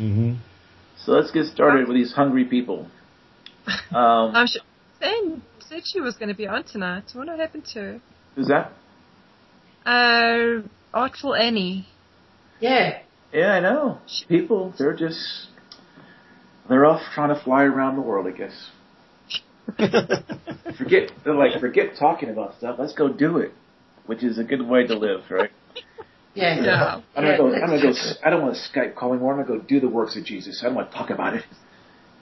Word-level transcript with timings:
Mm-hmm. 0.00 0.34
So 1.04 1.12
let's 1.12 1.30
get 1.30 1.46
started 1.46 1.86
with 1.86 1.96
these 1.96 2.12
hungry 2.12 2.44
people. 2.44 2.86
Um, 3.92 4.34
I'm 4.34 4.46
sure. 4.46 4.62
Sam 5.00 5.42
said 5.68 5.82
she 5.84 6.00
was 6.00 6.16
going 6.16 6.28
to 6.28 6.34
be 6.34 6.46
on 6.46 6.64
tonight. 6.64 7.04
I 7.14 7.18
what 7.18 7.28
happened 7.28 7.66
to 7.74 7.80
her. 7.80 8.00
who's 8.34 8.48
that? 8.48 8.72
Uh, 9.84 10.62
Artful 10.94 11.34
Annie. 11.34 11.86
Yeah. 12.60 13.00
Yeah, 13.32 13.52
I 13.52 13.60
know. 13.60 13.98
People, 14.28 14.74
they're 14.78 14.96
just, 14.96 15.48
they're 16.68 16.86
off 16.86 17.02
trying 17.14 17.34
to 17.34 17.40
fly 17.40 17.64
around 17.64 17.96
the 17.96 18.02
world, 18.02 18.26
I 18.26 18.36
guess. 18.36 18.70
Forget, 20.78 21.12
they're 21.24 21.34
like, 21.34 21.60
forget 21.60 21.96
talking 21.98 22.30
about 22.30 22.56
stuff. 22.58 22.76
Let's 22.78 22.92
go 22.94 23.12
do 23.12 23.38
it, 23.38 23.52
which 24.06 24.24
is 24.24 24.38
a 24.38 24.44
good 24.44 24.66
way 24.66 24.86
to 24.86 24.96
live, 24.96 25.22
right? 25.30 25.50
Yeah. 26.34 26.60
Yeah. 26.62 27.00
I'm 27.16 27.24
gonna 27.24 27.36
go. 27.36 27.54
I'm 27.54 27.60
gonna 27.68 27.82
go. 27.82 27.92
I 28.24 28.30
don't 28.30 28.42
want 28.42 28.54
to 28.54 28.60
Skype 28.78 28.94
call 28.94 29.12
anymore. 29.12 29.34
I'm 29.38 29.44
gonna 29.46 29.58
go 29.58 29.64
do 29.66 29.80
the 29.80 29.88
works 29.88 30.16
of 30.16 30.24
Jesus. 30.24 30.60
I 30.62 30.66
don't 30.66 30.74
want 30.76 30.90
to 30.90 30.96
talk 30.96 31.10
about 31.10 31.34
it. 31.34 31.44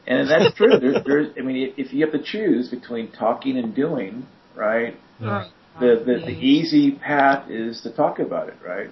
And 0.07 0.29
that's 0.31 0.55
true. 0.57 0.79
There's, 0.81 1.05
there's. 1.05 1.29
I 1.39 1.43
mean, 1.43 1.75
if 1.77 1.93
you 1.93 2.03
have 2.07 2.13
to 2.13 2.23
choose 2.23 2.69
between 2.71 3.13
talking 3.13 3.59
and 3.59 3.75
doing, 3.75 4.27
right? 4.57 4.97
Right. 5.21 5.51
The 5.81 6.03
the, 6.05 6.15
the 6.27 6.33
easy 6.33 6.93
path 6.93 7.51
is 7.51 7.83
to 7.83 7.95
talk 7.95 8.19
about 8.19 8.49
it, 8.49 8.57
right? 8.67 8.89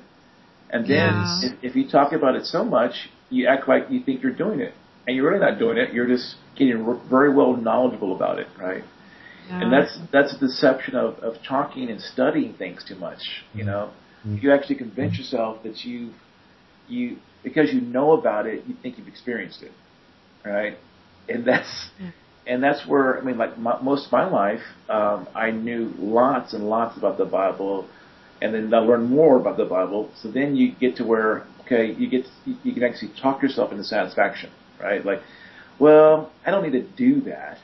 And 0.71 0.85
then 0.85 0.91
Yeah. 0.91 1.41
if, 1.43 1.65
if 1.71 1.77
you 1.77 1.89
talk 1.89 2.13
about 2.13 2.35
it 2.37 2.45
so 2.45 2.65
much, 2.65 3.09
you 3.31 3.47
act 3.47 3.67
like 3.69 3.87
you 3.89 4.01
think 4.01 4.23
you're 4.23 4.33
doing 4.35 4.61
it, 4.61 4.75
and 5.07 5.17
you're 5.17 5.27
really 5.31 5.41
not 5.41 5.59
doing 5.59 5.79
it. 5.79 5.95
You're 5.95 6.07
just 6.07 6.35
getting 6.57 6.85
r- 6.87 7.01
very 7.09 7.33
well 7.33 7.57
knowledgeable 7.57 8.15
about 8.15 8.39
it, 8.39 8.49
right? 8.61 8.85
And 9.49 9.73
that's 9.73 9.97
that's 10.13 10.35
a 10.35 10.39
deception 10.39 10.97
of 10.97 11.15
of 11.21 11.37
talking 11.49 11.89
and 11.89 12.01
studying 12.01 12.53
things 12.55 12.85
too 12.87 12.97
much. 12.97 13.21
You 13.55 13.65
know, 13.65 13.91
Mhm. 14.27 14.43
you 14.43 14.53
actually 14.53 14.77
convince 14.77 15.19
yourself 15.19 15.63
that 15.65 15.85
you 15.85 16.15
you 16.89 17.19
because 17.43 17.73
you 17.73 17.81
know 17.81 18.13
about 18.13 18.47
it, 18.47 18.65
you 18.67 18.75
think 18.83 18.99
you've 18.99 19.09
experienced 19.09 19.63
it, 19.63 19.73
right? 20.45 20.79
And 21.29 21.45
that's 21.45 21.91
and 22.47 22.63
that's 22.63 22.87
where 22.87 23.19
I 23.19 23.23
mean, 23.23 23.39
like 23.39 23.59
my, 23.59 23.81
most 23.83 24.07
of 24.07 24.13
my 24.13 24.29
life, 24.29 24.63
um, 24.89 25.29
I 25.35 25.51
knew 25.51 25.93
lots 25.99 26.55
and 26.55 26.69
lots 26.69 26.97
about 26.97 27.19
the 27.19 27.25
Bible, 27.25 27.87
and 28.43 28.55
then 28.55 28.73
I 28.75 28.79
learned 28.79 29.11
more 29.11 29.37
about 29.37 29.57
the 29.57 29.65
Bible. 29.67 30.11
So 30.17 30.31
then 30.31 30.57
you 30.57 30.73
get 30.73 30.97
to 30.97 31.05
where 31.05 31.45
okay, 31.63 31.93
you 31.93 32.09
get 32.09 32.27
you 32.65 32.73
can 32.75 32.83
actually 32.85 33.13
talk 33.21 33.43
yourself 33.43 33.73
into 33.73 33.85
satisfaction, 33.85 34.51
right? 34.81 35.05
Like, 35.05 35.23
well, 35.79 36.31
I 36.47 36.51
don't 36.51 36.63
need 36.63 36.73
to 36.73 36.83
do 36.83 37.21
that 37.23 37.59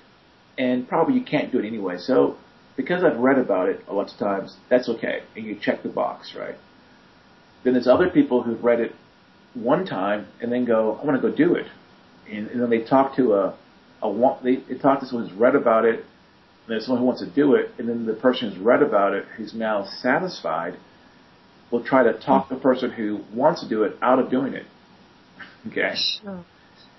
and 0.59 0.87
probably 0.89 1.15
you 1.15 1.23
can't 1.23 1.51
do 1.51 1.59
it 1.59 1.67
anyway. 1.67 1.99
So 1.99 2.37
because 2.77 3.05
I've 3.05 3.19
read 3.19 3.39
about 3.39 3.69
it 3.69 3.81
a 3.89 3.92
lot 3.92 4.12
of 4.12 4.19
times, 4.19 4.56
that's 4.70 4.89
okay, 4.89 5.23
and 5.37 5.45
you 5.45 5.59
check 5.61 5.83
the 5.83 5.89
box, 5.89 6.34
right? 6.37 6.56
Then 7.64 7.75
there's 7.75 7.87
other 7.87 8.09
people 8.09 8.42
who've 8.42 8.62
read 8.62 8.81
it 8.81 8.92
one 9.55 9.84
time 9.84 10.27
and 10.41 10.51
then 10.51 10.64
go, 10.64 10.98
I 11.01 11.05
want 11.05 11.20
to 11.20 11.29
go 11.29 11.34
do 11.34 11.55
it, 11.55 11.67
and, 12.31 12.48
and 12.48 12.61
then 12.61 12.70
they 12.70 12.83
talk 12.83 13.17
to 13.17 13.34
a 13.34 13.59
a 14.03 14.39
they, 14.42 14.56
they 14.56 14.79
talk 14.79 15.01
to 15.01 15.06
someone 15.06 15.29
who's 15.29 15.39
read 15.39 15.55
about 15.55 15.84
it, 15.84 16.01
and 16.01 16.69
there's 16.69 16.87
someone 16.87 17.01
who 17.01 17.06
wants 17.06 17.23
to 17.23 17.31
do 17.31 17.55
it, 17.55 17.70
and 17.79 17.89
then 17.89 18.06
the 18.06 18.14
person 18.14 18.51
who's 18.51 18.59
read 18.59 18.83
about 18.83 19.14
it, 19.14 19.25
who's 19.36 19.55
now 19.55 19.84
satisfied, 19.84 20.77
will 21.70 21.84
try 21.84 22.03
to 22.03 22.12
talk 22.20 22.48
the 22.48 22.57
person 22.57 22.91
who 22.91 23.20
wants 23.33 23.62
to 23.62 23.69
do 23.69 23.84
it 23.84 23.97
out 24.03 24.19
of 24.19 24.31
doing 24.31 24.55
it. 24.55 24.67
Okay 25.69 25.95
Sure. 26.20 26.45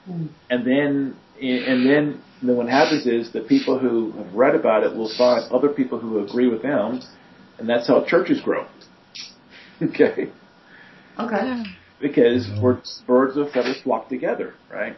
And 0.05 0.65
then 0.65 1.15
and 1.41 1.85
then 1.89 2.21
then 2.41 2.57
what 2.57 2.67
happens 2.67 3.05
is 3.07 3.31
the 3.31 3.41
people 3.41 3.79
who 3.79 4.11
have 4.11 4.33
read 4.33 4.55
about 4.55 4.83
it 4.83 4.95
will 4.95 5.11
find 5.17 5.51
other 5.51 5.69
people 5.69 5.99
who 5.99 6.23
agree 6.23 6.47
with 6.47 6.61
them, 6.61 7.01
and 7.57 7.69
that's 7.69 7.87
how 7.87 8.03
churches 8.05 8.41
grow. 8.41 8.67
Okay, 9.81 10.29
Okay. 11.19 11.63
Because 11.99 12.49
we're 12.61 12.81
birds 13.07 13.37
of 13.37 13.51
feathers 13.51 13.81
flock 13.83 14.09
together, 14.09 14.53
right? 14.71 14.95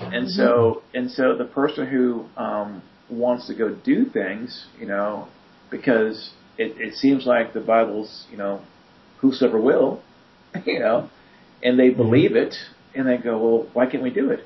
And 0.00 0.28
so 0.28 0.82
and 0.94 1.10
so 1.10 1.36
the 1.36 1.44
person 1.44 1.86
who 1.86 2.26
um, 2.36 2.82
wants 3.08 3.46
to 3.46 3.54
go 3.54 3.68
do 3.74 4.04
things, 4.06 4.66
you 4.80 4.86
know, 4.86 5.28
because 5.70 6.30
it, 6.58 6.80
it 6.80 6.94
seems 6.94 7.26
like 7.26 7.52
the 7.52 7.60
Bible's, 7.60 8.26
you 8.30 8.36
know, 8.36 8.62
whosoever 9.20 9.60
will, 9.60 10.02
you 10.66 10.80
know, 10.80 11.08
and 11.62 11.78
they 11.78 11.90
believe 11.90 12.34
it, 12.34 12.54
and 12.94 13.06
they 13.06 13.16
go, 13.16 13.38
well, 13.38 13.68
why 13.72 13.86
can't 13.86 14.02
we 14.02 14.10
do 14.10 14.30
it? 14.30 14.40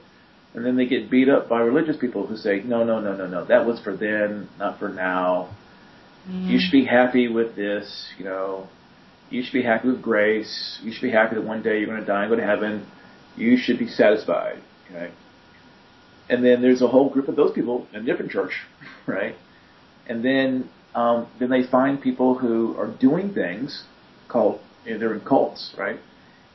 And 0.54 0.64
then 0.64 0.76
they 0.76 0.86
get 0.86 1.10
beat 1.10 1.28
up 1.28 1.48
by 1.48 1.60
religious 1.60 1.96
people 1.96 2.26
who 2.26 2.36
say, 2.36 2.62
no, 2.64 2.82
no, 2.84 3.00
no, 3.00 3.14
no, 3.14 3.26
no, 3.26 3.44
that 3.44 3.66
was 3.66 3.80
for 3.80 3.96
then, 3.96 4.48
not 4.58 4.78
for 4.78 4.88
now. 4.88 5.50
You 6.28 6.58
should 6.58 6.72
be 6.72 6.84
happy 6.84 7.28
with 7.28 7.54
this, 7.54 8.08
you 8.18 8.24
know. 8.24 8.68
You 9.30 9.42
should 9.44 9.52
be 9.52 9.62
happy 9.62 9.88
with 9.88 10.02
grace. 10.02 10.80
You 10.82 10.92
should 10.92 11.02
be 11.02 11.10
happy 11.10 11.36
that 11.36 11.44
one 11.44 11.62
day 11.62 11.78
you're 11.78 11.86
going 11.86 12.00
to 12.00 12.06
die 12.06 12.22
and 12.22 12.30
go 12.30 12.36
to 12.36 12.44
heaven. 12.44 12.86
You 13.36 13.56
should 13.56 13.78
be 13.78 13.86
satisfied, 13.86 14.60
right? 14.92 15.12
And 16.28 16.44
then 16.44 16.62
there's 16.62 16.82
a 16.82 16.88
whole 16.88 17.10
group 17.10 17.28
of 17.28 17.36
those 17.36 17.52
people 17.52 17.86
in 17.92 18.02
a 18.02 18.04
different 18.04 18.32
church, 18.32 18.52
right? 19.06 19.36
And 20.08 20.24
then 20.24 20.68
um, 20.96 21.28
then 21.38 21.50
they 21.50 21.62
find 21.62 22.00
people 22.00 22.36
who 22.38 22.76
are 22.78 22.88
doing 22.88 23.32
things 23.32 23.84
called 24.28 24.60
you 24.84 24.94
know, 24.94 24.98
they're 24.98 25.14
in 25.14 25.20
cults, 25.20 25.74
right? 25.78 26.00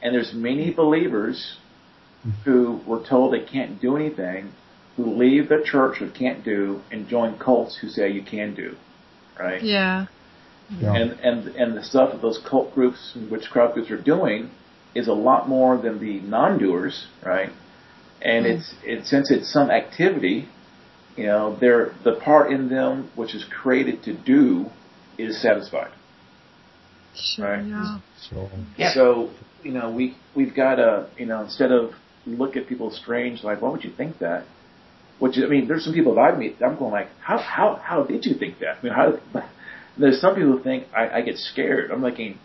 And 0.02 0.13
there's 0.13 0.34
many 0.34 0.73
believers 0.73 1.58
who 2.46 2.80
were 2.86 3.04
told 3.04 3.34
they 3.34 3.44
can't 3.44 3.82
do 3.82 3.96
anything, 3.96 4.54
who 4.96 5.16
leave 5.16 5.50
the 5.50 5.62
church 5.64 5.98
who 5.98 6.09
can't 6.09 6.44
do 6.44 6.82
and 6.92 7.08
join 7.08 7.38
cults 7.38 7.78
who 7.78 7.88
say 7.90 8.12
you 8.12 8.24
can 8.24 8.54
do, 8.54 8.76
right? 9.40 9.62
Yeah. 9.64 10.08
Yeah. 10.80 10.96
And 10.96 11.12
and 11.20 11.48
and 11.56 11.78
the 11.78 11.84
stuff 11.84 12.12
that 12.14 12.22
those 12.22 12.40
cult 12.50 12.74
groups 12.74 13.12
and 13.16 13.30
witchcraft 13.30 13.74
groups 13.74 13.92
are 13.92 14.02
doing 14.02 14.52
is 14.96 15.08
a 15.08 15.14
lot 15.14 15.50
more 15.50 15.78
than 15.78 16.00
the 16.00 16.20
non-doers, 16.22 17.08
right? 17.26 17.50
And 18.22 18.46
mm-hmm. 18.46 18.58
it's 18.58 18.74
it 18.84 19.06
since 19.06 19.32
it's 19.32 19.52
some 19.52 19.70
activity, 19.70 20.48
you 21.18 21.26
know, 21.26 21.58
they're 21.59 21.94
the 22.03 22.14
part 22.14 22.52
in 22.52 22.70
them 22.70 23.09
which 23.16 23.36
is 23.36 23.44
created 23.44 24.03
to 24.03 24.14
do 24.14 24.68
is 25.18 25.42
satisfied. 25.42 25.92
Sure. 27.16 27.46
Right. 27.46 27.66
Yeah. 27.66 28.00
So, 28.30 28.50
Yeah. 28.78 28.94
So 28.94 29.32
you 29.64 29.72
know 29.72 29.92
we 29.92 30.16
we've 30.36 30.56
got 30.56 30.76
to 30.76 31.08
you 31.18 31.26
know 31.26 31.42
instead 31.44 31.72
of 31.72 31.94
look 32.26 32.56
at 32.56 32.68
people 32.68 32.92
strange 32.92 33.44
like 33.44 33.62
why 33.62 33.70
would 33.70 33.84
you 33.84 33.92
think 33.96 34.20
that? 34.20 34.46
Which 35.20 35.38
I 35.38 35.48
mean, 35.48 35.68
there's 35.68 35.84
some 35.86 35.94
people 35.94 36.16
that 36.16 36.22
I 36.22 36.36
meet. 36.38 36.58
I'm 36.62 36.78
going 36.78 36.92
like, 36.92 37.09
how 37.22 37.38
how 37.38 37.76
how 37.76 38.04
did 38.04 38.26
you 38.26 38.34
think 38.36 38.59
that? 38.59 38.78
I 38.80 38.84
mean, 38.84 38.94
how? 38.94 39.20
There's 39.98 40.22
some 40.22 40.36
people 40.36 40.54
who 40.54 40.64
think 40.64 40.88
I, 40.96 41.18
I 41.18 41.22
get 41.22 41.36
scared. 41.38 41.92
I'm 41.92 42.02
thinking, 42.02 42.40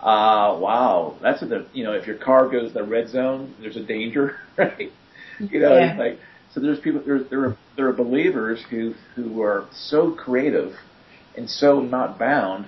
ah, 0.00 0.58
wow, 0.58 1.16
that's 1.22 1.40
the 1.40 1.66
you 1.72 1.84
know 1.84 1.92
if 1.92 2.06
your 2.06 2.16
car 2.16 2.48
goes 2.48 2.74
the 2.74 2.82
red 2.82 3.08
zone, 3.08 3.54
there's 3.60 3.76
a 3.76 3.84
danger, 3.84 4.36
right? 4.58 4.90
You 5.38 5.60
know, 5.60 5.76
Yeah. 5.76 5.90
it's 5.92 5.98
like 5.98 6.18
so. 6.52 6.60
There's 6.60 6.80
people 6.80 7.02
there 7.06 7.22
there 7.22 7.44
are 7.46 7.56
there 7.76 7.88
are 7.88 7.92
believers 7.92 8.62
who 8.70 8.94
who 9.14 9.40
are 9.42 9.66
so 9.72 10.10
creative 10.10 10.74
and 11.36 11.48
so 11.48 11.80
not 11.80 12.18
bound. 12.18 12.66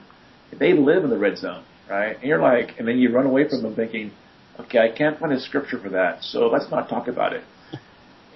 They 0.56 0.72
live 0.72 1.03
in 1.05 1.11
the 1.11 1.19
red 1.19 1.37
zone, 1.38 1.65
right? 1.91 2.15
And 2.16 2.25
you're 2.25 2.41
like, 2.41 2.78
and 2.78 2.87
then 2.87 2.99
you 2.99 3.11
run 3.12 3.26
away 3.26 3.49
from 3.49 3.62
them 3.62 3.75
thinking, 3.75 4.12
okay, 4.60 4.78
I 4.78 4.88
can't 4.97 5.19
find 5.19 5.32
a 5.32 5.41
scripture 5.41 5.78
for 5.78 5.91
that, 5.91 6.22
so 6.22 6.48
let's 6.48 6.70
not 6.70 6.88
talk 6.88 7.09
about 7.09 7.32
it. 7.32 7.44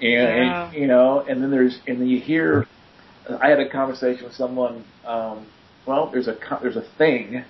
And, 0.01 0.13
Yeah. 0.13 0.67
and 0.69 0.77
you 0.77 0.87
know, 0.87 1.25
and 1.29 1.43
then 1.43 1.51
there's 1.51 1.81
and 1.89 2.01
then 2.01 2.07
you 2.07 2.21
hear. 2.21 2.69
I 3.43 3.49
had 3.49 3.59
a 3.59 3.69
conversation 3.69 4.25
with 4.25 4.35
someone. 4.35 4.85
Um, 5.05 5.47
well, 5.87 6.09
there's 6.13 6.29
a 6.29 6.37
there's 6.63 6.77
a 6.77 6.85
thing. 6.97 7.45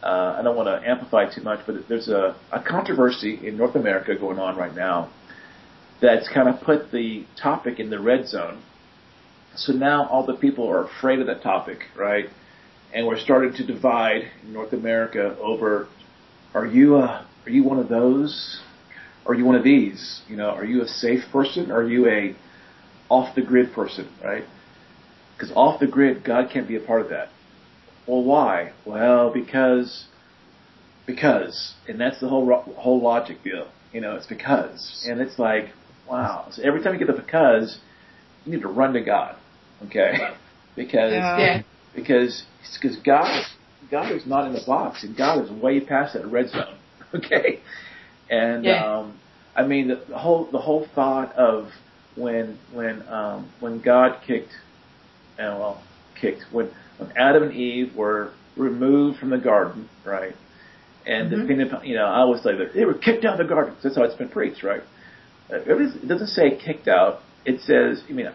Uh, 0.00 0.36
I 0.38 0.42
don't 0.42 0.54
want 0.56 0.68
to 0.68 0.88
amplify 0.88 1.28
too 1.34 1.42
much, 1.42 1.60
but 1.66 1.88
there's 1.88 2.08
a, 2.08 2.36
a 2.52 2.62
controversy 2.62 3.40
in 3.46 3.56
North 3.56 3.74
America 3.74 4.14
going 4.14 4.38
on 4.38 4.56
right 4.56 4.74
now 4.74 5.10
that's 6.00 6.28
kind 6.28 6.48
of 6.48 6.60
put 6.60 6.92
the 6.92 7.24
topic 7.40 7.80
in 7.80 7.90
the 7.90 7.98
red 8.00 8.28
zone. 8.28 8.62
So 9.56 9.72
now 9.72 10.06
all 10.08 10.24
the 10.24 10.34
people 10.34 10.68
are 10.70 10.84
afraid 10.84 11.18
of 11.18 11.26
that 11.26 11.42
topic, 11.42 11.78
right? 11.96 12.26
And 12.94 13.06
we're 13.08 13.18
starting 13.18 13.54
to 13.54 13.66
divide 13.66 14.22
in 14.44 14.52
North 14.52 14.72
America 14.72 15.36
over: 15.40 15.88
Are 16.54 16.66
you 16.66 16.96
a 16.98 17.26
are 17.46 17.50
you 17.50 17.64
one 17.64 17.78
of 17.78 17.88
those? 17.88 18.60
Are 19.26 19.34
you 19.34 19.44
one 19.44 19.54
of 19.54 19.64
these? 19.64 20.22
You 20.28 20.36
know, 20.36 20.50
are 20.50 20.64
you 20.64 20.82
a 20.82 20.88
safe 20.88 21.22
person? 21.30 21.70
Are 21.70 21.86
you 21.86 22.08
a 22.08 22.34
off 23.08 23.34
the 23.34 23.42
grid 23.42 23.72
person, 23.72 24.08
right? 24.22 24.44
Because 25.36 25.52
off 25.54 25.80
the 25.80 25.86
grid, 25.86 26.24
God 26.24 26.50
can't 26.52 26.68
be 26.68 26.76
a 26.76 26.80
part 26.80 27.02
of 27.02 27.08
that. 27.10 27.28
Well, 28.06 28.22
why? 28.22 28.72
Well, 28.84 29.32
because, 29.32 30.06
because, 31.06 31.74
and 31.88 32.00
that's 32.00 32.20
the 32.20 32.28
whole 32.28 32.46
whole 32.76 33.00
logic 33.00 33.42
deal. 33.44 33.68
You 33.92 34.00
know, 34.00 34.16
it's 34.16 34.26
because, 34.26 35.04
and 35.08 35.20
it's 35.20 35.38
like, 35.38 35.66
wow. 36.08 36.48
So 36.50 36.62
every 36.62 36.82
time 36.82 36.94
you 36.94 36.98
get 36.98 37.14
the 37.14 37.20
because, 37.20 37.78
you 38.44 38.52
need 38.52 38.62
to 38.62 38.68
run 38.68 38.94
to 38.94 39.02
God, 39.02 39.36
okay? 39.86 40.18
because 40.76 41.12
Yeah. 41.12 41.62
Because 41.94 42.44
because 42.80 42.96
God 43.04 43.44
God 43.90 44.10
is 44.12 44.26
not 44.26 44.46
in 44.46 44.54
the 44.54 44.62
box, 44.66 45.04
and 45.04 45.16
God 45.16 45.44
is 45.44 45.50
way 45.50 45.80
past 45.80 46.14
that 46.14 46.26
red 46.26 46.48
zone, 46.48 46.78
okay? 47.24 47.60
And 48.30 48.66
Yeah. 48.66 48.84
um, 48.98 49.20
I 49.56 49.64
mean 49.66 49.88
the, 49.88 50.04
the 50.08 50.18
whole 50.18 50.48
the 50.50 50.58
whole 50.58 50.86
thought 50.94 51.34
of 51.36 51.68
when 52.16 52.58
when 52.72 53.06
um, 53.08 53.50
when 53.60 53.80
God 53.80 54.20
kicked, 54.26 54.52
and 55.38 55.58
well, 55.58 55.82
kicked 56.20 56.44
when 56.52 56.70
when 56.98 57.12
Adam 57.16 57.44
and 57.44 57.52
Eve 57.52 57.94
were 57.96 58.32
removed 58.56 59.18
from 59.18 59.30
the 59.30 59.38
garden, 59.38 59.88
right? 60.04 60.34
And 61.06 61.30
Mhm. 61.30 61.40
depending 61.40 61.66
upon, 61.68 61.84
you 61.86 61.96
know, 61.96 62.04
I 62.06 62.18
always 62.20 62.42
say 62.42 62.54
that 62.56 62.74
they 62.74 62.84
were 62.84 62.94
kicked 62.94 63.24
out 63.24 63.40
of 63.40 63.46
the 63.46 63.52
garden. 63.52 63.74
That's 63.82 63.96
how 63.96 64.04
it's 64.04 64.14
been 64.14 64.28
preached, 64.28 64.62
right? 64.62 64.82
it 65.50 66.08
doesn't 66.08 66.28
say 66.28 66.56
kicked 66.56 66.88
out. 66.88 67.20
It 67.44 67.60
says, 67.60 68.02
I 68.08 68.12
mean, 68.12 68.28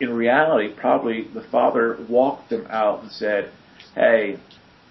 in 0.00 0.12
reality, 0.12 0.72
probably 0.76 1.26
the 1.34 1.42
father 1.50 1.98
walked 2.08 2.50
them 2.50 2.66
out 2.70 3.02
and 3.02 3.10
said, 3.10 3.50
"Hey," 3.94 4.38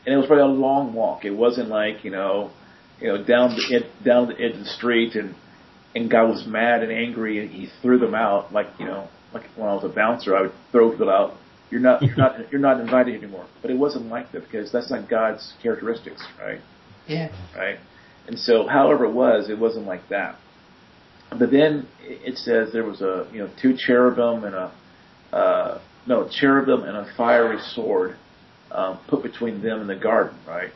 and 0.05 0.13
it 0.13 0.17
was 0.17 0.25
probably 0.27 0.43
a 0.43 0.47
long 0.47 0.93
walk. 0.93 1.25
It 1.25 1.31
wasn't 1.31 1.69
like 1.69 2.03
you 2.03 2.11
know, 2.11 2.51
you 2.99 3.07
know, 3.07 3.23
down 3.23 3.55
the 3.55 3.83
down 4.03 4.27
the 4.27 4.35
edge 4.35 4.53
of 4.53 4.59
the 4.59 4.65
street 4.65 5.15
and 5.15 5.35
and 5.95 6.09
God 6.09 6.29
was 6.29 6.45
mad 6.45 6.83
and 6.83 6.91
angry 6.91 7.39
and 7.39 7.49
he 7.49 7.69
threw 7.81 7.97
them 7.99 8.15
out 8.15 8.53
like 8.53 8.67
you 8.79 8.85
know, 8.85 9.07
like 9.33 9.43
when 9.55 9.67
I 9.67 9.73
was 9.73 9.83
a 9.83 9.89
bouncer, 9.89 10.35
I 10.35 10.43
would 10.43 10.53
throw 10.71 10.91
people 10.91 11.09
out. 11.09 11.33
You're 11.71 11.81
not 11.81 12.01
you're 12.01 12.15
not 12.15 12.51
you're 12.51 12.61
not 12.61 12.79
invited 12.79 13.15
anymore. 13.15 13.47
But 13.61 13.71
it 13.71 13.77
wasn't 13.77 14.07
like 14.07 14.31
that 14.31 14.43
because 14.43 14.71
that's 14.71 14.89
not 14.89 15.09
God's 15.09 15.53
characteristics, 15.61 16.23
right? 16.39 16.59
Yeah. 17.07 17.31
Right. 17.55 17.77
And 18.27 18.39
so, 18.39 18.67
however 18.67 19.05
it 19.05 19.13
was, 19.13 19.49
it 19.49 19.59
wasn't 19.59 19.85
like 19.85 20.09
that. 20.09 20.37
But 21.29 21.51
then 21.51 21.87
it 22.01 22.37
says 22.37 22.71
there 22.71 22.85
was 22.85 23.01
a 23.01 23.27
you 23.31 23.39
know 23.39 23.49
two 23.61 23.75
cherubim 23.77 24.43
and 24.43 24.55
a 24.55 24.71
uh, 25.33 25.81
no 26.07 26.29
cherubim 26.29 26.83
and 26.83 26.95
a 26.95 27.13
fiery 27.17 27.59
sword 27.73 28.15
um, 28.71 28.99
put 29.07 29.23
between 29.23 29.61
them 29.61 29.81
and 29.81 29.89
the 29.89 29.95
garden, 29.95 30.37
right? 30.47 30.71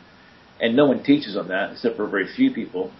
And 0.60 0.76
no 0.76 0.86
one 0.86 1.02
teaches 1.02 1.36
on 1.36 1.48
that 1.48 1.72
except 1.72 1.96
for 1.96 2.06
very 2.06 2.26
few 2.36 2.52
people. 2.52 2.92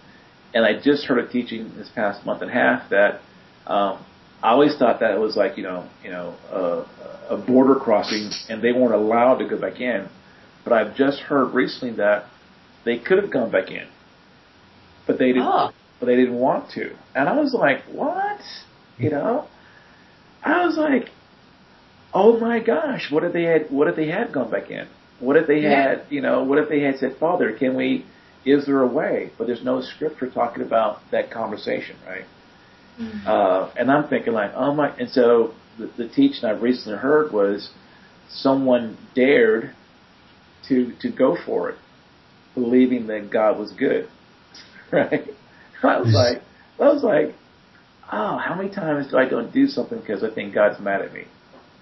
And 0.53 0.65
I 0.65 0.79
just 0.79 1.05
heard 1.05 1.19
a 1.19 1.27
teaching 1.27 1.73
this 1.77 1.89
past 1.93 2.25
month 2.25 2.41
and 2.41 2.49
a 2.49 2.53
half 2.53 2.89
that 2.89 3.21
um, 3.67 4.03
I 4.43 4.51
always 4.51 4.75
thought 4.77 4.99
that 4.99 5.11
it 5.11 5.19
was 5.19 5.37
like 5.37 5.57
you 5.57 5.63
know 5.63 5.87
you 6.03 6.09
know 6.09 6.35
a, 6.51 7.35
a 7.35 7.37
border 7.37 7.75
crossing 7.75 8.29
and 8.49 8.61
they 8.61 8.71
weren't 8.71 8.93
allowed 8.93 9.37
to 9.37 9.47
go 9.47 9.59
back 9.59 9.79
in. 9.79 10.09
But 10.63 10.73
I've 10.73 10.95
just 10.95 11.19
heard 11.19 11.53
recently 11.53 11.95
that 11.97 12.25
they 12.83 12.97
could 12.97 13.17
have 13.21 13.31
gone 13.31 13.51
back 13.51 13.69
in, 13.69 13.87
but 15.07 15.17
they 15.19 15.27
didn't. 15.27 15.43
Oh. 15.43 15.71
But 15.99 16.07
they 16.07 16.15
didn't 16.15 16.35
want 16.35 16.71
to. 16.71 16.95
And 17.13 17.29
I 17.29 17.39
was 17.39 17.53
like, 17.53 17.83
what? 17.83 18.39
You 18.97 19.11
know? 19.11 19.47
I 20.43 20.65
was 20.65 20.75
like, 20.75 21.09
oh 22.11 22.39
my 22.39 22.59
gosh, 22.59 23.11
what 23.11 23.23
if 23.23 23.33
they 23.33 23.43
had? 23.43 23.69
What 23.69 23.87
if 23.87 23.95
they 23.95 24.07
had 24.07 24.31
gone 24.31 24.49
back 24.49 24.71
in? 24.71 24.87
What 25.21 25.37
if 25.37 25.47
they 25.47 25.59
Yeah. 25.61 25.69
had? 25.69 26.01
You 26.09 26.21
know? 26.21 26.43
What 26.43 26.57
if 26.57 26.67
they 26.67 26.81
had 26.81 26.97
said, 26.99 27.15
Father, 27.17 27.53
can 27.53 27.75
we? 27.75 28.05
Is 28.43 28.65
there 28.65 28.81
a 28.81 28.87
way? 28.87 29.29
But 29.37 29.47
there's 29.47 29.63
no 29.63 29.81
scripture 29.81 30.27
talking 30.29 30.63
about 30.63 30.99
that 31.11 31.29
conversation, 31.31 31.95
right? 32.07 32.25
Uh, 33.25 33.69
and 33.77 33.91
I'm 33.91 34.07
thinking 34.07 34.33
like, 34.33 34.51
oh 34.55 34.73
my, 34.73 34.89
and 34.97 35.09
so 35.09 35.53
the, 35.77 35.87
the 35.97 36.07
teaching 36.09 36.45
I've 36.45 36.61
recently 36.61 36.97
heard 36.97 37.31
was 37.31 37.69
someone 38.29 38.97
dared 39.15 39.71
to, 40.69 40.93
to 41.01 41.09
go 41.11 41.37
for 41.45 41.69
it, 41.69 41.77
believing 42.55 43.07
that 43.07 43.29
God 43.31 43.57
was 43.59 43.71
good. 43.71 44.07
Right? 44.91 45.23
I 45.83 45.99
was 45.99 46.13
like, 46.13 46.41
I 46.79 46.93
was 46.93 47.01
like, 47.01 47.33
oh, 48.11 48.37
how 48.37 48.55
many 48.55 48.69
times 48.69 49.09
do 49.09 49.17
I 49.17 49.29
go 49.29 49.37
and 49.39 49.53
do 49.53 49.67
something 49.67 49.99
because 49.99 50.21
I 50.21 50.29
think 50.29 50.53
God's 50.53 50.79
mad 50.81 51.01
at 51.01 51.13
me? 51.13 51.23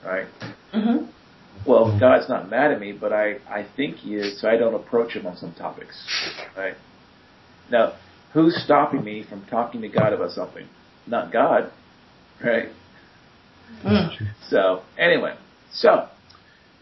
Right? 0.06 0.28
hmm 0.72 1.06
Well, 1.68 1.98
God's 2.00 2.30
not 2.30 2.50
mad 2.50 2.72
at 2.72 2.80
me, 2.80 2.94
but 2.94 3.14
I, 3.14 3.36
I 3.50 3.68
think 3.76 3.98
He 3.98 4.16
is, 4.16 4.40
so 4.42 4.50
I 4.50 4.58
don't 4.58 4.74
approach 4.74 5.14
Him 5.14 5.28
on 5.28 5.38
some 5.38 5.54
topics. 5.54 6.02
Right? 6.58 6.76
Now, 7.72 7.94
who's 8.34 8.56
stopping 8.64 9.04
me 9.04 9.26
from 9.28 9.46
talking 9.46 9.82
to 9.82 9.90
God 9.90 10.14
about 10.14 10.32
something? 10.32 10.68
Not 11.06 11.32
God. 11.32 11.72
Right? 12.44 12.70
Mm. 13.84 14.16
So, 14.50 14.84
anyway, 14.98 15.36
so 15.72 16.08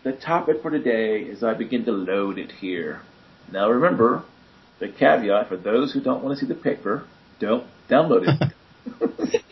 the 0.04 0.14
topic 0.14 0.62
for 0.62 0.72
today 0.72 1.20
is 1.20 1.44
I 1.44 1.54
begin 1.54 1.84
to 1.86 1.92
load 1.92 2.38
it 2.38 2.52
here. 2.52 3.02
Now 3.52 3.70
remember, 3.70 4.24
the 4.80 4.88
caveat 4.88 5.50
for 5.50 5.58
those 5.58 5.94
who 5.94 6.02
don't 6.02 6.24
want 6.24 6.38
to 6.38 6.46
see 6.46 6.52
the 6.52 6.60
paper, 6.60 7.06
don't 7.40 7.66
download 7.90 8.28
it. 8.28 8.54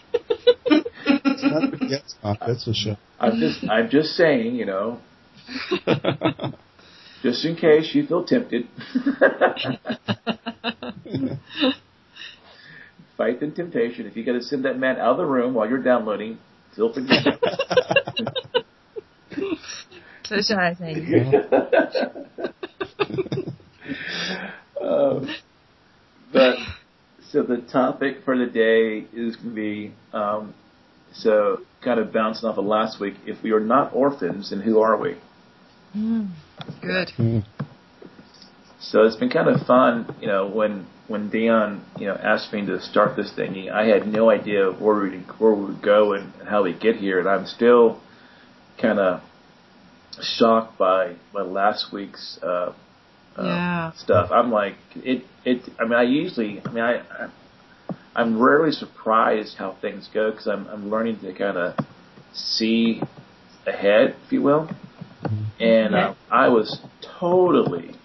It's 1.08 1.44
not 1.44 1.72
the 1.72 1.86
guest 1.86 2.16
talk, 2.22 2.38
that's 2.40 2.64
for 2.64 2.74
sure. 2.74 2.98
I'm 3.20 3.40
just, 3.40 3.70
I'm 3.70 3.90
just 3.90 4.12
saying, 4.12 4.56
you 4.56 4.66
know, 4.66 5.00
just 7.22 7.46
in 7.46 7.56
case 7.56 7.94
you 7.94 8.06
feel 8.08 8.24
tempted. 8.26 8.68
Fight 13.18 13.40
the 13.40 13.50
temptation. 13.50 14.06
If 14.08 14.18
you 14.18 14.26
got 14.26 14.34
to 14.34 14.42
send 14.42 14.66
that 14.66 14.78
man 14.78 14.98
out 14.98 15.12
of 15.12 15.18
the 15.18 15.26
room 15.26 15.54
while 15.54 15.70
you're 15.70 15.82
downloading, 15.82 16.38
feel 16.76 16.94
free 16.94 17.08
to 17.08 17.40
do 19.34 19.46
Close 20.24 20.50
your 20.50 20.60
eyes, 20.60 20.78
um, 24.82 25.30
but 26.34 26.58
so 27.30 27.44
the 27.44 27.58
topic 27.72 28.18
for 28.26 28.38
the 28.38 28.48
day 28.48 29.06
is 29.14 29.36
going 29.36 29.50
to 29.50 29.56
be 29.56 29.94
um, 30.14 30.54
so 31.14 31.60
kind 31.84 32.00
of 32.00 32.12
bouncing 32.12 32.50
off 32.50 32.58
of 32.58 32.66
last 32.66 33.00
week. 33.00 33.14
If 33.26 33.44
we 33.44 33.52
are 33.52 33.60
not 33.60 33.94
orphans, 33.94 34.50
then 34.50 34.62
who 34.62 34.80
are 34.80 34.98
we? 34.98 35.16
Mm, 35.96 36.30
good. 36.82 37.12
Mm. 37.18 37.44
So 38.80 39.04
it's 39.04 39.16
been 39.16 39.32
kind 39.32 39.50
of 39.50 39.66
fun, 39.66 40.16
you 40.22 40.28
know, 40.28 40.48
when 40.48 40.86
when 41.08 41.30
Dion, 41.32 41.84
you 41.98 42.06
know, 42.06 42.14
asked 42.14 42.54
me 42.54 42.64
to 42.68 42.80
start 42.82 43.16
this 43.16 43.34
thing, 43.34 43.68
I 43.70 43.88
had 43.88 44.06
no 44.08 44.30
idea 44.30 44.70
where 44.72 45.02
we 45.02 45.18
where 45.40 45.54
we 45.54 45.66
would 45.66 45.82
go 45.82 46.14
and, 46.14 46.32
and 46.40 46.48
how 46.48 46.64
we 46.64 46.74
get 46.78 46.96
here, 46.98 47.20
and 47.20 47.28
I'm 47.28 47.48
still 47.48 48.00
kind 48.80 49.00
of 49.00 49.22
shocked 50.22 50.78
by 50.78 51.16
by 51.34 51.42
last 51.42 51.92
week's 51.92 52.38
uh, 52.44 52.74
uh, 53.38 53.44
Yeah. 53.44 53.92
stuff. 53.94 54.30
I'm 54.32 54.52
like, 54.52 54.76
it 54.98 55.24
it. 55.46 55.64
I 55.80 55.86
mean, 55.86 55.94
I 55.94 56.04
usually, 56.04 56.62
I 56.64 56.72
mean, 56.72 56.84
I. 56.84 56.94
I 57.00 57.30
I'm 58.16 58.42
rarely 58.42 58.72
surprised 58.72 59.58
how 59.58 59.74
things 59.82 60.10
go 60.14 60.32
because 60.32 60.48
I'm 60.48 60.68
I'm 60.68 60.90
learning 60.90 61.20
to 61.20 61.34
kind 61.34 61.58
of 61.58 61.76
see 62.34 63.02
ahead, 63.68 64.16
if 64.26 64.32
you 64.32 64.42
will. 64.42 64.70
And 65.60 65.96
uh, 65.96 66.14
I 66.32 66.50
was 66.50 66.80
totally 67.20 67.96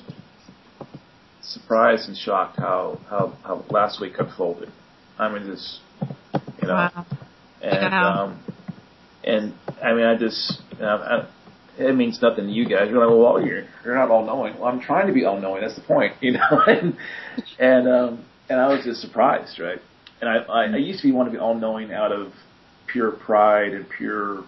surprised 1.42 2.08
and 2.08 2.16
shocked 2.16 2.58
how, 2.58 3.00
how, 3.08 3.36
how 3.44 3.64
last 3.70 4.00
week 4.00 4.14
unfolded. 4.18 4.70
I 5.18 5.32
mean, 5.32 5.46
just, 5.46 5.80
you 6.62 6.68
know, 6.68 6.74
Wow. 6.74 7.06
and, 7.62 7.94
um, 7.94 8.42
and 9.24 9.54
I 9.82 9.92
mean, 9.92 10.04
I 10.04 10.16
just, 10.16 10.60
you 10.72 10.78
know, 10.80 10.96
I, 10.96 11.28
it 11.82 11.94
means 11.96 12.20
nothing 12.22 12.46
to 12.46 12.50
you 12.52 12.64
guys. 12.68 12.88
You're 12.90 13.04
like, 13.04 13.16
well, 13.16 13.44
you're, 13.44 13.64
you're 13.84 13.94
not 13.94 14.10
all 14.10 14.24
knowing. 14.24 14.58
Well, 14.58 14.68
I'm 14.68 14.80
trying 14.80 15.06
to 15.08 15.12
be 15.12 15.24
all 15.24 15.40
knowing. 15.40 15.62
That's 15.62 15.74
the 15.76 15.82
point, 15.82 16.14
you 16.20 16.32
know, 16.32 16.62
and, 16.66 16.96
and, 17.58 17.88
um, 17.88 18.24
and 18.48 18.60
I 18.60 18.68
was 18.68 18.84
just 18.84 19.00
surprised, 19.00 19.58
right? 19.60 19.78
And 20.20 20.28
I, 20.28 20.36
I, 20.36 20.64
I 20.64 20.76
used 20.76 21.00
to 21.00 21.08
be 21.08 21.12
want 21.12 21.28
to 21.28 21.32
be 21.32 21.38
all 21.38 21.54
knowing 21.54 21.92
out 21.92 22.12
of 22.12 22.32
pure 22.86 23.10
pride 23.12 23.72
and 23.72 23.86
pure, 23.88 24.44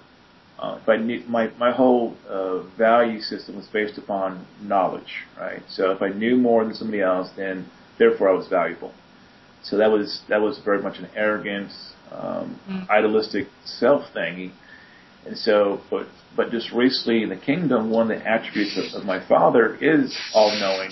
uh, 0.63 0.79
if 0.81 0.89
I 0.89 0.97
knew, 0.97 1.23
my, 1.29 1.49
my 1.59 1.73
whole, 1.73 2.17
uh, 2.29 2.61
value 2.79 3.21
system 3.21 3.57
was 3.57 3.67
based 3.73 3.99
upon 3.99 4.47
knowledge, 4.63 5.13
right? 5.37 5.63
So 5.69 5.91
if 5.91 6.01
I 6.01 6.11
knew 6.11 6.37
more 6.37 6.65
than 6.65 6.73
somebody 6.75 7.03
else, 7.03 7.31
then 7.37 7.67
therefore 7.99 8.29
I 8.29 8.33
was 8.33 8.47
valuable. 8.47 8.93
So 9.65 9.77
that 9.79 9.91
was, 9.91 10.23
that 10.29 10.41
was 10.41 10.61
very 10.65 10.81
much 10.81 10.99
an 10.99 11.09
arrogant, 11.17 11.71
um, 12.13 12.61
Mm. 12.69 12.89
idealistic 12.91 13.49
self 13.65 14.03
thing. 14.13 14.53
And 15.27 15.37
so, 15.37 15.81
but, 15.91 16.07
but 16.37 16.51
just 16.51 16.73
recently 16.73 17.23
in 17.23 17.29
the 17.29 17.37
kingdom, 17.37 17.91
one 17.91 18.11
of 18.11 18.19
the 18.19 18.27
attributes 18.29 18.77
of, 18.77 19.01
of 19.01 19.07
my 19.07 19.21
father 19.27 19.77
is 19.81 20.17
all 20.35 20.51
knowing, 20.61 20.91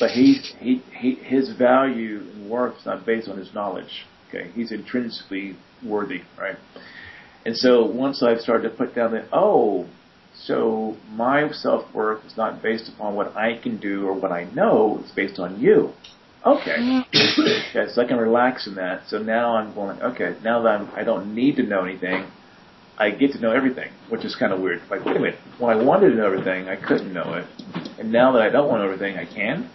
but 0.00 0.10
he, 0.10 0.34
he, 0.58 0.82
he, 0.98 1.14
his 1.16 1.50
value 1.50 2.20
and 2.34 2.48
worth 2.50 2.78
is 2.78 2.86
not 2.86 3.04
based 3.04 3.28
on 3.28 3.36
his 3.38 3.52
knowledge. 3.54 4.06
Okay. 4.28 4.50
He's 4.54 4.72
intrinsically 4.72 5.56
worthy, 5.84 6.22
right? 6.38 6.56
And 7.44 7.56
so 7.56 7.84
once 7.84 8.22
I've 8.22 8.40
started 8.40 8.70
to 8.70 8.76
put 8.76 8.94
down 8.94 9.12
that, 9.12 9.26
oh, 9.32 9.88
so 10.34 10.96
my 11.10 11.50
self-worth 11.50 12.24
is 12.24 12.36
not 12.36 12.62
based 12.62 12.88
upon 12.88 13.14
what 13.14 13.36
I 13.36 13.58
can 13.58 13.78
do 13.78 14.06
or 14.06 14.14
what 14.14 14.32
I 14.32 14.44
know, 14.44 15.00
it's 15.02 15.12
based 15.12 15.38
on 15.38 15.60
you. 15.60 15.92
Okay. 16.44 17.02
okay, 17.14 17.86
so 17.92 18.02
I 18.02 18.06
can 18.06 18.16
relax 18.16 18.66
in 18.66 18.74
that. 18.76 19.02
So 19.08 19.18
now 19.18 19.56
I'm 19.56 19.74
going, 19.74 20.00
okay, 20.02 20.36
now 20.42 20.62
that 20.62 20.68
I'm, 20.68 20.90
I 20.96 21.04
don't 21.04 21.34
need 21.34 21.56
to 21.56 21.62
know 21.62 21.84
anything, 21.84 22.26
I 22.98 23.10
get 23.10 23.32
to 23.32 23.40
know 23.40 23.52
everything, 23.52 23.90
which 24.08 24.24
is 24.24 24.34
kind 24.36 24.52
of 24.52 24.60
weird. 24.60 24.82
Like, 24.90 25.04
wait 25.04 25.16
a 25.16 25.20
minute, 25.20 25.38
when 25.58 25.76
I 25.76 25.82
wanted 25.82 26.10
to 26.10 26.16
know 26.16 26.26
everything, 26.26 26.68
I 26.68 26.76
couldn't 26.76 27.12
know 27.12 27.34
it. 27.34 27.46
And 27.98 28.12
now 28.12 28.32
that 28.32 28.42
I 28.42 28.50
don't 28.50 28.68
want 28.68 28.80
to 28.80 28.86
know 28.86 28.92
everything, 28.92 29.16
I 29.16 29.24
can? 29.24 29.70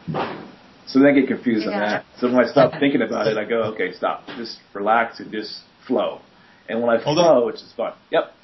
So 0.88 1.00
then 1.00 1.10
I 1.10 1.12
get 1.12 1.28
confused 1.28 1.68
on 1.68 1.74
that. 1.74 2.06
So 2.20 2.28
when 2.28 2.46
I 2.46 2.50
stop 2.50 2.74
thinking 2.80 3.02
about 3.02 3.28
it, 3.28 3.38
I 3.38 3.46
go, 3.46 3.64
okay, 3.74 3.94
stop. 3.94 4.26
Just 4.38 4.58
relax 4.74 5.20
and 5.20 5.32
just 5.32 5.62
flow. 5.86 6.22
And 6.70 6.82
when 6.82 6.90
I 6.90 7.02
Hold 7.02 7.18
flow, 7.18 7.48
it's 7.50 7.62
just 7.62 7.76
fun. 7.76 7.94
Yep. 8.12 8.34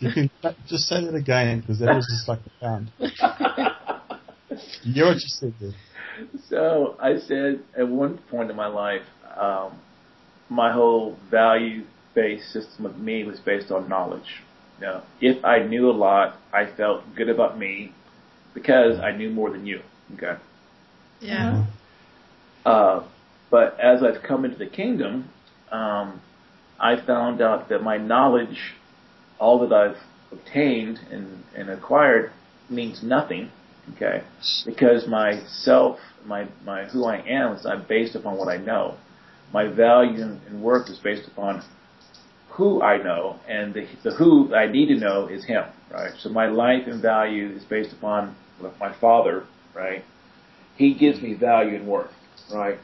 You 0.00 0.12
can 0.12 0.30
just 0.68 0.84
say 0.84 1.04
that 1.04 1.14
again 1.14 1.58
because 1.58 1.80
that 1.80 1.92
was 1.92 2.06
just 2.08 2.28
like 2.28 2.38
a 2.46 2.64
pound. 2.64 2.92
You 4.84 5.02
know 5.02 5.08
what 5.08 5.14
you 5.16 5.26
said 5.26 5.54
there. 5.60 5.72
So 6.48 6.96
I 7.00 7.18
said 7.18 7.62
at 7.76 7.88
one 7.88 8.18
point 8.30 8.50
in 8.50 8.56
my 8.56 8.68
life, 8.68 9.02
um, 9.36 9.78
my 10.48 10.72
whole 10.72 11.16
value-based 11.30 12.52
system 12.52 12.86
of 12.86 12.98
me 12.98 13.24
was 13.24 13.40
based 13.40 13.70
on 13.70 13.88
knowledge. 13.88 14.42
You 14.80 14.86
know, 14.86 15.02
if 15.20 15.44
I 15.44 15.64
knew 15.64 15.90
a 15.90 15.92
lot, 15.92 16.36
I 16.52 16.66
felt 16.76 17.02
good 17.16 17.28
about 17.28 17.58
me 17.58 17.92
because 18.54 18.98
I 19.00 19.12
knew 19.12 19.30
more 19.30 19.50
than 19.50 19.66
you. 19.66 19.80
Okay. 20.14 20.36
Yeah. 21.20 21.66
Uh, 22.64 23.04
but 23.50 23.78
as 23.80 24.02
I've 24.02 24.22
come 24.22 24.44
into 24.44 24.58
the 24.58 24.66
kingdom, 24.66 25.28
um, 25.70 26.20
I 26.80 27.04
found 27.04 27.40
out 27.40 27.68
that 27.68 27.82
my 27.82 27.96
knowledge, 27.96 28.74
all 29.38 29.66
that 29.66 29.72
I've 29.72 29.96
obtained 30.30 30.98
and, 31.10 31.42
and 31.56 31.70
acquired, 31.70 32.32
means 32.70 33.02
nothing. 33.02 33.50
Okay, 33.96 34.22
because 34.66 35.08
my 35.08 35.40
self, 35.48 35.98
my 36.26 36.46
my 36.64 36.84
who 36.84 37.06
I 37.06 37.16
am 37.26 37.54
is 37.54 37.64
not 37.64 37.88
based 37.88 38.14
upon 38.14 38.36
what 38.36 38.48
I 38.48 38.58
know. 38.58 38.98
My 39.50 39.66
value 39.66 40.22
and 40.22 40.62
worth 40.62 40.90
is 40.90 40.98
based 40.98 41.26
upon 41.26 41.62
who 42.50 42.82
I 42.82 43.02
know, 43.02 43.40
and 43.48 43.72
the, 43.72 43.86
the 44.04 44.10
who 44.10 44.54
I 44.54 44.70
need 44.70 44.88
to 44.88 44.96
know 44.96 45.28
is 45.28 45.44
Him, 45.44 45.64
right? 45.90 46.10
So 46.18 46.28
my 46.28 46.48
life 46.48 46.82
and 46.86 47.00
value 47.00 47.48
is 47.56 47.64
based 47.64 47.92
upon 47.92 48.36
my 48.78 48.92
Father, 49.00 49.44
right? 49.74 50.04
He 50.76 50.92
gives 50.92 51.22
me 51.22 51.34
value 51.34 51.76
and 51.76 51.86
worth, 51.86 52.12
right? 52.52 52.78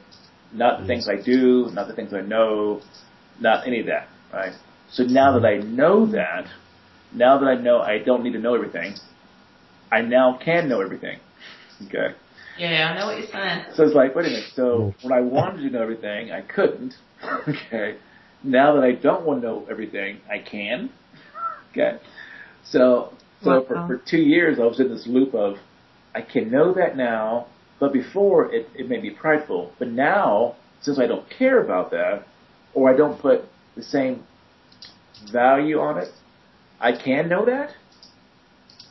Not 0.52 0.80
the 0.80 0.86
things 0.86 1.08
I 1.08 1.20
do, 1.20 1.70
not 1.72 1.88
the 1.88 1.94
things 1.94 2.14
I 2.14 2.20
know, 2.20 2.80
not 3.40 3.66
any 3.66 3.80
of 3.80 3.86
that, 3.86 4.08
right? 4.32 4.52
So 4.90 5.04
now 5.04 5.38
that 5.38 5.46
I 5.46 5.58
know 5.58 6.06
that, 6.12 6.46
now 7.12 7.38
that 7.38 7.46
I 7.46 7.54
know 7.54 7.80
I 7.80 7.98
don't 7.98 8.22
need 8.22 8.32
to 8.32 8.38
know 8.38 8.54
everything, 8.54 8.94
I 9.90 10.02
now 10.02 10.38
can 10.42 10.68
know 10.68 10.80
everything. 10.80 11.18
Okay. 11.86 12.14
Yeah, 12.58 12.92
I 12.92 12.98
know 12.98 13.06
what 13.06 13.18
you're 13.18 13.26
saying. 13.28 13.64
So 13.74 13.84
it's 13.84 13.94
like, 13.94 14.14
wait 14.14 14.26
a 14.26 14.28
minute. 14.30 14.44
So 14.54 14.94
when 15.02 15.12
I 15.12 15.20
wanted 15.20 15.62
to 15.62 15.70
know 15.70 15.82
everything, 15.82 16.30
I 16.30 16.42
couldn't. 16.42 16.94
Okay. 17.48 17.96
Now 18.42 18.74
that 18.74 18.84
I 18.84 18.92
don't 18.92 19.24
want 19.24 19.40
to 19.40 19.46
know 19.46 19.66
everything, 19.70 20.18
I 20.30 20.38
can. 20.38 20.90
Okay. 21.70 21.98
So 22.64 23.14
so 23.42 23.50
Wow. 23.60 23.64
for, 23.66 23.86
for 23.86 23.96
two 24.10 24.18
years, 24.18 24.58
I 24.58 24.64
was 24.64 24.78
in 24.80 24.88
this 24.90 25.06
loop 25.06 25.34
of 25.34 25.56
I 26.14 26.20
can 26.20 26.50
know 26.50 26.74
that 26.74 26.96
now, 26.96 27.46
but 27.80 27.92
before 27.92 28.52
it, 28.54 28.68
it 28.74 28.88
made 28.88 29.02
me 29.02 29.10
prideful. 29.10 29.72
But 29.78 29.88
now, 29.88 30.56
since 30.82 30.98
I 30.98 31.06
don't 31.06 31.28
care 31.30 31.62
about 31.62 31.90
that, 31.90 32.26
or 32.74 32.92
I 32.92 32.96
don't 32.96 33.20
put 33.20 33.42
the 33.76 33.82
same 33.82 34.24
value 35.32 35.78
on 35.78 35.98
it, 35.98 36.08
I 36.80 36.92
can 36.92 37.28
know 37.28 37.46
that. 37.46 37.70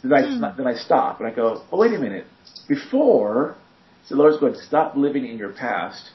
Then 0.04 0.14
I 0.14 0.22
hmm. 0.24 0.58
then 0.58 0.68
I 0.68 0.76
stop 0.76 1.20
and 1.20 1.28
I 1.28 1.34
go, 1.34 1.64
oh 1.72 1.78
wait 1.78 1.94
a 1.94 2.00
minute. 2.00 2.26
Before, 2.68 3.56
so 4.06 4.16
the 4.16 4.22
Lord's 4.22 4.40
going, 4.40 4.54
to 4.54 4.64
stop 4.64 4.96
living 4.96 5.26
in 5.26 5.38
your 5.38 5.52
past, 5.52 6.12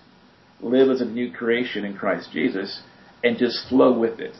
live 0.60 0.90
as 0.90 1.00
a 1.00 1.04
new 1.04 1.32
creation 1.32 1.84
in 1.84 1.96
Christ 1.96 2.30
Jesus, 2.32 2.80
and 3.22 3.38
just 3.38 3.68
flow 3.68 3.98
with 3.98 4.18
it. 4.18 4.34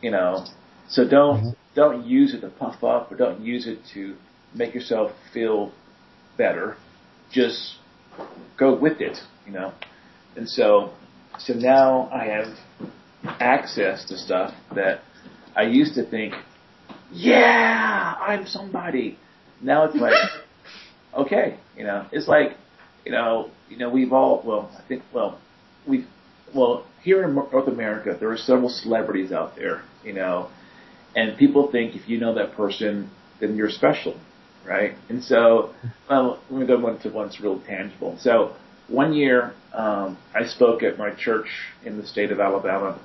You 0.00 0.12
know, 0.12 0.46
so 0.88 1.08
don't 1.08 1.38
mm-hmm. 1.38 1.50
don't 1.74 2.06
use 2.06 2.34
it 2.34 2.40
to 2.40 2.48
puff 2.48 2.82
up 2.82 3.12
or 3.12 3.16
don't 3.16 3.40
use 3.40 3.66
it 3.66 3.78
to 3.94 4.16
make 4.54 4.74
yourself 4.74 5.12
feel 5.32 5.72
better. 6.36 6.76
Just 7.30 7.76
go 8.58 8.78
with 8.78 9.00
it, 9.00 9.18
you 9.46 9.52
know. 9.52 9.72
And 10.36 10.48
so 10.48 10.92
so 11.38 11.54
now 11.54 12.08
I 12.12 12.24
have 12.26 12.54
access 13.40 14.04
to 14.06 14.16
stuff 14.16 14.54
that 14.74 15.00
I 15.56 15.62
used 15.62 15.94
to 15.94 16.08
think, 16.08 16.34
yeah, 17.12 18.14
I'm 18.20 18.46
somebody. 18.46 19.18
Now 19.60 19.84
it's 19.84 19.96
like, 19.96 20.14
okay, 21.14 21.58
you 21.76 21.84
know, 21.84 22.06
it's 22.12 22.28
like, 22.28 22.56
you 23.04 23.12
know, 23.12 23.50
you 23.68 23.78
know, 23.78 23.90
we've 23.90 24.12
all, 24.12 24.42
well, 24.44 24.70
I 24.78 24.86
think, 24.86 25.02
well, 25.12 25.40
we've, 25.86 26.06
well, 26.54 26.86
here 27.02 27.24
in 27.24 27.34
North 27.34 27.68
America, 27.68 28.16
there 28.18 28.30
are 28.30 28.36
several 28.36 28.68
celebrities 28.68 29.32
out 29.32 29.56
there, 29.56 29.82
you 30.04 30.12
know, 30.12 30.50
and 31.16 31.36
people 31.38 31.70
think 31.70 31.94
if 31.94 32.08
you 32.08 32.18
know 32.18 32.34
that 32.34 32.54
person, 32.54 33.10
then 33.40 33.56
you're 33.56 33.70
special, 33.70 34.18
right? 34.66 34.94
And 35.08 35.22
so, 35.22 35.74
well, 36.08 36.40
let 36.50 36.60
me 36.60 36.66
go 36.66 36.78
one 36.78 36.98
to 37.00 37.10
one's 37.10 37.40
real 37.40 37.60
tangible. 37.60 38.16
So, 38.20 38.56
one 38.88 39.12
year, 39.12 39.54
um, 39.72 40.18
I 40.34 40.44
spoke 40.44 40.82
at 40.82 40.98
my 40.98 41.10
church 41.10 41.48
in 41.84 41.98
the 41.98 42.06
state 42.06 42.32
of 42.32 42.40
Alabama, 42.40 42.98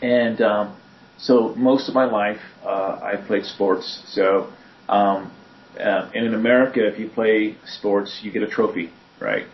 and 0.00 0.40
um, 0.40 0.76
so 1.18 1.54
most 1.56 1.88
of 1.88 1.94
my 1.94 2.04
life 2.04 2.40
uh, 2.64 3.00
I 3.02 3.16
played 3.26 3.44
sports. 3.44 4.02
So, 4.08 4.52
um, 4.88 5.32
uh, 5.78 6.10
and 6.14 6.26
in 6.26 6.34
America, 6.34 6.86
if 6.86 6.98
you 6.98 7.08
play 7.08 7.56
sports, 7.64 8.20
you 8.22 8.30
get 8.30 8.42
a 8.42 8.48
trophy, 8.48 8.90
right? 9.20 9.46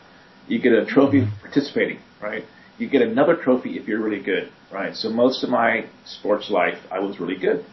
You 0.49 0.61
get 0.61 0.73
a 0.73 0.85
trophy 0.85 1.25
for 1.27 1.49
participating, 1.49 2.01
right? 2.21 2.45
You 2.79 2.89
get 2.89 3.03
another 3.03 3.37
trophy 3.37 3.77
if 3.79 3.87
you're 3.87 4.03
really 4.03 4.23
good, 4.23 4.51
right? 4.73 4.95
So 4.95 5.11
most 5.11 5.45
of 5.45 5.51
my 5.51 5.87
sports 6.05 6.51
life, 6.51 6.79
I 6.91 7.01
was 7.01 7.21
really 7.21 7.37
good. 7.37 7.65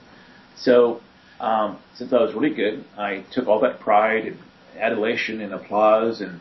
So 0.56 1.02
um, 1.40 1.80
since 1.96 2.14
I 2.14 2.22
was 2.22 2.34
really 2.34 2.54
good, 2.54 2.86
I 2.98 3.24
took 3.32 3.48
all 3.48 3.60
that 3.62 3.80
pride 3.80 4.26
and 4.26 4.38
adulation 4.78 5.42
and 5.42 5.54
applause 5.54 6.22
and 6.22 6.40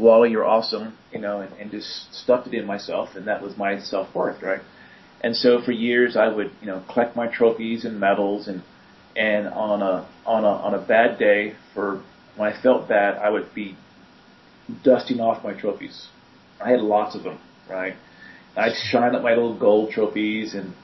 Wally, 0.00 0.30
you're 0.30 0.44
awesome, 0.46 0.96
you 1.12 1.20
know, 1.20 1.40
and, 1.40 1.52
and 1.54 1.70
just 1.70 2.14
stuffed 2.14 2.46
it 2.46 2.54
in 2.54 2.66
myself, 2.66 3.10
and 3.16 3.26
that 3.26 3.42
was 3.42 3.56
my 3.56 3.78
self 3.78 4.14
worth, 4.14 4.42
right? 4.42 4.60
And 5.22 5.36
so 5.36 5.60
for 5.62 5.72
years, 5.72 6.16
I 6.16 6.28
would, 6.28 6.50
you 6.60 6.66
know, 6.66 6.82
collect 6.92 7.16
my 7.16 7.26
trophies 7.26 7.84
and 7.84 8.00
medals, 8.00 8.48
and 8.48 8.62
and 9.16 9.48
on 9.48 9.82
a 9.82 10.08
on 10.24 10.44
a 10.44 10.48
on 10.48 10.74
a 10.74 10.80
bad 10.80 11.18
day, 11.18 11.54
for 11.74 12.02
when 12.36 12.52
I 12.52 12.62
felt 12.62 12.88
bad, 12.88 13.18
I 13.18 13.30
would 13.30 13.54
be 13.54 13.76
dusting 14.82 15.20
off 15.20 15.44
my 15.44 15.52
trophies. 15.52 16.08
I 16.60 16.70
had 16.70 16.80
lots 16.80 17.14
of 17.14 17.22
them, 17.22 17.38
right? 17.68 17.94
I'd 18.56 18.74
shine 18.90 19.14
up 19.14 19.22
my 19.22 19.30
little 19.30 19.58
gold 19.58 19.90
trophies 19.92 20.54
and 20.54 20.74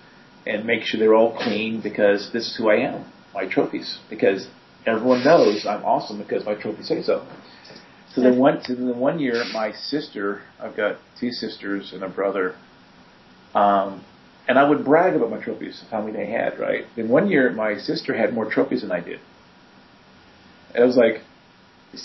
and 0.46 0.64
make 0.64 0.82
sure 0.82 1.00
they're 1.00 1.14
all 1.14 1.36
clean 1.36 1.80
because 1.82 2.30
this 2.32 2.46
is 2.48 2.56
who 2.56 2.70
I 2.70 2.76
am, 2.76 3.04
my 3.34 3.48
trophies, 3.48 3.98
because 4.08 4.46
everyone 4.86 5.24
knows 5.24 5.66
I'm 5.66 5.84
awesome 5.84 6.18
because 6.18 6.44
my 6.44 6.54
trophies 6.54 6.88
say 6.88 7.02
so. 7.02 7.26
So 8.16 8.22
then 8.22 8.38
one, 8.38 8.64
so 8.64 8.74
then 8.74 8.98
one 8.98 9.18
year, 9.18 9.44
my 9.52 9.72
sister, 9.72 10.40
I've 10.58 10.74
got 10.74 10.96
two 11.20 11.30
sisters 11.30 11.92
and 11.92 12.02
a 12.02 12.08
brother, 12.08 12.54
um, 13.54 14.02
and 14.48 14.58
I 14.58 14.66
would 14.66 14.86
brag 14.86 15.14
about 15.14 15.30
my 15.30 15.36
trophies, 15.36 15.84
how 15.90 16.00
many 16.00 16.16
they 16.16 16.30
had, 16.30 16.58
right? 16.58 16.86
Then 16.96 17.10
one 17.10 17.28
year, 17.28 17.52
my 17.52 17.76
sister 17.76 18.16
had 18.16 18.32
more 18.32 18.50
trophies 18.50 18.80
than 18.80 18.90
I 18.90 19.00
did. 19.00 19.20
And 20.74 20.82
I 20.82 20.86
was 20.86 20.96
like, 20.96 21.20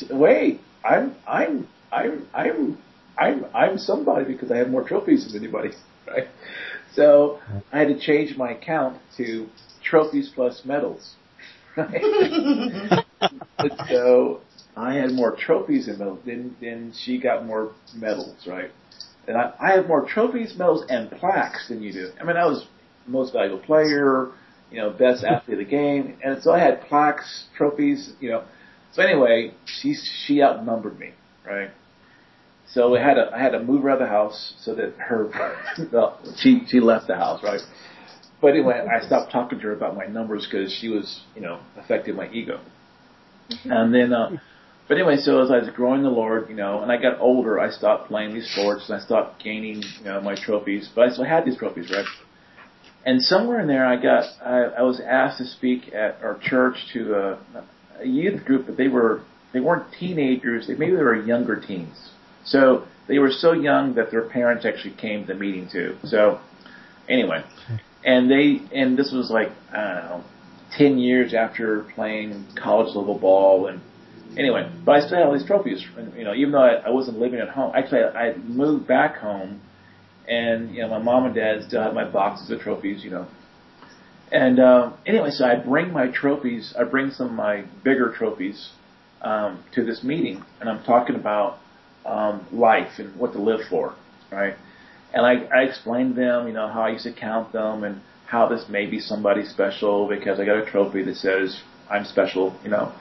wait, 0.09 0.59
I'm, 0.83 1.15
I'm, 1.25 1.69
I'm, 1.93 2.27
I'm, 2.33 2.77
I'm, 3.17 3.45
I'm 3.53 3.77
somebody 3.77 4.25
because 4.25 4.51
I 4.51 4.57
have 4.57 4.67
more 4.67 4.85
trophies 4.85 5.31
than 5.31 5.41
anybody, 5.41 5.69
right? 6.07 6.27
So 6.93 7.39
I 7.71 7.79
had 7.79 7.87
to 7.87 7.97
change 7.97 8.35
my 8.35 8.51
account 8.51 8.99
to 9.15 9.47
trophies 9.81 10.29
plus 10.35 10.65
medals, 10.65 11.15
right? 11.77 13.05
So 13.87 14.41
I 14.75 14.93
had 14.95 15.11
more 15.11 15.35
trophies 15.35 15.87
and 15.87 15.99
medals. 15.99 16.19
Then, 16.25 16.55
then 16.61 16.93
she 16.97 17.19
got 17.19 17.45
more 17.45 17.73
medals, 17.95 18.47
right? 18.47 18.71
And 19.27 19.37
I, 19.37 19.53
I 19.59 19.71
have 19.73 19.87
more 19.87 20.05
trophies, 20.05 20.55
medals, 20.57 20.85
and 20.89 21.11
plaques 21.11 21.67
than 21.67 21.81
you 21.81 21.93
do. 21.93 22.11
I 22.19 22.23
mean, 22.23 22.37
I 22.37 22.45
was 22.45 22.65
most 23.07 23.33
valuable 23.33 23.59
player, 23.59 24.29
you 24.71 24.77
know, 24.77 24.89
best 24.89 25.23
athlete 25.23 25.59
of 25.59 25.65
the 25.65 25.69
game, 25.69 26.17
and 26.23 26.41
so 26.41 26.51
I 26.51 26.59
had 26.59 26.81
plaques, 26.81 27.45
trophies, 27.57 28.13
you 28.19 28.29
know. 28.29 28.43
So 28.93 29.01
anyway, 29.01 29.53
she 29.65 29.95
she 30.25 30.41
outnumbered 30.41 30.97
me, 30.99 31.11
right? 31.45 31.69
So 32.67 32.95
I 32.95 33.01
had 33.01 33.15
to 33.15 33.29
I 33.33 33.39
had 33.39 33.51
to 33.51 33.59
move 33.61 33.83
her 33.83 33.89
out 33.89 34.01
of 34.01 34.07
the 34.07 34.07
house 34.07 34.53
so 34.59 34.75
that 34.75 34.93
her 34.97 35.29
well, 35.91 36.19
she 36.37 36.63
she 36.67 36.79
left 36.79 37.07
the 37.07 37.15
house, 37.15 37.43
right? 37.43 37.61
But 38.41 38.51
anyway, 38.51 38.85
I 38.91 39.05
stopped 39.05 39.31
talking 39.31 39.59
to 39.59 39.65
her 39.65 39.73
about 39.73 39.95
my 39.95 40.07
numbers 40.07 40.47
because 40.49 40.73
she 40.73 40.89
was, 40.89 41.21
you 41.35 41.41
know, 41.41 41.59
affecting 41.77 42.15
my 42.15 42.27
ego. 42.31 42.59
And 43.65 43.93
then, 43.93 44.13
uh, 44.13 44.37
but 44.91 44.97
anyway, 44.97 45.15
so 45.15 45.41
as 45.41 45.49
I 45.49 45.59
was 45.59 45.69
growing 45.69 46.03
the 46.03 46.09
Lord, 46.09 46.49
you 46.49 46.55
know, 46.55 46.81
and 46.81 46.91
I 46.91 46.97
got 46.97 47.21
older, 47.21 47.57
I 47.57 47.69
stopped 47.71 48.09
playing 48.09 48.33
these 48.33 48.51
sports 48.51 48.89
and 48.89 48.99
I 48.99 49.01
stopped 49.01 49.41
gaining, 49.41 49.81
you 49.99 50.03
know, 50.03 50.19
my 50.19 50.35
trophies. 50.35 50.89
But 50.93 51.07
I 51.07 51.13
still 51.13 51.23
had 51.23 51.45
these 51.45 51.55
trophies, 51.55 51.89
right? 51.89 52.03
And 53.05 53.21
somewhere 53.21 53.61
in 53.61 53.69
there, 53.69 53.85
I 53.85 53.95
got, 53.95 54.25
I, 54.43 54.63
I 54.79 54.81
was 54.81 54.99
asked 54.99 55.37
to 55.37 55.45
speak 55.45 55.93
at 55.93 56.21
our 56.21 56.37
church 56.43 56.75
to 56.91 57.13
a, 57.15 57.63
a 58.01 58.05
youth 58.05 58.43
group, 58.43 58.65
but 58.65 58.75
they 58.75 58.89
were, 58.89 59.23
they 59.53 59.61
weren't 59.61 59.85
teenagers. 59.97 60.67
They, 60.67 60.73
maybe 60.75 60.97
they 60.97 61.03
were 61.03 61.15
younger 61.15 61.57
teens. 61.57 62.09
So 62.43 62.85
they 63.07 63.17
were 63.17 63.31
so 63.31 63.53
young 63.53 63.95
that 63.95 64.11
their 64.11 64.27
parents 64.27 64.65
actually 64.65 64.95
came 64.97 65.21
to 65.25 65.27
the 65.27 65.39
meeting 65.39 65.69
too. 65.71 65.95
So 66.03 66.41
anyway, 67.07 67.45
and 68.03 68.29
they, 68.29 68.59
and 68.75 68.97
this 68.97 69.13
was 69.13 69.31
like, 69.31 69.51
I 69.71 69.85
don't 69.85 70.03
know, 70.03 70.23
10 70.77 70.97
years 70.97 71.33
after 71.33 71.85
playing 71.95 72.45
college 72.61 72.93
level 72.93 73.17
ball 73.17 73.67
and 73.67 73.79
anyway, 74.37 74.69
but 74.85 74.95
I 74.95 74.99
still 75.01 75.17
had 75.17 75.27
all 75.27 75.33
these 75.33 75.45
trophies, 75.45 75.85
you 76.15 76.23
know, 76.23 76.33
even 76.33 76.51
though 76.51 76.63
I, 76.63 76.73
I 76.75 76.89
wasn't 76.89 77.19
living 77.19 77.39
at 77.39 77.49
home, 77.49 77.73
actually 77.75 78.03
I, 78.03 78.29
I 78.29 78.37
moved 78.37 78.87
back 78.87 79.17
home 79.17 79.61
and, 80.27 80.73
you 80.73 80.81
know, 80.81 80.89
my 80.89 80.99
mom 80.99 81.25
and 81.25 81.35
dad 81.35 81.63
still 81.67 81.81
had 81.81 81.93
my 81.93 82.05
boxes 82.05 82.49
of 82.51 82.59
trophies, 82.61 83.03
you 83.03 83.11
know. 83.11 83.27
And, 84.31 84.59
um, 84.59 84.93
anyway, 85.05 85.29
so 85.31 85.45
I 85.45 85.55
bring 85.55 85.91
my 85.91 86.07
trophies, 86.07 86.73
I 86.79 86.83
bring 86.83 87.11
some 87.11 87.27
of 87.27 87.33
my 87.33 87.65
bigger 87.83 88.13
trophies, 88.17 88.69
um, 89.21 89.63
to 89.73 89.83
this 89.83 90.03
meeting 90.03 90.43
and 90.59 90.69
I'm 90.69 90.83
talking 90.83 91.15
about, 91.15 91.59
um, 92.05 92.45
life 92.51 92.93
and 92.97 93.15
what 93.19 93.33
to 93.33 93.39
live 93.39 93.61
for, 93.69 93.93
right? 94.31 94.55
And 95.13 95.25
I, 95.25 95.43
I 95.53 95.63
explained 95.63 96.15
to 96.15 96.21
them, 96.21 96.47
you 96.47 96.53
know, 96.53 96.67
how 96.67 96.83
I 96.83 96.89
used 96.91 97.03
to 97.03 97.13
count 97.13 97.51
them 97.51 97.83
and 97.83 98.01
how 98.25 98.47
this 98.47 98.69
may 98.69 98.85
be 98.85 98.99
somebody 98.99 99.43
special 99.45 100.07
because 100.07 100.39
I 100.39 100.45
got 100.45 100.57
a 100.57 100.65
trophy 100.65 101.03
that 101.03 101.17
says 101.17 101.61
I'm 101.89 102.05
special, 102.05 102.55
you 102.63 102.69
know. 102.69 102.93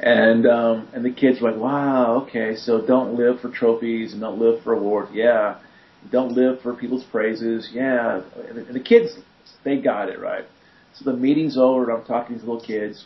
And 0.00 0.46
um 0.46 0.88
and 0.92 1.04
the 1.04 1.10
kids 1.10 1.40
were 1.40 1.50
like, 1.50 1.60
Wow, 1.60 2.22
okay, 2.22 2.54
so 2.56 2.80
don't 2.86 3.14
live 3.16 3.40
for 3.40 3.50
trophies 3.50 4.12
and 4.12 4.20
don't 4.20 4.38
live 4.38 4.62
for 4.62 4.72
awards. 4.72 5.10
Yeah. 5.12 5.58
Don't 6.10 6.32
live 6.32 6.62
for 6.62 6.74
people's 6.74 7.04
praises. 7.04 7.70
Yeah, 7.72 8.22
and 8.48 8.74
the 8.74 8.80
kids, 8.80 9.18
they 9.64 9.80
got 9.80 10.08
it 10.08 10.20
right. 10.20 10.44
So 10.94 11.10
the 11.10 11.16
meeting's 11.16 11.58
over, 11.58 11.90
and 11.90 12.00
I'm 12.00 12.06
talking 12.06 12.38
to 12.38 12.44
the 12.44 12.50
little 12.50 12.64
kids, 12.64 13.04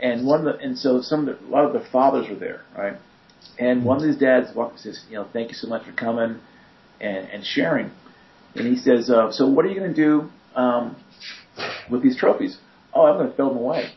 and 0.00 0.26
one 0.26 0.46
of 0.46 0.58
the, 0.58 0.64
and 0.64 0.78
so 0.78 1.00
some 1.00 1.28
of 1.28 1.38
the, 1.38 1.46
a 1.46 1.48
lot 1.48 1.64
of 1.64 1.72
the 1.72 1.88
fathers 1.90 2.28
were 2.28 2.36
there, 2.36 2.62
right? 2.76 2.94
And 3.58 3.84
one 3.84 3.98
of 3.98 4.02
these 4.02 4.16
dads 4.16 4.54
walks 4.54 4.84
and 4.84 4.94
says, 4.94 5.04
you 5.08 5.16
know, 5.16 5.28
thank 5.32 5.48
you 5.50 5.54
so 5.54 5.68
much 5.68 5.84
for 5.84 5.92
coming 5.92 6.40
and, 7.00 7.28
and 7.28 7.44
sharing. 7.44 7.90
And 8.54 8.66
he 8.66 8.76
says, 8.76 9.10
uh, 9.10 9.30
so 9.30 9.46
what 9.46 9.64
are 9.64 9.68
you 9.68 9.78
going 9.78 9.94
to 9.94 9.96
do 9.96 10.30
um, 10.54 10.96
with 11.90 12.02
these 12.02 12.16
trophies? 12.16 12.58
Oh, 12.92 13.06
I'm 13.06 13.16
going 13.18 13.30
to 13.30 13.36
throw 13.36 13.48
them 13.48 13.58
away. 13.58 13.92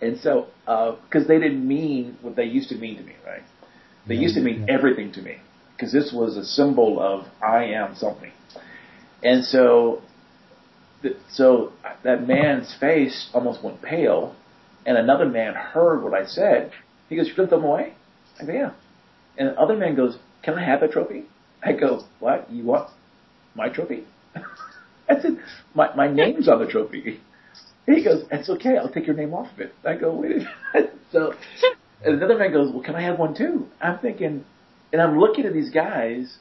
And 0.00 0.18
so, 0.18 0.48
because 0.64 1.24
uh, 1.24 1.28
they 1.28 1.38
didn't 1.38 1.66
mean 1.66 2.18
what 2.20 2.36
they 2.36 2.44
used 2.44 2.68
to 2.68 2.76
mean 2.76 2.96
to 2.96 3.02
me, 3.02 3.14
right? 3.24 3.42
They 4.06 4.14
used 4.14 4.34
to 4.34 4.40
mean 4.40 4.66
everything 4.68 5.12
to 5.12 5.22
me 5.22 5.38
because 5.74 5.92
this 5.92 6.12
was 6.12 6.36
a 6.36 6.44
symbol 6.44 7.00
of 7.00 7.26
I 7.42 7.64
am 7.64 7.96
something. 7.96 8.32
And 9.22 9.44
so, 9.44 10.02
th- 11.02 11.16
so 11.30 11.72
that 12.04 12.26
man's 12.26 12.74
face 12.78 13.28
almost 13.34 13.64
went 13.64 13.82
pale, 13.82 14.36
and 14.84 14.96
another 14.96 15.26
man 15.26 15.54
heard 15.54 16.02
what 16.02 16.14
I 16.14 16.24
said. 16.26 16.72
He 17.08 17.16
goes, 17.16 17.28
"You 17.28 17.34
put 17.34 17.50
them 17.50 17.64
away?" 17.64 17.94
I 18.40 18.44
go, 18.44 18.52
"Yeah." 18.52 18.70
And 19.38 19.48
the 19.48 19.60
other 19.60 19.76
man 19.76 19.96
goes, 19.96 20.18
"Can 20.42 20.54
I 20.54 20.64
have 20.64 20.80
that 20.80 20.92
trophy?" 20.92 21.24
I 21.64 21.72
go, 21.72 22.04
"What? 22.20 22.48
You 22.50 22.64
want 22.64 22.90
my 23.54 23.68
trophy?" 23.68 24.04
I 25.08 25.20
said, 25.20 25.38
"My 25.74 25.94
my 25.94 26.08
name's 26.08 26.48
on 26.48 26.60
the 26.60 26.66
trophy." 26.66 27.20
He 27.86 28.02
goes, 28.02 28.24
"It's 28.30 28.48
okay. 28.50 28.76
I'll 28.76 28.88
take 28.88 29.06
your 29.06 29.16
name 29.16 29.32
off 29.34 29.52
of 29.52 29.60
it." 29.60 29.74
I 29.84 29.94
go, 29.94 30.14
"Wait." 30.14 30.32
A 30.32 30.78
minute. 30.78 30.92
So, 31.12 31.34
and 32.04 32.16
another 32.16 32.36
man 32.36 32.52
goes, 32.52 32.72
"Well, 32.72 32.82
can 32.82 32.96
I 32.96 33.02
have 33.02 33.16
one 33.16 33.32
too?" 33.32 33.68
I'm 33.80 33.98
thinking, 34.00 34.44
and 34.92 35.00
I'm 35.00 35.20
looking 35.20 35.46
at 35.46 35.52
these 35.52 35.70
guys, 35.70 36.38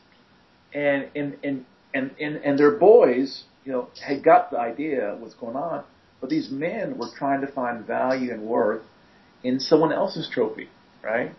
and 0.73 1.07
and 1.15 1.37
and 1.43 1.65
and 1.93 2.11
and, 2.19 2.37
and 2.37 2.57
their 2.57 2.71
boys, 2.71 3.43
you 3.63 3.71
know, 3.71 3.89
had 4.03 4.23
got 4.23 4.49
the 4.49 4.57
idea 4.59 5.13
of 5.13 5.21
what's 5.21 5.35
going 5.35 5.55
on, 5.55 5.83
but 6.19 6.31
these 6.31 6.49
men 6.49 6.97
were 6.97 7.09
trying 7.15 7.41
to 7.41 7.47
find 7.47 7.85
value 7.85 8.33
and 8.33 8.41
worth 8.41 8.81
in 9.43 9.59
someone 9.59 9.93
else's 9.93 10.27
trophy, 10.33 10.67
right? 11.03 11.31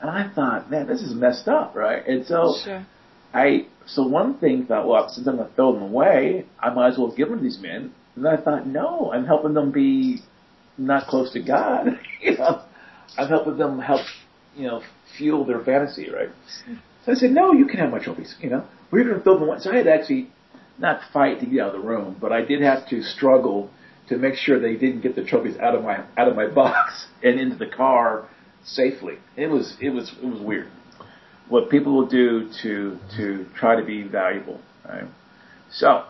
And 0.00 0.08
I 0.10 0.32
thought, 0.32 0.70
man, 0.70 0.86
this 0.86 1.02
is 1.02 1.14
messed 1.14 1.48
up, 1.48 1.74
right? 1.74 2.06
And 2.06 2.24
so 2.26 2.54
Sure. 2.64 2.86
I, 3.34 3.66
so 3.86 4.06
one 4.06 4.38
thing 4.38 4.66
thought, 4.66 4.86
well, 4.86 5.08
since 5.08 5.26
I'm 5.26 5.36
going 5.36 5.48
to 5.48 5.54
throw 5.54 5.72
them 5.72 5.82
away, 5.82 6.46
I 6.60 6.70
might 6.70 6.92
as 6.92 6.98
well 6.98 7.10
give 7.10 7.28
them 7.28 7.38
to 7.38 7.42
these 7.42 7.58
men. 7.58 7.92
And 8.16 8.28
I 8.28 8.36
thought, 8.36 8.66
no, 8.66 9.10
I'm 9.12 9.26
helping 9.26 9.54
them 9.54 9.72
be 9.72 10.20
not 10.76 11.06
close 11.06 11.32
to 11.32 11.42
God. 11.42 11.98
you 12.20 12.36
know, 12.36 12.62
I'm 13.16 13.28
helping 13.28 13.56
them 13.56 13.78
help, 13.78 14.02
you 14.56 14.66
know, 14.66 14.82
fuel 15.16 15.44
their 15.44 15.60
fantasy, 15.60 16.10
right? 16.10 16.30
So 17.04 17.12
I 17.12 17.14
said, 17.14 17.30
no, 17.30 17.52
you 17.52 17.66
can 17.66 17.78
have 17.78 17.90
my 17.90 17.98
trophies. 17.98 18.34
You 18.40 18.50
know, 18.50 18.66
we're 18.90 19.04
going 19.04 19.16
to 19.16 19.22
throw 19.22 19.34
them 19.38 19.48
away. 19.48 19.58
So 19.60 19.72
I 19.72 19.76
had 19.76 19.84
to 19.84 19.92
actually 19.92 20.30
not 20.78 21.00
fight 21.12 21.40
to 21.40 21.46
get 21.46 21.60
out 21.60 21.74
of 21.74 21.82
the 21.82 21.86
room, 21.86 22.16
but 22.20 22.32
I 22.32 22.42
did 22.42 22.62
have 22.62 22.88
to 22.88 23.02
struggle 23.02 23.70
to 24.08 24.18
make 24.18 24.34
sure 24.34 24.58
they 24.58 24.76
didn't 24.76 25.00
get 25.00 25.14
the 25.14 25.24
trophies 25.24 25.56
out 25.58 25.74
of 25.74 25.82
my 25.82 26.04
out 26.16 26.28
of 26.28 26.36
my 26.36 26.46
box 26.54 27.06
and 27.22 27.40
into 27.40 27.56
the 27.56 27.66
car 27.66 28.28
safely. 28.64 29.14
It 29.36 29.48
was 29.48 29.76
it 29.80 29.90
was 29.90 30.12
it 30.22 30.26
was 30.26 30.40
weird. 30.40 30.68
What 31.48 31.70
people 31.70 31.94
will 31.94 32.08
do 32.08 32.50
to 32.62 32.98
to 33.16 33.46
try 33.56 33.76
to 33.76 33.84
be 33.84 34.02
valuable, 34.02 34.60
right? 34.88 35.04
So 35.70 36.04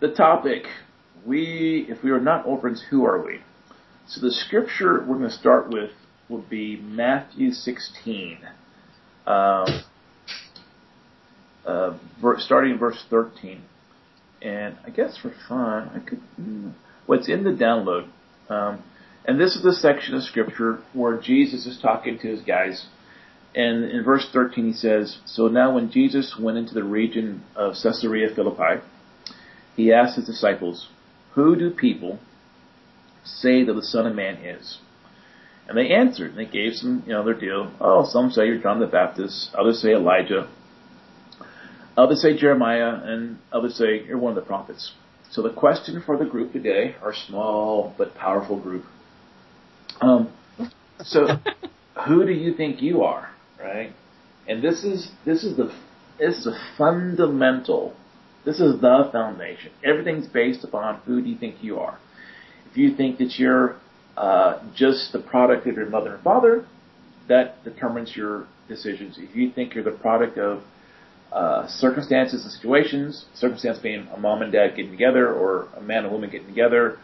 the 0.00 0.12
topic 0.12 0.64
we 1.24 1.86
if 1.88 2.02
we 2.02 2.10
are 2.10 2.20
not 2.20 2.46
orphans, 2.46 2.84
who 2.90 3.04
are 3.04 3.24
we? 3.24 3.40
So 4.08 4.20
the 4.20 4.30
scripture 4.30 5.04
we're 5.06 5.18
going 5.18 5.30
to 5.30 5.36
start 5.36 5.68
with 5.68 5.90
would 6.28 6.48
be 6.48 6.76
Matthew 6.76 7.52
16, 7.52 8.38
um, 9.26 9.82
uh, 11.64 11.94
starting 12.38 12.72
in 12.72 12.78
verse 12.78 13.04
13. 13.10 13.62
And 14.42 14.76
I 14.84 14.90
guess 14.90 15.16
for 15.16 15.32
fun, 15.48 15.90
I 15.94 16.08
could. 16.08 16.20
Mm, 16.40 16.74
well, 17.06 17.20
in 17.26 17.44
the 17.44 17.50
download. 17.50 18.08
Um, 18.48 18.82
and 19.24 19.40
this 19.40 19.56
is 19.56 19.62
the 19.62 19.72
section 19.72 20.14
of 20.14 20.22
scripture 20.22 20.80
where 20.92 21.18
Jesus 21.20 21.66
is 21.66 21.80
talking 21.80 22.18
to 22.18 22.28
his 22.28 22.42
guys. 22.42 22.86
And 23.54 23.84
in 23.84 24.04
verse 24.04 24.28
13 24.32 24.66
he 24.66 24.72
says, 24.72 25.18
So 25.24 25.48
now 25.48 25.74
when 25.74 25.90
Jesus 25.90 26.36
went 26.38 26.58
into 26.58 26.74
the 26.74 26.84
region 26.84 27.42
of 27.56 27.74
Caesarea 27.82 28.28
Philippi, 28.34 28.82
he 29.76 29.92
asked 29.92 30.16
his 30.16 30.26
disciples, 30.26 30.88
Who 31.34 31.56
do 31.56 31.70
people 31.70 32.18
say 33.24 33.64
that 33.64 33.72
the 33.72 33.82
Son 33.82 34.06
of 34.06 34.14
Man 34.14 34.36
is? 34.36 34.78
And 35.68 35.76
they 35.76 35.92
answered, 35.92 36.30
and 36.30 36.38
they 36.38 36.50
gave 36.50 36.74
some, 36.74 37.02
you 37.06 37.12
know, 37.12 37.24
their 37.24 37.34
deal. 37.34 37.72
Oh, 37.80 38.04
some 38.08 38.30
say 38.30 38.46
you're 38.46 38.58
John 38.58 38.80
the 38.80 38.86
Baptist, 38.86 39.50
others 39.58 39.82
say 39.82 39.92
Elijah, 39.94 40.48
others 41.96 42.22
say 42.22 42.36
Jeremiah, 42.36 43.00
and 43.02 43.38
others 43.52 43.76
say 43.76 44.04
you're 44.06 44.18
one 44.18 44.36
of 44.36 44.42
the 44.42 44.46
prophets. 44.46 44.92
So 45.30 45.42
the 45.42 45.52
question 45.52 46.02
for 46.06 46.16
the 46.16 46.24
group 46.24 46.52
today, 46.52 46.94
our 47.02 47.12
small 47.12 47.92
but 47.98 48.14
powerful 48.14 48.60
group, 48.60 48.84
um, 50.00 50.32
so 51.00 51.26
who 52.06 52.24
do 52.24 52.32
you 52.32 52.54
think 52.54 52.80
you 52.80 53.02
are, 53.02 53.30
right? 53.58 53.92
And 54.48 54.62
this 54.62 54.84
is 54.84 55.10
this 55.24 55.42
is 55.42 55.56
the 55.56 55.74
this 56.18 56.36
is 56.38 56.46
a 56.46 56.58
fundamental. 56.78 57.94
This 58.46 58.60
is 58.60 58.80
the 58.80 59.08
foundation. 59.10 59.72
Everything's 59.84 60.28
based 60.28 60.62
upon 60.62 61.00
who 61.00 61.20
do 61.20 61.28
you 61.28 61.36
think 61.36 61.64
you 61.64 61.80
are. 61.80 61.98
If 62.70 62.76
you 62.76 62.94
think 62.94 63.18
that 63.18 63.40
you're 63.40 63.76
uh, 64.16 64.62
just 64.72 65.12
the 65.12 65.18
product 65.18 65.66
of 65.66 65.74
your 65.74 65.90
mother 65.90 66.14
and 66.14 66.22
father, 66.22 66.64
that 67.26 67.64
determines 67.64 68.14
your 68.14 68.46
decisions. 68.68 69.16
If 69.18 69.34
you 69.34 69.50
think 69.50 69.74
you're 69.74 69.82
the 69.82 69.90
product 69.90 70.38
of 70.38 70.62
uh, 71.32 71.66
circumstances 71.66 72.44
and 72.44 72.52
situations, 72.52 73.24
circumstance 73.34 73.80
being 73.80 74.06
a 74.14 74.16
mom 74.16 74.42
and 74.42 74.52
dad 74.52 74.76
getting 74.76 74.92
together, 74.92 75.26
or 75.32 75.66
a 75.76 75.80
man 75.82 76.04
and 76.04 76.12
woman 76.12 76.30
getting 76.30 76.46
together, 76.46 76.98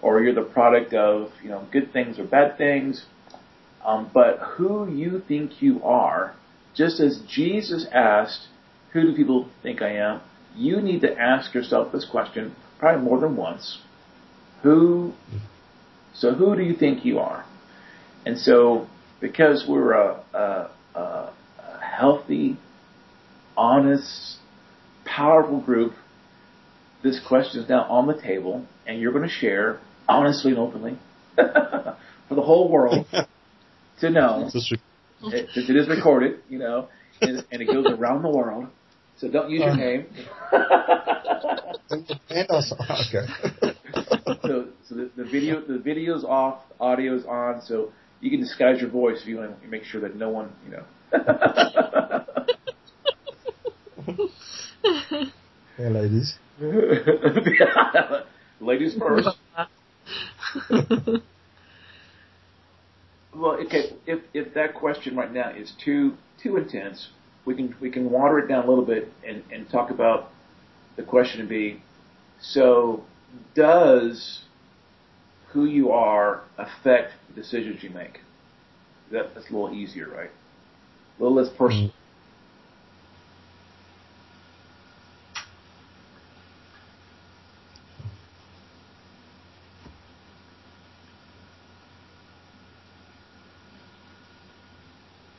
or 0.00 0.22
you're 0.22 0.34
the 0.34 0.50
product 0.50 0.94
of 0.94 1.30
you 1.42 1.50
know 1.50 1.66
good 1.72 1.92
things 1.92 2.18
or 2.18 2.24
bad 2.24 2.56
things, 2.56 3.04
um, 3.84 4.10
but 4.14 4.38
who 4.38 4.90
you 4.90 5.22
think 5.28 5.60
you 5.60 5.82
are, 5.84 6.34
just 6.74 7.00
as 7.00 7.20
Jesus 7.28 7.86
asked, 7.92 8.48
"Who 8.94 9.02
do 9.02 9.14
people 9.14 9.50
think 9.62 9.82
I 9.82 9.90
am?" 9.96 10.22
You 10.56 10.80
need 10.80 11.02
to 11.02 11.18
ask 11.18 11.54
yourself 11.54 11.92
this 11.92 12.04
question 12.04 12.54
probably 12.78 13.02
more 13.02 13.20
than 13.20 13.36
once. 13.36 13.78
Who 14.62 15.12
so 16.14 16.32
who 16.32 16.56
do 16.56 16.62
you 16.62 16.74
think 16.74 17.04
you 17.04 17.18
are? 17.18 17.44
And 18.24 18.38
so 18.38 18.88
because 19.20 19.64
we're 19.68 19.92
a, 19.92 20.22
a, 20.34 20.70
a, 20.98 21.32
healthy, 21.80 22.58
honest, 23.56 24.36
powerful 25.04 25.60
group, 25.60 25.94
this 27.02 27.20
question 27.26 27.62
is 27.62 27.68
now 27.68 27.84
on 27.84 28.06
the 28.06 28.20
table, 28.20 28.66
and 28.86 29.00
you're 29.00 29.12
going 29.12 29.28
to 29.28 29.34
share 29.34 29.80
honestly 30.08 30.50
and 30.50 30.60
openly 30.60 30.98
for 31.36 32.34
the 32.34 32.42
whole 32.42 32.70
world 32.70 33.06
to 34.00 34.10
know. 34.10 34.50
It 35.22 35.74
is 35.74 35.88
recorded, 35.88 36.40
you 36.50 36.58
know, 36.58 36.88
and, 37.22 37.42
and 37.50 37.62
it 37.62 37.66
goes 37.66 37.86
around 37.86 38.20
the 38.22 38.28
world. 38.28 38.66
So 39.18 39.30
don't 39.30 39.50
use 39.50 39.60
your 39.60 39.76
name. 39.76 40.06
and 42.30 42.46
also, 42.50 42.76
okay. 42.76 43.26
so 44.42 44.68
so 44.86 44.94
the, 44.94 45.10
the 45.16 45.24
video 45.24 45.62
the 45.66 45.78
video's 45.78 46.22
off, 46.24 46.60
the 46.68 46.74
audio's 46.84 47.24
on, 47.24 47.62
so 47.62 47.92
you 48.20 48.30
can 48.30 48.40
disguise 48.40 48.78
your 48.80 48.90
voice 48.90 49.22
if 49.22 49.28
you 49.28 49.38
want 49.38 49.62
to 49.62 49.68
make 49.68 49.84
sure 49.84 50.02
that 50.02 50.16
no 50.16 50.28
one, 50.28 50.52
you 50.64 50.72
know. 50.72 50.84
hey, 55.76 55.88
ladies. 55.88 56.36
Ladies 58.60 58.96
first. 58.98 59.28
Well, 63.36 63.58
okay. 63.66 63.90
If 64.06 64.20
if 64.32 64.54
that 64.54 64.74
question 64.74 65.14
right 65.14 65.30
now 65.30 65.50
is 65.50 65.72
too 65.84 66.14
too 66.42 66.56
intense, 66.56 67.08
we 67.46 67.54
can 67.54 67.74
we 67.80 67.90
can 67.90 68.10
water 68.10 68.38
it 68.38 68.48
down 68.48 68.64
a 68.64 68.68
little 68.68 68.84
bit 68.84 69.10
and 69.26 69.42
and 69.50 69.70
talk 69.70 69.90
about 69.90 70.30
the 70.96 71.02
question 71.02 71.40
to 71.40 71.46
be. 71.46 71.80
So, 72.40 73.04
does 73.54 74.40
who 75.48 75.64
you 75.64 75.90
are 75.92 76.42
affect 76.58 77.12
the 77.28 77.40
decisions 77.40 77.82
you 77.82 77.90
make? 77.90 78.20
That, 79.10 79.34
that's 79.34 79.48
a 79.48 79.52
little 79.52 79.72
easier, 79.72 80.08
right? 80.08 80.30
A 81.18 81.22
little 81.22 81.36
less 81.36 81.48
personal. 81.56 81.92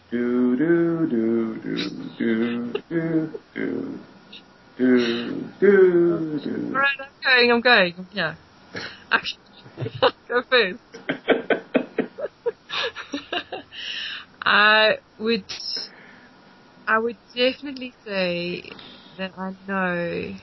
Do 0.10 0.56
mm 0.56 0.58
do 0.58 1.08
do 1.08 1.56
do 2.18 2.82
do 2.88 3.40
do 3.54 4.00
do 4.78 5.47
Alright, 5.62 6.98
I'm 7.00 7.14
going, 7.24 7.52
I'm 7.52 7.62
going. 7.62 8.08
Yeah. 8.12 8.36
Actually, 9.12 10.12
go 10.28 10.44
first. 10.50 10.80
I 14.44 14.98
would 15.18 15.46
I 16.86 17.00
would 17.00 17.18
definitely 17.34 17.96
say 18.06 18.70
that 19.18 19.32
I 19.38 19.52
know 19.66 20.34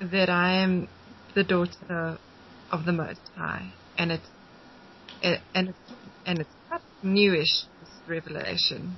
that 0.00 0.30
I 0.30 0.62
am 0.62 0.88
the 1.34 1.42
daughter 1.44 2.18
of 2.70 2.84
the 2.84 2.92
Most 2.92 3.30
High, 3.34 3.74
and 3.98 4.12
it's 4.12 4.28
it, 5.20 5.40
and 5.54 5.70
it's 5.70 5.78
and 6.24 6.38
it's 6.38 6.54
quite 6.68 6.82
newish 7.02 7.66
this 7.80 7.90
revelation 8.06 8.96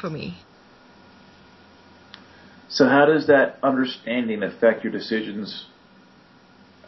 for 0.00 0.10
me. 0.10 0.44
So 2.72 2.86
how 2.86 3.04
does 3.04 3.26
that 3.26 3.58
understanding 3.62 4.42
affect 4.42 4.82
your 4.82 4.92
decisions? 4.92 5.66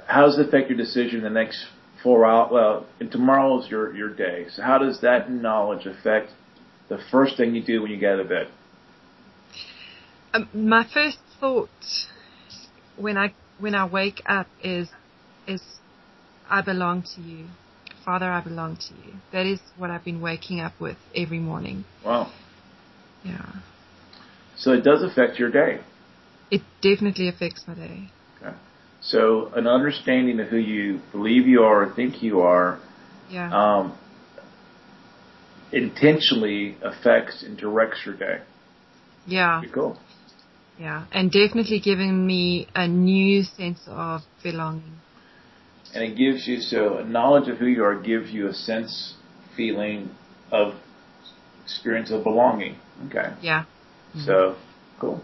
How 0.07 0.25
does 0.25 0.39
it 0.39 0.49
affect 0.49 0.71
your 0.71 0.79
decision 0.79 1.23
the 1.23 1.31
next 1.31 1.67
four 2.03 2.25
hours? 2.25 2.51
Well, 2.51 2.87
and 3.01 3.11
is 3.11 3.71
your 3.71 3.95
your 3.95 4.09
day. 4.09 4.47
So 4.51 4.63
how 4.63 4.79
does 4.79 5.03
that 5.03 5.31
knowledge 5.31 5.87
affect 5.87 6.31
the 6.89 6.99
first 7.11 7.37
thing 7.37 7.55
you 7.55 7.63
do 7.63 7.83
when 7.83 7.91
you 7.91 7.99
get 7.99 8.15
out 8.15 8.21
of 8.21 8.29
bed? 8.31 8.49
Um, 10.33 10.49
my 10.55 10.87
first 10.93 11.19
thought 11.39 11.69
when 12.97 13.19
I 13.19 13.35
when 13.59 13.75
I 13.75 13.87
wake 13.87 14.23
up 14.25 14.47
is 14.63 14.89
is 15.47 15.63
I 16.49 16.63
belong 16.63 17.05
to 17.15 17.21
you. 17.21 17.47
Father, 18.07 18.31
I 18.31 18.41
belong 18.41 18.77
to 18.77 18.95
you. 19.07 19.15
That 19.33 19.47
is 19.47 19.61
what 19.77 19.91
I've 19.91 20.05
been 20.05 20.21
waking 20.23 20.61
up 20.61 20.73
with 20.81 20.97
every 21.15 21.39
morning. 21.39 21.85
Wow. 22.05 22.33
Yeah. 23.23 23.47
So 24.57 24.73
it 24.73 24.83
does 24.83 25.03
affect 25.03 25.39
your 25.39 25.51
day. 25.51 25.81
It 26.51 26.63
definitely 26.83 27.29
affects 27.29 27.65
my 27.67 27.75
day. 27.75 28.11
Okay. 28.41 28.55
So 29.01 29.53
an 29.55 29.67
understanding 29.67 30.41
of 30.41 30.49
who 30.49 30.57
you 30.57 31.01
believe 31.13 31.47
you 31.47 31.63
are 31.63 31.85
or 31.85 31.95
think 31.95 32.23
you 32.23 32.41
are 32.41 32.79
Yeah. 33.31 33.51
um, 33.53 33.99
intentionally 35.73 36.77
affects 36.83 37.43
and 37.43 37.57
directs 37.57 38.05
your 38.07 38.15
day. 38.17 38.41
yeah. 39.27 39.59
Pretty 39.61 39.75
cool. 39.75 39.99
Yeah. 40.79 41.07
And 41.13 41.31
definitely 41.31 41.81
giving 41.81 42.27
me 42.27 42.69
a 42.75 42.87
new 42.87 43.43
sense 43.43 43.81
of 43.87 44.23
belonging. 44.43 45.01
And 45.95 46.03
it 46.05 46.17
gives 46.17 46.47
you, 46.49 46.61
so 46.61 46.99
a 46.99 47.05
knowledge 47.05 47.49
of 47.49 47.59
who 47.59 47.67
you 47.67 47.85
are 47.85 47.95
gives 48.01 48.31
you 48.31 48.49
a 48.49 48.53
sense, 48.53 49.15
feeling 49.57 50.11
of 50.51 50.75
experience 51.65 52.11
of 52.11 52.25
belonging. 52.25 52.77
Okay. 53.07 53.33
Yeah. 53.41 53.65
So, 54.21 54.57
cool. 55.01 55.21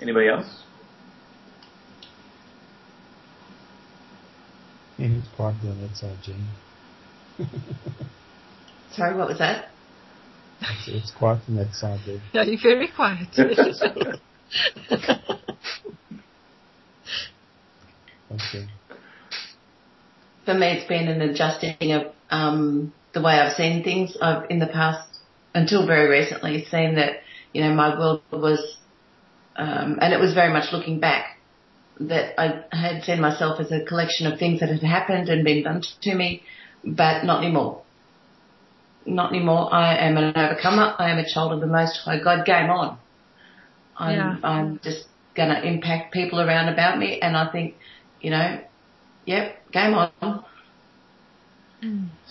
Anybody 0.00 0.28
else? 0.28 0.62
It's 4.98 5.26
quite 5.36 5.54
the 5.62 5.70
other 5.70 5.88
side, 5.94 6.18
Jen. 6.22 6.46
Sorry, 8.92 9.16
what 9.16 9.28
was 9.28 9.38
that? 9.38 9.70
It's, 10.60 10.88
it's 10.88 11.10
quiet 11.10 11.44
from 11.44 11.56
that 11.56 11.72
side 11.74 12.00
there. 12.06 12.20
Yeah, 12.32 12.42
you're 12.44 12.60
very 12.62 12.88
quiet. 12.88 13.28
Okay. 18.30 18.66
For 20.44 20.54
me, 20.54 20.66
it's 20.72 20.88
been 20.88 21.08
an 21.08 21.20
adjusting 21.22 21.92
of 21.92 22.12
um, 22.30 22.92
the 23.12 23.20
way 23.22 23.34
I've 23.34 23.56
seen 23.56 23.84
things. 23.84 24.16
I've 24.20 24.50
in 24.50 24.58
the 24.58 24.66
past, 24.66 25.08
until 25.54 25.86
very 25.86 26.08
recently, 26.08 26.64
seen 26.64 26.96
that 26.96 27.22
you 27.52 27.62
know 27.62 27.72
my 27.74 27.98
world 27.98 28.22
was, 28.30 28.76
um, 29.56 29.98
and 30.00 30.12
it 30.12 30.20
was 30.20 30.34
very 30.34 30.52
much 30.52 30.72
looking 30.72 31.00
back. 31.00 31.38
That 32.00 32.34
I 32.40 32.64
had 32.76 33.04
seen 33.04 33.20
myself 33.20 33.60
as 33.60 33.70
a 33.70 33.84
collection 33.84 34.26
of 34.26 34.38
things 34.38 34.60
that 34.60 34.68
had 34.68 34.82
happened 34.82 35.28
and 35.28 35.44
been 35.44 35.62
done 35.62 35.82
to 36.02 36.14
me, 36.14 36.42
but 36.84 37.24
not 37.24 37.44
anymore. 37.44 37.82
Not 39.06 39.30
anymore. 39.30 39.72
I 39.72 39.96
am 39.98 40.16
an 40.16 40.36
overcomer. 40.36 40.94
I 40.98 41.10
am 41.10 41.18
a 41.18 41.28
child 41.28 41.52
of 41.52 41.60
the 41.60 41.66
Most 41.66 41.98
High 42.04 42.20
God. 42.20 42.44
Game 42.44 42.70
on. 42.70 42.98
I'm, 43.96 44.16
Yeah. 44.16 44.36
I'm 44.42 44.80
just 44.82 45.04
going 45.36 45.50
to 45.50 45.62
impact 45.62 46.12
people 46.12 46.40
around 46.40 46.68
about 46.68 46.98
me, 46.98 47.20
and 47.20 47.36
I 47.36 47.50
think, 47.52 47.76
you 48.20 48.30
know, 48.30 48.60
yep, 49.24 49.70
game 49.72 49.94
on. 49.94 50.10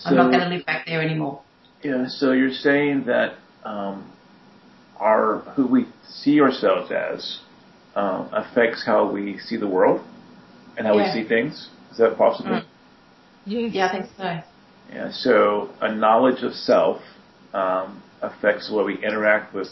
I'm 0.04 0.16
not 0.16 0.30
going 0.30 0.40
to 0.40 0.48
live 0.48 0.66
back 0.66 0.86
there 0.86 1.00
anymore. 1.00 1.42
Yeah, 1.84 2.06
so 2.08 2.32
you're 2.32 2.50
saying 2.50 3.04
that 3.04 3.34
um, 3.62 4.10
our 4.98 5.40
who 5.54 5.66
we 5.66 5.86
see 6.08 6.40
ourselves 6.40 6.90
as 6.90 7.40
um, 7.94 8.30
affects 8.32 8.84
how 8.86 9.10
we 9.10 9.38
see 9.38 9.58
the 9.58 9.68
world 9.68 10.00
and 10.78 10.86
how 10.86 10.96
Yeah. 10.96 11.14
we 11.14 11.22
see 11.22 11.28
things. 11.28 11.68
Is 11.92 11.98
that 11.98 12.16
possible? 12.16 12.50
Mm. 12.52 12.64
yes. 13.46 13.74
Yeah, 13.74 13.86
I 13.86 13.92
think 13.92 14.06
so. 14.16 14.40
Yeah. 14.92 15.10
So 15.12 15.70
a 15.82 15.94
knowledge 15.94 16.42
of 16.42 16.54
self 16.54 17.02
um, 17.52 18.02
affects 18.22 18.68
the 18.68 18.74
way 18.76 18.84
we 18.84 19.04
interact 19.04 19.54
with 19.54 19.68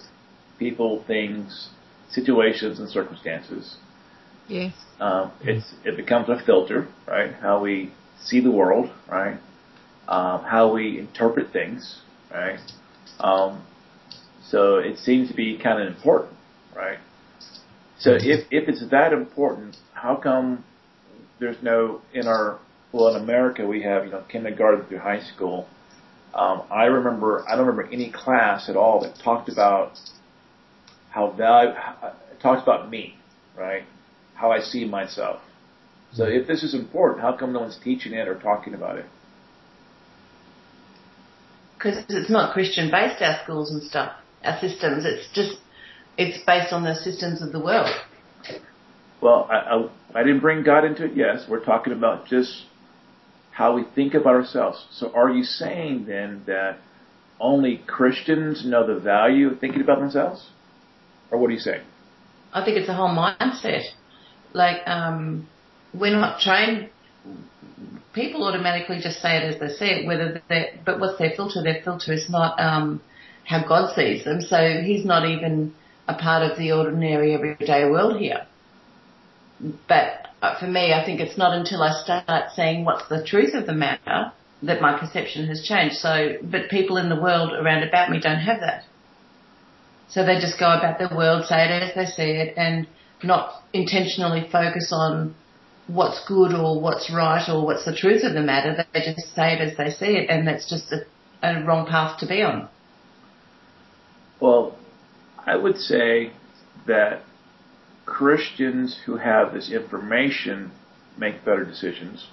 people, 0.58 1.02
things, 1.06 1.70
situations, 2.10 2.78
and 2.78 2.90
circumstances. 2.90 3.76
Yes. 4.48 4.74
Um, 5.00 5.32
it's 5.40 5.74
it 5.84 5.96
becomes 5.96 6.28
a 6.28 6.38
filter, 6.44 6.88
right? 7.08 7.32
How 7.32 7.62
we 7.62 7.92
see 8.20 8.40
the 8.40 8.50
world, 8.50 8.90
right? 9.10 9.38
Um, 10.12 10.44
how 10.44 10.70
we 10.70 10.98
interpret 10.98 11.54
things, 11.54 12.02
right? 12.30 12.58
Um, 13.18 13.64
so 14.44 14.76
it 14.76 14.98
seems 14.98 15.30
to 15.30 15.34
be 15.34 15.56
kind 15.56 15.80
of 15.80 15.88
important, 15.88 16.34
right? 16.76 16.98
So 17.98 18.18
if 18.20 18.46
if 18.50 18.68
it's 18.68 18.86
that 18.90 19.14
important, 19.14 19.78
how 19.94 20.16
come 20.16 20.64
there's 21.40 21.62
no 21.62 22.02
in 22.12 22.26
our 22.26 22.58
well 22.92 23.08
in 23.16 23.22
America 23.22 23.66
we 23.66 23.84
have 23.84 24.04
you 24.04 24.10
know 24.10 24.22
kindergarten 24.28 24.84
through 24.84 24.98
high 24.98 25.22
school. 25.22 25.66
Um, 26.34 26.64
I 26.70 26.84
remember 26.84 27.42
I 27.48 27.56
don't 27.56 27.66
remember 27.66 27.90
any 27.90 28.12
class 28.12 28.68
at 28.68 28.76
all 28.76 29.00
that 29.00 29.14
talked 29.24 29.48
about 29.48 29.98
how 31.08 31.30
value 31.30 31.72
talks 32.42 32.62
about 32.62 32.90
me, 32.90 33.16
right? 33.56 33.84
How 34.34 34.52
I 34.52 34.60
see 34.60 34.84
myself. 34.84 35.40
So 36.12 36.24
if 36.24 36.46
this 36.46 36.62
is 36.62 36.74
important, 36.74 37.22
how 37.22 37.32
come 37.34 37.54
no 37.54 37.60
one's 37.60 37.78
teaching 37.82 38.12
it 38.12 38.28
or 38.28 38.38
talking 38.38 38.74
about 38.74 38.98
it? 38.98 39.06
Because 41.82 42.04
it's 42.08 42.30
not 42.30 42.52
Christian 42.52 42.90
based, 42.90 43.20
our 43.22 43.40
schools 43.42 43.72
and 43.72 43.82
stuff, 43.82 44.12
our 44.44 44.58
systems. 44.60 45.04
It's 45.04 45.28
just, 45.34 45.56
it's 46.16 46.38
based 46.44 46.72
on 46.72 46.84
the 46.84 46.94
systems 46.94 47.42
of 47.42 47.50
the 47.50 47.58
world. 47.58 47.90
Well, 49.20 49.48
I, 49.50 49.56
I, 49.56 50.20
I 50.20 50.22
didn't 50.22 50.40
bring 50.40 50.62
God 50.62 50.84
into 50.84 51.04
it. 51.06 51.12
Yes, 51.16 51.46
we're 51.48 51.64
talking 51.64 51.92
about 51.92 52.26
just 52.26 52.66
how 53.50 53.74
we 53.74 53.84
think 53.94 54.14
about 54.14 54.34
ourselves. 54.34 54.86
So 54.92 55.12
are 55.12 55.30
you 55.30 55.42
saying 55.42 56.06
then 56.06 56.42
that 56.46 56.78
only 57.40 57.82
Christians 57.86 58.64
know 58.64 58.86
the 58.86 59.00
value 59.00 59.50
of 59.50 59.58
thinking 59.58 59.80
about 59.80 59.98
themselves? 59.98 60.50
Or 61.30 61.38
what 61.38 61.50
are 61.50 61.54
you 61.54 61.60
saying? 61.60 61.82
I 62.52 62.64
think 62.64 62.76
it's 62.76 62.88
a 62.88 62.94
whole 62.94 63.08
mindset. 63.08 63.84
Like, 64.52 64.86
um, 64.86 65.48
we're 65.92 66.12
not 66.12 66.40
trained. 66.40 66.90
People 68.12 68.44
automatically 68.46 69.00
just 69.00 69.20
say 69.20 69.36
it 69.38 69.54
as 69.54 69.60
they 69.60 69.68
see 69.68 69.86
it, 69.86 70.06
whether 70.06 70.42
they, 70.48 70.78
but 70.84 71.00
what's 71.00 71.18
their 71.18 71.32
filter? 71.34 71.62
Their 71.62 71.82
filter 71.82 72.12
is 72.12 72.28
not, 72.28 72.60
um, 72.60 73.00
how 73.44 73.66
God 73.66 73.94
sees 73.94 74.24
them. 74.24 74.40
So 74.42 74.82
He's 74.84 75.04
not 75.04 75.26
even 75.26 75.74
a 76.06 76.14
part 76.14 76.48
of 76.48 76.58
the 76.58 76.72
ordinary 76.72 77.34
everyday 77.34 77.88
world 77.88 78.18
here. 78.18 78.46
But 79.88 80.28
uh, 80.42 80.58
for 80.58 80.66
me, 80.66 80.92
I 80.92 81.04
think 81.04 81.20
it's 81.20 81.38
not 81.38 81.56
until 81.56 81.82
I 81.82 81.92
start 82.02 82.50
saying 82.54 82.84
what's 82.84 83.08
the 83.08 83.24
truth 83.24 83.54
of 83.54 83.66
the 83.66 83.72
matter 83.72 84.32
that 84.62 84.80
my 84.80 84.98
perception 84.98 85.46
has 85.46 85.62
changed. 85.62 85.96
So, 85.96 86.36
but 86.42 86.68
people 86.68 86.96
in 86.96 87.08
the 87.08 87.20
world 87.20 87.52
around 87.52 87.82
about 87.82 88.10
me 88.10 88.20
don't 88.20 88.40
have 88.40 88.60
that. 88.60 88.84
So 90.08 90.24
they 90.24 90.38
just 90.38 90.58
go 90.58 90.66
about 90.66 90.98
their 90.98 91.16
world, 91.16 91.46
say 91.46 91.64
it 91.64 91.82
as 91.82 91.94
they 91.94 92.06
see 92.06 92.30
it, 92.30 92.54
and 92.56 92.86
not 93.22 93.62
intentionally 93.72 94.48
focus 94.50 94.92
on 94.92 95.34
what's 95.86 96.24
good 96.26 96.52
or 96.54 96.80
what's 96.80 97.10
right 97.12 97.44
or 97.48 97.64
what's 97.64 97.84
the 97.84 97.94
truth 97.94 98.22
of 98.24 98.34
the 98.34 98.42
matter. 98.42 98.84
They 98.92 99.00
just 99.00 99.34
say 99.34 99.54
it 99.54 99.60
as 99.60 99.76
they 99.76 99.90
see 99.90 100.16
it, 100.16 100.30
and 100.30 100.46
that's 100.46 100.68
just 100.68 100.92
a, 100.92 101.04
a 101.42 101.64
wrong 101.64 101.86
path 101.86 102.18
to 102.20 102.26
be 102.26 102.42
on. 102.42 102.68
Well, 104.40 104.76
I 105.44 105.56
would 105.56 105.76
say 105.76 106.32
that 106.86 107.22
Christians 108.04 108.98
who 109.06 109.16
have 109.16 109.52
this 109.52 109.70
information 109.70 110.72
make 111.18 111.44
better 111.44 111.64
decisions. 111.64 112.26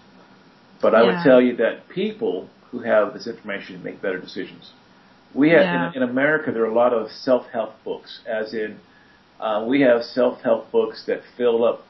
But 0.81 0.95
I 0.95 1.03
would 1.03 1.17
tell 1.23 1.41
you 1.41 1.57
that 1.57 1.89
people 1.89 2.49
who 2.71 2.79
have 2.79 3.13
this 3.13 3.27
information 3.27 3.83
make 3.83 4.01
better 4.01 4.19
decisions. 4.19 4.71
We 5.33 5.49
have 5.49 5.62
Yeah. 5.62 5.89
in, 5.89 6.01
in 6.03 6.09
America 6.09 6.51
there 6.51 6.63
are 6.63 6.71
a 6.71 6.73
lot 6.73 6.93
of 6.93 7.12
self-help 7.12 7.83
books, 7.83 8.21
as 8.25 8.53
in 8.53 8.79
uh, 9.39 9.65
we 9.67 9.81
have 9.81 10.03
self-help 10.03 10.71
books 10.71 11.03
that 11.07 11.21
fill 11.38 11.63
up 11.63 11.85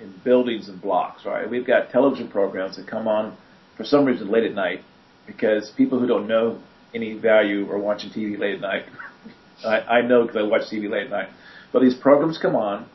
in 0.00 0.14
buildings 0.24 0.68
and 0.68 0.80
blocks. 0.80 1.24
Right? 1.24 1.48
We've 1.48 1.66
got 1.66 1.90
television 1.90 2.28
programs 2.28 2.76
that 2.76 2.86
come 2.86 3.08
on 3.08 3.36
for 3.76 3.84
some 3.84 4.04
reason 4.04 4.30
late 4.30 4.44
at 4.44 4.54
night 4.54 4.80
because 5.26 5.70
people 5.76 5.98
who 5.98 6.06
don't 6.06 6.26
know 6.26 6.60
any 6.94 7.14
value 7.14 7.70
are 7.70 7.78
watching 7.78 8.10
TV 8.10 8.38
late 8.38 8.56
at 8.56 8.60
night. 8.60 8.84
I, 9.64 9.98
I 9.98 10.00
know 10.02 10.22
because 10.22 10.36
I 10.36 10.42
watch 10.42 10.62
TV 10.72 10.90
late 10.90 11.04
at 11.04 11.10
night. 11.10 11.28
But 11.72 11.82
these 11.82 11.94
programs 11.94 12.38
come 12.38 12.56
on, 12.56 12.86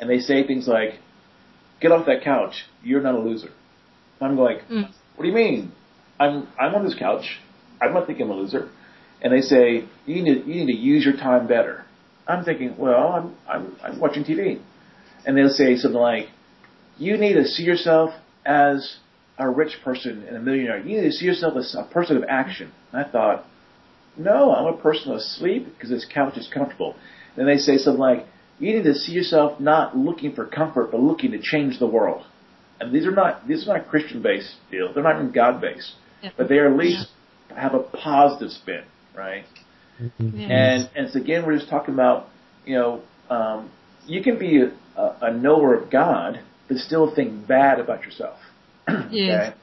and 0.00 0.10
they 0.10 0.18
say 0.18 0.46
things 0.46 0.68
like, 0.68 0.98
"Get 1.80 1.92
off 1.92 2.06
that 2.06 2.22
couch. 2.22 2.64
You're 2.82 3.00
not 3.02 3.14
a 3.14 3.20
loser." 3.20 3.50
I'm 4.20 4.36
like, 4.36 4.68
Mm. 4.68 4.90
"What 5.16 5.22
do 5.22 5.28
you 5.28 5.34
mean? 5.34 5.72
I'm 6.20 6.48
I'm 6.58 6.74
on 6.74 6.84
this 6.84 6.94
couch. 6.98 7.38
I'm 7.80 7.94
not 7.94 8.06
thinking 8.06 8.26
I'm 8.26 8.32
a 8.32 8.36
loser." 8.36 8.68
and 9.20 9.32
they 9.32 9.40
say 9.40 9.84
you 10.06 10.22
need 10.22 10.44
to, 10.44 10.48
you 10.48 10.64
need 10.64 10.72
to 10.72 10.78
use 10.78 11.04
your 11.04 11.16
time 11.16 11.46
better. 11.46 11.84
I'm 12.26 12.44
thinking, 12.44 12.76
well, 12.76 13.08
I'm 13.08 13.34
I'm 13.48 13.76
I'm 13.82 14.00
watching 14.00 14.24
TV, 14.24 14.60
and 15.26 15.36
they'll 15.36 15.48
say 15.48 15.76
something 15.76 16.00
like, 16.00 16.28
you 16.98 17.16
need 17.16 17.34
to 17.34 17.44
see 17.44 17.62
yourself 17.62 18.10
as 18.44 18.96
a 19.38 19.48
rich 19.48 19.78
person 19.84 20.24
and 20.26 20.36
a 20.36 20.40
millionaire. 20.40 20.78
You 20.78 21.00
need 21.00 21.08
to 21.08 21.12
see 21.12 21.26
yourself 21.26 21.56
as 21.56 21.74
a 21.78 21.84
person 21.84 22.16
of 22.16 22.24
action. 22.28 22.72
And 22.92 23.04
I 23.04 23.10
thought, 23.10 23.44
no, 24.16 24.52
I'm 24.52 24.66
a 24.74 24.76
person 24.76 25.12
of 25.12 25.20
sleep 25.20 25.66
because 25.66 25.90
this 25.90 26.06
couch 26.12 26.36
is 26.36 26.48
comfortable. 26.52 26.96
Then 27.36 27.46
they 27.46 27.56
say 27.56 27.76
something 27.78 28.00
like, 28.00 28.26
you 28.58 28.74
need 28.74 28.84
to 28.84 28.94
see 28.94 29.12
yourself 29.12 29.60
not 29.60 29.96
looking 29.96 30.34
for 30.34 30.44
comfort, 30.44 30.90
but 30.90 31.00
looking 31.00 31.30
to 31.32 31.40
change 31.40 31.78
the 31.78 31.86
world. 31.86 32.24
And 32.80 32.92
these 32.92 33.06
are 33.06 33.12
not 33.12 33.46
these 33.46 33.68
are 33.68 33.76
not 33.76 33.88
Christian 33.88 34.22
based 34.22 34.54
deals. 34.70 34.94
They're 34.94 35.02
not 35.02 35.16
even 35.16 35.32
God 35.32 35.60
based, 35.60 35.92
yeah. 36.22 36.30
but 36.36 36.48
they 36.48 36.58
are 36.58 36.72
at 36.72 36.76
least 36.76 37.08
yeah. 37.50 37.60
have 37.60 37.74
a 37.74 37.80
positive 37.80 38.50
spin, 38.50 38.84
right? 39.16 39.44
Mm-hmm. 40.00 40.40
And 40.40 40.90
and 40.94 41.10
so 41.10 41.20
again, 41.20 41.44
we're 41.44 41.56
just 41.56 41.68
talking 41.68 41.94
about 41.94 42.28
you 42.64 42.76
know 42.76 43.02
um, 43.30 43.70
you 44.06 44.22
can 44.22 44.38
be 44.38 44.62
a, 44.62 45.16
a 45.20 45.32
knower 45.32 45.74
of 45.74 45.90
God, 45.90 46.40
but 46.68 46.76
still 46.76 47.14
think 47.14 47.46
bad 47.46 47.80
about 47.80 48.04
yourself. 48.04 48.38
yes. 49.10 49.54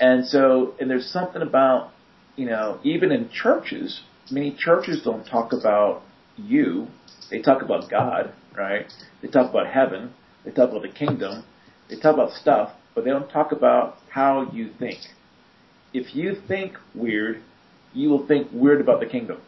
And 0.00 0.26
so 0.26 0.74
and 0.80 0.90
there's 0.90 1.06
something 1.06 1.42
about 1.42 1.90
you 2.36 2.46
know 2.46 2.80
even 2.82 3.12
in 3.12 3.30
churches, 3.30 4.00
many 4.30 4.54
churches 4.58 5.02
don't 5.04 5.24
talk 5.24 5.52
about 5.52 6.02
you. 6.36 6.88
They 7.30 7.40
talk 7.40 7.62
about 7.62 7.90
God, 7.90 8.32
right? 8.56 8.86
They 9.20 9.28
talk 9.28 9.50
about 9.50 9.66
heaven. 9.66 10.12
They 10.44 10.50
talk 10.50 10.70
about 10.70 10.82
the 10.82 10.88
kingdom. 10.88 11.44
They 11.88 11.96
talk 11.96 12.14
about 12.14 12.32
stuff, 12.32 12.72
but 12.94 13.04
they 13.04 13.10
don't 13.10 13.28
talk 13.30 13.52
about 13.52 13.98
how 14.08 14.50
you 14.52 14.70
think. 14.78 14.98
If 15.92 16.14
you 16.14 16.36
think 16.48 16.74
weird, 16.94 17.42
you 17.92 18.08
will 18.08 18.26
think 18.26 18.48
weird 18.52 18.80
about 18.80 19.00
the 19.00 19.06
kingdom. 19.06 19.40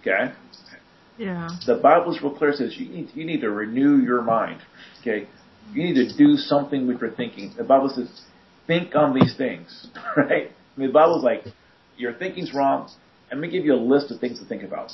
Okay? 0.00 0.32
Yeah. 1.18 1.48
The 1.66 1.76
Bible's 1.76 2.20
real 2.22 2.36
clear. 2.36 2.50
It 2.50 2.56
says 2.58 2.76
you 2.76 2.88
need 2.88 3.10
you 3.14 3.24
need 3.24 3.40
to 3.40 3.50
renew 3.50 3.96
your 3.96 4.22
mind. 4.22 4.60
Okay? 5.00 5.26
You 5.72 5.84
need 5.84 5.94
to 5.94 6.16
do 6.16 6.36
something 6.36 6.86
with 6.86 7.00
your 7.00 7.10
thinking. 7.10 7.52
The 7.56 7.64
Bible 7.64 7.88
says, 7.88 8.08
think 8.66 8.94
on 8.94 9.14
these 9.14 9.36
things. 9.36 9.88
Right? 10.16 10.50
I 10.50 10.80
mean, 10.80 10.88
the 10.88 10.94
Bible's 10.94 11.24
like, 11.24 11.44
your 11.96 12.12
thinking's 12.12 12.54
wrong. 12.54 12.90
Let 13.30 13.38
me 13.38 13.50
give 13.50 13.64
you 13.64 13.74
a 13.74 13.76
list 13.76 14.10
of 14.10 14.20
things 14.20 14.38
to 14.38 14.46
think 14.46 14.62
about. 14.62 14.92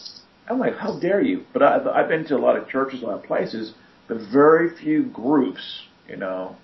I'm 0.49 0.59
like, 0.59 0.77
how 0.77 0.99
dare 0.99 1.21
you? 1.21 1.45
But 1.53 1.63
I've, 1.63 1.87
I've 1.87 2.09
been 2.09 2.25
to 2.27 2.37
a 2.37 2.39
lot 2.39 2.57
of 2.57 2.69
churches, 2.69 3.03
a 3.03 3.07
lot 3.07 3.19
of 3.19 3.25
places, 3.25 3.75
but 4.09 4.19
very 4.33 4.77
few 4.77 5.05
groups, 5.05 5.83
you 6.09 6.17
know, 6.17 6.57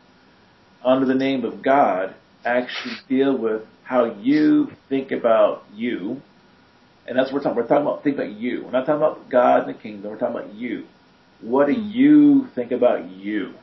under 0.85 1.07
the 1.07 1.15
name 1.15 1.45
of 1.45 1.63
God 1.63 2.15
actually 2.45 2.95
deal 3.09 3.37
with 3.37 3.63
how 3.85 4.05
you 4.21 4.69
think 4.89 5.13
about 5.13 5.65
you. 5.75 6.21
And 7.07 7.19
that's 7.19 7.33
what 7.33 7.43
we're 7.43 7.43
talking. 7.43 7.57
We're 7.57 7.69
talking 7.69 7.87
about 7.87 8.05
think 8.05 8.17
about 8.17 8.33
you. 8.33 8.65
We're 8.65 8.71
not 8.71 8.87
talking 8.87 8.97
about 8.97 9.31
God 9.31 9.67
and 9.67 9.75
the 9.75 9.81
kingdom. 9.81 10.11
We're 10.11 10.19
talking 10.19 10.37
about 10.37 10.55
you. 10.55 10.87
What 11.41 11.67
do 11.67 11.73
you 11.73 12.49
think 12.55 12.73
about 12.73 13.11
you? 13.11 13.55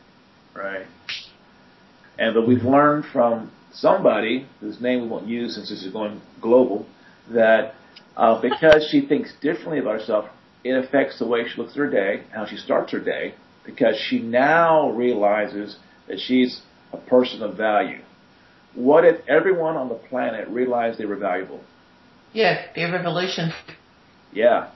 Right? 0.56 0.86
And 2.18 2.34
but 2.34 2.48
we've 2.48 2.63
learned 2.63 3.06
from 3.12 3.52
somebody 3.74 4.48
whose 4.62 4.80
name 4.80 5.02
we 5.02 5.08
won't 5.08 5.28
use 5.28 5.56
since 5.56 5.70
this 5.70 5.84
is 5.84 5.91
going 5.91 6.22
global 6.41 6.86
that 7.32 7.74
uh, 8.15 8.41
because 8.41 8.88
she 8.89 9.06
thinks 9.06 9.34
differently 9.41 9.80
about 9.80 10.00
herself, 10.00 10.30
it 10.63 10.72
affects 10.72 11.20
the 11.20 11.28
way 11.28 11.48
she 11.48 11.62
looks 11.62 11.74
at 11.74 11.78
her 11.78 11.89
day, 11.89 12.24
how 12.34 12.46
she 12.46 12.56
starts 12.56 12.91
her 12.91 13.00
day, 13.00 13.36
because 13.65 13.98
she 13.98 14.20
now 14.20 14.89
realizes 14.91 15.78
that 16.08 16.20
she's 16.20 16.62
a 16.94 16.98
person 16.98 17.41
of 17.44 17.58
value. 17.58 18.00
What 18.74 19.06
if 19.06 19.28
everyone 19.28 19.76
on 19.76 19.89
the 19.89 19.96
planet 19.96 20.48
realized 20.48 21.00
they 21.00 21.06
were 21.06 21.15
valuable? 21.15 21.62
Yeah, 22.34 22.65
be 22.74 22.84
a 22.84 22.91
revolution. 22.91 23.52
Yeah. 24.34 24.72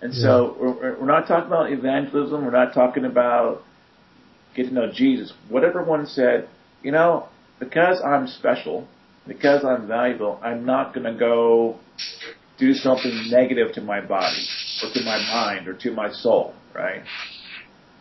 And 0.00 0.14
yeah. 0.14 0.22
so 0.22 0.56
we're, 0.58 0.98
we're 1.00 1.06
not 1.06 1.28
talking 1.28 1.46
about 1.46 1.70
evangelism. 1.70 2.44
We're 2.44 2.50
not 2.50 2.72
talking 2.72 3.04
about 3.04 3.62
get 4.58 4.68
to 4.68 4.74
know 4.74 4.90
Jesus. 4.92 5.32
whatever 5.48 5.82
one 5.82 6.06
said, 6.06 6.48
you 6.82 6.92
know, 6.92 7.28
because 7.58 8.00
I'm 8.04 8.26
special, 8.26 8.86
because 9.26 9.64
I'm 9.64 9.86
valuable, 9.86 10.40
I'm 10.42 10.64
not 10.64 10.94
going 10.94 11.04
to 11.04 11.18
go 11.18 11.78
do 12.58 12.74
something 12.74 13.30
negative 13.30 13.72
to 13.74 13.80
my 13.80 14.00
body 14.00 14.46
or 14.82 14.90
to 14.92 15.04
my 15.04 15.18
mind 15.18 15.68
or 15.68 15.74
to 15.74 15.92
my 15.92 16.10
soul, 16.10 16.54
right? 16.74 17.02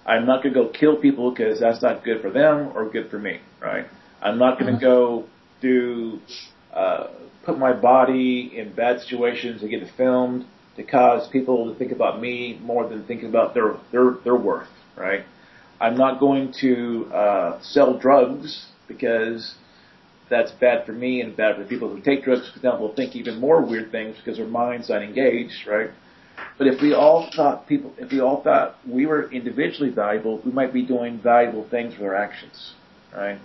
I'm 0.06 0.26
not 0.26 0.42
going 0.42 0.54
to 0.54 0.64
go 0.64 0.70
kill 0.70 0.98
people 0.98 1.32
because 1.32 1.60
that's 1.60 1.82
not 1.82 2.04
good 2.04 2.22
for 2.22 2.32
them 2.32 2.72
or 2.76 2.90
good 2.90 3.12
for 3.12 3.20
me, 3.20 3.40
right? 3.62 3.86
I'm 4.22 4.40
not 4.40 4.60
going 4.60 4.74
to 4.74 4.80
go 4.80 5.26
do 5.62 6.20
uh, 6.74 7.08
put 7.46 7.58
my 7.60 7.74
body 7.74 8.52
in 8.56 8.74
bad 8.74 9.02
situations 9.02 9.62
and 9.62 9.70
get 9.70 9.84
it 9.84 9.92
filmed 9.96 10.46
to 10.76 10.84
cause 10.84 11.28
people 11.30 11.72
to 11.72 11.78
think 11.78 11.92
about 11.92 12.22
me 12.22 12.60
more 12.62 12.88
than 12.88 13.06
thinking 13.06 13.30
about 13.30 13.54
their 13.54 13.76
their 13.92 14.12
their 14.24 14.36
worth, 14.36 14.70
right? 14.96 15.26
I'm 15.80 15.96
not 15.96 16.20
going 16.20 16.54
to 16.62 17.10
uh, 17.14 17.62
sell 17.62 17.98
drugs 17.98 18.68
because 18.88 19.56
that's 20.30 20.52
bad 20.54 20.86
for 20.86 20.92
me 20.92 21.22
and 21.22 21.36
bad 21.36 21.56
for 21.56 21.64
the 21.64 21.70
people 21.70 21.90
who 21.90 22.02
take 22.02 22.24
drugs, 22.24 22.50
for 22.50 22.56
example, 22.56 22.94
think 22.96 23.16
even 23.16 23.40
more 23.40 23.62
weird 23.62 23.92
things 23.92 24.18
because 24.18 24.38
their 24.38 24.48
mind's 24.48 24.90
aren't 24.90 25.06
engaged, 25.06 25.68
right? 25.68 25.92
But 26.58 26.68
if 26.68 26.82
we 26.82 26.94
all 26.94 27.30
thought 27.36 27.68
people, 27.68 27.94
if 27.98 28.12
we 28.12 28.20
all 28.20 28.42
thought 28.42 28.78
we 28.88 29.06
were 29.06 29.32
individually 29.32 29.90
valuable, 29.90 30.42
we 30.44 30.52
might 30.52 30.74
be 30.74 30.84
doing 30.84 31.20
valuable 31.20 31.68
things 31.70 31.94
with 31.94 32.04
our 32.04 32.16
actions, 32.16 32.74
right? 33.16 33.40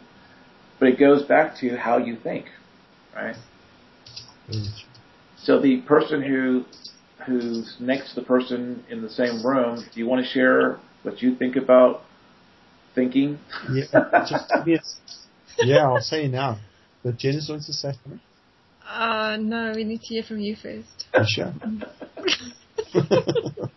But 0.78 0.88
it 0.88 0.98
goes 0.98 1.22
back 1.22 1.56
to 1.58 1.76
how 1.76 1.98
you 1.98 2.16
think, 2.16 2.46
right? 3.14 3.36
So 5.36 5.60
the 5.60 5.80
person 5.82 6.22
who 6.22 6.64
who's 7.26 7.76
next 7.78 8.10
to 8.10 8.20
the 8.20 8.26
person 8.26 8.82
in 8.90 9.00
the 9.00 9.08
same 9.08 9.46
room, 9.46 9.76
do 9.76 10.00
you 10.00 10.06
want 10.06 10.24
to 10.24 10.30
share 10.30 10.80
what 11.02 11.22
you 11.22 11.36
think 11.36 11.56
about 11.56 12.02
thinking? 12.94 13.38
Yeah, 13.72 14.24
just, 14.28 14.52
yes. 14.66 14.96
yeah, 15.58 15.86
I'll 15.86 16.00
say 16.00 16.28
now. 16.28 16.58
But 17.02 17.18
Janice 17.18 17.48
wants 17.48 17.66
to 17.66 17.72
say 17.72 17.92
something. 17.92 18.20
Uh, 18.88 19.36
no, 19.40 19.72
we 19.74 19.84
need 19.84 20.00
to 20.02 20.06
hear 20.06 20.22
from 20.22 20.38
you 20.40 20.56
first. 20.56 21.06
You 21.14 21.24
sure? 21.26 21.54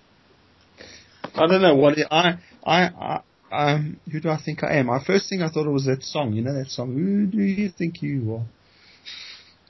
I 1.36 1.48
don't 1.48 1.62
know 1.62 1.76
what 1.76 1.98
it, 1.98 2.08
I, 2.10 2.40
I, 2.66 2.82
I, 2.88 3.22
um, 3.52 4.00
who 4.12 4.20
do 4.20 4.30
I 4.30 4.38
think 4.44 4.64
I 4.64 4.78
am? 4.78 4.88
My 4.88 5.04
first 5.04 5.30
thing 5.30 5.42
I 5.42 5.50
thought 5.50 5.66
it 5.66 5.72
was 5.72 5.86
that 5.86 6.04
song. 6.04 6.34
You 6.34 6.42
know 6.42 6.54
that 6.54 6.70
song? 6.70 6.94
Who 6.94 7.26
do 7.26 7.42
you 7.44 7.70
think 7.70 8.02
you 8.02 8.36
are? 8.36 8.46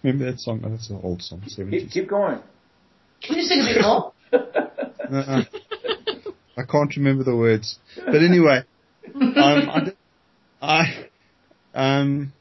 Remember 0.04 0.32
that 0.32 0.40
song? 0.40 0.62
Oh, 0.66 0.70
that's 0.70 0.90
an 0.90 1.00
old 1.04 1.22
song. 1.22 1.42
70s. 1.42 1.72
Keep, 1.72 1.92
keep 1.92 2.10
going. 2.10 2.40
Can 3.22 3.38
you 3.38 3.44
sing 3.44 3.62
a 3.62 3.66
bit 3.74 3.82
more? 3.82 4.14
uh-uh. 4.34 5.44
I 6.58 6.64
can't 6.64 6.96
remember 6.96 7.24
the 7.24 7.36
words. 7.36 7.80
But 7.96 8.16
anyway, 8.16 8.64
um, 9.16 9.34
I, 9.38 9.92
I, 10.62 11.08
um, 11.74 12.34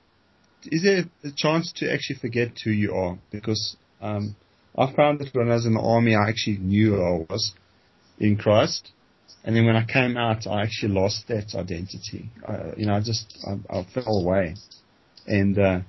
is 0.65 0.83
there 0.83 1.05
a 1.25 1.35
chance 1.35 1.73
to 1.77 1.93
actually 1.93 2.17
forget 2.17 2.53
who 2.65 2.71
you 2.71 2.95
are? 2.95 3.19
Because 3.31 3.77
um, 4.01 4.37
I 4.77 4.93
found 4.95 5.21
that 5.21 5.35
when 5.35 5.51
I 5.51 5.55
was 5.55 5.67
in 5.67 5.75
the 5.75 5.81
army, 5.81 6.15
I 6.15 6.29
actually 6.29 6.59
knew 6.59 6.95
who 6.95 7.03
I 7.03 7.33
was 7.33 7.53
in 8.19 8.37
Christ, 8.37 8.93
and 9.45 9.55
then 9.55 9.67
when 9.67 9.77
I 9.77 9.85
came 9.85 10.17
out, 10.17 10.47
I 10.47 10.63
actually 10.63 10.95
lost 10.95 11.29
that 11.29 11.55
identity. 11.55 12.31
I, 12.47 12.73
you 12.77 12.87
know, 12.87 12.95
I 12.95 13.01
just 13.01 13.37
I, 13.47 13.79
I 13.79 13.87
fell 13.93 14.21
away, 14.21 14.55
and 15.27 15.59
uh, 15.59 15.81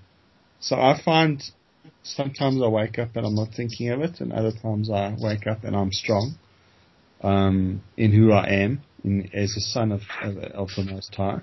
so 0.59 0.75
I 0.75 0.99
find 1.03 1.41
sometimes 2.03 2.61
I 2.61 2.67
wake 2.67 2.99
up 2.99 3.15
and 3.15 3.25
I'm 3.25 3.35
not 3.35 3.53
thinking 3.55 3.89
of 3.91 4.01
it, 4.01 4.19
and 4.19 4.33
other 4.33 4.51
times 4.51 4.89
I 4.89 5.15
wake 5.17 5.47
up 5.47 5.63
and 5.63 5.75
I'm 5.75 5.91
strong 5.91 6.35
um, 7.21 7.81
in 7.97 8.11
who 8.11 8.31
I 8.31 8.47
am 8.47 8.81
in, 9.05 9.29
as 9.33 9.55
a 9.55 9.61
son 9.61 9.91
of, 9.91 10.01
of, 10.23 10.37
of 10.37 10.69
the 10.75 10.83
Most 10.83 11.13
High. 11.15 11.41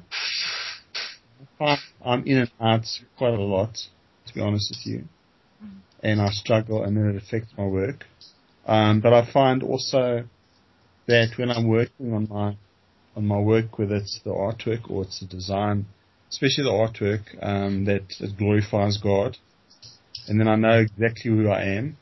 I'm 2.05 2.27
in 2.27 2.39
and 2.39 2.51
out 2.61 2.87
quite 3.17 3.35
a 3.35 3.43
lot, 3.43 3.75
to 4.27 4.35
be 4.35 4.41
honest 4.41 4.75
with 4.75 4.95
you, 4.95 5.05
and 6.03 6.21
I 6.21 6.31
struggle, 6.31 6.83
and 6.83 6.97
then 6.97 7.11
it 7.11 7.23
affects 7.23 7.53
my 7.57 7.65
work. 7.65 8.05
Um, 8.67 9.01
but 9.01 9.13
I 9.13 9.31
find 9.33 9.63
also 9.63 10.25
that 11.07 11.29
when 11.37 11.51
I'm 11.51 11.69
working 11.69 12.13
on 12.13 12.29
my 12.29 12.57
on 13.15 13.27
my 13.27 13.39
work, 13.39 13.79
whether 13.79 13.97
it's 13.97 14.21
the 14.25 14.31
artwork 14.31 14.91
or 14.91 15.03
it's 15.03 15.21
the 15.21 15.27
design, 15.27 15.85
especially 16.31 16.65
the 16.65 16.71
artwork, 16.71 17.23
um, 17.43 17.85
that 17.85 18.05
it 18.21 18.39
glorifies 18.39 18.97
God, 18.97 19.37
and 20.27 20.41
then 20.41 20.49
I 20.49 20.57
know 20.57 20.81
exactly 20.81 21.31
who 21.31 21.49
I 21.49 21.63
am, 21.77 21.97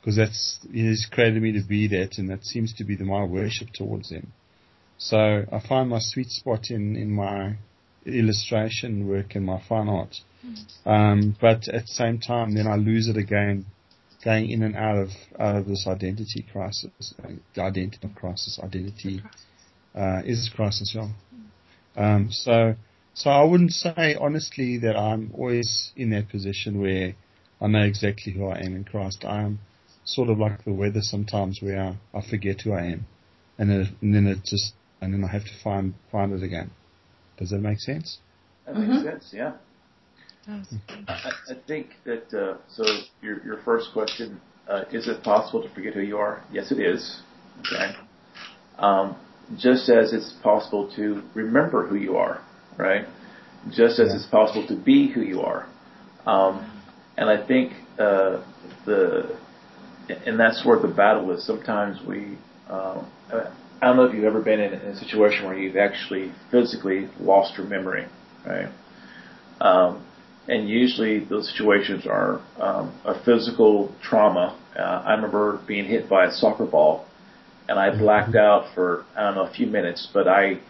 because 0.00 0.16
that's 0.16 0.58
He's 0.72 1.06
created 1.10 1.42
me 1.42 1.52
to 1.52 1.66
be 1.66 1.88
that, 1.88 2.16
and 2.16 2.30
that 2.30 2.44
seems 2.44 2.72
to 2.74 2.84
be 2.84 2.96
the, 2.96 3.04
my 3.04 3.24
worship 3.24 3.68
towards 3.74 4.10
Him. 4.10 4.32
So 5.02 5.46
I 5.50 5.58
find 5.66 5.88
my 5.88 5.98
sweet 5.98 6.30
spot 6.30 6.70
in 6.70 6.94
in 6.94 7.10
my 7.10 7.56
illustration 8.04 9.08
work 9.08 9.34
and 9.34 9.46
my 9.46 9.60
fine 9.66 9.88
art. 9.88 10.16
Um, 10.84 11.36
but 11.40 11.68
at 11.68 11.82
the 11.82 11.94
same 12.02 12.18
time, 12.18 12.54
then 12.54 12.66
I 12.66 12.76
lose 12.76 13.08
it 13.08 13.16
again, 13.16 13.66
going 14.22 14.50
in 14.50 14.62
and 14.62 14.76
out 14.76 14.96
of 14.96 15.10
out 15.38 15.56
of 15.56 15.66
this 15.66 15.86
identity 15.86 16.46
crisis, 16.52 17.14
uh, 17.24 17.28
the 17.54 17.62
identity 17.62 18.08
crisis, 18.14 18.60
identity 18.62 19.22
uh, 19.94 20.20
is 20.24 20.50
crisis, 20.54 20.92
yeah. 20.94 21.08
Um, 21.96 22.28
so, 22.30 22.74
so 23.14 23.30
I 23.30 23.42
wouldn't 23.44 23.72
say 23.72 24.16
honestly 24.20 24.78
that 24.78 24.96
I'm 24.96 25.32
always 25.34 25.92
in 25.96 26.10
that 26.10 26.28
position 26.28 26.80
where 26.80 27.14
I 27.60 27.66
know 27.66 27.82
exactly 27.82 28.32
who 28.32 28.46
I 28.46 28.58
am 28.58 28.76
in 28.76 28.84
Christ. 28.84 29.24
I'm 29.24 29.60
sort 30.04 30.28
of 30.28 30.38
like 30.38 30.64
the 30.64 30.72
weather 30.72 31.02
sometimes 31.02 31.60
where 31.60 31.80
I, 31.80 32.18
I 32.18 32.22
forget 32.22 32.62
who 32.62 32.72
I 32.72 32.84
am. 32.86 33.06
And 33.58 33.70
then, 33.70 33.96
and 34.00 34.14
then 34.14 34.26
it 34.26 34.44
just, 34.44 34.72
and 35.00 35.12
then 35.12 35.24
I 35.24 35.28
have 35.28 35.44
to 35.44 35.50
find, 35.62 35.94
find 36.10 36.32
it 36.32 36.42
again. 36.42 36.70
Does 37.38 37.50
that 37.50 37.58
make 37.58 37.78
sense? 37.78 38.18
That 38.66 38.76
makes 38.76 38.92
mm-hmm. 38.92 39.08
sense, 39.08 39.30
yeah. 39.32 39.52
I, 41.08 41.30
I 41.50 41.54
think 41.66 41.88
that, 42.04 42.32
uh, 42.34 42.56
so 42.68 42.84
your, 43.22 43.44
your 43.44 43.62
first 43.64 43.90
question, 43.92 44.40
uh, 44.68 44.84
is 44.92 45.08
it 45.08 45.22
possible 45.22 45.62
to 45.62 45.74
forget 45.74 45.94
who 45.94 46.00
you 46.00 46.16
are? 46.18 46.42
Yes, 46.52 46.70
it 46.72 46.80
is. 46.80 47.22
Okay. 47.60 47.92
Um, 48.78 49.16
just 49.58 49.88
as 49.88 50.12
it's 50.12 50.32
possible 50.42 50.90
to 50.96 51.22
remember 51.34 51.86
who 51.86 51.96
you 51.96 52.16
are, 52.16 52.42
right? 52.78 53.06
Just 53.70 53.98
as 53.98 54.08
yeah. 54.08 54.16
it's 54.16 54.26
possible 54.26 54.66
to 54.68 54.76
be 54.76 55.12
who 55.12 55.22
you 55.22 55.40
are. 55.40 55.66
Um, 56.24 56.66
and 57.16 57.28
I 57.28 57.46
think 57.46 57.72
uh, 57.98 58.44
the 58.86 59.36
and 60.26 60.38
that's 60.38 60.64
where 60.64 60.78
the 60.78 60.88
battle 60.88 61.30
is. 61.32 61.46
Sometimes 61.46 61.98
we, 62.06 62.36
uh, 62.68 63.02
I 63.80 63.86
don't 63.86 63.96
know 63.96 64.04
if 64.04 64.14
you've 64.14 64.24
ever 64.24 64.42
been 64.42 64.60
in, 64.60 64.74
a 64.74 64.96
situation 64.96 65.46
where 65.46 65.56
you've 65.56 65.76
actually 65.76 66.32
physically 66.50 67.08
lost 67.18 67.56
your 67.56 67.66
memory, 67.66 68.06
right? 68.46 68.68
Um, 69.60 70.04
and 70.48 70.68
usually 70.68 71.20
those 71.20 71.48
situations 71.50 72.06
are 72.06 72.42
um, 72.58 72.94
a 73.06 73.22
physical 73.24 73.94
trauma. 74.02 74.58
Uh, 74.78 74.82
I 74.82 75.14
remember 75.14 75.60
being 75.66 75.86
hit 75.86 76.10
by 76.10 76.26
a 76.26 76.32
soccer 76.32 76.66
ball, 76.66 77.06
and 77.68 77.78
I 77.78 77.96
blacked 77.96 78.34
out 78.34 78.74
for 78.74 79.06
I 79.16 79.22
don't 79.22 79.36
know 79.36 79.46
a 79.46 79.54
few 79.54 79.66
minutes, 79.66 80.08
but 80.12 80.28
I 80.28 80.60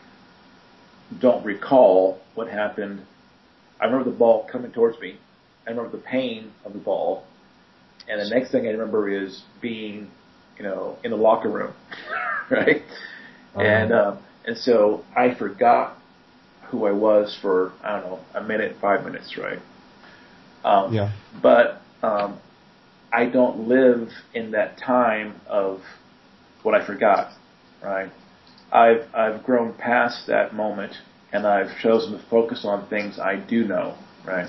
don't 1.21 1.45
recall 1.45 2.21
what 2.35 2.49
happened. 2.49 3.05
I 3.81 3.87
remember 3.87 4.09
the 4.11 4.17
ball 4.17 4.47
coming 4.51 4.71
towards 4.71 5.01
me. 5.01 5.19
I 5.67 5.71
remember 5.71 5.97
the 5.97 6.03
pain 6.03 6.53
of 6.65 6.75
the 6.75 6.79
ball, 6.79 7.25
and 8.09 8.21
the 8.21 8.33
next 8.33 8.53
thing 8.53 8.67
I 8.67 8.71
remember 8.71 9.09
is 9.09 9.43
being, 9.61 10.11
you 10.59 10.63
know, 10.63 10.97
in 11.03 11.11
the 11.11 11.17
locker 11.17 11.49
room, 11.49 11.73
right? 12.57 12.83
Uh-huh. 13.55 13.63
And 13.63 13.93
um, 13.93 14.19
and 14.45 14.57
so 14.57 15.05
I 15.17 15.35
forgot 15.35 15.97
who 16.69 16.87
I 16.87 16.93
was 16.93 17.37
for 17.41 17.73
I 17.83 18.01
don't 18.01 18.11
know 18.11 18.21
a 18.35 18.43
minute, 18.43 18.77
five 18.81 19.05
minutes, 19.05 19.37
right? 19.37 19.59
Um, 20.65 20.93
yeah. 20.93 21.13
But 21.43 21.81
um, 22.03 22.39
I 23.13 23.27
don't 23.27 23.69
live 23.69 24.09
in 24.35 24.53
that 24.53 24.79
time 24.79 25.41
of 25.47 25.81
what 26.63 26.75
I 26.75 26.87
forgot, 26.87 27.33
right? 27.83 28.11
I've 28.73 29.07
I've 29.15 29.43
grown 29.45 29.75
past 29.75 30.27
that 30.29 30.55
moment, 30.55 30.93
and 31.33 31.47
I've 31.47 31.77
chosen 31.83 32.13
to 32.13 32.25
focus 32.29 32.65
on 32.65 32.89
things 32.89 33.19
I 33.19 33.37
do 33.37 33.67
know, 33.67 33.97
right? 34.25 34.49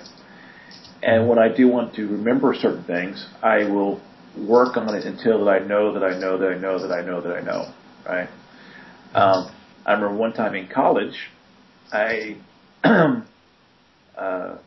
And 1.04 1.28
when 1.28 1.40
I 1.40 1.56
do 1.56 1.68
want 1.68 1.96
to 1.96 2.08
remember 2.08 2.54
certain 2.54 2.84
things, 2.84 3.28
I 3.42 3.64
will 3.64 4.00
work 4.38 4.78
on 4.78 4.94
it 4.96 5.06
until 5.06 5.44
that 5.44 5.52
I 5.52 5.60
know 5.60 5.94
that 5.94 6.04
I 6.04 6.18
know 6.20 6.38
that 6.38 6.52
I 6.52 6.58
know 6.58 6.80
that 6.80 6.92
I 6.92 7.02
know 7.04 7.22
that 7.22 7.36
I 7.36 7.42
know, 7.42 7.74
right? 8.06 8.30
Um, 9.14 9.52
I 9.86 9.94
remember 9.94 10.16
one 10.16 10.34
time 10.34 10.56
in 10.56 10.68
college, 10.68 11.30
I, 11.92 12.38
uh, 12.84 13.22
I, 14.18 14.58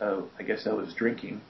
uh, 0.00 0.22
I 0.38 0.42
guess 0.42 0.66
I 0.66 0.72
was 0.72 0.94
drinking. 0.94 1.40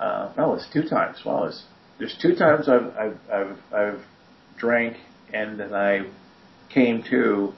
Uh, 0.00 0.32
no, 0.36 0.54
it's 0.54 0.66
two 0.72 0.88
times. 0.88 1.18
Well, 1.24 1.44
it's, 1.44 1.62
there's 1.98 2.16
two 2.20 2.34
times 2.34 2.68
I've, 2.68 2.96
I've, 2.96 3.18
I've, 3.32 3.58
I've 3.72 4.00
drank 4.58 4.96
and 5.32 5.58
then 5.58 5.74
I 5.74 6.10
came 6.72 7.02
to, 7.10 7.52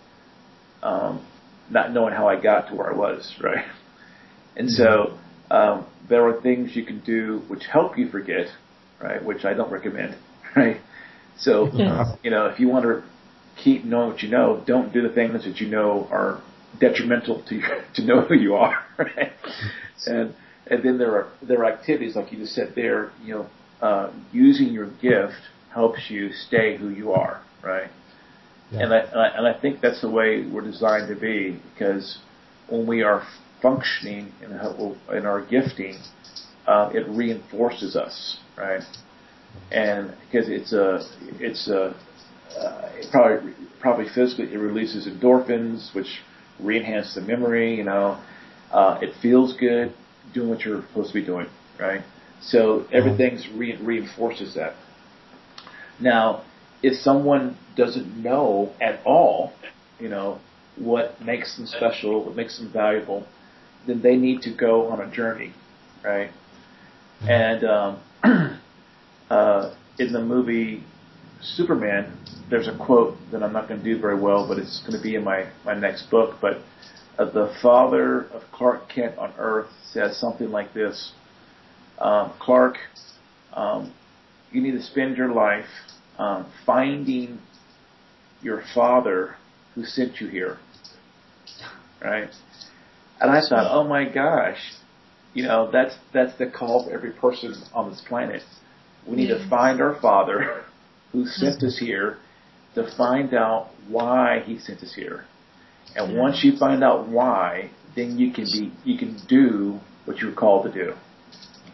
um, 0.83 1.27
not 1.71 1.93
knowing 1.93 2.13
how 2.13 2.29
I 2.29 2.41
got 2.41 2.69
to 2.69 2.75
where 2.75 2.93
I 2.93 2.97
was, 2.97 3.35
right? 3.43 3.65
And 4.57 4.71
so, 4.71 5.19
um, 5.51 5.87
there 6.09 6.27
are 6.29 6.41
things 6.41 6.75
you 6.75 6.85
can 6.85 7.01
do 7.01 7.43
which 7.49 7.65
help 7.71 7.99
you 7.99 8.09
forget, 8.09 8.47
right? 9.03 9.25
Which 9.25 9.45
I 9.45 9.55
don't 9.55 9.71
recommend, 9.71 10.17
right? 10.57 10.81
So, 11.39 11.71
yeah. 11.75 12.17
you 12.23 12.31
know, 12.31 12.47
if 12.47 12.61
you 12.61 12.69
want 12.69 12.85
to 12.85 13.03
keep 13.63 13.85
knowing 13.85 14.11
what 14.11 14.23
you 14.23 14.29
know, 14.29 14.63
don't 14.67 14.93
do 14.93 15.03
the 15.03 15.15
things 15.15 15.45
that 15.45 15.61
you 15.61 15.69
know 15.69 16.09
are 16.11 16.43
detrimental 16.81 17.43
to 17.49 17.55
you, 17.57 17.63
to 17.95 18.05
know 18.05 18.23
who 18.23 18.35
you 18.35 18.55
are, 18.55 18.85
right? 18.99 19.33
And 20.07 20.35
and 20.69 20.83
then 20.83 20.99
there 20.99 21.13
are 21.15 21.29
there 21.43 21.65
are 21.65 21.73
activities 21.73 22.17
like 22.17 22.33
you 22.33 22.39
just 22.39 22.55
said 22.55 22.73
there, 22.75 23.13
you 23.23 23.35
know, 23.35 23.47
uh, 23.81 24.13
using 24.33 24.69
your 24.69 24.91
gift 25.01 25.41
helps 25.73 26.11
you 26.11 26.33
stay 26.33 26.77
who 26.77 26.89
you 26.89 27.13
are, 27.13 27.43
right? 27.63 27.91
Yeah. 28.71 28.83
And 28.83 28.95
I, 28.95 28.99
and 28.99 29.21
I 29.21 29.29
and 29.29 29.47
I 29.47 29.61
think 29.61 29.81
that's 29.81 30.01
the 30.01 30.11
way 30.11 30.47
we're 30.47 30.63
designed 30.65 31.09
to 31.09 31.21
be 31.21 31.61
because 31.73 32.19
when 32.69 32.87
we 32.87 33.03
are 33.03 33.23
functioning 33.63 34.33
in, 34.43 34.53
in 34.53 35.27
our 35.27 35.45
gifting, 35.47 35.99
uh, 36.67 36.91
it 36.93 37.07
reinforces 37.09 37.97
us, 37.97 38.39
right? 38.57 38.83
And 39.71 40.15
because 40.31 40.49
it's 40.49 40.73
a, 40.73 41.01
it's 41.41 41.69
a, 41.69 41.95
uh, 42.59 42.91
it 42.95 43.11
probably, 43.11 43.53
probably 43.81 44.09
physically 44.09 44.53
it 44.53 44.59
releases 44.59 45.07
endorphins, 45.07 45.95
which 45.95 46.21
re-enhance 46.61 47.15
the 47.15 47.21
memory. 47.21 47.77
You 47.77 47.85
know, 47.85 48.21
uh, 48.73 48.99
it 49.03 49.15
feels 49.21 49.57
good 49.57 49.93
doing 50.33 50.49
what 50.51 50.61
you're 50.61 50.83
supposed 50.83 51.09
to 51.09 51.15
be 51.15 51.25
doing, 51.25 51.47
right? 51.79 52.03
So 52.41 52.87
everything's 52.93 53.49
re- 53.49 53.77
reinforces 53.77 54.55
that. 54.55 54.75
Now, 55.99 56.45
if 56.83 56.95
someone 56.95 57.57
doesn't 57.77 58.23
know 58.23 58.73
at 58.81 59.01
all, 59.05 59.53
you 59.99 60.09
know, 60.09 60.41
what 60.77 61.21
makes 61.23 61.57
them 61.57 61.67
special, 61.67 62.25
what 62.25 62.37
makes 62.37 62.59
them 62.59 62.71
valuable, 62.71 63.27
then 63.87 64.03
they 64.03 64.17
need 64.17 64.43
to 64.43 64.55
go 64.55 64.89
on 64.89 65.01
a 65.01 65.11
journey, 65.11 65.53
right? 66.05 66.31
Mm-hmm. 67.23 67.29
And 67.29 67.65
um, 67.65 68.01
uh, 69.31 69.75
in 69.99 70.13
the 70.13 70.21
movie 70.21 70.85
Superman, 71.43 72.17
there's 72.51 72.69
a 72.69 72.77
quote 72.77 73.17
that 73.33 73.43
I'm 73.43 73.53
not 73.53 73.69
going 73.69 73.83
to 73.83 73.85
do 73.85 74.01
very 74.01 74.19
well, 74.19 74.47
but 74.49 74.59
it's 74.59 74.81
going 74.81 74.97
to 74.97 75.03
be 75.03 75.15
in 75.15 75.25
my 75.25 75.47
my 75.65 75.75
next 75.75 76.11
book. 76.11 76.37
But 76.41 76.59
uh, 77.19 77.27
the 77.27 77.55
father 77.63 78.27
of 78.33 78.43
Clark 78.53 78.89
Kent 78.89 79.19
on 79.19 79.33
Earth 79.39 79.69
says 79.93 80.17
something 80.17 80.51
like 80.51 80.73
this: 80.75 81.13
um, 81.99 82.33
Clark, 82.41 82.79
um, 83.53 83.93
you 84.51 84.61
need 84.61 84.73
to 84.73 84.83
spend 84.83 85.17
your 85.17 85.33
life 85.33 85.67
um, 86.19 86.51
finding 86.65 87.39
your 88.43 88.63
father 88.75 89.37
who 89.75 89.85
sent 89.85 90.21
you 90.21 90.29
here, 90.29 90.59
right? 92.03 92.31
And 93.21 93.31
I 93.31 93.41
thought, 93.41 93.71
oh 93.71 93.85
my 93.85 94.09
gosh, 94.09 94.59
you 95.35 95.43
know, 95.43 95.71
that's 95.71 95.97
that's 96.13 96.37
the 96.39 96.47
call 96.47 96.85
for 96.85 96.93
every 96.93 97.13
person 97.13 97.55
on 97.75 97.91
this 97.91 98.03
planet. 98.07 98.43
We 99.09 99.17
need 99.17 99.29
to 99.29 99.49
find 99.49 99.81
our 99.81 99.99
Father 100.01 100.65
who 101.13 101.27
sent 101.27 101.63
us 101.63 101.79
here 101.79 102.19
to 102.75 102.91
find 102.97 103.35
out 103.35 103.71
why 103.89 104.43
He 104.45 104.59
sent 104.59 104.83
us 104.83 104.95
here. 104.95 105.25
And 105.95 106.19
once 106.19 106.45
you 106.45 106.57
find 106.59 106.85
out 106.85 107.09
why, 107.09 107.71
then 107.95 108.19
you 108.19 108.33
can 108.33 108.45
be 108.45 108.73
you 108.85 108.99
can 108.99 109.19
do 109.29 109.81
what 110.05 110.19
you're 110.19 110.35
called 110.35 110.67
to 110.67 110.73
do. 110.73 110.93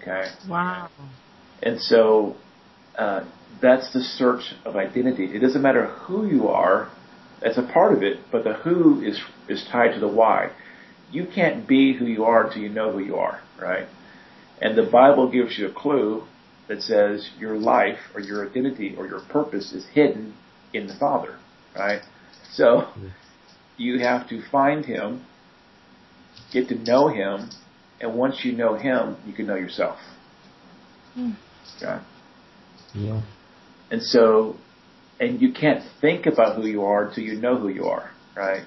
Okay. 0.00 0.28
Wow. 0.48 0.90
And 1.62 1.80
so 1.80 2.36
uh, 2.96 3.24
that's 3.60 3.92
the 3.92 4.00
search 4.00 4.54
of 4.64 4.76
identity. 4.76 5.24
It 5.24 5.40
doesn't 5.40 5.62
matter 5.62 5.86
who 5.86 6.26
you 6.26 6.48
are; 6.48 6.90
that's 7.40 7.58
a 7.58 7.62
part 7.62 7.94
of 7.94 8.02
it, 8.02 8.18
but 8.30 8.44
the 8.44 8.54
who 8.54 9.00
is 9.00 9.20
is 9.48 9.66
tied 9.72 9.94
to 9.94 10.00
the 10.00 10.08
why 10.08 10.50
you 11.12 11.26
can't 11.32 11.68
be 11.68 11.92
who 11.92 12.06
you 12.06 12.24
are 12.24 12.46
until 12.46 12.62
you 12.62 12.70
know 12.70 12.90
who 12.90 12.98
you 12.98 13.16
are, 13.16 13.40
right? 13.60 13.86
And 14.60 14.76
the 14.76 14.82
Bible 14.90 15.30
gives 15.30 15.58
you 15.58 15.68
a 15.68 15.72
clue 15.72 16.24
that 16.72 16.82
says 16.82 17.28
your 17.38 17.58
life 17.58 17.98
or 18.14 18.20
your 18.20 18.48
identity 18.48 18.94
or 18.96 19.06
your 19.06 19.20
purpose 19.20 19.72
is 19.72 19.87
hidden 19.92 20.35
in 20.72 20.87
the 20.87 20.94
Father, 20.94 21.38
right? 21.76 22.00
So 22.52 22.88
you 23.76 23.98
have 24.00 24.26
to 24.30 24.42
find 24.50 24.85
Him, 24.85 25.24
get 26.50 26.68
to 26.68 26.74
know 26.74 27.08
Him, 27.08 27.50
and 28.00 28.14
once 28.14 28.40
you 28.42 28.52
know 28.52 28.74
Him, 28.74 29.18
you 29.27 29.35
can 29.35 29.46
know 29.46 29.54
yourself. 29.54 29.98
Hmm. 31.12 31.33
Okay? 31.77 32.02
Yeah. 32.94 33.23
And 33.90 34.02
so, 34.02 34.56
and 35.20 35.42
you 35.42 35.52
can't 35.52 35.85
think 36.00 36.25
about 36.25 36.56
who 36.56 36.66
you 36.66 36.85
are 36.85 37.08
until 37.08 37.25
you 37.25 37.35
know 37.35 37.58
who 37.58 37.68
you 37.68 37.85
are, 37.85 38.10
right? 38.35 38.64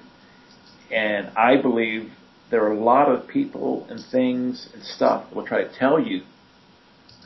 And 0.92 1.30
I 1.36 1.60
believe 1.60 2.12
there 2.52 2.62
are 2.64 2.72
a 2.72 2.80
lot 2.80 3.10
of 3.10 3.26
people 3.26 3.84
and 3.90 3.98
things 4.12 4.68
and 4.72 4.84
stuff 4.84 5.28
that 5.28 5.34
will 5.34 5.44
try 5.44 5.64
to 5.64 5.76
tell 5.76 5.98
you 5.98 6.22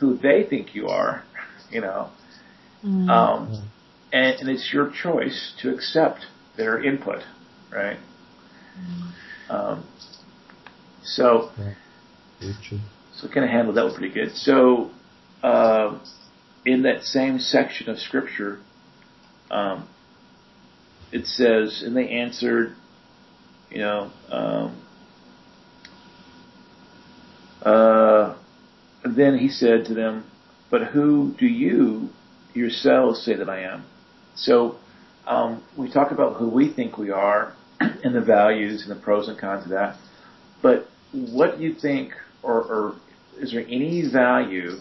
who 0.00 0.16
they 0.16 0.44
think 0.48 0.74
you 0.74 0.88
are, 0.88 1.22
you 1.70 1.80
know. 1.80 2.10
Mm-hmm. 2.84 3.10
Um, 3.10 3.70
and, 4.12 4.40
and, 4.40 4.48
it's 4.48 4.70
your 4.72 4.90
choice 4.90 5.54
to 5.60 5.72
accept 5.72 6.24
their 6.56 6.82
input, 6.82 7.22
right? 7.70 7.98
Mm-hmm. 8.78 9.54
Um, 9.54 9.84
so, 11.04 11.50
so 13.14 13.28
kind 13.28 13.44
of 13.44 13.50
handled 13.50 13.76
that 13.76 13.84
one 13.84 13.94
pretty 13.94 14.14
good. 14.14 14.34
So, 14.34 14.90
uh, 15.42 15.98
in 16.64 16.82
that 16.82 17.02
same 17.04 17.38
section 17.38 17.90
of 17.90 17.98
scripture, 17.98 18.60
um, 19.50 19.88
it 21.12 21.26
says, 21.26 21.82
and 21.84 21.96
they 21.96 22.08
answered, 22.08 22.74
you 23.70 23.78
know, 23.78 24.10
um, 24.30 24.82
uh, 27.62 28.19
then 29.04 29.38
he 29.38 29.48
said 29.48 29.86
to 29.86 29.94
them, 29.94 30.24
but 30.70 30.88
who 30.88 31.34
do 31.38 31.46
you 31.46 32.10
yourselves 32.54 33.22
say 33.22 33.34
that 33.34 33.48
I 33.48 33.62
am? 33.62 33.84
So 34.34 34.76
um, 35.26 35.62
we 35.76 35.90
talk 35.90 36.10
about 36.10 36.36
who 36.36 36.48
we 36.48 36.72
think 36.72 36.98
we 36.98 37.10
are 37.10 37.54
and 37.80 38.14
the 38.14 38.20
values 38.20 38.86
and 38.86 38.96
the 38.96 39.00
pros 39.00 39.28
and 39.28 39.38
cons 39.38 39.64
of 39.64 39.70
that. 39.70 39.96
But 40.62 40.86
what 41.12 41.58
do 41.58 41.64
you 41.64 41.74
think, 41.74 42.12
or, 42.42 42.62
or 42.62 42.96
is 43.38 43.52
there 43.52 43.64
any 43.66 44.08
value 44.10 44.76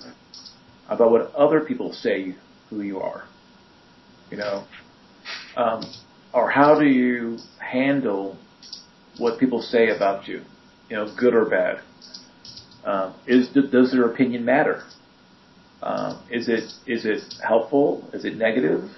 about 0.89 1.11
what 1.11 1.33
other 1.33 1.61
people 1.61 1.93
say 1.93 2.35
who 2.69 2.81
you 2.81 2.99
are? 2.99 3.23
You 4.31 4.37
know, 4.37 4.63
um, 5.55 5.83
or 6.33 6.49
how 6.49 6.77
do 6.77 6.85
you 6.85 7.37
handle 7.57 8.37
what 9.17 9.39
people 9.39 9.61
say 9.61 9.89
about 9.89 10.27
you? 10.27 10.41
You 10.89 10.97
know, 10.97 11.15
good 11.17 11.33
or 11.33 11.45
bad. 11.45 11.81
Um, 12.83 13.15
is 13.27 13.49
does 13.49 13.91
their 13.91 14.05
opinion 14.05 14.45
matter? 14.45 14.83
Um, 15.81 16.21
is 16.29 16.49
it 16.49 16.71
is 16.87 17.05
it 17.05 17.21
helpful? 17.45 18.09
Is 18.13 18.25
it 18.25 18.35
negative? 18.35 18.89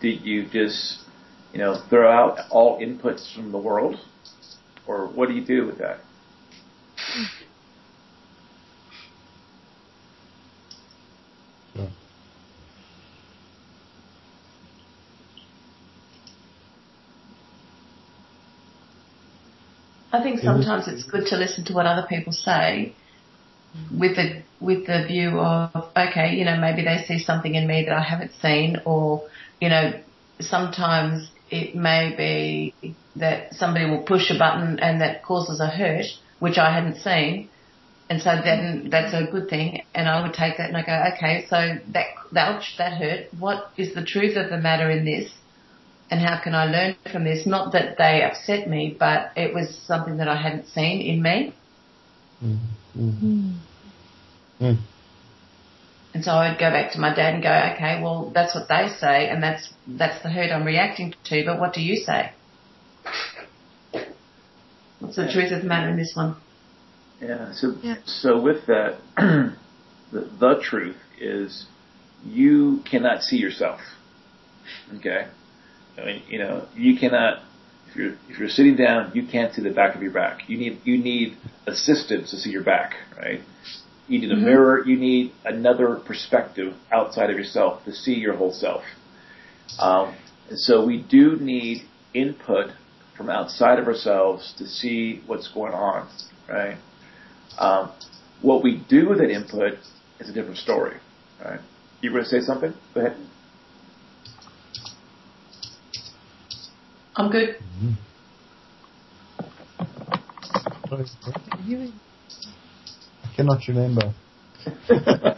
Did 0.00 0.22
you 0.22 0.48
just 0.48 0.98
you 1.52 1.58
know 1.58 1.82
throw 1.88 2.10
out 2.10 2.38
all 2.50 2.80
inputs 2.80 3.34
from 3.34 3.52
the 3.52 3.58
world, 3.58 3.96
or 4.86 5.06
what 5.06 5.28
do 5.28 5.34
you 5.34 5.44
do 5.44 5.66
with 5.66 5.78
that? 5.78 6.00
I 20.10 20.22
think 20.22 20.40
sometimes 20.40 20.88
it's 20.88 21.04
good 21.04 21.26
to 21.26 21.36
listen 21.36 21.64
to 21.66 21.74
what 21.74 21.84
other 21.86 22.06
people 22.08 22.32
say 22.32 22.94
with 23.96 24.16
the 24.16 24.42
with 24.60 24.86
the 24.86 25.04
view 25.06 25.38
of 25.38 25.90
okay, 25.96 26.34
you 26.34 26.44
know, 26.44 26.56
maybe 26.56 26.82
they 26.84 27.04
see 27.06 27.18
something 27.18 27.54
in 27.54 27.66
me 27.66 27.84
that 27.84 27.94
I 27.94 28.02
haven't 28.02 28.32
seen, 28.40 28.78
or 28.84 29.28
you 29.60 29.68
know, 29.68 29.92
sometimes 30.40 31.30
it 31.50 31.74
may 31.74 32.14
be 32.16 32.94
that 33.16 33.54
somebody 33.54 33.88
will 33.88 34.02
push 34.02 34.30
a 34.30 34.38
button 34.38 34.78
and 34.80 35.00
that 35.00 35.22
causes 35.22 35.60
a 35.60 35.68
hurt, 35.68 36.06
which 36.38 36.58
I 36.58 36.72
hadn't 36.72 36.96
seen, 36.96 37.48
and 38.10 38.20
so 38.20 38.30
then 38.42 38.88
that's 38.90 39.14
a 39.14 39.30
good 39.30 39.48
thing, 39.48 39.82
and 39.94 40.08
I 40.08 40.22
would 40.22 40.34
take 40.34 40.58
that 40.58 40.68
and 40.68 40.76
I 40.76 40.82
go, 40.82 41.16
okay, 41.16 41.46
so 41.48 41.78
that 41.92 42.06
that 42.32 42.62
that 42.78 42.92
hurt. 42.94 43.28
What 43.38 43.70
is 43.76 43.94
the 43.94 44.04
truth 44.04 44.36
of 44.36 44.50
the 44.50 44.58
matter 44.58 44.90
in 44.90 45.04
this? 45.04 45.30
and 46.10 46.20
how 46.20 46.40
can 46.42 46.54
I 46.54 46.64
learn 46.64 46.96
from 47.12 47.24
this? 47.24 47.46
Not 47.46 47.72
that 47.72 47.98
they 47.98 48.22
upset 48.22 48.68
me, 48.68 48.96
but 48.98 49.32
it 49.36 49.54
was 49.54 49.76
something 49.86 50.16
that 50.18 50.28
I 50.28 50.40
hadn't 50.40 50.68
seen 50.68 51.02
in 51.02 51.22
me. 51.22 51.54
Mm-hmm. 52.42 52.77
Mm. 52.98 53.58
And 56.14 56.24
so 56.24 56.32
I'd 56.32 56.58
go 56.58 56.70
back 56.70 56.92
to 56.92 56.98
my 56.98 57.14
dad 57.14 57.34
and 57.34 57.42
go, 57.42 57.50
okay, 57.74 58.02
well, 58.02 58.30
that's 58.34 58.54
what 58.54 58.66
they 58.68 58.88
say, 58.98 59.28
and 59.28 59.42
that's 59.42 59.72
that's 59.86 60.22
the 60.22 60.30
hurt 60.30 60.50
I'm 60.50 60.64
reacting 60.64 61.14
to. 61.24 61.44
But 61.44 61.60
what 61.60 61.74
do 61.74 61.80
you 61.80 61.96
say? 61.96 62.32
What's 64.98 65.16
the 65.16 65.30
truth 65.30 65.52
of 65.52 65.62
the 65.62 65.68
matter 65.68 65.90
in 65.90 65.96
this 65.96 66.12
one? 66.14 66.36
Yeah. 67.20 67.52
So 67.52 67.74
yeah. 67.82 67.96
so 68.04 68.40
with 68.40 68.66
that, 68.66 68.98
the, 69.16 69.54
the 70.12 70.60
truth 70.62 70.96
is 71.20 71.66
you 72.24 72.82
cannot 72.90 73.22
see 73.22 73.36
yourself. 73.36 73.80
Okay. 74.96 75.28
I 75.96 76.04
mean, 76.04 76.22
you 76.28 76.38
know, 76.38 76.66
you 76.74 76.98
cannot. 76.98 77.42
If 77.90 77.96
you're 77.96 78.12
if 78.28 78.38
you're 78.38 78.48
sitting 78.48 78.76
down, 78.76 79.12
you 79.14 79.26
can't 79.26 79.54
see 79.54 79.62
the 79.62 79.70
back 79.70 79.94
of 79.94 80.02
your 80.02 80.12
back. 80.12 80.48
You 80.48 80.58
need 80.58 80.80
you 80.84 80.98
need 80.98 81.36
assistance 81.66 82.30
to 82.30 82.36
see 82.36 82.50
your 82.50 82.64
back, 82.64 82.94
right? 83.16 83.40
You 84.08 84.20
need 84.20 84.30
a 84.30 84.34
mm-hmm. 84.34 84.44
mirror. 84.44 84.84
You 84.84 84.96
need 84.96 85.32
another 85.44 85.96
perspective 85.96 86.74
outside 86.90 87.30
of 87.30 87.36
yourself 87.36 87.84
to 87.84 87.92
see 87.92 88.14
your 88.14 88.36
whole 88.36 88.52
self. 88.52 88.82
Um, 89.78 90.16
and 90.48 90.58
so 90.58 90.84
we 90.84 91.02
do 91.02 91.36
need 91.36 91.82
input 92.14 92.70
from 93.16 93.28
outside 93.28 93.78
of 93.78 93.86
ourselves 93.86 94.54
to 94.58 94.66
see 94.66 95.22
what's 95.26 95.48
going 95.48 95.74
on, 95.74 96.08
right? 96.48 96.78
Um, 97.58 97.92
what 98.40 98.62
we 98.62 98.82
do 98.88 99.08
with 99.08 99.18
that 99.18 99.30
input 99.30 99.74
is 100.20 100.30
a 100.30 100.32
different 100.32 100.58
story, 100.58 100.96
right? 101.44 101.60
You 102.00 102.10
were 102.10 102.20
going 102.20 102.30
to 102.30 102.40
say 102.40 102.40
something? 102.40 102.72
Go 102.94 103.00
ahead. 103.00 103.16
I'm 107.18 107.30
good. 107.32 107.56
I 110.92 111.04
cannot 113.34 113.66
remember. 113.66 114.14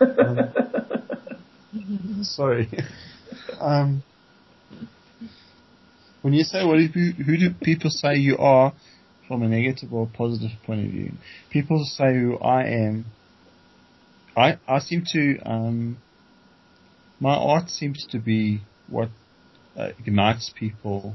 um, 0.00 0.52
sorry. 2.22 2.68
Um, 3.60 4.04
when 6.22 6.32
you 6.32 6.44
say 6.44 6.64
what 6.64 6.76
do 6.76 6.82
you, 7.00 7.12
who 7.24 7.36
do 7.38 7.50
people 7.60 7.90
say 7.90 8.14
you 8.14 8.38
are 8.38 8.72
from 9.26 9.42
a 9.42 9.48
negative 9.48 9.92
or 9.92 10.06
positive 10.06 10.52
point 10.64 10.86
of 10.86 10.92
view? 10.92 11.10
People 11.50 11.84
say 11.84 12.14
who 12.14 12.38
I 12.38 12.66
am. 12.66 13.06
I 14.36 14.58
I 14.68 14.78
seem 14.78 15.02
to 15.12 15.38
um, 15.44 15.96
my 17.18 17.34
art 17.34 17.68
seems 17.68 18.06
to 18.12 18.20
be 18.20 18.60
what 18.88 19.08
uh, 19.76 19.90
unites 20.04 20.52
people 20.58 21.14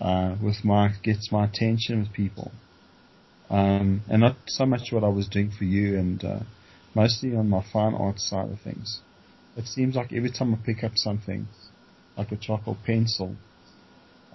uh, 0.00 0.36
with 0.42 0.64
my 0.64 0.90
gets 1.02 1.30
my 1.32 1.44
attention 1.46 2.00
with 2.00 2.12
people, 2.12 2.50
um, 3.50 4.02
and 4.08 4.20
not 4.20 4.36
so 4.46 4.66
much 4.66 4.92
what 4.92 5.04
I 5.04 5.08
was 5.08 5.28
doing 5.28 5.50
for 5.50 5.64
you, 5.64 5.98
and 5.98 6.24
uh, 6.24 6.40
mostly 6.94 7.34
on 7.36 7.48
my 7.48 7.64
fine 7.72 7.94
art 7.94 8.18
side 8.18 8.50
of 8.50 8.60
things. 8.60 9.00
It 9.56 9.66
seems 9.66 9.94
like 9.94 10.12
every 10.12 10.30
time 10.30 10.52
I 10.52 10.58
pick 10.64 10.82
up 10.82 10.92
something, 10.96 11.46
like 12.16 12.32
a 12.32 12.36
charcoal 12.36 12.76
pencil, 12.84 13.36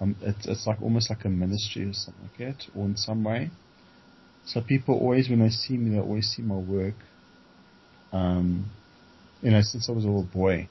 um, 0.00 0.16
it's, 0.22 0.46
it's 0.46 0.66
like 0.66 0.80
almost 0.80 1.10
like 1.10 1.24
a 1.24 1.28
ministry 1.28 1.84
or 1.84 1.92
something 1.92 2.22
like 2.22 2.38
that, 2.38 2.66
or 2.74 2.86
in 2.86 2.96
some 2.96 3.22
way. 3.22 3.50
So 4.46 4.62
people 4.62 4.98
always, 4.98 5.28
when 5.28 5.40
they 5.40 5.50
see 5.50 5.76
me, 5.76 5.90
they 5.90 6.00
always 6.00 6.28
see 6.28 6.42
my 6.42 6.56
work. 6.56 6.94
Um, 8.12 8.70
you 9.42 9.50
know, 9.50 9.60
since 9.62 9.88
I 9.88 9.92
was 9.92 10.04
a 10.04 10.08
little 10.08 10.22
boy, 10.24 10.68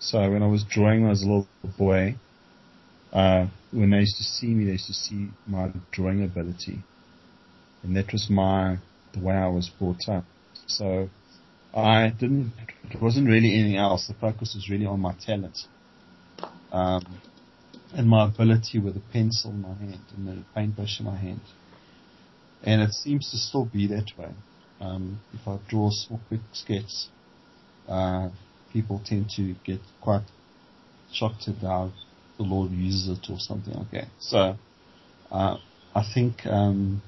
so 0.00 0.18
when 0.30 0.42
I 0.42 0.46
was 0.46 0.64
drawing 0.64 1.06
as 1.06 1.22
a 1.22 1.26
little 1.26 1.48
boy, 1.78 2.16
uh, 3.12 3.46
when 3.70 3.90
they 3.90 3.98
used 3.98 4.16
to 4.16 4.24
see 4.24 4.46
me, 4.46 4.64
they 4.64 4.72
used 4.72 4.86
to 4.86 4.94
see 4.94 5.28
my 5.46 5.70
drawing 5.92 6.24
ability. 6.24 6.78
And 7.82 7.94
that 7.96 8.10
was 8.10 8.28
my, 8.30 8.78
the 9.12 9.20
way 9.20 9.34
I 9.34 9.48
was 9.48 9.68
brought 9.68 10.08
up. 10.08 10.24
So 10.66 11.10
I 11.74 12.14
didn't, 12.18 12.52
it 12.90 13.00
wasn't 13.00 13.28
really 13.28 13.54
anything 13.54 13.76
else. 13.76 14.06
The 14.06 14.14
focus 14.14 14.54
was 14.54 14.70
really 14.70 14.86
on 14.86 15.00
my 15.00 15.14
talent. 15.24 15.58
Um, 16.72 17.20
and 17.92 18.08
my 18.08 18.26
ability 18.26 18.78
with 18.78 18.96
a 18.96 19.02
pencil 19.12 19.50
in 19.50 19.60
my 19.60 19.74
hand 19.74 20.00
and 20.16 20.28
a 20.28 20.54
paintbrush 20.54 20.98
in 20.98 21.06
my 21.06 21.16
hand. 21.16 21.40
And 22.62 22.80
it 22.80 22.92
seems 22.92 23.30
to 23.32 23.36
still 23.36 23.66
be 23.66 23.86
that 23.88 24.12
way. 24.16 24.30
Um, 24.80 25.20
if 25.34 25.46
I 25.46 25.58
draw 25.68 25.90
small 25.90 26.20
quick 26.28 26.40
sketch, 26.52 27.08
uh, 27.86 28.30
people 28.72 29.00
tend 29.04 29.28
to 29.36 29.54
get 29.64 29.80
quite 30.00 30.24
shocked 31.12 31.48
at 31.48 31.56
how 31.56 31.92
the 32.36 32.44
Lord 32.44 32.70
uses 32.72 33.18
it 33.18 33.30
or 33.30 33.38
something 33.38 33.74
like 33.74 33.90
that. 33.92 34.08
So, 34.20 34.56
uh, 35.30 35.56
I 35.94 36.02
think, 36.14 36.46
um, 36.46 37.02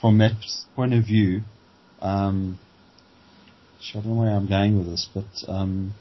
from 0.00 0.18
that 0.18 0.32
point 0.74 0.94
of 0.94 1.04
view, 1.04 1.42
um, 2.00 2.58
I 3.90 3.92
don't 3.94 4.06
know 4.06 4.14
where 4.20 4.30
I'm 4.30 4.48
going 4.48 4.78
with 4.78 4.86
this, 4.86 5.08
but, 5.14 5.52
um, 5.52 5.94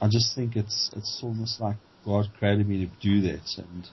I 0.00 0.08
just 0.08 0.34
think 0.34 0.56
it's, 0.56 0.90
it's 0.96 1.20
almost 1.22 1.60
like 1.60 1.76
God 2.04 2.26
created 2.38 2.68
me 2.68 2.86
to 2.86 2.90
do 3.00 3.20
that 3.22 3.46
and 3.58 3.86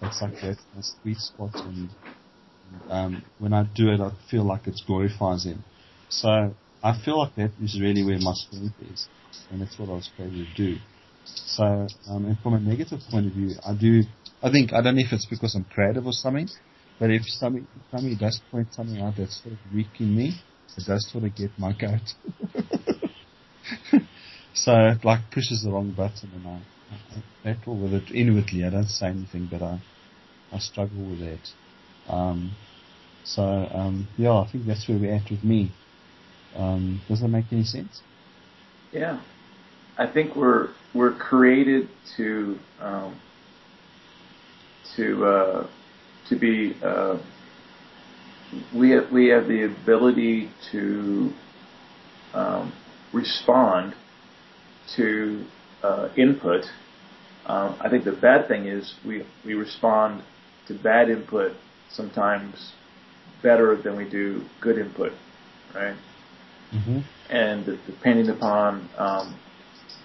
it's 0.00 0.20
like 0.20 0.40
that, 0.40 0.56
a 0.78 0.82
sweet 0.82 1.18
spot 1.18 1.52
and, 1.64 1.88
um, 2.88 3.22
when 3.38 3.52
I 3.52 3.64
do 3.74 3.90
it, 3.92 4.00
I 4.00 4.10
feel 4.30 4.44
like 4.44 4.66
it 4.66 4.80
glorifies 4.86 5.44
Him. 5.44 5.62
So 6.08 6.54
I 6.82 6.98
feel 7.04 7.18
like 7.18 7.34
that 7.36 7.52
is 7.62 7.78
really 7.80 8.02
where 8.04 8.18
my 8.18 8.32
strength 8.34 8.74
is, 8.90 9.06
and 9.50 9.60
that's 9.60 9.78
what 9.78 9.88
I 9.88 9.92
was 9.92 10.10
created 10.16 10.46
to 10.46 10.54
do. 10.54 10.76
So, 11.24 11.86
um, 12.08 12.26
and 12.26 12.38
from 12.40 12.54
a 12.54 12.60
negative 12.60 13.00
point 13.10 13.26
of 13.26 13.32
view, 13.32 13.54
I 13.64 13.74
do, 13.74 14.02
I 14.42 14.50
think, 14.50 14.72
I 14.72 14.82
don't 14.82 14.96
know 14.96 15.02
if 15.04 15.12
it's 15.12 15.26
because 15.26 15.54
I'm 15.54 15.64
creative 15.64 16.06
or 16.06 16.12
something, 16.12 16.48
but 16.98 17.10
if 17.10 17.22
somebody, 17.26 17.66
does 18.18 18.40
point 18.50 18.74
something 18.74 19.00
out 19.00 19.14
that's 19.16 19.40
sort 19.42 19.54
of 19.54 19.58
weak 19.74 20.00
in 20.00 20.16
me, 20.16 20.34
it 20.76 20.84
does 20.86 21.08
sort 21.12 21.24
of 21.24 21.34
get 21.36 21.50
my 21.58 21.72
goat. 21.72 22.00
so 24.54 24.72
it 24.72 25.04
like 25.04 25.20
pushes 25.30 25.62
the 25.64 25.70
wrong 25.70 25.92
button 25.92 26.30
and 26.34 26.46
I, 26.46 26.60
I 26.92 27.22
battle 27.44 27.76
with 27.76 27.94
it 27.94 28.10
inwardly. 28.12 28.64
I 28.64 28.70
don't 28.70 28.88
say 28.88 29.06
anything, 29.06 29.48
but 29.50 29.62
I, 29.62 29.80
I 30.52 30.58
struggle 30.58 31.10
with 31.10 31.20
that. 31.20 32.12
Um, 32.12 32.52
so, 33.24 33.42
um, 33.42 34.08
yeah, 34.16 34.32
I 34.32 34.48
think 34.50 34.66
that's 34.66 34.88
where 34.88 34.98
we're 34.98 35.14
at 35.14 35.30
with 35.30 35.44
me. 35.44 35.70
Um, 36.56 37.00
does 37.08 37.20
that 37.20 37.28
make 37.28 37.46
any 37.50 37.64
sense? 37.64 38.02
Yeah, 38.92 39.20
I 39.98 40.06
think 40.06 40.36
we're 40.36 40.70
we're 40.94 41.14
created 41.14 41.88
to 42.16 42.58
um, 42.80 43.20
to 44.96 45.24
uh, 45.24 45.66
to 46.28 46.38
be 46.38 46.76
uh, 46.82 47.18
we 48.74 48.90
have, 48.90 49.10
we 49.10 49.28
have 49.28 49.48
the 49.48 49.64
ability 49.64 50.50
to 50.72 51.32
um, 52.34 52.72
respond 53.12 53.94
to 54.96 55.44
uh, 55.82 56.08
input. 56.16 56.64
Um, 57.46 57.76
I 57.80 57.88
think 57.88 58.04
the 58.04 58.12
bad 58.12 58.46
thing 58.48 58.66
is 58.66 58.94
we 59.06 59.24
we 59.44 59.54
respond 59.54 60.22
to 60.68 60.74
bad 60.74 61.08
input 61.08 61.52
sometimes 61.90 62.72
better 63.42 63.76
than 63.76 63.96
we 63.96 64.08
do 64.08 64.42
good 64.60 64.78
input, 64.78 65.12
right? 65.74 65.96
Mm-hmm. 66.74 67.00
And 67.30 67.78
depending 67.86 68.28
upon 68.30 68.88
um, 68.98 69.38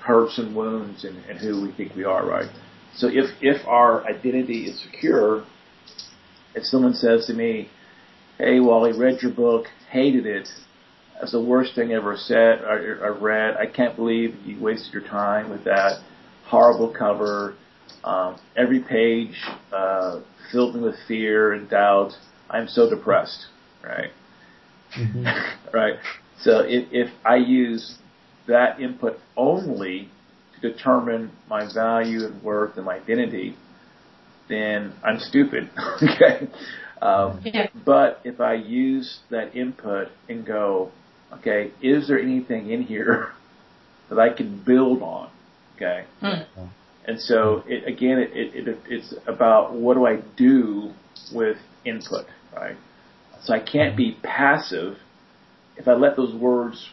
hurts 0.01 0.37
and 0.37 0.55
wounds 0.55 1.03
and, 1.03 1.17
and 1.25 1.37
who 1.39 1.61
we 1.61 1.71
think 1.71 1.95
we 1.95 2.03
are, 2.03 2.25
right? 2.25 2.49
So 2.95 3.07
if 3.07 3.29
if 3.41 3.65
our 3.67 4.05
identity 4.05 4.65
is 4.69 4.81
secure, 4.81 5.45
if 6.55 6.63
someone 6.63 6.93
says 6.93 7.25
to 7.27 7.33
me, 7.33 7.69
"Hey, 8.37 8.59
Wally, 8.59 8.91
read 8.97 9.21
your 9.21 9.31
book, 9.31 9.65
hated 9.91 10.25
it. 10.25 10.47
That's 11.19 11.31
the 11.31 11.41
worst 11.41 11.75
thing 11.75 11.91
I 11.91 11.95
ever 11.95 12.15
said 12.15 12.61
or, 12.61 12.99
or 13.03 13.13
read. 13.13 13.57
I 13.57 13.65
can't 13.65 13.95
believe 13.95 14.35
you 14.45 14.59
wasted 14.59 14.93
your 14.93 15.03
time 15.03 15.49
with 15.49 15.63
that 15.65 15.99
horrible 16.45 16.93
cover. 16.97 17.55
Um, 18.03 18.37
every 18.55 18.79
page 18.79 19.35
uh, 19.73 20.21
filled 20.51 20.75
me 20.75 20.81
with 20.81 20.95
fear 21.07 21.53
and 21.53 21.69
doubt. 21.69 22.13
I'm 22.49 22.67
so 22.67 22.89
depressed." 22.89 23.45
Right. 23.83 24.11
Mm-hmm. 24.97 25.25
right. 25.73 25.95
So 26.41 26.59
if, 26.59 26.87
if 26.91 27.09
I 27.25 27.37
use 27.37 27.97
that 28.47 28.79
input 28.79 29.19
only 29.35 30.09
to 30.55 30.71
determine 30.71 31.31
my 31.49 31.71
value 31.73 32.25
and 32.25 32.41
worth 32.43 32.77
and 32.77 32.85
my 32.85 32.95
identity, 32.95 33.55
then 34.49 34.93
I'm 35.03 35.19
stupid. 35.19 35.69
okay. 36.01 36.47
Um, 37.01 37.41
Yeah. 37.43 37.67
But 37.85 38.21
if 38.23 38.39
I 38.39 38.53
use 38.55 39.19
that 39.29 39.55
input 39.55 40.07
and 40.29 40.45
go, 40.45 40.91
okay, 41.33 41.71
is 41.81 42.07
there 42.07 42.19
anything 42.19 42.69
in 42.69 42.83
here 42.83 43.31
that 44.09 44.19
I 44.19 44.29
can 44.29 44.63
build 44.63 45.01
on? 45.01 45.29
Okay. 45.75 46.05
Hmm. 46.21 46.65
And 47.05 47.21
so 47.21 47.63
it, 47.67 47.87
again, 47.87 48.19
it, 48.19 48.31
it, 48.33 48.67
it, 48.67 48.79
it's 48.89 49.13
about 49.27 49.73
what 49.73 49.93
do 49.93 50.05
I 50.05 50.21
do 50.35 50.91
with 51.31 51.57
input, 51.85 52.25
right? 52.53 52.75
So 53.43 53.53
I 53.53 53.59
can't 53.59 53.95
be 53.95 54.17
passive 54.23 54.97
if 55.77 55.87
I 55.87 55.93
let 55.93 56.15
those 56.15 56.33
words, 56.35 56.89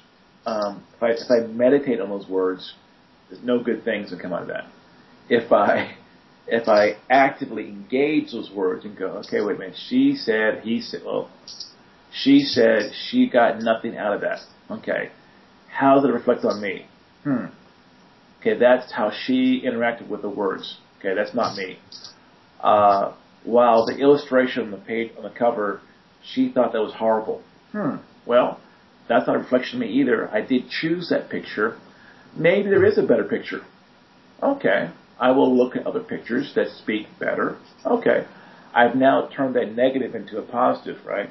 um, 0.46 0.84
if 0.96 1.02
I 1.02 1.10
if 1.10 1.30
I 1.30 1.46
meditate 1.46 2.00
on 2.00 2.10
those 2.10 2.28
words, 2.28 2.74
there's 3.28 3.42
no 3.42 3.62
good 3.62 3.84
things 3.84 4.10
that 4.10 4.20
come 4.20 4.32
out 4.32 4.42
of 4.42 4.48
that. 4.48 4.66
If 5.28 5.52
I 5.52 5.96
if 6.46 6.68
I 6.68 6.96
actively 7.10 7.68
engage 7.68 8.32
those 8.32 8.50
words 8.50 8.84
and 8.84 8.96
go, 8.96 9.22
okay, 9.26 9.40
wait 9.40 9.56
a 9.56 9.58
minute, 9.58 9.76
she 9.88 10.14
said, 10.14 10.60
he 10.62 10.80
said, 10.80 11.00
well, 11.04 11.30
she 12.12 12.40
said 12.40 12.92
she 13.08 13.28
got 13.28 13.60
nothing 13.60 13.96
out 13.96 14.12
of 14.14 14.20
that. 14.20 14.40
Okay, 14.70 15.10
how 15.68 15.96
does 15.96 16.04
it 16.04 16.12
reflect 16.12 16.44
on 16.44 16.60
me? 16.60 16.86
Hmm. 17.22 17.46
Okay, 18.40 18.58
that's 18.58 18.92
how 18.92 19.10
she 19.10 19.62
interacted 19.64 20.08
with 20.08 20.20
the 20.20 20.28
words. 20.28 20.76
Okay, 20.98 21.14
that's 21.14 21.34
not 21.34 21.56
me. 21.56 21.78
Uh, 22.60 23.14
while 23.44 23.86
the 23.86 23.96
illustration 23.96 24.64
on 24.64 24.70
the 24.70 24.76
page 24.76 25.12
on 25.16 25.22
the 25.22 25.30
cover, 25.30 25.80
she 26.22 26.50
thought 26.50 26.72
that 26.72 26.80
was 26.80 26.92
horrible. 26.92 27.42
Hmm. 27.72 27.96
Well, 28.26 28.60
that's 29.08 29.26
not 29.26 29.36
a 29.36 29.38
reflection 29.38 29.82
of 29.82 29.88
me 29.88 29.94
either. 29.94 30.30
I 30.30 30.40
did 30.40 30.68
choose 30.68 31.08
that 31.10 31.28
picture. 31.28 31.78
Maybe 32.36 32.70
there 32.70 32.84
is 32.84 32.98
a 32.98 33.02
better 33.02 33.24
picture. 33.24 33.60
Okay. 34.42 34.90
I 35.18 35.30
will 35.30 35.56
look 35.56 35.76
at 35.76 35.86
other 35.86 36.00
pictures 36.00 36.52
that 36.54 36.68
speak 36.68 37.06
better. 37.18 37.56
Okay. 37.84 38.26
I've 38.74 38.96
now 38.96 39.28
turned 39.28 39.54
that 39.54 39.74
negative 39.74 40.14
into 40.14 40.38
a 40.38 40.42
positive, 40.42 41.04
right? 41.06 41.30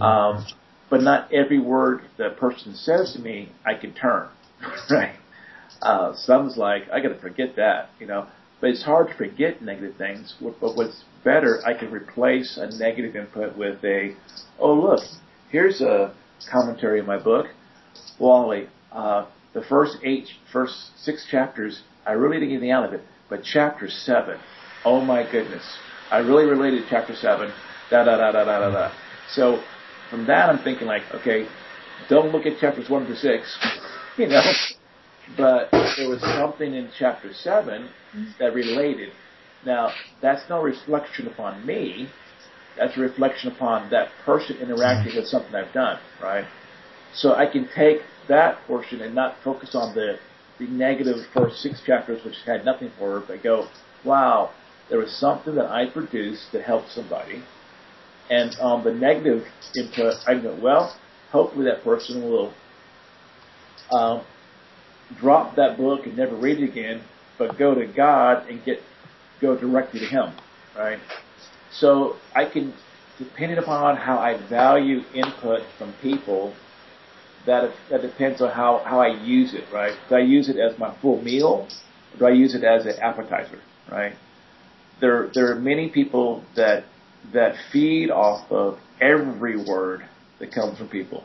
Um, 0.00 0.46
but 0.88 1.02
not 1.02 1.32
every 1.32 1.58
word 1.58 2.02
that 2.18 2.36
person 2.36 2.74
says 2.74 3.12
to 3.12 3.18
me 3.18 3.50
I 3.64 3.74
can 3.74 3.92
turn, 3.92 4.28
right? 4.90 5.16
Uh, 5.82 6.14
some's 6.14 6.56
like, 6.56 6.88
I 6.90 7.00
gotta 7.00 7.18
forget 7.18 7.56
that, 7.56 7.90
you 8.00 8.06
know. 8.06 8.26
But 8.60 8.70
it's 8.70 8.82
hard 8.84 9.08
to 9.08 9.14
forget 9.14 9.60
negative 9.60 9.96
things. 9.96 10.34
But 10.40 10.76
what's 10.76 11.04
better, 11.22 11.60
I 11.66 11.74
can 11.74 11.90
replace 11.90 12.56
a 12.56 12.70
negative 12.78 13.14
input 13.14 13.56
with 13.56 13.84
a, 13.84 14.14
oh 14.58 14.72
look, 14.72 15.00
here's 15.50 15.82
a 15.82 16.14
commentary 16.50 17.00
in 17.00 17.06
my 17.06 17.18
book. 17.18 17.46
Wally, 18.18 18.68
uh, 18.92 19.26
the 19.54 19.62
first 19.62 19.98
eight, 20.02 20.28
first 20.52 20.74
six 21.02 21.26
chapters, 21.30 21.82
I 22.06 22.12
really 22.12 22.36
didn't 22.36 22.48
get 22.48 22.54
anything 22.56 22.70
out 22.70 22.84
of 22.84 22.92
it. 22.92 23.02
But 23.28 23.42
chapter 23.42 23.88
seven, 23.88 24.38
oh 24.84 25.00
my 25.00 25.28
goodness, 25.30 25.64
I 26.10 26.18
really 26.18 26.44
related 26.44 26.82
to 26.82 26.88
chapter 26.88 27.14
seven. 27.14 27.52
Da 27.90 28.04
da 28.04 28.16
da 28.16 28.32
da 28.32 28.44
da 28.44 28.58
da 28.60 28.70
da. 28.70 28.92
So 29.30 29.62
from 30.10 30.26
that, 30.26 30.48
I'm 30.50 30.62
thinking 30.62 30.86
like, 30.86 31.02
okay, 31.14 31.46
don't 32.08 32.32
look 32.32 32.46
at 32.46 32.58
chapters 32.60 32.88
one 32.88 33.06
to 33.06 33.16
six, 33.16 33.58
you 34.18 34.28
know. 34.28 34.42
But 35.36 35.70
there 35.72 36.08
was 36.08 36.20
something 36.20 36.74
in 36.74 36.90
chapter 36.96 37.32
seven 37.32 37.88
that 38.38 38.54
related. 38.54 39.12
Now, 39.64 39.90
that's 40.22 40.48
no 40.48 40.62
reflection 40.62 41.26
upon 41.26 41.66
me. 41.66 42.08
That's 42.76 42.96
a 42.96 43.00
reflection 43.00 43.52
upon 43.52 43.90
that 43.90 44.10
person 44.24 44.56
interacting 44.56 45.16
with 45.16 45.26
something 45.26 45.54
I've 45.54 45.72
done, 45.72 45.98
right? 46.22 46.44
So 47.14 47.34
I 47.34 47.46
can 47.46 47.68
take 47.74 48.02
that 48.28 48.58
portion 48.66 49.00
and 49.00 49.14
not 49.14 49.36
focus 49.42 49.74
on 49.74 49.94
the, 49.94 50.18
the 50.58 50.66
negative 50.66 51.16
first 51.32 51.60
six 51.62 51.82
chapters, 51.84 52.24
which 52.24 52.36
had 52.44 52.64
nothing 52.64 52.90
for 52.98 53.20
her, 53.20 53.26
but 53.26 53.42
go, 53.42 53.68
wow, 54.04 54.50
there 54.90 54.98
was 54.98 55.12
something 55.12 55.54
that 55.54 55.66
I 55.66 55.88
produced 55.88 56.52
that 56.52 56.62
helped 56.62 56.90
somebody. 56.90 57.42
And 58.28 58.56
on 58.60 58.84
the 58.84 58.92
negative 58.92 59.46
input, 59.76 60.14
I 60.26 60.34
go, 60.34 60.58
well, 60.60 60.96
hopefully 61.30 61.64
that 61.66 61.82
person 61.84 62.22
will 62.22 62.52
um, 63.92 64.22
drop 65.18 65.56
that 65.56 65.76
book 65.76 66.06
and 66.06 66.16
never 66.16 66.34
read 66.36 66.60
it 66.60 66.68
again, 66.68 67.02
but 67.38 67.56
go 67.58 67.74
to 67.74 67.86
God 67.86 68.48
and 68.48 68.64
get 68.64 68.82
go 69.40 69.56
directly 69.56 70.00
to 70.00 70.06
Him, 70.06 70.32
right? 70.76 70.98
So 71.72 72.16
I 72.34 72.46
can, 72.46 72.74
depending 73.18 73.58
upon 73.58 73.96
how 73.96 74.18
I 74.18 74.36
value 74.48 75.00
input 75.14 75.62
from 75.78 75.92
people, 76.02 76.54
that 77.46 77.70
that 77.90 78.02
depends 78.02 78.40
on 78.40 78.50
how 78.50 78.82
how 78.84 79.00
I 79.00 79.08
use 79.08 79.54
it, 79.54 79.64
right? 79.72 79.96
Do 80.08 80.16
I 80.16 80.20
use 80.20 80.48
it 80.48 80.56
as 80.56 80.78
my 80.78 80.94
full 81.00 81.22
meal, 81.22 81.68
or 82.12 82.18
do 82.18 82.26
I 82.26 82.30
use 82.30 82.54
it 82.54 82.64
as 82.64 82.86
an 82.86 82.98
appetizer, 83.00 83.60
right? 83.90 84.14
There 85.00 85.30
there 85.34 85.52
are 85.52 85.56
many 85.56 85.88
people 85.90 86.44
that 86.56 86.84
that 87.32 87.56
feed 87.72 88.10
off 88.10 88.50
of 88.50 88.78
every 89.00 89.56
word 89.56 90.04
that 90.38 90.52
comes 90.52 90.78
from 90.78 90.88
people, 90.88 91.24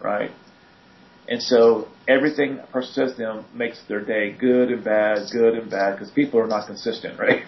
right? 0.00 0.30
And 1.26 1.42
so 1.42 1.88
everything 2.06 2.58
a 2.58 2.66
person 2.66 2.92
says 2.92 3.12
to 3.12 3.16
them 3.16 3.44
makes 3.54 3.80
their 3.88 4.04
day 4.04 4.32
good 4.32 4.70
and 4.70 4.84
bad, 4.84 5.28
good 5.32 5.54
and 5.54 5.70
bad, 5.70 5.92
because 5.94 6.10
people 6.10 6.40
are 6.40 6.46
not 6.46 6.66
consistent, 6.66 7.18
right? 7.18 7.44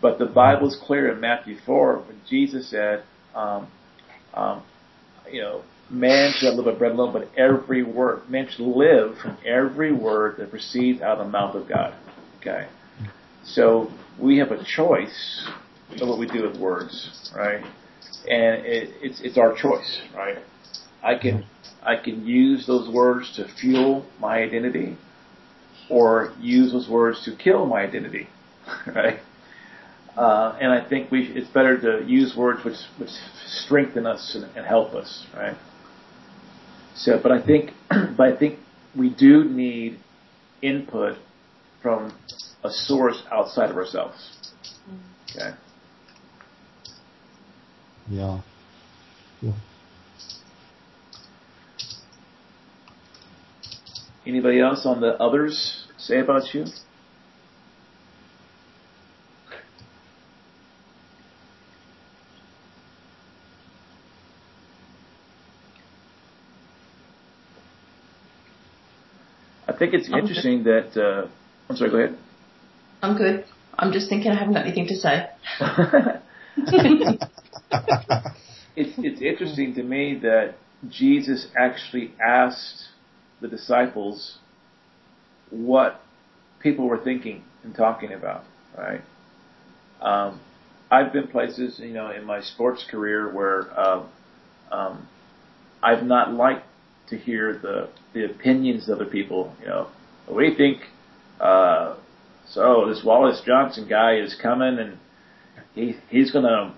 But 0.00 0.18
the 0.18 0.26
Bible 0.26 0.68
is 0.68 0.76
clear 0.86 1.12
in 1.12 1.20
Matthew 1.20 1.58
4 1.66 1.98
when 1.98 2.20
Jesus 2.28 2.70
said, 2.70 3.04
um, 3.34 3.70
um, 4.34 4.62
you 5.30 5.42
know, 5.42 5.62
man 5.90 6.32
not 6.42 6.54
live 6.54 6.64
by 6.64 6.78
bread 6.78 6.92
alone, 6.92 7.12
but 7.12 7.28
every 7.36 7.82
word. 7.82 8.28
Man 8.30 8.48
should 8.48 8.64
live 8.64 9.18
from 9.18 9.36
every 9.46 9.92
word 9.92 10.36
that 10.38 10.50
proceeds 10.50 11.02
out 11.02 11.18
of 11.18 11.26
the 11.26 11.30
mouth 11.30 11.54
of 11.54 11.68
God. 11.68 11.94
Okay? 12.38 12.68
So 13.44 13.90
we 14.18 14.38
have 14.38 14.50
a 14.52 14.64
choice 14.64 15.48
of 16.00 16.08
what 16.08 16.18
we 16.18 16.26
do 16.26 16.48
with 16.48 16.58
words, 16.60 17.30
right? 17.36 17.62
And 18.28 18.66
it, 18.66 18.90
it's, 19.02 19.20
it's 19.20 19.38
our 19.38 19.54
choice, 19.56 20.00
right? 20.14 20.38
I 21.02 21.16
can, 21.16 21.44
I 21.82 21.96
can 21.96 22.26
use 22.26 22.66
those 22.66 22.92
words 22.92 23.34
to 23.36 23.48
fuel 23.60 24.06
my 24.20 24.38
identity 24.38 24.96
or 25.90 26.32
use 26.40 26.72
those 26.72 26.88
words 26.88 27.24
to 27.24 27.36
kill 27.36 27.66
my 27.66 27.80
identity, 27.80 28.28
right? 28.86 29.18
Uh, 30.16 30.56
and 30.60 30.72
I 30.72 30.86
think 30.88 31.10
we, 31.10 31.26
it's 31.26 31.48
better 31.48 31.80
to 31.80 32.04
use 32.06 32.36
words 32.36 32.64
which, 32.64 32.76
which 32.98 33.10
strengthen 33.46 34.06
us 34.06 34.34
and, 34.34 34.44
and 34.56 34.66
help 34.66 34.92
us, 34.94 35.26
right? 35.34 35.56
So, 36.96 37.18
but 37.22 37.32
I 37.32 37.44
think, 37.44 37.70
but 37.88 38.34
I 38.34 38.36
think 38.36 38.58
we 38.96 39.08
do 39.10 39.44
need 39.44 39.98
input 40.62 41.16
from 41.82 42.12
a 42.62 42.70
source 42.70 43.22
outside 43.30 43.70
of 43.70 43.76
ourselves. 43.76 44.52
Okay. 45.30 45.54
Yeah. 48.10 48.40
Cool. 49.40 49.54
Anybody 54.26 54.60
else 54.60 54.84
on 54.84 55.00
the 55.00 55.14
others 55.14 55.86
say 55.96 56.20
about 56.20 56.52
you? 56.52 56.66
Think 69.80 69.94
it's 69.94 70.08
I'm 70.12 70.20
interesting 70.20 70.62
that. 70.64 70.96
Uh, 70.96 71.26
I'm 71.68 71.76
sorry. 71.76 71.90
Go 71.90 71.96
ahead. 71.96 72.18
I'm 73.02 73.16
good. 73.16 73.44
I'm 73.76 73.92
just 73.92 74.08
thinking 74.10 74.30
I 74.30 74.38
haven't 74.38 74.52
got 74.52 74.66
anything 74.66 74.86
to 74.88 74.94
say. 74.94 75.30
it's 78.76 78.94
it's 78.98 79.22
interesting 79.22 79.74
to 79.74 79.82
me 79.82 80.20
that 80.22 80.54
Jesus 80.88 81.48
actually 81.58 82.12
asked 82.22 82.88
the 83.40 83.48
disciples 83.48 84.38
what 85.48 86.02
people 86.60 86.86
were 86.86 87.02
thinking 87.02 87.42
and 87.64 87.74
talking 87.74 88.12
about, 88.12 88.44
right? 88.76 89.00
Um, 90.02 90.40
I've 90.90 91.12
been 91.12 91.28
places, 91.28 91.78
you 91.78 91.94
know, 91.94 92.10
in 92.10 92.24
my 92.24 92.42
sports 92.42 92.84
career 92.90 93.32
where 93.32 93.70
uh, 93.78 94.04
um, 94.70 95.08
I've 95.82 96.04
not 96.04 96.34
liked 96.34 96.66
to 97.10 97.18
hear 97.18 97.58
the 97.58 97.88
the 98.12 98.24
opinions 98.24 98.88
of 98.88 99.00
other 99.00 99.10
people. 99.10 99.54
You 99.60 99.68
know, 99.68 99.88
you 100.28 100.54
think? 100.56 100.82
Uh, 101.40 101.96
so 102.48 102.86
this 102.88 103.02
Wallace 103.04 103.40
Johnson 103.46 103.88
guy 103.88 104.16
is 104.16 104.36
coming 104.40 104.78
and 104.78 104.98
he 105.74 105.96
he's 106.08 106.30
gonna 106.30 106.74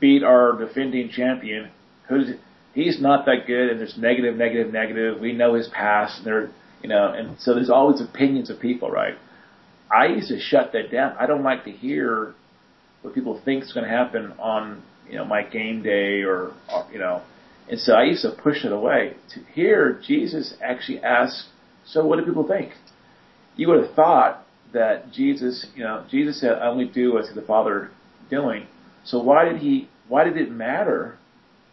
beat 0.00 0.22
our 0.22 0.56
defending 0.58 1.10
champion. 1.10 1.70
Who's 2.08 2.30
he's 2.74 3.00
not 3.00 3.24
that 3.26 3.46
good, 3.46 3.70
and 3.70 3.80
there's 3.80 3.96
negative, 3.96 4.36
negative, 4.36 4.72
negative. 4.72 5.20
We 5.20 5.32
know 5.32 5.54
his 5.54 5.68
past, 5.68 6.18
and 6.18 6.26
there, 6.26 6.50
you 6.82 6.88
know, 6.88 7.12
and 7.12 7.38
so 7.40 7.54
there's 7.54 7.70
always 7.70 8.00
opinions 8.00 8.50
of 8.50 8.60
people, 8.60 8.90
right? 8.90 9.14
I 9.90 10.06
used 10.06 10.28
to 10.28 10.40
shut 10.40 10.72
that 10.72 10.90
down. 10.90 11.16
I 11.18 11.26
don't 11.26 11.42
like 11.42 11.64
to 11.64 11.70
hear 11.70 12.34
what 13.02 13.14
people 13.14 13.40
think 13.44 13.64
is 13.64 13.72
going 13.72 13.84
to 13.84 13.90
happen 13.90 14.32
on, 14.38 14.82
you 15.08 15.16
know, 15.16 15.24
my 15.24 15.42
game 15.42 15.82
day 15.82 16.22
or 16.22 16.52
you 16.92 16.98
know, 16.98 17.22
and 17.68 17.78
so 17.80 17.94
I 17.94 18.04
used 18.04 18.22
to 18.22 18.30
push 18.30 18.64
it 18.64 18.72
away. 18.72 19.14
To 19.34 19.40
hear 19.54 20.00
Jesus 20.06 20.54
actually 20.62 21.00
ask, 21.00 21.46
so 21.86 22.04
what 22.04 22.18
do 22.18 22.24
people 22.24 22.46
think? 22.46 22.72
You 23.56 23.68
would 23.68 23.84
have 23.84 23.94
thought 23.94 24.44
that 24.72 25.12
Jesus, 25.12 25.66
you 25.74 25.84
know, 25.84 26.04
Jesus 26.10 26.40
said, 26.40 26.52
I 26.52 26.66
only 26.66 26.86
do 26.86 27.14
what 27.14 27.24
the 27.34 27.42
Father 27.42 27.90
doing. 28.28 28.66
So 29.04 29.22
why 29.22 29.44
did 29.48 29.58
he, 29.58 29.88
why 30.08 30.24
did 30.24 30.36
it 30.36 30.50
matter 30.50 31.16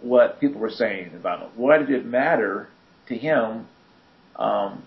what 0.02 0.40
people 0.40 0.62
were 0.62 0.70
saying 0.70 1.14
about 1.16 1.42
him? 1.42 1.50
Why 1.56 1.78
did 1.78 1.90
it 1.90 2.06
matter 2.06 2.68
to 3.08 3.16
him, 3.16 3.68
um, 4.36 4.84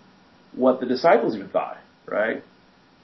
what 0.54 0.80
the 0.80 0.86
disciples 0.86 1.34
even 1.34 1.48
thought, 1.48 1.78
right? 2.06 2.42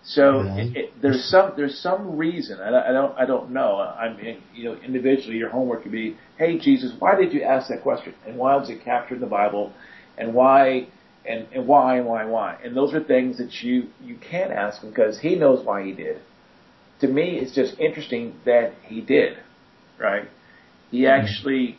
So 0.03 0.41
it, 0.57 0.77
it, 0.77 1.03
there's 1.03 1.25
some 1.25 1.53
there's 1.57 1.79
some 1.79 2.17
reason 2.17 2.59
I, 2.61 2.89
I 2.89 2.93
don't 2.93 3.19
I 3.19 3.27
don't 3.27 3.51
know. 3.51 3.77
I 3.81 4.15
mean, 4.15 4.43
you 4.55 4.65
know, 4.65 4.77
individually, 4.77 5.37
your 5.37 5.51
homework 5.51 5.83
could 5.83 5.93
be, 5.93 6.17
hey 6.39 6.59
Jesus, 6.59 6.93
why 6.99 7.17
did 7.17 7.35
you 7.35 7.43
ask 7.43 7.69
that 7.69 7.83
question, 7.83 8.15
and 8.27 8.37
why 8.37 8.57
was 8.57 8.71
it 8.71 8.83
captured 8.83 9.17
in 9.17 9.21
the 9.21 9.27
Bible, 9.27 9.73
and 10.17 10.33
why 10.33 10.89
and 11.27 11.47
and 11.53 11.67
why 11.67 11.99
and 11.99 12.07
why 12.07 12.23
and 12.23 12.33
why, 12.33 12.59
and 12.65 12.75
those 12.75 12.95
are 12.95 13.05
things 13.05 13.37
that 13.39 13.63
you 13.63 13.89
you 14.03 14.17
can 14.17 14.51
ask 14.51 14.83
him 14.83 14.89
because 14.89 15.21
he 15.21 15.35
knows 15.35 15.65
why 15.65 15.85
he 15.85 15.93
did. 15.93 16.19
To 17.01 17.09
me, 17.09 17.39
it's 17.39 17.55
just 17.55 17.79
interesting 17.79 18.35
that 18.47 18.73
he 18.87 19.03
did, 19.03 19.37
right? 19.99 20.29
He 20.91 21.03
mm-hmm. 21.03 21.21
actually 21.21 21.79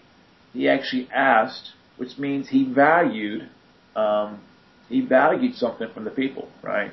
he 0.53 0.69
actually 0.69 1.09
asked, 1.11 1.71
which 1.97 2.19
means 2.19 2.49
he 2.49 2.71
valued 2.71 3.49
um, 3.95 4.41
he 4.89 5.01
valued 5.01 5.55
something 5.55 5.89
from 5.91 6.03
the 6.03 6.11
people, 6.11 6.49
right? 6.61 6.91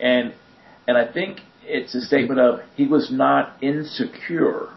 And 0.00 0.34
and 0.86 0.96
I 0.96 1.10
think 1.10 1.40
it's 1.64 1.94
a 1.94 2.00
statement 2.00 2.40
of 2.40 2.60
he 2.74 2.86
was 2.86 3.10
not 3.10 3.56
insecure 3.62 4.68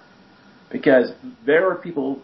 because 0.71 1.11
there 1.45 1.69
are 1.69 1.76
people 1.76 2.21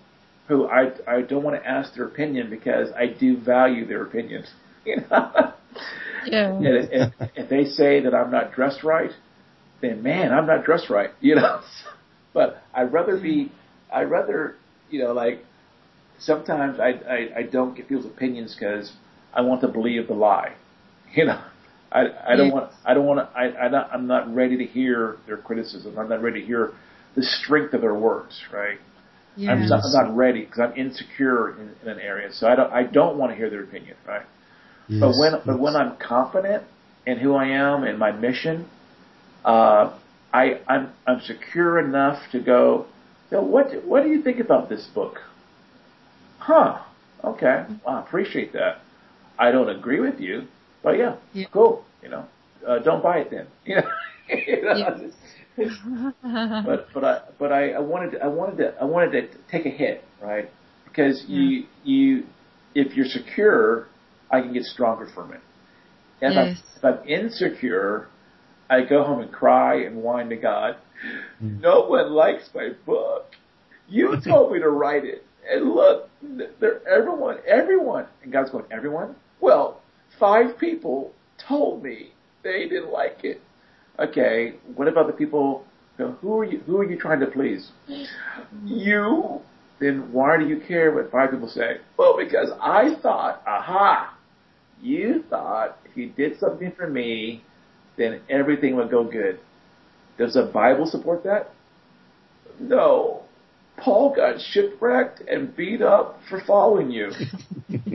who 0.48 0.68
I 0.68 0.92
I 1.08 1.22
don't 1.22 1.44
want 1.44 1.62
to 1.62 1.68
ask 1.68 1.94
their 1.96 2.06
opinion 2.06 2.50
because 2.50 2.90
I 2.92 3.08
do 3.08 3.38
value 3.38 3.86
their 3.86 4.04
opinions. 4.04 4.48
You 4.86 4.96
know. 5.12 5.54
Yeah. 6.26 6.54
And 6.54 6.66
if, 6.66 7.14
if 7.36 7.50
they 7.50 7.66
say 7.66 8.00
that 8.00 8.16
I'm 8.16 8.32
not 8.32 8.54
dressed 8.54 8.82
right, 8.82 9.12
then 9.82 10.02
man, 10.02 10.32
I'm 10.32 10.48
not 10.48 10.64
dressed 10.64 10.90
right. 10.90 11.12
You 11.20 11.36
know. 11.36 11.62
but 12.34 12.64
I'd 12.74 12.92
rather 12.92 13.20
be 13.20 13.52
I'd 13.94 14.10
rather 14.10 14.56
you 14.90 15.04
know 15.04 15.12
like 15.12 15.44
sometimes 16.18 16.80
I 16.80 16.92
I, 17.08 17.40
I 17.40 17.44
don't 17.44 17.76
get 17.76 17.90
people's 17.90 18.06
opinions 18.06 18.56
because 18.58 18.92
I 19.34 19.42
want 19.42 19.62
to 19.62 19.68
believe 19.68 20.08
the 20.08 20.14
lie. 20.14 20.56
You 21.14 21.26
know. 21.26 21.44
I, 21.92 22.34
I 22.34 22.36
don't 22.36 22.52
want, 22.52 22.72
I 22.86 22.94
don't 22.94 23.06
want 23.06 23.20
to, 23.20 23.38
I, 23.38 23.66
I 23.66 23.68
not, 23.70 23.90
I'm 23.92 24.08
not 24.08 24.34
ready 24.34 24.58
to 24.58 24.66
hear 24.66 25.18
their 25.26 25.38
criticism. 25.38 25.98
I'm 25.98 26.10
not 26.10 26.22
ready 26.22 26.42
to 26.42 26.46
hear 26.46 26.74
the 27.16 27.24
strength 27.24 27.74
of 27.74 27.82
their 27.82 27.96
words, 27.96 28.40
right? 28.54 28.78
Yes. 29.36 29.50
I'm, 29.52 29.68
not, 29.68 29.84
I'm 29.86 29.92
not 30.08 30.16
ready 30.16 30.42
because 30.46 30.60
I'm 30.60 30.74
insecure 30.78 31.52
in, 31.60 31.74
in 31.82 31.88
an 31.90 32.00
area. 32.00 32.32
So 32.32 32.48
I 32.48 32.56
don't, 32.56 32.72
I 32.72 32.84
don't 32.84 33.18
want 33.18 33.32
to 33.32 33.36
hear 33.36 33.50
their 33.50 33.64
opinion, 33.64 33.96
right? 34.08 34.26
Yes. 34.88 35.00
But 35.00 35.18
when, 35.18 35.42
but 35.46 35.60
when 35.60 35.76
I'm 35.76 35.98
confident 35.98 36.64
in 37.06 37.18
who 37.18 37.34
I 37.36 37.48
am 37.48 37.84
and 37.84 37.98
my 37.98 38.12
mission, 38.12 38.68
uh, 39.46 39.98
I, 40.34 40.60
I'm, 40.68 40.92
I'm 41.08 41.22
secure 41.22 41.80
enough 41.80 42.22
to 42.32 42.40
go, 42.40 42.86
you 43.32 43.38
know, 43.38 43.44
what, 43.44 43.84
what 43.86 44.04
do 44.04 44.10
you 44.10 44.22
think 44.22 44.40
about 44.40 44.70
this 44.70 44.86
book? 44.94 45.20
Huh. 46.40 46.80
Okay. 47.24 47.66
Well, 47.86 47.96
I 47.96 48.02
appreciate 48.02 48.54
that. 48.54 48.80
I 49.38 49.52
don't 49.52 49.70
agree 49.70 50.00
with 50.00 50.20
you, 50.20 50.48
but 50.84 50.98
yeah, 50.98 51.16
yeah. 51.34 51.46
cool. 51.52 51.84
You 52.02 52.10
know, 52.10 52.26
uh, 52.68 52.80
don't 52.80 53.04
buy 53.04 53.20
it 53.20 53.32
then. 53.32 53.48
You 54.30 54.62
know, 54.62 54.74
you 54.76 54.86
know 54.86 55.12
yeah. 55.58 56.64
but 56.66 56.88
but 56.94 57.04
I 57.04 57.22
but 57.38 57.52
I, 57.52 57.72
I 57.72 57.80
wanted 57.80 58.12
to, 58.12 58.24
I 58.24 58.28
wanted 58.28 58.58
to 58.58 58.76
I 58.82 58.86
wanted 58.86 59.12
to 59.12 59.38
take 59.52 59.66
a 59.66 59.70
hit, 59.70 60.04
right? 60.22 60.50
Because 60.86 61.24
yeah. 61.28 61.40
you 61.40 61.66
you 61.84 62.24
if 62.76 62.96
you're 62.96 63.08
secure, 63.08 63.88
I 64.32 64.42
can 64.42 64.54
get 64.54 64.64
stronger 64.64 65.08
from 65.14 65.34
it. 65.34 65.42
If, 66.22 66.34
yes. 66.34 66.62
I'm, 66.84 66.92
if 66.92 67.00
I'm 67.00 67.08
insecure, 67.08 68.08
I 68.70 68.82
go 68.82 69.04
home 69.04 69.22
and 69.22 69.32
cry 69.32 69.82
and 69.82 70.04
whine 70.04 70.30
to 70.30 70.36
God. 70.36 70.78
Mm. 71.42 71.62
No 71.62 71.86
one 71.86 72.12
likes 72.12 72.50
my 72.54 72.70
book. 72.86 73.34
You 73.88 74.18
told 74.24 74.52
me 74.52 74.60
to 74.60 74.70
write 74.70 75.06
it, 75.06 75.26
and 75.50 75.72
look, 75.72 76.10
there 76.60 76.88
everyone 76.88 77.38
everyone 77.48 78.06
and 78.24 78.32
God's 78.32 78.52
going 78.52 78.66
everyone. 78.72 79.16
Well, 79.42 79.79
five 80.20 80.58
people 80.60 81.14
told 81.48 81.84
me 81.84 82.12
they 82.44 82.68
didn't 82.68 82.92
like 82.92 83.24
it. 83.24 83.42
Okay, 84.00 84.54
what 84.76 84.88
about 84.88 85.08
the 85.08 85.14
people? 85.14 85.66
Who 85.98 86.38
are 86.40 86.46
you? 86.46 86.60
Who 86.60 86.78
are 86.78 86.90
you 86.90 86.98
trying 86.98 87.20
to 87.20 87.28
please? 87.28 87.70
You. 88.64 89.42
Then 89.80 90.12
why 90.12 90.38
do 90.38 90.48
you 90.48 90.62
care 90.66 90.94
what 90.94 91.12
five 91.12 91.32
people 91.32 91.50
say? 91.50 91.78
Well, 91.98 92.18
because 92.18 92.50
I 92.62 92.96
thought, 93.02 93.42
aha, 93.48 94.18
you 94.82 95.24
thought 95.30 95.78
if 95.86 95.96
you 95.96 96.10
did 96.10 96.40
something 96.40 96.72
for 96.78 96.90
me, 96.90 97.44
then 97.98 98.22
everything 98.30 98.76
would 98.76 98.90
go 98.90 99.04
good. 99.04 99.40
Does 100.18 100.34
the 100.34 100.44
Bible 100.44 100.86
support 100.86 101.24
that? 101.24 101.52
No. 102.60 103.24
Paul 103.78 104.14
got 104.14 104.42
shipwrecked 104.42 105.22
and 105.30 105.56
beat 105.56 105.82
up 105.82 106.20
for 106.30 106.42
following 106.46 106.92
you. 106.92 107.12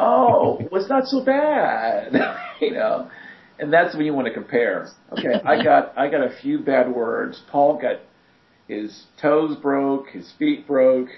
oh, 0.00 0.58
well, 0.70 0.80
it's 0.80 0.90
not 0.90 1.06
so 1.06 1.24
bad, 1.24 2.12
you 2.60 2.72
know. 2.72 3.10
And 3.58 3.70
that's 3.70 3.94
when 3.94 4.06
you 4.06 4.14
want 4.14 4.26
to 4.26 4.32
compare. 4.32 4.88
Okay, 5.12 5.34
I 5.44 5.62
got 5.62 5.96
I 5.96 6.08
got 6.08 6.22
a 6.22 6.34
few 6.40 6.58
bad 6.58 6.90
words. 6.90 7.42
Paul 7.50 7.78
got 7.78 8.00
his 8.68 9.04
toes 9.20 9.56
broke, 9.56 10.08
his 10.08 10.32
feet 10.38 10.66
broke, 10.66 11.08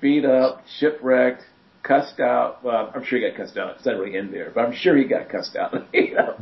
beat 0.00 0.26
up, 0.26 0.62
shipwrecked, 0.78 1.42
cussed 1.82 2.20
out. 2.20 2.62
Well, 2.62 2.92
I'm 2.94 3.04
sure 3.04 3.18
he 3.18 3.26
got 3.26 3.36
cussed 3.36 3.56
out. 3.56 3.76
It's 3.76 3.86
not 3.86 3.96
really 3.96 4.16
in 4.16 4.30
there, 4.30 4.50
but 4.54 4.66
I'm 4.66 4.74
sure 4.74 4.96
he 4.96 5.04
got 5.04 5.30
cussed 5.30 5.56
out. 5.56 5.72
you 5.94 6.14
know, 6.14 6.36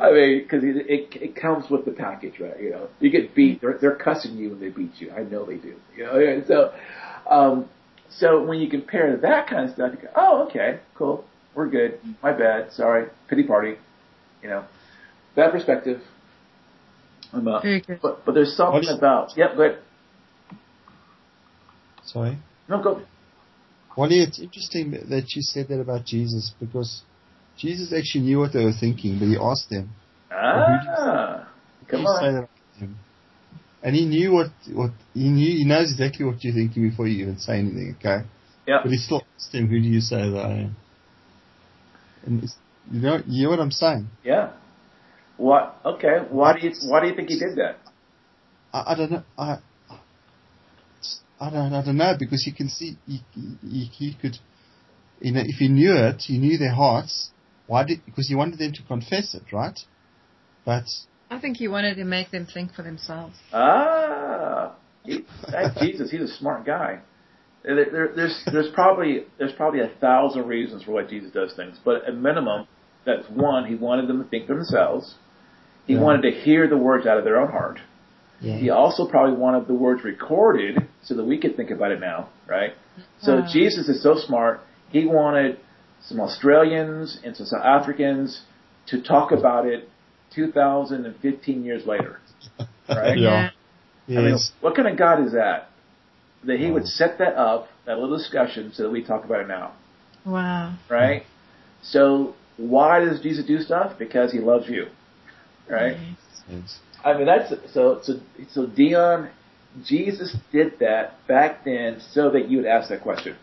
I 0.00 0.10
mean, 0.10 0.42
because 0.42 0.64
it, 0.64 0.76
it 0.88 1.22
it 1.22 1.36
comes 1.36 1.70
with 1.70 1.84
the 1.84 1.92
package, 1.92 2.40
right? 2.40 2.60
You 2.60 2.70
know, 2.70 2.88
you 2.98 3.10
get 3.10 3.34
beat. 3.34 3.60
They're 3.60 3.78
they're 3.80 3.96
cussing 3.96 4.36
you 4.36 4.50
when 4.50 4.60
they 4.60 4.70
beat 4.70 4.94
you. 4.98 5.12
I 5.12 5.22
know 5.22 5.44
they 5.44 5.56
do. 5.56 5.76
You 5.96 6.04
know, 6.04 6.42
so 6.48 6.72
um, 7.30 7.68
so 8.10 8.42
when 8.42 8.58
you 8.58 8.68
compare 8.68 9.16
that 9.16 9.48
kind 9.48 9.68
of 9.68 9.74
stuff, 9.74 9.92
you 9.94 10.02
go, 10.02 10.08
oh, 10.16 10.46
okay, 10.48 10.80
cool, 10.94 11.24
we're 11.54 11.68
good. 11.68 11.98
My 12.22 12.32
bad, 12.32 12.72
sorry, 12.72 13.08
pity 13.28 13.44
party. 13.44 13.74
You 14.42 14.48
know, 14.48 14.64
bad 15.36 15.52
perspective. 15.52 16.00
I'm 17.32 17.46
up. 17.46 17.62
Very 17.62 17.80
good. 17.80 18.00
But 18.02 18.24
but 18.24 18.34
there's 18.34 18.56
something 18.56 18.88
about 18.88 19.36
yep, 19.36 19.56
go 19.56 19.62
ahead. 19.62 19.78
Sorry. 22.04 22.38
No, 22.68 22.82
go. 22.82 23.02
Wally, 23.96 24.20
it's 24.20 24.40
interesting 24.40 24.92
that 24.92 25.32
you 25.34 25.42
said 25.42 25.68
that 25.68 25.80
about 25.80 26.04
Jesus 26.04 26.52
because 26.58 27.02
Jesus 27.58 27.92
actually 27.96 28.24
knew 28.24 28.38
what 28.38 28.52
they 28.52 28.64
were 28.64 28.72
thinking, 28.72 29.18
but 29.18 29.26
he 29.26 29.36
asked 29.36 29.68
them. 29.70 29.90
Ah, 30.32 31.48
come 31.88 32.06
on. 32.06 32.48
And 33.82 33.96
he 33.96 34.04
knew 34.04 34.32
what, 34.32 34.48
what, 34.72 34.90
he 35.14 35.28
knew, 35.28 35.56
he 35.56 35.64
knows 35.64 35.90
exactly 35.92 36.26
what 36.26 36.44
you're 36.44 36.52
thinking 36.54 36.90
before 36.90 37.08
you 37.08 37.22
even 37.22 37.38
say 37.38 37.58
anything, 37.58 37.96
okay? 37.98 38.26
Yeah. 38.66 38.80
But 38.82 38.92
he 38.92 38.98
still 38.98 39.22
asked 39.36 39.54
him, 39.54 39.68
who 39.68 39.80
do 39.80 39.88
you 39.88 40.00
say 40.00 40.30
that 40.30 40.38
I 40.38 40.52
am? 40.52 40.76
And 42.26 42.42
you 42.90 43.00
know, 43.00 43.22
you 43.26 43.44
know 43.44 43.50
what 43.50 43.60
I'm 43.60 43.70
saying? 43.70 44.08
Yeah. 44.22 44.52
What, 45.38 45.80
okay, 45.84 46.18
why 46.28 46.58
do 46.58 46.66
you, 46.66 46.74
why 46.84 47.00
do 47.00 47.06
you 47.08 47.14
think 47.14 47.30
he 47.30 47.38
did 47.38 47.56
that? 47.56 47.78
I, 48.74 48.92
I 48.92 48.94
don't 48.94 49.10
know, 49.10 49.22
I, 49.38 49.58
I 51.40 51.50
don't, 51.50 51.72
I 51.72 51.82
don't 51.82 51.96
know, 51.96 52.14
because 52.18 52.44
you 52.46 52.52
can 52.52 52.68
see, 52.68 52.98
he, 53.06 53.22
he, 53.62 53.84
he 53.84 54.16
could, 54.20 54.36
you 55.20 55.32
know, 55.32 55.40
if 55.42 55.56
he 55.56 55.68
knew 55.68 55.94
it, 55.94 56.20
he 56.26 56.36
knew 56.36 56.58
their 56.58 56.74
hearts, 56.74 57.30
why 57.66 57.84
did, 57.84 58.04
because 58.04 58.28
he 58.28 58.34
wanted 58.34 58.58
them 58.58 58.72
to 58.74 58.82
confess 58.82 59.34
it, 59.34 59.44
right? 59.50 59.78
But 60.66 60.84
I 61.30 61.38
think 61.38 61.56
he 61.56 61.68
wanted 61.68 61.94
to 61.96 62.04
make 62.04 62.30
them 62.30 62.46
think 62.52 62.74
for 62.74 62.82
themselves. 62.82 63.36
Ah, 63.52 64.74
he, 65.04 65.24
Jesus, 65.80 66.10
he's 66.10 66.22
a 66.22 66.28
smart 66.38 66.66
guy. 66.66 67.00
There, 67.62 67.84
there, 67.90 68.12
there's 68.16 68.42
there's 68.52 68.68
probably 68.74 69.24
there's 69.38 69.52
probably 69.52 69.80
a 69.80 69.90
thousand 70.00 70.46
reasons 70.46 70.82
for 70.82 70.92
why 70.92 71.04
Jesus 71.04 71.30
does 71.32 71.54
things, 71.54 71.78
but 71.84 72.04
at 72.06 72.16
minimum, 72.16 72.66
that's 73.06 73.28
one. 73.28 73.66
He 73.66 73.74
wanted 73.74 74.08
them 74.08 74.22
to 74.22 74.28
think 74.28 74.46
for 74.46 74.54
themselves. 74.54 75.14
He 75.86 75.94
Yeah. 75.94 76.00
wanted 76.00 76.22
to 76.22 76.30
hear 76.40 76.68
the 76.68 76.76
words 76.76 77.06
out 77.06 77.18
of 77.18 77.24
their 77.24 77.38
own 77.40 77.50
heart. 77.50 77.78
Yeah. 78.40 78.56
He 78.56 78.70
also 78.70 79.06
probably 79.06 79.36
wanted 79.36 79.66
the 79.68 79.74
words 79.74 80.02
recorded 80.02 80.88
so 81.02 81.14
that 81.14 81.24
we 81.24 81.38
could 81.38 81.56
think 81.56 81.70
about 81.70 81.92
it 81.92 82.00
now, 82.00 82.28
right? 82.48 82.72
So 83.20 83.40
Wow. 83.40 83.46
Jesus 83.52 83.88
is 83.88 84.02
so 84.02 84.16
smart. 84.16 84.60
He 84.90 85.06
wanted 85.06 85.58
some 86.02 86.20
Australians 86.20 87.20
and 87.24 87.36
some 87.36 87.46
South 87.46 87.64
Africans 87.64 88.40
to 88.86 89.02
talk 89.02 89.32
about 89.32 89.66
it 89.66 89.88
2,015 90.34 91.64
years 91.64 91.86
later, 91.86 92.18
right? 92.88 93.18
Yeah. 93.18 93.50
I 94.08 94.12
mean, 94.12 94.38
what 94.60 94.74
kind 94.74 94.88
of 94.88 94.96
God 94.96 95.24
is 95.24 95.32
that? 95.32 95.68
That 96.44 96.58
He 96.58 96.66
Wow. 96.66 96.74
would 96.74 96.86
set 96.86 97.18
that 97.18 97.36
up, 97.36 97.68
that 97.84 97.98
little 97.98 98.16
discussion, 98.16 98.72
so 98.74 98.84
that 98.84 98.90
we 98.90 99.02
talk 99.04 99.24
about 99.24 99.40
it 99.40 99.48
now, 99.48 99.72
Wow. 100.24 100.74
right? 100.88 101.24
So 101.82 102.34
why 102.56 103.00
does 103.00 103.20
Jesus 103.20 103.44
do 103.46 103.60
stuff? 103.60 103.98
Because 103.98 104.32
He 104.32 104.38
loves 104.40 104.68
you, 104.68 104.86
right? 105.68 105.96
Yes. 105.96 106.16
Yes. 106.50 106.78
I 107.04 107.16
mean, 107.16 107.26
that's 107.26 107.50
so 107.72 108.00
so 108.02 108.20
so 108.50 108.66
Dion. 108.66 109.30
Jesus 109.84 110.36
did 110.50 110.80
that 110.80 111.24
back 111.28 111.64
then 111.64 112.00
so 112.10 112.28
that 112.30 112.48
you 112.50 112.56
would 112.58 112.66
ask 112.66 112.88
that 112.88 113.02
question. 113.02 113.36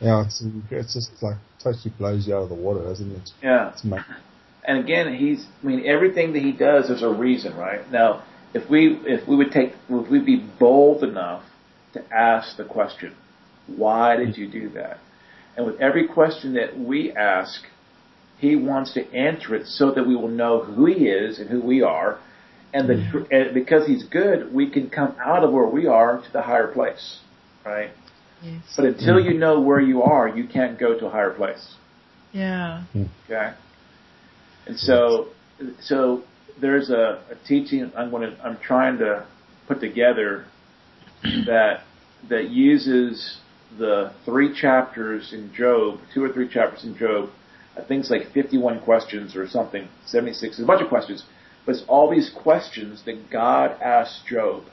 Yeah, 0.00 0.24
it's 0.24 0.42
it's 0.70 0.94
just 0.94 1.22
like 1.22 1.36
totally 1.62 1.92
blows 1.98 2.26
you 2.26 2.34
out 2.34 2.44
of 2.44 2.48
the 2.48 2.54
water, 2.54 2.80
doesn't 2.82 3.12
it? 3.12 3.30
Yeah. 3.42 3.72
It's 3.72 3.84
ma- 3.84 4.02
And 4.64 4.78
again, 4.78 5.14
he's. 5.14 5.44
I 5.62 5.66
mean, 5.66 5.86
everything 5.86 6.32
that 6.34 6.42
he 6.42 6.52
does, 6.52 6.88
there's 6.88 7.02
a 7.02 7.08
reason, 7.08 7.56
right? 7.56 7.90
Now, 7.90 8.22
if 8.54 8.68
we 8.70 8.98
if 9.04 9.26
we 9.26 9.36
would 9.36 9.50
take 9.50 9.72
if 9.88 10.10
we'd 10.10 10.26
be 10.26 10.44
bold 10.58 11.02
enough 11.02 11.44
to 11.94 12.02
ask 12.14 12.56
the 12.56 12.64
question, 12.64 13.14
why 13.66 14.16
did 14.16 14.36
you 14.36 14.48
do 14.48 14.68
that? 14.70 14.98
And 15.56 15.66
with 15.66 15.80
every 15.80 16.06
question 16.08 16.54
that 16.54 16.78
we 16.78 17.12
ask, 17.12 17.62
he 18.38 18.56
wants 18.56 18.94
to 18.94 19.12
answer 19.12 19.54
it 19.54 19.66
so 19.66 19.92
that 19.92 20.06
we 20.06 20.16
will 20.16 20.28
know 20.28 20.62
who 20.62 20.86
he 20.86 21.06
is 21.08 21.38
and 21.38 21.50
who 21.50 21.60
we 21.60 21.82
are, 21.82 22.18
and 22.72 22.88
the 22.88 23.26
and 23.30 23.54
because 23.54 23.86
he's 23.86 24.04
good, 24.04 24.52
we 24.52 24.70
can 24.70 24.90
come 24.90 25.14
out 25.24 25.44
of 25.44 25.52
where 25.52 25.66
we 25.66 25.86
are 25.86 26.20
to 26.20 26.32
the 26.32 26.42
higher 26.42 26.68
place, 26.68 27.20
right? 27.64 27.90
Yes. 28.42 28.62
But 28.76 28.86
until 28.86 29.20
you 29.20 29.34
know 29.34 29.60
where 29.60 29.80
you 29.80 30.02
are, 30.02 30.28
you 30.28 30.46
can't 30.48 30.78
go 30.78 30.98
to 30.98 31.06
a 31.06 31.10
higher 31.10 31.30
place. 31.30 31.74
Yeah. 32.32 32.84
Hmm. 32.92 33.04
Okay. 33.26 33.52
And 34.66 34.78
so, 34.78 35.28
so 35.80 36.22
there's 36.60 36.90
a, 36.90 37.22
a 37.30 37.46
teaching 37.46 37.92
I'm 37.96 38.10
going 38.10 38.30
to, 38.30 38.42
I'm 38.42 38.58
trying 38.58 38.98
to 38.98 39.26
put 39.66 39.80
together 39.80 40.44
that, 41.22 41.82
that 42.28 42.50
uses 42.50 43.38
the 43.78 44.12
three 44.24 44.54
chapters 44.54 45.32
in 45.32 45.52
Job, 45.54 46.00
two 46.14 46.22
or 46.22 46.32
three 46.32 46.48
chapters 46.48 46.84
in 46.84 46.96
Job. 46.96 47.30
I 47.76 47.82
think 47.82 48.00
it's 48.00 48.10
like 48.10 48.32
51 48.32 48.82
questions 48.82 49.34
or 49.34 49.48
something, 49.48 49.88
76, 50.06 50.58
a 50.58 50.64
bunch 50.64 50.82
of 50.82 50.88
questions. 50.88 51.24
But 51.64 51.76
it's 51.76 51.84
all 51.88 52.10
these 52.10 52.30
questions 52.42 53.04
that 53.06 53.30
God 53.30 53.80
asked 53.80 54.26
Job. 54.26 54.64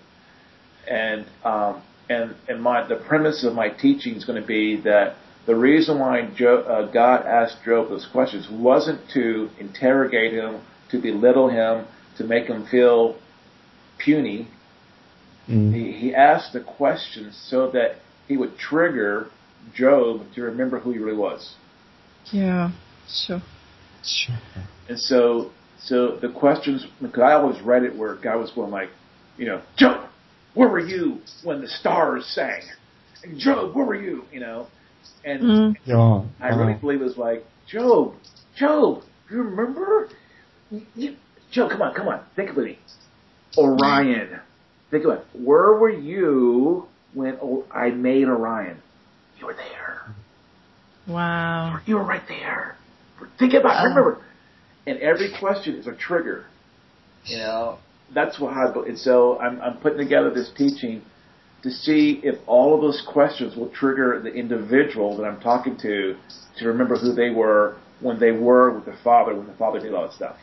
And, 0.90 1.26
um, 1.44 1.82
and, 2.10 2.36
and 2.48 2.62
my, 2.62 2.88
the 2.88 2.96
premise 2.96 3.44
of 3.46 3.54
my 3.54 3.70
teaching 3.70 4.16
is 4.16 4.26
going 4.26 4.42
to 4.42 4.48
be 4.48 4.82
that 4.82 5.16
the 5.50 5.56
reason 5.56 5.98
why 5.98 6.30
Job, 6.36 6.68
uh, 6.68 6.86
God 6.92 7.26
asked 7.26 7.64
Job 7.66 7.90
those 7.90 8.08
questions 8.12 8.48
wasn't 8.52 9.02
to 9.16 9.50
interrogate 9.60 10.32
him, 10.32 10.62
to 10.92 11.02
belittle 11.02 11.50
him, 11.50 11.88
to 12.18 12.24
make 12.24 12.46
him 12.46 12.68
feel 12.68 13.18
puny. 13.98 14.48
Mm. 15.50 15.74
He, 15.74 15.92
he 15.92 16.14
asked 16.14 16.54
the 16.54 16.60
questions 16.60 17.36
so 17.50 17.72
that 17.72 17.96
he 18.28 18.38
would 18.38 18.60
trigger 18.60 19.32
Job 19.74 20.22
to 20.36 20.44
remember 20.44 20.78
who 20.78 20.92
he 20.92 21.00
really 21.00 21.18
was. 21.18 21.56
Yeah. 22.32 22.70
Sure. 23.08 23.42
Sure. 24.04 24.38
And 24.88 25.00
so, 25.00 25.50
so 25.80 26.16
the 26.18 26.30
questions, 26.30 26.86
because 27.02 27.24
I 27.24 27.34
always 27.34 27.60
read 27.62 27.82
it 27.82 27.96
where 27.98 28.14
God 28.14 28.38
was 28.38 28.52
going 28.52 28.70
like, 28.70 28.90
you 29.36 29.48
know, 29.48 29.64
Job, 29.78 30.12
where 30.54 30.70
were 30.70 30.80
you 30.80 31.22
when 31.44 31.62
the 31.62 31.68
stars 31.68 32.28
sang? 32.28 32.62
And 33.24 33.40
Job, 33.40 33.76
where 33.76 33.86
were 33.86 34.00
you? 34.00 34.26
You 34.32 34.42
know, 34.42 34.68
and 35.24 35.42
Mm. 35.42 35.76
Yeah. 35.86 36.24
I 36.40 36.50
really 36.50 36.74
wow. 36.74 36.80
believe 36.80 37.02
it 37.02 37.06
was 37.06 37.18
like, 37.18 37.46
Job, 37.68 38.16
Job, 38.56 39.04
you 39.30 39.38
remember? 39.44 40.10
You, 40.72 40.82
you, 40.96 41.16
Job, 41.52 41.72
come 41.72 41.82
on, 41.82 41.94
come 41.94 42.08
on, 42.08 42.22
think 42.36 42.56
with 42.56 42.66
me. 42.66 42.80
Orion, 43.58 44.40
think 44.92 45.06
about 45.06 45.20
it. 45.20 45.26
Where 45.34 45.74
were 45.74 45.90
you 45.90 46.88
when 47.14 47.38
I 47.74 47.90
made 47.90 48.26
Orion? 48.28 48.82
You 49.40 49.48
were 49.48 49.56
there. 49.56 50.02
Wow. 51.08 51.80
You 51.86 51.96
were 51.96 52.04
right 52.04 52.22
there. 52.28 52.76
Think 53.38 53.54
about 53.54 53.84
it. 53.84 53.90
Remember. 53.90 54.22
And 54.86 55.00
every 55.00 55.32
question 55.40 55.76
is 55.76 55.88
a 55.88 55.94
trigger. 55.96 56.46
You 57.26 57.38
know, 57.38 57.80
that's 58.14 58.40
what 58.40 58.54
how. 58.54 58.84
And 58.84 58.98
so 58.98 59.38
I'm 59.40 59.60
I'm 59.62 59.78
putting 59.78 59.98
together 59.98 60.32
this 60.32 60.52
teaching 60.56 61.02
to 61.64 61.70
see 61.70 62.22
if 62.24 62.36
all 62.48 62.74
of 62.76 62.82
those 62.82 63.02
questions 63.12 63.56
will 63.56 63.70
trigger 63.70 64.20
the 64.22 64.34
individual 64.34 65.18
that 65.18 65.24
I'm 65.24 65.40
talking 65.42 65.78
to 65.78 66.16
to 66.58 66.68
remember 66.68 66.98
who 66.98 67.14
they 67.14 67.30
were 67.30 67.78
when 68.00 68.20
they 68.20 68.32
were 68.32 68.72
with 68.72 68.86
the 68.86 68.96
Father, 69.04 69.36
when 69.36 69.48
the 69.48 69.54
Father 69.54 69.80
did 69.80 69.94
all 69.94 70.04
that 70.04 70.14
stuff. 70.14 70.38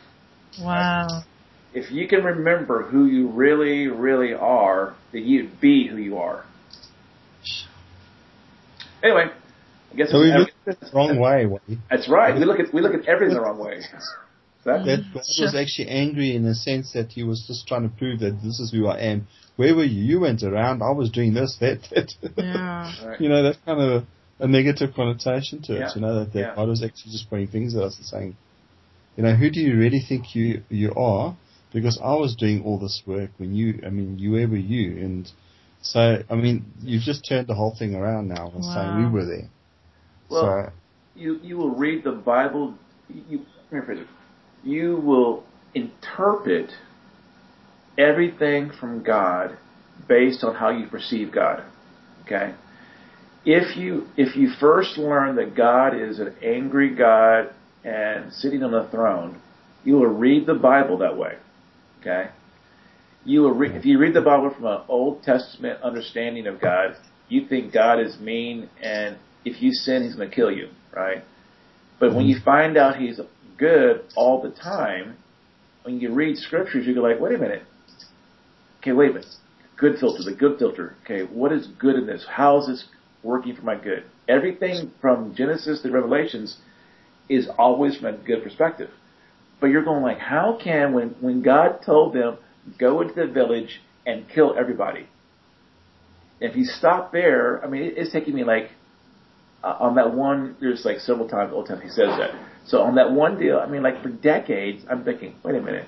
Wow. 0.61 1.23
If 1.73 1.91
you 1.91 2.07
can 2.07 2.23
remember 2.23 2.83
who 2.83 3.05
you 3.05 3.27
really, 3.29 3.87
really 3.87 4.33
are, 4.33 4.95
then 5.11 5.25
you'd 5.25 5.59
be 5.59 5.87
who 5.87 5.97
you 5.97 6.17
are. 6.17 6.45
Anyway, 9.03 9.25
I 9.91 9.95
guess 9.95 10.11
So 10.11 10.19
we 10.19 10.31
I- 10.31 10.37
look 10.37 10.49
at 10.67 10.73
it 10.73 10.79
the 10.81 10.89
wrong 10.93 11.19
way, 11.19 11.45
Wayne. 11.45 11.81
that's 11.89 12.09
right. 12.09 12.35
We 12.35 12.45
look 12.45 12.59
at 12.59 12.73
we 12.73 12.81
look 12.81 12.93
at 12.93 13.05
everything 13.07 13.35
the 13.35 13.41
wrong 13.41 13.59
way. 13.59 13.81
That, 14.65 14.81
mm. 14.81 14.85
That 14.85 15.13
God 15.13 15.23
was 15.39 15.55
actually 15.55 15.89
angry 15.89 16.35
in 16.35 16.43
the 16.43 16.55
sense 16.55 16.93
that 16.93 17.11
he 17.11 17.23
was 17.23 17.45
just 17.47 17.67
trying 17.67 17.83
to 17.83 17.95
prove 17.95 18.19
that 18.19 18.41
this 18.43 18.59
is 18.59 18.71
who 18.71 18.87
I 18.87 18.99
am. 18.99 19.27
Where 19.55 19.75
were 19.75 19.83
you? 19.83 20.03
You 20.03 20.19
went 20.19 20.43
around. 20.43 20.83
I 20.83 20.91
was 20.91 21.09
doing 21.09 21.33
this, 21.33 21.57
that, 21.59 21.81
that. 21.91 22.13
Yeah. 22.37 23.07
Right. 23.07 23.21
you 23.21 23.29
know, 23.29 23.43
that's 23.43 23.57
kind 23.65 23.81
of 23.81 24.03
a, 24.03 24.43
a 24.43 24.47
negative 24.47 24.93
connotation 24.95 25.61
to 25.63 25.75
it. 25.75 25.79
Yeah. 25.79 25.89
You 25.95 26.01
know 26.01 26.19
that, 26.19 26.33
that 26.33 26.39
Yeah. 26.39 26.55
God 26.55 26.69
was 26.69 26.83
actually 26.83 27.11
just 27.11 27.29
pointing 27.29 27.47
fingers 27.47 27.75
at 27.75 27.83
us 27.83 27.97
and 27.97 28.05
saying, 28.05 28.37
you 29.15 29.23
know, 29.23 29.33
who 29.35 29.49
do 29.49 29.59
you 29.59 29.77
really 29.77 30.01
think 30.07 30.35
you 30.35 30.63
you 30.69 30.93
are? 30.95 31.35
Because 31.73 31.99
I 32.01 32.13
was 32.13 32.35
doing 32.35 32.63
all 32.63 32.79
this 32.79 33.01
work 33.05 33.31
when 33.37 33.53
you, 33.53 33.81
I 33.85 33.89
mean, 33.89 34.17
you 34.19 34.31
where 34.33 34.47
were 34.47 34.55
you? 34.55 35.03
And 35.03 35.29
so, 35.81 36.23
I 36.29 36.35
mean, 36.35 36.65
you've 36.81 37.03
just 37.03 37.25
turned 37.27 37.47
the 37.47 37.55
whole 37.55 37.75
thing 37.77 37.95
around 37.95 38.29
now 38.29 38.51
and 38.53 38.63
saying 38.63 38.97
we 38.97 39.09
were 39.09 39.25
there. 39.25 39.49
Well, 40.29 40.41
so, 40.41 40.71
you 41.15 41.39
you 41.41 41.57
will 41.57 41.75
read 41.75 42.03
the 42.03 42.11
Bible. 42.11 42.75
You 43.09 43.45
let 43.71 43.87
me 43.87 43.95
rephrase 43.95 44.01
it. 44.01 44.07
You 44.63 44.97
will 44.97 45.43
interpret 45.73 46.71
everything 47.97 48.71
from 48.79 49.03
God 49.03 49.57
based 50.07 50.43
on 50.43 50.55
how 50.55 50.69
you 50.69 50.87
perceive 50.87 51.31
God. 51.31 51.63
Okay. 52.25 52.53
If 53.45 53.77
you 53.77 54.07
if 54.17 54.35
you 54.35 54.51
first 54.59 54.97
learn 54.97 55.37
that 55.37 55.55
God 55.55 55.95
is 55.95 56.19
an 56.19 56.35
angry 56.43 56.93
God 56.93 57.53
and 57.83 58.33
sitting 58.33 58.63
on 58.63 58.71
the 58.71 58.87
throne, 58.91 59.41
you 59.83 59.95
will 59.95 60.07
read 60.07 60.45
the 60.45 60.53
Bible 60.53 60.97
that 60.99 61.17
way. 61.17 61.35
Okay. 62.01 62.29
You 63.25 63.41
will 63.41 63.53
re- 63.53 63.75
if 63.75 63.85
you 63.85 63.99
read 63.99 64.13
the 64.13 64.21
Bible 64.21 64.53
from 64.53 64.65
an 64.65 64.81
Old 64.87 65.23
Testament 65.23 65.81
understanding 65.81 66.47
of 66.47 66.59
God, 66.61 66.95
you 67.29 67.47
think 67.47 67.73
God 67.73 67.99
is 67.99 68.19
mean 68.19 68.69
and 68.81 69.17
if 69.45 69.61
you 69.61 69.71
sin, 69.71 70.03
He's 70.03 70.15
going 70.15 70.29
to 70.29 70.35
kill 70.35 70.51
you, 70.51 70.69
right? 70.93 71.23
But 71.99 72.13
when 72.13 72.25
you 72.25 72.39
find 72.43 72.77
out 72.77 72.97
He's 72.97 73.19
good 73.57 74.03
all 74.15 74.41
the 74.41 74.51
time, 74.51 75.17
when 75.83 75.99
you 75.99 76.13
read 76.13 76.37
scriptures, 76.37 76.85
you 76.85 76.93
go 76.93 77.01
like, 77.01 77.19
wait 77.19 77.35
a 77.35 77.37
minute. 77.37 77.63
Okay, 78.79 78.91
wait 78.91 79.11
a 79.11 79.13
minute. 79.13 79.27
Good 79.77 79.99
filter, 79.99 80.23
the 80.23 80.35
good 80.35 80.59
filter. 80.59 80.95
Okay, 81.03 81.21
what 81.23 81.51
is 81.51 81.67
good 81.79 81.95
in 81.95 82.07
this? 82.07 82.25
How 82.29 82.59
is 82.59 82.67
this 82.67 82.85
working 83.23 83.55
for 83.55 83.61
my 83.61 83.75
good? 83.75 84.03
Everything 84.27 84.91
from 85.01 85.35
Genesis 85.35 85.81
to 85.81 85.91
Revelations 85.91 86.57
is 87.29 87.47
always 87.57 87.97
from 87.97 88.13
a 88.13 88.17
good 88.17 88.43
perspective. 88.43 88.89
But 89.59 89.67
you're 89.67 89.83
going 89.83 90.03
like, 90.03 90.19
how 90.19 90.59
can 90.61 90.93
when 90.93 91.09
when 91.21 91.41
God 91.41 91.79
told 91.85 92.13
them 92.13 92.37
go 92.79 93.01
into 93.01 93.13
the 93.13 93.27
village 93.27 93.81
and 94.05 94.25
kill 94.29 94.55
everybody? 94.57 95.07
If 96.39 96.55
you 96.55 96.65
stop 96.65 97.11
there, 97.11 97.63
I 97.63 97.67
mean, 97.67 97.83
it, 97.83 97.93
it's 97.97 98.11
taking 98.11 98.35
me 98.35 98.43
like 98.43 98.69
uh, 99.63 99.77
on 99.79 99.95
that 99.95 100.13
one. 100.13 100.55
There's 100.59 100.85
like 100.85 100.99
several 100.99 101.27
times 101.27 101.51
Old 101.53 101.65
Testament 101.65 101.83
he 101.83 101.95
says 101.95 102.09
that. 102.19 102.31
So 102.67 102.81
on 102.81 102.95
that 102.95 103.11
one 103.11 103.39
deal, 103.39 103.57
I 103.57 103.65
mean, 103.67 103.81
like 103.81 104.03
for 104.03 104.09
decades, 104.09 104.85
I'm 104.89 105.03
thinking, 105.03 105.35
wait 105.43 105.55
a 105.55 105.61
minute, 105.61 105.87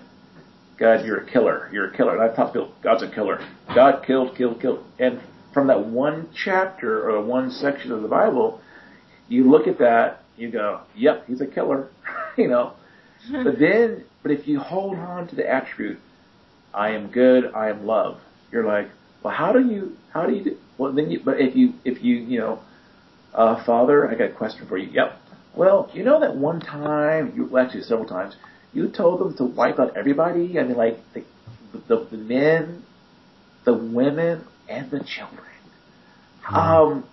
God, 0.77 1.05
you're 1.05 1.17
a 1.17 1.29
killer. 1.29 1.69
You're 1.73 1.91
a 1.91 1.97
killer. 1.97 2.13
And 2.17 2.31
I 2.31 2.33
thought, 2.33 2.55
God's 2.81 3.03
a 3.03 3.09
killer. 3.09 3.45
God 3.75 4.03
killed, 4.07 4.37
killed, 4.37 4.61
killed. 4.61 4.85
And 4.97 5.19
from 5.53 5.67
that 5.67 5.85
one 5.85 6.29
chapter 6.33 7.09
or 7.09 7.21
one 7.21 7.51
section 7.51 7.91
of 7.91 8.01
the 8.01 8.07
Bible, 8.07 8.61
you 9.27 9.49
look 9.49 9.67
at 9.67 9.79
that, 9.79 10.23
you 10.37 10.49
go, 10.49 10.81
yep, 10.95 11.27
he's 11.27 11.41
a 11.41 11.47
killer, 11.47 11.89
you 12.37 12.47
know. 12.47 12.73
But 13.31 13.59
then, 13.59 14.05
but 14.23 14.31
if 14.31 14.47
you 14.47 14.59
hold 14.59 14.95
on 14.95 15.27
to 15.27 15.35
the 15.35 15.47
attribute, 15.47 15.99
I 16.73 16.91
am 16.91 17.11
good, 17.11 17.51
I 17.53 17.69
am 17.69 17.85
love, 17.85 18.21
you're 18.49 18.65
like, 18.65 18.89
well, 19.21 19.33
how 19.33 19.51
do 19.51 19.59
you, 19.59 19.97
how 20.13 20.25
do 20.25 20.33
you, 20.33 20.43
do? 20.45 20.57
Well, 20.77 20.93
then 20.93 21.11
you, 21.11 21.19
but 21.19 21.41
if 21.41 21.53
you, 21.53 21.73
if 21.83 22.01
you, 22.01 22.15
you 22.15 22.39
know, 22.39 22.59
uh, 23.33 23.61
Father, 23.65 24.09
I 24.09 24.15
got 24.15 24.29
a 24.29 24.33
question 24.33 24.67
for 24.67 24.77
you. 24.77 24.89
Yep. 24.89 25.19
Well, 25.59 25.91
you 25.93 26.05
know 26.05 26.21
that 26.21 26.37
one 26.37 26.61
time, 26.61 27.33
you 27.35 27.43
well, 27.43 27.65
actually 27.65 27.83
several 27.83 28.07
times, 28.07 28.33
you 28.71 28.87
told 28.87 29.19
them 29.19 29.35
to 29.35 29.43
wipe 29.43 29.77
out 29.77 29.97
everybody. 29.97 30.57
I 30.57 30.63
mean, 30.63 30.77
like 30.77 30.99
the 31.13 31.25
the, 31.89 32.07
the 32.11 32.15
men, 32.15 32.83
the 33.65 33.73
women, 33.73 34.45
and 34.69 34.89
the 34.89 35.01
children. 35.03 35.51
Mm-hmm. 36.45 36.55
Um, 36.55 37.03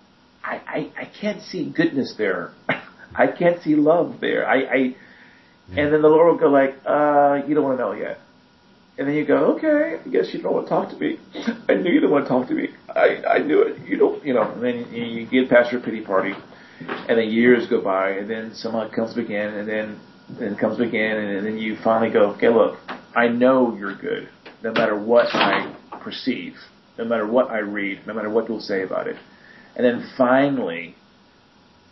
I, 0.41 0.61
I 0.65 0.91
I 1.01 1.11
can't 1.19 1.41
see 1.41 1.69
goodness 1.69 2.15
there. 2.17 2.53
I 3.13 3.27
can't 3.27 3.61
see 3.63 3.75
love 3.75 4.21
there. 4.21 4.47
I, 4.47 4.55
I 4.55 4.77
mm-hmm. 4.77 5.77
and 5.79 5.93
then 5.93 6.01
the 6.01 6.07
Lord 6.07 6.31
will 6.31 6.39
go 6.39 6.47
like, 6.47 6.77
uh, 6.85 7.45
you 7.45 7.53
don't 7.53 7.65
want 7.65 7.79
to 7.79 7.83
know 7.83 7.91
yet. 7.91 8.17
And 8.97 9.09
then 9.09 9.15
you 9.15 9.25
go, 9.25 9.57
okay, 9.57 9.99
I 10.05 10.07
guess 10.07 10.33
you 10.33 10.41
don't 10.41 10.53
want 10.53 10.67
to 10.67 10.69
talk 10.69 10.89
to 10.91 10.95
me. 10.95 11.19
I 11.67 11.73
knew 11.73 11.91
you 11.91 11.99
didn't 11.99 12.11
want 12.11 12.23
to 12.23 12.29
talk 12.29 12.47
to 12.47 12.53
me. 12.53 12.69
I, 12.87 13.23
I 13.27 13.37
knew 13.39 13.61
it. 13.63 13.85
You 13.85 13.97
don't, 13.97 14.25
you 14.25 14.33
know, 14.33 14.49
and 14.49 14.63
then 14.63 14.93
you 14.93 15.25
get 15.25 15.49
past 15.49 15.73
your 15.73 15.81
pity 15.81 15.99
party 15.99 16.33
and 16.79 17.17
then 17.17 17.29
years 17.29 17.67
go 17.67 17.81
by 17.81 18.11
and 18.11 18.29
then 18.29 18.53
someone 18.53 18.89
comes 18.91 19.17
again 19.17 19.53
and 19.55 19.67
then, 19.67 19.99
and 20.39 20.59
comes 20.59 20.79
again 20.79 21.17
and 21.17 21.45
then 21.45 21.57
you 21.57 21.77
finally 21.83 22.11
go, 22.11 22.31
okay, 22.31 22.49
look, 22.49 22.77
I 23.15 23.27
know 23.27 23.75
you're 23.75 23.95
good 23.95 24.29
no 24.63 24.71
matter 24.71 24.97
what 24.99 25.27
I 25.33 25.75
perceive, 26.01 26.55
no 26.97 27.05
matter 27.05 27.27
what 27.27 27.49
I 27.49 27.59
read, 27.59 28.05
no 28.07 28.13
matter 28.13 28.29
what 28.29 28.45
people 28.45 28.61
say 28.61 28.83
about 28.83 29.07
it. 29.07 29.15
And 29.75 29.85
then 29.85 30.09
finally, 30.17 30.95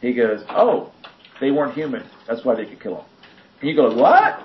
he 0.01 0.13
goes, 0.13 0.43
oh, 0.49 0.91
they 1.39 1.51
weren't 1.51 1.73
human. 1.73 2.03
That's 2.27 2.43
why 2.43 2.55
they 2.55 2.65
could 2.65 2.81
kill 2.81 2.95
them. 2.95 3.05
And 3.61 3.69
you 3.69 3.75
go, 3.75 3.95
what? 3.95 4.39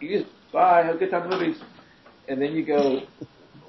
You 0.00 0.20
just, 0.20 0.30
bye, 0.52 0.84
have 0.84 0.96
a 0.96 0.98
good 0.98 1.10
time 1.10 1.24
in 1.24 1.38
movies 1.38 1.60
and 2.28 2.40
then 2.40 2.52
you 2.52 2.64
go, 2.64 3.00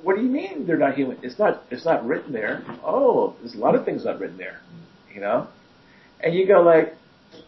what 0.01 0.15
do 0.15 0.21
you 0.21 0.30
mean 0.30 0.65
they're 0.67 0.78
not 0.78 0.95
human? 0.95 1.17
It's 1.23 1.39
not, 1.39 1.63
it's 1.71 1.86
not 1.86 2.05
written 2.05 2.32
there. 2.32 2.63
Oh, 2.84 3.36
there's 3.39 3.55
a 3.55 3.57
lot 3.57 3.76
of 3.76 3.86
things 3.86 4.05
not 4.05 4.19
written 4.19 4.38
there, 4.38 4.61
you 5.13 5.21
know? 5.21 5.47
And 6.26 6.34
you 6.34 6.47
go 6.47 6.61
like, 6.61 6.95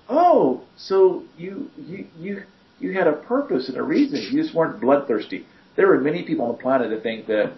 oh, 0.07 0.61
so 0.77 1.23
you, 1.37 1.69
you, 1.77 2.07
you, 2.17 2.43
you 2.79 2.93
had 2.93 3.07
a 3.07 3.13
purpose 3.13 3.67
and 3.67 3.77
a 3.77 3.83
reason. 3.83 4.21
You 4.21 4.41
just 4.41 4.55
weren't 4.55 4.79
bloodthirsty. 4.79 5.45
There 5.75 5.91
are 5.93 5.99
many 5.99 6.23
people 6.23 6.45
on 6.45 6.51
the 6.53 6.61
planet 6.61 6.91
that 6.91 7.03
think 7.03 7.27
that 7.27 7.53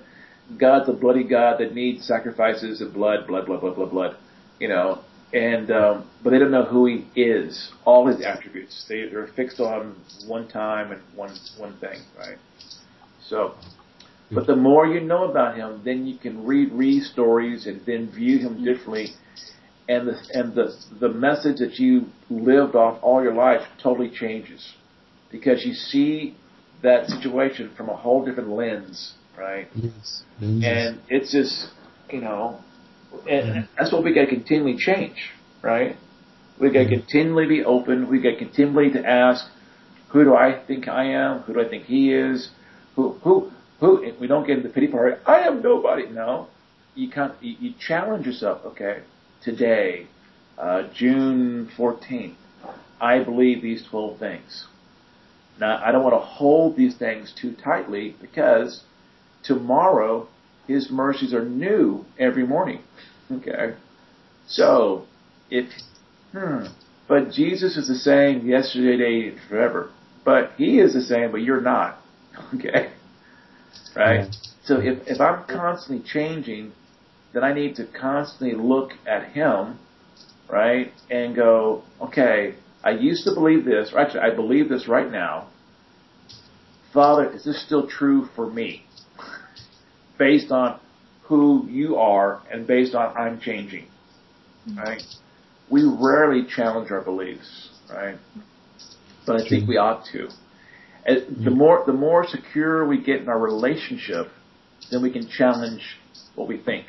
God's 0.57 0.89
a 0.89 0.93
bloody 0.93 1.23
God 1.23 1.59
that 1.59 1.75
needs 1.75 2.05
sacrifices 2.05 2.81
of 2.81 2.93
blood, 2.93 3.27
blood, 3.27 3.45
blood, 3.45 3.61
blood, 3.61 3.75
blood, 3.75 3.91
blood, 3.91 4.17
you 4.59 4.67
know, 4.67 5.03
and 5.31 5.69
um, 5.69 6.09
but 6.23 6.31
they 6.31 6.39
don't 6.39 6.51
know 6.51 6.65
who 6.65 6.87
He 6.87 7.21
is, 7.21 7.71
all 7.85 8.07
His 8.07 8.21
attributes. 8.21 8.85
They, 8.89 9.07
they're 9.09 9.27
fixed 9.35 9.59
on 9.59 9.95
one 10.25 10.47
time 10.47 10.91
and 10.91 11.01
one 11.15 11.35
one 11.57 11.77
thing, 11.77 12.01
right? 12.17 12.37
So, 13.27 13.53
but 14.31 14.47
the 14.47 14.55
more 14.55 14.87
you 14.87 15.01
know 15.01 15.29
about 15.29 15.55
him, 15.55 15.81
then 15.85 16.07
you 16.07 16.17
can 16.17 16.45
read 16.45 16.71
read 16.71 17.03
stories 17.03 17.67
and 17.67 17.85
then 17.85 18.09
view 18.11 18.39
him 18.39 18.63
differently, 18.63 19.09
and 19.89 20.07
the 20.07 20.15
and 20.33 20.55
the 20.55 20.67
the 20.99 21.09
message 21.09 21.57
that 21.57 21.79
you 21.79 22.05
lived 22.29 22.75
off 22.75 22.99
all 23.01 23.21
your 23.21 23.33
life 23.33 23.61
totally 23.83 24.09
changes, 24.09 24.73
because 25.31 25.65
you 25.65 25.73
see 25.73 26.37
that 26.81 27.07
situation 27.07 27.71
from 27.75 27.89
a 27.89 27.95
whole 27.95 28.23
different 28.23 28.49
lens, 28.49 29.15
right? 29.37 29.67
Yes. 29.75 30.23
And 30.39 31.01
it's 31.09 31.31
just 31.31 31.67
you 32.09 32.21
know, 32.21 32.61
and 33.29 33.47
yeah. 33.47 33.65
that's 33.77 33.91
what 33.91 34.03
we 34.03 34.13
got 34.13 34.21
to 34.21 34.27
continually 34.27 34.77
change, 34.77 35.31
right? 35.61 35.97
We 36.59 36.67
got 36.67 36.73
to 36.73 36.85
mm-hmm. 36.85 36.99
continually 36.99 37.47
be 37.47 37.63
open. 37.63 38.09
We 38.09 38.21
got 38.21 38.31
to 38.31 38.37
continually 38.37 38.91
to 38.91 39.05
ask, 39.05 39.45
who 40.09 40.23
do 40.23 40.35
I 40.35 40.61
think 40.67 40.87
I 40.87 41.05
am? 41.13 41.39
Who 41.41 41.53
do 41.53 41.61
I 41.61 41.69
think 41.69 41.85
he 41.85 42.13
is? 42.13 42.49
Who, 42.95 43.13
who, 43.23 43.51
who, 43.79 44.03
if 44.03 44.19
we 44.19 44.27
don't 44.27 44.45
get 44.45 44.57
into 44.57 44.67
the 44.67 44.73
pity 44.73 44.87
party, 44.87 45.15
I 45.25 45.39
am 45.47 45.61
nobody. 45.61 46.09
No. 46.09 46.47
You 46.95 47.09
can't, 47.09 47.33
you, 47.41 47.55
you 47.59 47.73
challenge 47.79 48.25
yourself, 48.25 48.65
okay, 48.65 49.03
today, 49.43 50.07
uh, 50.57 50.83
June 50.93 51.69
14th, 51.77 52.35
I 52.99 53.23
believe 53.23 53.61
these 53.61 53.85
12 53.89 54.19
things. 54.19 54.67
Now, 55.59 55.81
I 55.83 55.91
don't 55.91 56.03
want 56.03 56.15
to 56.15 56.25
hold 56.25 56.75
these 56.75 56.95
things 56.95 57.33
too 57.39 57.53
tightly 57.53 58.15
because 58.21 58.83
tomorrow 59.43 60.27
His 60.67 60.89
mercies 60.89 61.33
are 61.33 61.45
new 61.45 62.05
every 62.17 62.45
morning. 62.45 62.81
Okay? 63.31 63.75
So, 64.47 65.05
if, 65.49 65.69
hmm, 66.31 66.65
but 67.07 67.31
Jesus 67.31 67.77
is 67.77 67.87
the 67.87 67.95
same 67.95 68.47
yesterday, 68.47 68.97
today, 68.97 69.27
and 69.29 69.39
forever. 69.49 69.91
But 70.23 70.51
He 70.57 70.79
is 70.79 70.93
the 70.93 71.01
same, 71.01 71.31
but 71.31 71.41
you're 71.41 71.61
not. 71.61 71.97
Okay? 72.55 72.91
Right? 73.95 74.33
So 74.63 74.79
if, 74.79 75.07
if 75.07 75.19
I'm 75.19 75.43
constantly 75.45 76.07
changing, 76.07 76.71
then 77.33 77.43
I 77.43 77.53
need 77.53 77.75
to 77.75 77.85
constantly 77.85 78.55
look 78.55 78.91
at 79.07 79.31
him, 79.31 79.79
right? 80.49 80.91
And 81.09 81.35
go, 81.35 81.83
okay, 82.01 82.55
I 82.83 82.91
used 82.91 83.25
to 83.25 83.33
believe 83.33 83.65
this, 83.65 83.91
or 83.93 83.99
actually 83.99 84.21
I 84.21 84.35
believe 84.35 84.69
this 84.69 84.87
right 84.87 85.09
now. 85.09 85.47
Father, 86.93 87.31
is 87.31 87.45
this 87.45 87.63
still 87.63 87.87
true 87.87 88.27
for 88.35 88.49
me? 88.49 88.85
based 90.17 90.51
on 90.51 90.79
who 91.23 91.67
you 91.69 91.95
are 91.97 92.41
and 92.51 92.65
based 92.65 92.95
on 92.95 93.15
I'm 93.15 93.39
changing. 93.39 93.87
Mm-hmm. 94.67 94.79
Right? 94.79 95.03
We 95.69 95.83
rarely 95.83 96.47
challenge 96.47 96.89
our 96.89 97.01
beliefs, 97.01 97.69
right? 97.91 98.17
But 99.27 99.35
I 99.35 99.47
think 99.47 99.67
we 99.67 99.75
mm-hmm. 99.75 99.83
ought 99.83 100.05
to 100.13 100.29
the 101.05 101.51
more 101.51 101.83
the 101.85 101.93
more 101.93 102.25
secure 102.27 102.85
we 102.85 103.01
get 103.01 103.21
in 103.21 103.29
our 103.29 103.39
relationship, 103.39 104.27
then 104.91 105.01
we 105.01 105.11
can 105.11 105.27
challenge 105.27 105.97
what 106.35 106.47
we 106.47 106.57
think. 106.57 106.85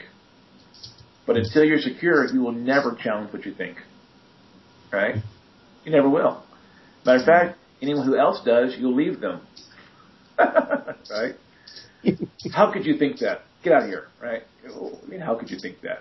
But 1.27 1.37
until 1.37 1.64
you're 1.64 1.79
secure, 1.79 2.27
you 2.27 2.41
will 2.41 2.53
never 2.53 2.97
challenge 3.01 3.33
what 3.33 3.45
you 3.45 3.55
think. 3.55 3.77
Right? 4.93 5.16
You 5.85 5.93
never 5.93 6.09
will. 6.09 6.43
Matter 7.05 7.21
of 7.21 7.27
fact, 7.27 7.59
anyone 7.81 8.07
who 8.07 8.18
else 8.18 8.43
does, 8.45 8.77
you'll 8.79 8.95
leave 8.95 9.21
them. 9.21 9.41
right? 10.39 11.35
how 12.53 12.73
could 12.73 12.87
you 12.87 12.97
think 12.99 13.18
that? 13.18 13.43
Get 13.62 13.73
out 13.73 13.83
of 13.83 13.89
here, 13.89 14.09
right? 14.23 14.43
I 14.64 15.09
mean, 15.11 15.21
how 15.21 15.35
could 15.35 15.51
you 15.51 15.59
think 15.61 15.83
that? 15.83 15.99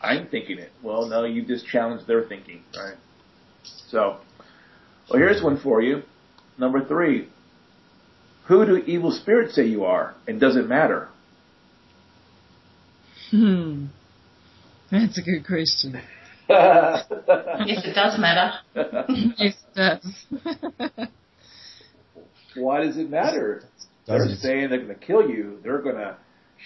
I, 0.00 0.06
I'm 0.06 0.28
thinking 0.28 0.58
it. 0.58 0.70
Well, 0.82 1.06
no, 1.06 1.24
you 1.24 1.44
just 1.44 1.66
challenged 1.66 2.06
their 2.06 2.24
thinking, 2.24 2.62
right? 2.76 2.96
So, 3.88 4.18
well, 5.10 5.18
here's 5.18 5.42
one 5.42 5.60
for 5.60 5.82
you. 5.82 6.02
Number 6.58 6.84
three, 6.84 7.28
who 8.46 8.64
do 8.64 8.76
evil 8.76 9.10
spirits 9.10 9.54
say 9.54 9.66
you 9.66 9.84
are? 9.84 10.14
And 10.26 10.40
does 10.40 10.56
it 10.56 10.68
matter? 10.68 11.08
Hmm. 13.30 13.86
That's 14.94 15.18
a 15.18 15.22
good 15.22 15.44
question. 15.44 16.00
yes, 16.48 17.04
it 17.08 17.94
does 17.96 18.16
matter. 18.16 18.52
yes, 19.38 19.56
it 19.56 19.74
does. 19.74 20.26
Why 22.54 22.84
does 22.84 22.96
it 22.96 23.10
matter? 23.10 23.64
They're 24.06 24.28
saying 24.36 24.70
they're 24.70 24.84
going 24.84 24.88
to 24.88 24.94
kill 24.94 25.28
you. 25.28 25.58
They're 25.64 25.82
going 25.82 25.96
to 25.96 26.16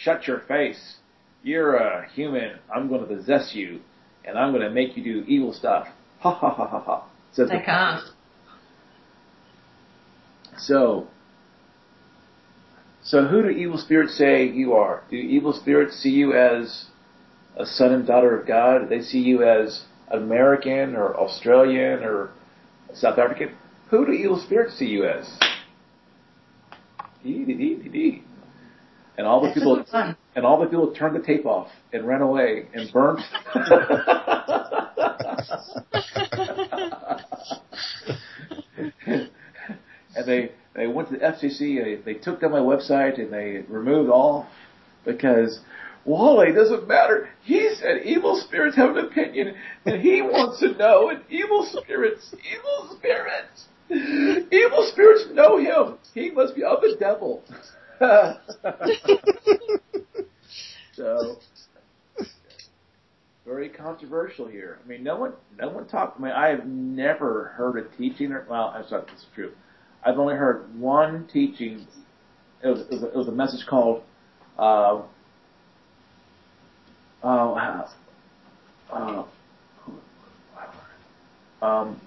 shut 0.02 0.26
your 0.26 0.40
face. 0.40 0.96
You're 1.42 1.76
a 1.76 2.06
human. 2.10 2.58
I'm 2.74 2.88
going 2.88 3.00
to 3.00 3.06
possess 3.06 3.52
you, 3.54 3.80
and 4.26 4.38
I'm 4.38 4.52
going 4.52 4.62
to 4.62 4.70
make 4.70 4.94
you 4.98 5.02
do 5.02 5.24
evil 5.26 5.54
stuff. 5.54 5.86
Ha 6.18 6.34
ha 6.34 6.50
ha 6.50 6.66
ha 6.66 6.80
ha. 6.80 7.08
Says 7.32 7.48
they 7.48 7.56
the, 7.56 7.64
can't. 7.64 8.04
So, 10.58 11.06
so 13.02 13.24
who 13.26 13.40
do 13.40 13.48
evil 13.48 13.78
spirits 13.78 14.18
say 14.18 14.46
you 14.46 14.74
are? 14.74 15.02
Do 15.08 15.16
evil 15.16 15.54
spirits 15.54 15.96
see 16.02 16.10
you 16.10 16.34
as 16.34 16.88
a 17.56 17.66
son 17.66 17.92
and 17.92 18.06
daughter 18.06 18.38
of 18.38 18.46
God? 18.46 18.88
They 18.88 19.00
see 19.00 19.20
you 19.20 19.42
as 19.42 19.84
American 20.10 20.94
or 20.94 21.16
Australian 21.16 22.02
or 22.04 22.30
South 22.94 23.18
African? 23.18 23.54
Who 23.90 24.06
do 24.06 24.12
evil 24.12 24.38
spirits 24.38 24.78
see 24.78 24.86
you 24.86 25.06
as? 25.06 25.28
And 29.16 29.26
all 29.26 29.40
the 29.42 29.52
people 29.52 29.84
and 30.36 30.46
all 30.46 30.60
the 30.60 30.66
people 30.66 30.94
turned 30.94 31.16
the 31.16 31.20
tape 31.20 31.44
off 31.44 31.68
and 31.92 32.06
ran 32.06 32.20
away 32.22 32.68
and 32.72 32.92
burnt. 32.92 33.20
and 40.14 40.26
they 40.26 40.52
they 40.74 40.86
went 40.86 41.08
to 41.08 41.16
the 41.16 41.24
FCC. 41.24 41.82
They, 41.82 41.96
they 42.04 42.14
took 42.14 42.40
down 42.40 42.52
my 42.52 42.60
website 42.60 43.18
and 43.18 43.32
they 43.32 43.64
removed 43.68 44.10
all 44.10 44.46
because 45.04 45.58
Wally 46.08 46.52
doesn't 46.52 46.88
matter. 46.88 47.28
He 47.42 47.74
said 47.78 48.02
evil 48.04 48.40
spirits 48.40 48.76
have 48.76 48.96
an 48.96 49.04
opinion 49.04 49.54
and 49.84 50.00
he 50.00 50.22
wants 50.22 50.60
to 50.60 50.72
know. 50.72 51.10
And 51.10 51.20
evil 51.28 51.68
spirits, 51.70 52.34
evil 52.50 52.96
spirits, 52.96 53.66
evil 53.90 54.88
spirits 54.90 55.26
know 55.32 55.58
him. 55.58 55.98
He 56.14 56.30
must 56.30 56.56
be 56.56 56.64
of 56.64 56.80
the 56.80 56.96
devil. 56.98 57.42
so 60.94 61.36
very 63.44 63.68
controversial 63.68 64.46
here. 64.46 64.78
I 64.82 64.88
mean, 64.88 65.02
no 65.02 65.16
one, 65.16 65.32
no 65.58 65.68
one 65.68 65.86
talked. 65.88 66.20
I 66.20 66.22
mean, 66.22 66.32
I 66.32 66.48
have 66.48 66.66
never 66.66 67.52
heard 67.56 67.76
a 67.76 67.96
teaching. 67.96 68.32
Or, 68.32 68.46
well, 68.48 68.72
that's 68.74 68.90
not 68.90 69.08
that's 69.08 69.26
true. 69.34 69.52
I've 70.04 70.18
only 70.18 70.36
heard 70.36 70.74
one 70.78 71.28
teaching. 71.30 71.86
It 72.62 72.68
was, 72.68 72.80
it 72.80 72.90
was, 72.90 73.02
a, 73.02 73.08
it 73.08 73.16
was 73.16 73.28
a 73.28 73.32
message 73.32 73.66
called 73.68 74.02
uh, 74.58 75.02
uh, 77.22 77.86
uh, 78.92 79.24
um, 81.62 82.00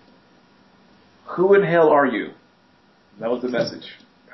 who 1.26 1.54
in 1.54 1.64
hell 1.64 1.90
are 1.90 2.06
you? 2.06 2.32
That 3.20 3.30
was 3.30 3.42
the 3.42 3.50
message. 3.50 3.86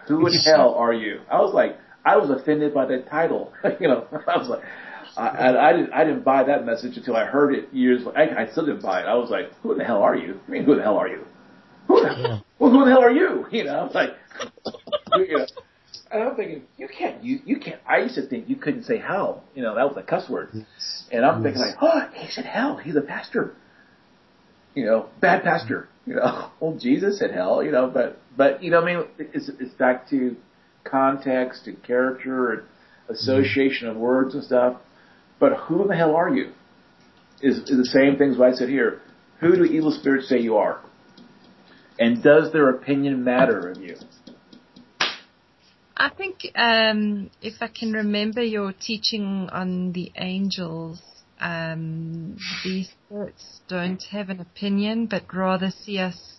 Who 0.08 0.26
in 0.28 0.34
hell 0.46 0.76
are 0.76 0.94
you? 0.94 1.22
I 1.30 1.40
was 1.42 1.54
like, 1.54 1.78
I 2.06 2.18
was 2.18 2.30
offended 2.30 2.74
by 2.74 2.86
that 2.86 3.10
title. 3.10 3.54
you 3.80 3.88
know, 3.88 4.08
I 4.28 4.38
was 4.38 4.48
like, 4.48 4.62
I, 5.18 5.58
I, 5.58 5.74
didn't, 5.74 5.94
I 5.94 6.04
didn't 6.04 6.24
buy 6.24 6.44
that 6.44 6.66
message 6.66 6.96
until 6.96 7.16
I 7.16 7.26
heard 7.26 7.54
it 7.54 7.74
years. 7.74 8.04
I, 8.16 8.44
I 8.44 8.48
still 8.52 8.66
didn't 8.66 8.84
buy 8.84 9.02
it. 9.02 9.06
I 9.06 9.16
was 9.16 9.30
like, 9.30 9.52
who 9.62 9.72
in 9.72 9.80
the 9.80 9.84
hell 9.84 10.04
are 10.04 10.16
you? 10.16 10.40
I 10.48 10.52
mean, 10.52 10.64
who 10.64 10.76
the 10.76 10.84
hell 10.84 10.98
are 10.98 11.08
you? 11.08 11.26
Who 11.88 12.02
the, 12.02 12.08
yeah. 12.08 12.40
well, 12.60 12.72
who 12.72 12.86
the 12.86 12.92
hell 12.92 13.04
are 13.04 13.12
you? 13.12 13.46
You 13.52 13.64
know, 13.64 13.80
I 13.80 13.84
was 13.84 13.96
like, 13.96 14.12
you 15.16 15.38
know, 15.38 15.46
and 16.12 16.24
I'm 16.24 16.36
thinking, 16.36 16.64
you 16.78 16.88
can't, 16.88 17.24
you, 17.24 17.40
you 17.46 17.60
can't, 17.60 17.80
I 17.88 18.00
used 18.00 18.16
to 18.16 18.28
think 18.28 18.50
you 18.50 18.56
couldn't 18.56 18.84
say 18.84 18.98
hell. 18.98 19.44
You 19.56 19.64
know, 19.64 19.76
that 19.76 19.88
was 19.88 19.98
a 19.98 20.04
cuss 20.04 20.30
word. 20.30 20.50
And 21.12 21.26
I'm 21.26 21.44
thinking 21.44 21.62
like, 21.62 21.76
oh, 21.82 22.10
he 22.14 22.30
said 22.30 22.46
hell. 22.46 22.78
He's 22.78 22.96
a 22.96 23.02
pastor. 23.02 23.56
You 24.76 24.86
know, 24.86 25.10
bad 25.22 25.44
pastor. 25.44 25.90
You 26.06 26.16
know, 26.16 26.52
well, 26.60 26.78
Jesus 26.78 27.20
said 27.20 27.32
hell, 27.32 27.64
you 27.64 27.72
know, 27.72 27.90
but, 27.94 28.20
but, 28.36 28.64
you 28.64 28.72
know, 28.72 28.82
I 28.82 28.86
mean, 28.86 29.06
it's, 29.18 29.50
it's 29.60 29.74
back 29.76 30.10
to 30.10 30.36
context 30.84 31.68
and 31.68 31.82
character 31.84 32.52
and 32.52 32.64
association 33.10 33.88
of 33.88 33.98
words 33.98 34.34
and 34.34 34.44
stuff. 34.44 34.78
But 35.40 35.54
who 35.54 35.88
the 35.88 35.96
hell 35.96 36.16
are 36.16 36.34
you? 36.34 36.52
Is, 37.42 37.58
is 37.58 37.78
the 37.78 37.86
same 37.86 38.18
things 38.18 38.38
what 38.38 38.50
I 38.50 38.54
said 38.54 38.70
here. 38.70 39.02
Who 39.40 39.56
do 39.56 39.64
evil 39.64 39.92
spirits 39.92 40.28
say 40.28 40.40
you 40.40 40.58
are? 40.58 40.82
And 42.00 42.24
does 42.24 42.52
their 42.52 42.70
opinion 42.70 43.24
matter 43.24 43.70
of 43.70 43.78
you? 43.78 43.96
I 46.00 46.10
think 46.10 46.52
um, 46.56 47.32
if 47.42 47.56
I 47.60 47.68
can 47.68 47.92
remember 47.92 48.44
your 48.44 48.72
teaching 48.72 49.50
on 49.52 49.94
the 49.94 50.12
angels, 50.16 51.02
um, 51.40 52.38
these 52.64 52.90
spirits 52.90 53.62
don't 53.68 54.04
have 54.12 54.30
an 54.30 54.40
opinion, 54.40 55.08
but 55.08 55.24
rather 55.34 55.72
see 55.72 55.98
us. 55.98 56.36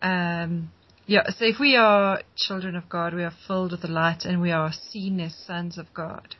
Um, 0.00 0.70
yeah, 1.06 1.28
so 1.28 1.44
if 1.44 1.56
we 1.60 1.76
are 1.76 2.22
children 2.34 2.76
of 2.76 2.88
God, 2.88 3.12
we 3.12 3.24
are 3.24 3.34
filled 3.46 3.72
with 3.72 3.82
the 3.82 3.88
light, 3.88 4.24
and 4.24 4.40
we 4.40 4.52
are 4.52 4.72
seen 4.72 5.20
as 5.20 5.34
sons 5.34 5.76
of 5.76 5.92
God. 5.92 6.36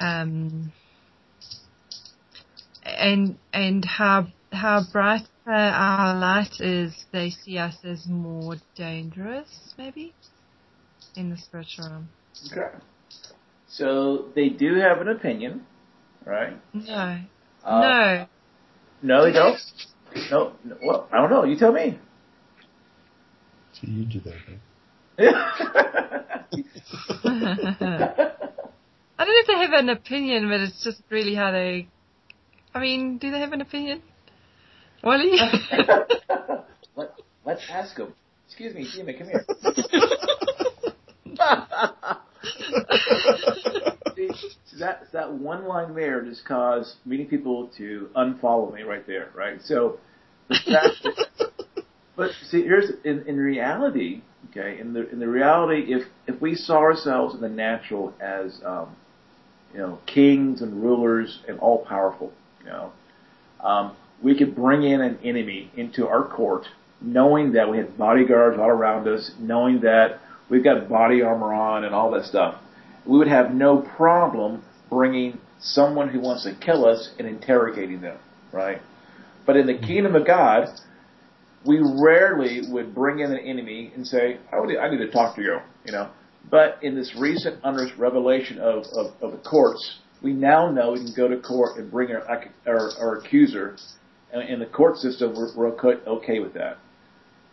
Um, 0.00 0.72
and 2.82 3.36
and 3.52 3.84
how 3.84 4.28
how 4.52 4.82
bright 4.90 5.26
uh, 5.46 5.50
our 5.50 6.18
light 6.18 6.60
is, 6.60 6.94
they 7.12 7.30
see 7.30 7.58
us 7.58 7.76
as 7.84 8.06
more 8.06 8.56
dangerous, 8.76 9.74
maybe, 9.76 10.14
in 11.16 11.30
the 11.30 11.36
spiritual 11.36 11.88
realm. 11.88 12.08
Okay. 12.50 12.76
So 13.68 14.26
they 14.34 14.48
do 14.48 14.76
have 14.76 15.00
an 15.00 15.08
opinion, 15.08 15.66
right? 16.24 16.56
No. 16.72 17.20
Uh, 17.64 17.80
no. 17.80 18.26
No, 19.02 19.24
they 19.24 19.32
don't. 19.32 19.58
No, 20.30 20.52
no. 20.64 20.76
Well, 20.82 21.08
I 21.12 21.18
don't 21.18 21.30
know. 21.30 21.44
You 21.44 21.58
tell 21.58 21.72
me. 21.72 21.98
So 23.72 23.80
you 23.86 24.04
do 24.04 24.20
that. 24.20 24.34
I 29.18 29.24
don't 29.24 29.28
know 29.28 29.40
if 29.40 29.46
they 29.46 29.58
have 29.58 29.72
an 29.72 29.88
opinion, 29.90 30.48
but 30.48 30.60
it's 30.60 30.82
just 30.82 31.02
really 31.10 31.34
how 31.34 31.50
they. 31.52 31.88
I 32.74 32.80
mean, 32.80 33.18
do 33.18 33.30
they 33.30 33.40
have 33.40 33.52
an 33.52 33.60
opinion? 33.60 34.02
Wally? 35.04 35.32
Let, 36.96 37.10
let's 37.44 37.62
ask 37.70 37.96
him. 37.96 38.14
Excuse 38.46 38.74
me, 38.74 38.86
demon, 38.94 39.16
come 39.18 39.28
here. 39.28 39.44
See, 44.16 44.30
that 44.78 45.06
that 45.12 45.32
one 45.32 45.66
line 45.66 45.94
there 45.94 46.22
just 46.22 46.44
caused 46.44 46.96
many 47.04 47.24
people 47.24 47.68
to 47.78 48.08
unfollow 48.16 48.72
me 48.72 48.82
right 48.82 49.06
there, 49.06 49.30
right? 49.34 49.60
So 49.62 49.98
the 50.48 50.54
fact 50.54 51.02
that, 51.02 51.84
but 52.16 52.30
see, 52.48 52.62
here's 52.62 52.90
in 53.04 53.24
in 53.26 53.38
reality, 53.38 54.22
okay, 54.50 54.78
in 54.78 54.92
the 54.92 55.08
in 55.10 55.18
the 55.18 55.28
reality, 55.28 55.92
if 55.92 56.06
if 56.26 56.40
we 56.40 56.54
saw 56.54 56.78
ourselves 56.78 57.34
in 57.34 57.40
the 57.40 57.48
natural 57.48 58.14
as 58.20 58.60
um, 58.64 58.94
you 59.72 59.80
know 59.80 59.98
kings 60.06 60.62
and 60.62 60.82
rulers 60.82 61.40
and 61.48 61.58
all 61.58 61.84
powerful, 61.84 62.32
you 62.60 62.66
know, 62.66 62.92
um, 63.60 63.96
we 64.22 64.36
could 64.36 64.54
bring 64.54 64.82
in 64.82 65.00
an 65.00 65.18
enemy 65.22 65.70
into 65.76 66.06
our 66.06 66.26
court, 66.26 66.66
knowing 67.00 67.52
that 67.52 67.70
we 67.70 67.78
had 67.78 67.96
bodyguards 67.98 68.58
all 68.58 68.68
around 68.68 69.06
us, 69.08 69.32
knowing 69.38 69.80
that 69.80 70.20
we've 70.48 70.64
got 70.64 70.88
body 70.88 71.22
armor 71.22 71.52
on 71.52 71.84
and 71.84 71.94
all 71.94 72.10
that 72.12 72.24
stuff. 72.24 72.60
We 73.06 73.18
would 73.18 73.28
have 73.28 73.52
no 73.52 73.78
problem 73.96 74.62
bringing 74.88 75.38
someone 75.60 76.08
who 76.08 76.20
wants 76.20 76.44
to 76.44 76.54
kill 76.54 76.86
us 76.86 77.10
and 77.18 77.28
interrogating 77.28 78.00
them, 78.00 78.18
right? 78.52 78.80
But 79.46 79.56
in 79.56 79.66
the 79.66 79.76
kingdom 79.78 80.14
of 80.14 80.26
God, 80.26 80.68
we 81.66 81.80
rarely 81.80 82.62
would 82.68 82.94
bring 82.94 83.20
in 83.20 83.32
an 83.32 83.38
enemy 83.38 83.92
and 83.94 84.06
say, 84.06 84.38
I, 84.52 84.60
would, 84.60 84.76
I 84.76 84.90
need 84.90 84.98
to 84.98 85.10
talk 85.10 85.36
to 85.36 85.42
you, 85.42 85.58
you 85.84 85.92
know. 85.92 86.10
But 86.50 86.78
in 86.82 86.94
this 86.94 87.14
recent 87.18 87.60
revelation 87.98 88.58
of, 88.58 88.84
of, 88.92 89.12
of 89.22 89.32
the 89.32 89.38
courts, 89.38 89.98
we 90.22 90.32
now 90.32 90.70
know 90.70 90.92
we 90.92 90.98
can 90.98 91.14
go 91.14 91.28
to 91.28 91.38
court 91.38 91.78
and 91.78 91.90
bring 91.90 92.10
our, 92.12 92.22
our, 92.66 92.90
our 92.98 93.16
accuser 93.16 93.76
in 94.40 94.58
the 94.58 94.66
court 94.66 94.96
system, 94.96 95.34
we're, 95.34 95.54
we're 95.56 96.00
okay 96.06 96.40
with 96.40 96.54
that. 96.54 96.78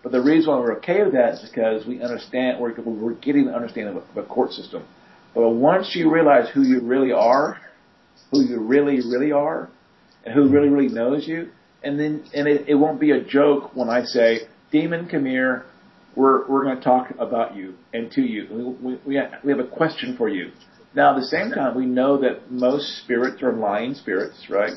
But 0.04 0.12
the 0.12 0.22
reason 0.22 0.52
why 0.52 0.60
we're 0.60 0.78
okay 0.78 1.04
with 1.04 1.14
that 1.14 1.36
is 1.36 1.50
because 1.50 1.86
we 1.86 2.02
understand, 2.02 2.60
we're, 2.60 2.74
we're 2.82 3.14
getting 3.14 3.46
the 3.46 3.54
understanding 3.54 3.96
of 3.96 4.04
the 4.16 4.24
court 4.24 4.52
system. 4.52 4.86
But 5.36 5.50
once 5.52 5.92
you 5.96 6.12
realize 6.12 6.50
who 6.54 6.64
you 6.64 6.82
really 6.82 7.12
are, 7.12 7.60
who 8.32 8.42
you 8.42 8.60
really, 8.60 8.98
really 8.98 9.32
are, 9.32 9.70
and 10.26 10.34
who 10.34 10.50
really, 10.50 10.70
really 10.70 10.94
knows 10.94 11.28
you, 11.28 11.50
and 11.84 12.00
then, 12.00 12.24
and 12.34 12.48
it, 12.48 12.68
it 12.68 12.76
won't 12.76 13.00
be 13.00 13.12
a 13.12 13.24
joke 13.24 13.76
when 13.76 13.90
I 13.90 14.04
say, 14.04 14.42
demon, 14.72 15.08
come 15.08 15.26
here, 15.26 15.66
we're, 16.16 16.48
we're 16.48 16.64
going 16.64 16.78
to 16.78 16.84
talk 16.84 17.12
about 17.20 17.56
you 17.56 17.76
and 17.94 18.12
to 18.12 18.22
you. 18.22 18.48
We, 18.52 18.64
we, 18.94 19.00
we, 19.06 19.16
have, 19.16 19.32
we 19.44 19.52
have 19.52 19.60
a 19.60 19.68
question 19.68 20.16
for 20.18 20.30
you. 20.30 20.52
Now, 20.94 21.16
at 21.16 21.20
the 21.22 21.28
same 21.28 21.52
time, 21.52 21.76
we 21.76 21.86
know 21.86 22.20
that 22.22 22.52
most 22.52 23.04
spirits 23.04 23.42
are 23.42 23.54
lying 23.54 23.94
spirits, 23.94 24.48
right? 24.50 24.74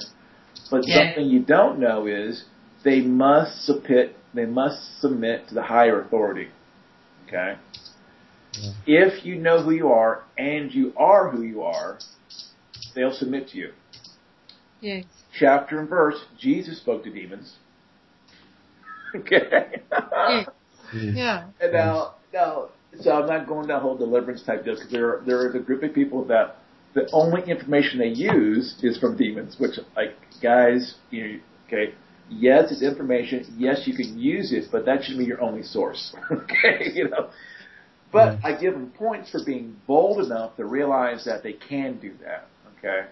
But 0.71 0.87
yeah. 0.87 1.07
something 1.07 1.27
you 1.27 1.41
don't 1.41 1.79
know 1.79 2.07
is 2.07 2.45
they 2.85 3.01
must 3.01 3.65
submit, 3.65 4.17
they 4.33 4.47
must 4.47 5.01
submit 5.01 5.49
to 5.49 5.55
the 5.55 5.63
higher 5.63 6.01
authority. 6.01 6.49
Okay? 7.27 7.57
Yeah. 8.53 8.71
If 8.87 9.25
you 9.25 9.37
know 9.37 9.63
who 9.63 9.73
you 9.73 9.89
are 9.89 10.25
and 10.39 10.73
you 10.73 10.93
are 10.97 11.31
who 11.31 11.43
you 11.43 11.63
are, 11.63 11.99
they'll 12.95 13.13
submit 13.15 13.49
to 13.49 13.59
you. 13.59 13.73
Yes. 14.81 15.05
Chapter 15.39 15.81
and 15.81 15.89
verse, 15.89 16.17
Jesus 16.39 16.79
spoke 16.79 17.05
to 17.05 17.11
demons. 17.11 17.57
okay? 19.17 19.83
yeah. 19.91 20.45
yeah. 20.93 21.47
And 21.61 21.73
now, 21.73 22.15
now, 22.33 22.69
so 23.01 23.13
I'm 23.13 23.27
not 23.27 23.49
going 23.49 23.67
down 23.67 23.81
whole 23.81 23.97
deliverance 23.97 24.43
type 24.43 24.65
deal 24.65 24.75
because 24.75 24.91
there, 24.91 25.23
there 25.27 25.49
is 25.49 25.55
a 25.55 25.59
group 25.59 25.83
of 25.83 25.95
people 25.95 26.25
that 26.27 26.57
the 26.95 27.09
only 27.13 27.43
information 27.51 27.99
they 27.99 28.09
use 28.09 28.77
is 28.83 28.99
from 28.99 29.17
demons, 29.17 29.57
which 29.59 29.79
like 29.97 30.15
guys, 30.43 30.95
you 31.11 31.25
know, 31.25 31.41
okay, 31.67 31.95
yes, 32.29 32.71
it's 32.71 32.83
information. 32.83 33.45
Yes, 33.59 33.83
you 33.87 33.95
can 33.95 34.19
use 34.19 34.53
it, 34.53 34.67
but 34.71 34.85
that 34.87 35.03
shouldn't 35.03 35.19
be 35.19 35.25
your 35.25 35.41
only 35.41 35.63
source. 35.63 36.15
okay, 36.31 36.91
you 36.95 37.09
know. 37.09 37.31
But 38.13 38.39
I 38.45 38.57
give 38.57 38.75
them 38.75 38.93
points 38.97 39.31
for 39.31 39.41
being 39.45 39.77
bold 39.89 40.25
enough 40.25 40.57
to 40.57 40.65
realize 40.65 41.25
that 41.25 41.43
they 41.43 41.53
can 41.53 41.99
do 41.99 42.13
that. 42.23 42.47
Okay. 42.79 43.09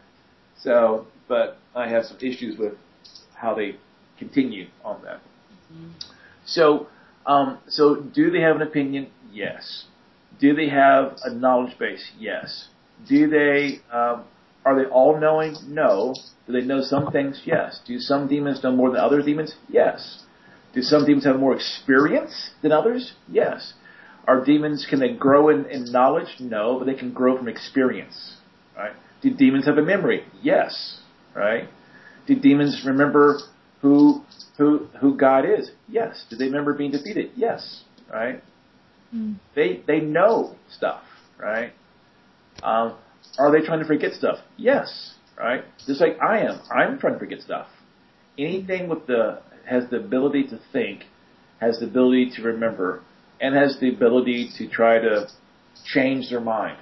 So, 0.60 1.08
but 1.26 1.58
I 1.74 1.88
have 1.88 2.04
some 2.04 2.18
issues 2.18 2.56
with 2.56 2.74
how 3.34 3.54
they 3.54 3.76
continue 4.16 4.68
on 4.84 5.02
that. 5.02 5.20
Mm-hmm. 5.72 5.88
So, 6.46 6.86
um, 7.26 7.58
so 7.66 7.96
do 7.96 8.30
they 8.30 8.42
have 8.42 8.54
an 8.54 8.62
opinion? 8.62 9.10
Yes. 9.32 9.86
Do 10.38 10.54
they 10.54 10.68
have 10.68 11.16
a 11.24 11.34
knowledge 11.34 11.76
base? 11.80 12.12
Yes. 12.16 12.68
Do 13.09 13.28
they, 13.28 13.80
um, 13.92 14.24
are 14.64 14.76
they 14.76 14.88
all 14.88 15.18
knowing? 15.18 15.57
No. 15.68 16.14
Do 16.46 16.53
they 16.53 16.62
know 16.62 16.82
some 16.82 17.11
things? 17.11 17.42
Yes. 17.44 17.80
Do 17.86 17.98
some 17.98 18.28
demons 18.28 18.62
know 18.62 18.72
more 18.72 18.90
than 18.90 19.00
other 19.00 19.22
demons? 19.22 19.55
Yes. 19.68 20.22
Do 20.74 20.82
some 20.82 21.05
demons 21.05 21.24
have 21.24 21.38
more 21.38 21.55
experience 21.55 22.50
than 22.62 22.72
others? 22.72 23.12
Yes. 23.28 23.74
Are 24.26 24.44
demons, 24.44 24.86
can 24.88 25.00
they 25.00 25.12
grow 25.12 25.48
in, 25.48 25.66
in 25.66 25.90
knowledge? 25.90 26.36
No, 26.38 26.78
but 26.78 26.86
they 26.86 26.94
can 26.94 27.12
grow 27.12 27.36
from 27.36 27.48
experience. 27.48 28.36
Right? 28.76 28.92
Do 29.20 29.34
demons 29.34 29.66
have 29.66 29.78
a 29.78 29.82
memory? 29.82 30.24
Yes. 30.40 31.00
Right? 31.34 31.68
Do 32.26 32.36
demons 32.36 32.82
remember 32.86 33.40
who, 33.80 34.22
who, 34.59 34.86
who 35.00 35.16
God 35.16 35.44
is? 35.44 35.70
Yes. 35.88 36.24
Do 36.30 36.36
they 36.36 36.46
remember 36.46 36.74
being 36.74 36.92
defeated? 36.92 37.32
Yes. 37.34 37.82
Right? 38.11 38.42
Mm. 39.14 39.36
They, 39.55 39.82
they 39.86 40.00
know 40.00 40.55
stuff. 40.70 41.03
Right? 41.38 41.72
Um, 42.62 42.96
are 43.38 43.50
they 43.50 43.64
trying 43.64 43.80
to 43.80 43.86
forget 43.86 44.12
stuff? 44.12 44.38
Yes, 44.56 45.14
right? 45.38 45.64
Just 45.86 46.00
like 46.00 46.18
I 46.20 46.40
am. 46.40 46.60
I'm 46.70 46.98
trying 46.98 47.14
to 47.14 47.18
forget 47.18 47.40
stuff. 47.40 47.66
Anything 48.38 48.88
with 48.88 49.06
the 49.06 49.40
has 49.66 49.84
the 49.90 49.96
ability 49.96 50.44
to 50.48 50.60
think, 50.72 51.04
has 51.60 51.78
the 51.78 51.86
ability 51.86 52.32
to 52.36 52.42
remember, 52.42 53.02
and 53.40 53.54
has 53.54 53.78
the 53.80 53.88
ability 53.88 54.50
to 54.58 54.68
try 54.68 54.98
to 54.98 55.28
change 55.84 56.30
their 56.30 56.40
mind. 56.40 56.78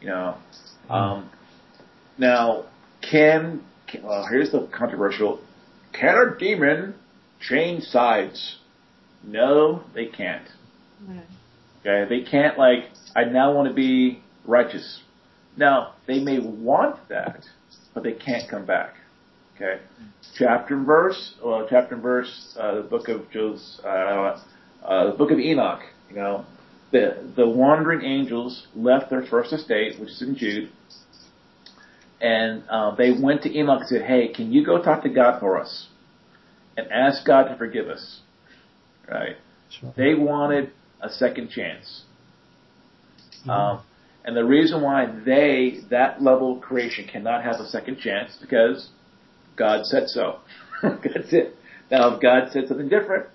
You 0.00 0.08
know, 0.08 0.36
um, 0.88 1.30
now, 2.18 2.66
can, 3.00 3.64
can 3.86 4.02
well, 4.02 4.26
here's 4.30 4.50
the 4.50 4.68
controversial. 4.76 5.40
Can 5.92 6.14
a 6.14 6.38
demon 6.38 6.94
change 7.40 7.84
sides? 7.84 8.56
No, 9.24 9.84
they 9.94 10.06
can't. 10.06 10.46
Okay, 11.80 12.08
they 12.08 12.28
can't 12.28 12.58
like, 12.58 12.84
I 13.14 13.24
now 13.24 13.52
want 13.54 13.68
to 13.68 13.74
be 13.74 14.22
righteous. 14.44 15.00
Now, 15.58 15.94
they 16.06 16.20
may 16.20 16.38
want 16.38 17.08
that, 17.08 17.44
but 17.92 18.04
they 18.04 18.12
can't 18.12 18.48
come 18.48 18.64
back. 18.64 18.94
Okay, 19.56 19.80
chapter 20.36 20.76
and 20.76 20.86
verse, 20.86 21.34
well, 21.44 21.66
chapter 21.68 21.94
and 21.94 22.02
verse, 22.02 22.56
uh, 22.58 22.76
the 22.76 22.82
book 22.82 23.08
of 23.08 23.22
uh, 23.84 23.88
uh, 23.88 25.10
the 25.10 25.16
book 25.18 25.32
of 25.32 25.40
Enoch. 25.40 25.80
You 26.08 26.16
know, 26.16 26.46
the 26.92 27.32
the 27.34 27.48
wandering 27.48 28.02
angels 28.02 28.68
left 28.76 29.10
their 29.10 29.26
first 29.26 29.52
estate, 29.52 29.98
which 29.98 30.10
is 30.10 30.22
in 30.22 30.36
Jude, 30.36 30.70
and 32.20 32.62
uh, 32.70 32.94
they 32.94 33.10
went 33.10 33.42
to 33.42 33.58
Enoch 33.58 33.80
and 33.80 33.88
said, 33.88 34.02
"Hey, 34.02 34.28
can 34.28 34.52
you 34.52 34.64
go 34.64 34.80
talk 34.80 35.02
to 35.02 35.08
God 35.08 35.40
for 35.40 35.60
us 35.60 35.88
and 36.76 36.86
ask 36.92 37.26
God 37.26 37.48
to 37.48 37.56
forgive 37.56 37.88
us?" 37.88 38.20
Right? 39.10 39.36
Sure. 39.70 39.92
They 39.96 40.14
wanted 40.14 40.70
a 41.00 41.08
second 41.10 41.50
chance. 41.50 42.02
Um, 43.48 43.82
and 44.24 44.36
the 44.36 44.44
reason 44.44 44.82
why 44.82 45.06
they, 45.24 45.80
that 45.90 46.22
level 46.22 46.56
of 46.56 46.60
creation, 46.60 47.08
cannot 47.10 47.44
have 47.44 47.56
a 47.60 47.66
second 47.66 47.98
chance 47.98 48.36
because 48.40 48.90
God 49.56 49.84
said 49.86 50.08
so. 50.08 50.40
That's 50.82 51.32
it. 51.32 51.56
Now, 51.90 52.14
if 52.14 52.22
God 52.22 52.50
said 52.52 52.68
something 52.68 52.88
different, 52.88 53.26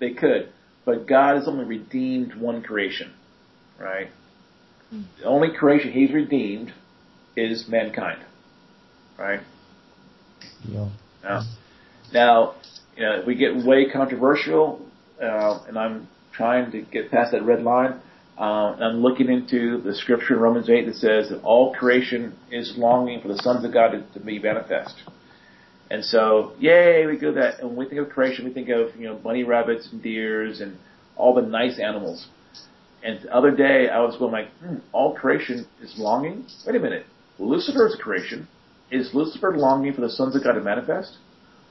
they 0.00 0.12
could. 0.12 0.52
But 0.84 1.06
God 1.06 1.36
has 1.36 1.48
only 1.48 1.64
redeemed 1.64 2.34
one 2.36 2.62
creation, 2.62 3.12
right? 3.78 4.08
The 4.90 5.24
only 5.24 5.48
creation 5.56 5.92
He's 5.92 6.12
redeemed 6.12 6.72
is 7.36 7.66
mankind, 7.68 8.24
right? 9.18 9.40
Yeah. 10.64 10.90
Now, 11.22 11.42
now 12.12 12.54
you 12.96 13.02
know, 13.02 13.22
we 13.26 13.34
get 13.34 13.56
way 13.56 13.90
controversial, 13.90 14.86
uh, 15.20 15.60
and 15.68 15.78
I'm 15.78 16.08
trying 16.32 16.70
to 16.72 16.82
get 16.82 17.10
past 17.10 17.32
that 17.32 17.44
red 17.44 17.62
line. 17.62 18.00
Uh, 18.38 18.76
I'm 18.78 19.02
looking 19.02 19.30
into 19.30 19.80
the 19.80 19.94
scripture 19.94 20.34
in 20.34 20.40
Romans 20.40 20.68
8 20.68 20.86
that 20.86 20.96
says 20.96 21.30
that 21.30 21.40
all 21.42 21.74
creation 21.74 22.36
is 22.50 22.74
longing 22.76 23.22
for 23.22 23.28
the 23.28 23.38
sons 23.38 23.64
of 23.64 23.72
God 23.72 23.92
to, 23.92 24.02
to 24.18 24.20
be 24.20 24.38
manifest. 24.38 24.94
And 25.90 26.04
so, 26.04 26.52
yay, 26.58 27.06
we 27.06 27.16
go 27.16 27.32
that. 27.32 27.60
And 27.60 27.70
when 27.70 27.78
we 27.78 27.88
think 27.88 28.00
of 28.00 28.10
creation, 28.10 28.44
we 28.44 28.52
think 28.52 28.68
of, 28.68 28.94
you 28.96 29.06
know, 29.06 29.14
bunny 29.16 29.44
rabbits 29.44 29.88
and 29.90 30.02
deers 30.02 30.60
and 30.60 30.76
all 31.16 31.34
the 31.34 31.42
nice 31.42 31.78
animals. 31.78 32.26
And 33.02 33.22
the 33.22 33.34
other 33.34 33.52
day, 33.52 33.88
I 33.88 34.00
was 34.00 34.16
going 34.16 34.32
like, 34.32 34.50
hmm, 34.58 34.76
all 34.92 35.14
creation 35.14 35.66
is 35.80 35.94
longing? 35.96 36.44
Wait 36.66 36.76
a 36.76 36.80
minute. 36.80 37.06
Lucifer 37.38 37.86
is 37.86 37.96
creation. 38.00 38.48
Is 38.90 39.14
Lucifer 39.14 39.56
longing 39.56 39.94
for 39.94 40.00
the 40.00 40.10
sons 40.10 40.36
of 40.36 40.44
God 40.44 40.52
to 40.52 40.60
manifest? 40.60 41.16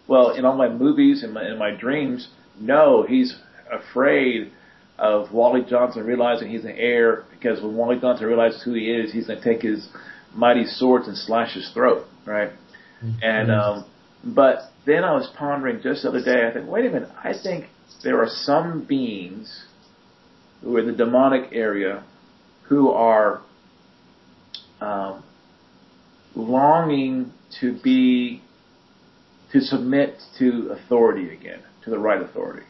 Well, 0.08 0.32
in 0.32 0.46
all 0.46 0.56
my 0.56 0.70
movies 0.70 1.24
and 1.24 1.34
my, 1.34 1.54
my 1.56 1.72
dreams, 1.72 2.30
no, 2.60 3.04
he's 3.04 3.36
afraid 3.72 4.52
of 4.98 5.32
Wally 5.32 5.62
Johnson 5.68 6.06
realizing 6.06 6.50
he's 6.50 6.64
an 6.64 6.76
heir 6.78 7.26
because 7.32 7.62
when 7.62 7.76
Wally 7.76 8.00
Johnson 8.00 8.28
realizes 8.28 8.64
who 8.64 8.74
he 8.74 8.92
is, 8.92 9.12
he's 9.12 9.28
going 9.28 9.42
to 9.42 9.46
take 9.46 9.62
his 9.62 9.88
mighty 10.34 10.66
swords 10.66 11.08
and 11.08 11.18
slash 11.18 11.54
his 11.56 11.70
throat, 11.74 12.06
right? 12.26 12.52
And 13.22 13.52
um, 13.52 13.86
but 14.24 14.72
then 14.86 15.04
I 15.04 15.14
was 15.14 15.30
pondering 15.38 15.82
just 15.84 16.04
the 16.04 16.10
other 16.10 16.24
day. 16.24 16.48
I 16.48 16.54
think, 16.54 16.70
wait 16.70 16.86
a 16.86 16.90
minute. 16.90 17.10
I 17.24 17.34
think 17.42 17.66
there 18.04 18.22
are 18.22 18.30
some 18.30 18.86
beings 18.86 19.66
who 20.62 20.78
are 20.78 20.80
in 20.80 20.88
the 20.88 20.94
demonic 20.94 21.52
area 21.52 22.04
who 22.64 22.90
are 22.90 23.42
um, 24.82 25.24
longing 26.36 27.34
to 27.60 27.78
be 27.84 28.42
to 29.52 29.62
submit 29.62 30.16
to 30.40 30.72
authority 30.72 31.34
again, 31.34 31.62
to 31.84 31.90
the 31.90 32.00
right 32.00 32.22
authority 32.22 32.66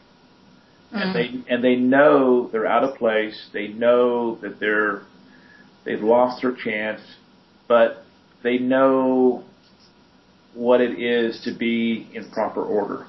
and 0.92 1.14
mm. 1.14 1.44
they 1.46 1.52
and 1.52 1.64
they 1.64 1.76
know 1.76 2.48
they're 2.50 2.66
out 2.66 2.84
of 2.84 2.96
place. 2.96 3.48
They 3.52 3.68
know 3.68 4.36
that 4.36 4.60
they're 4.60 5.02
they've 5.84 6.00
lost 6.00 6.42
their 6.42 6.54
chance, 6.54 7.00
but 7.68 8.04
they 8.42 8.58
know 8.58 9.44
what 10.54 10.80
it 10.80 11.00
is 11.00 11.42
to 11.44 11.56
be 11.56 12.08
in 12.14 12.30
proper 12.30 12.64
order. 12.64 13.06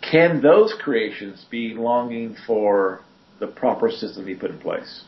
Can 0.00 0.42
those 0.42 0.74
creations 0.80 1.44
be 1.50 1.74
longing 1.74 2.36
for 2.46 3.00
the 3.40 3.46
proper 3.46 3.90
system 3.90 4.26
he 4.26 4.34
put 4.34 4.50
in 4.50 4.58
place? 4.58 5.02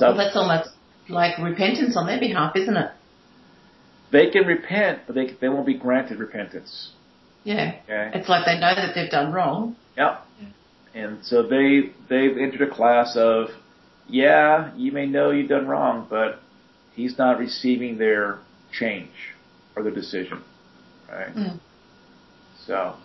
Well, 0.00 0.16
that's 0.16 0.36
almost 0.36 0.70
like 1.08 1.38
repentance 1.38 1.96
on 1.96 2.06
their 2.06 2.18
behalf, 2.18 2.56
isn't 2.56 2.76
it? 2.76 2.90
They 4.12 4.30
can 4.30 4.46
repent, 4.46 5.00
but 5.06 5.14
they 5.14 5.36
they 5.40 5.48
won't 5.48 5.66
be 5.66 5.78
granted 5.78 6.18
repentance. 6.18 6.92
Yeah. 7.46 7.76
Okay. 7.84 8.18
It's 8.18 8.28
like 8.28 8.44
they 8.44 8.58
know 8.58 8.74
that 8.74 8.92
they've 8.94 9.10
done 9.10 9.32
wrong. 9.32 9.76
Yep. 9.96 10.22
And 10.94 11.24
so 11.24 11.42
they 11.42 11.92
they've 12.08 12.36
entered 12.36 12.62
a 12.62 12.74
class 12.74 13.16
of, 13.16 13.48
yeah, 14.08 14.74
you 14.76 14.90
may 14.90 15.06
know 15.06 15.30
you've 15.30 15.48
done 15.48 15.68
wrong, 15.68 16.06
but 16.10 16.40
he's 16.94 17.16
not 17.16 17.38
receiving 17.38 17.98
their 17.98 18.40
change 18.72 19.12
or 19.76 19.84
their 19.84 19.92
decision, 19.92 20.42
right? 21.08 21.34
Mm. 21.34 21.60
So 22.66 22.96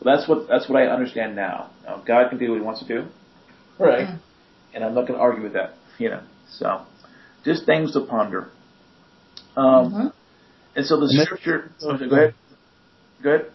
well, 0.00 0.16
that's 0.16 0.28
what 0.28 0.48
that's 0.48 0.68
what 0.68 0.82
I 0.82 0.86
understand 0.88 1.34
now. 1.34 1.70
Now 1.84 2.02
God 2.06 2.28
can 2.28 2.38
do 2.38 2.50
what 2.50 2.56
He 2.56 2.62
wants 2.62 2.80
to 2.80 2.86
do, 2.86 3.06
right? 3.78 4.08
Mm. 4.08 4.18
And 4.74 4.84
I'm 4.84 4.94
not 4.94 5.02
going 5.06 5.14
to 5.14 5.20
argue 5.20 5.42
with 5.42 5.54
that, 5.54 5.74
you 5.98 6.10
know. 6.10 6.20
So 6.50 6.82
just 7.44 7.64
things 7.64 7.92
to 7.94 8.00
ponder. 8.02 8.50
Um, 9.56 9.92
Mhm. 9.92 10.12
And 10.76 10.86
so 10.86 10.96
the 11.00 11.06
And 11.06 11.22
scripture. 11.22 11.70
Oh, 11.82 11.96
go 11.96 12.04
ahead. 12.14 12.34
Go 13.22 13.30
ahead. 13.30 13.46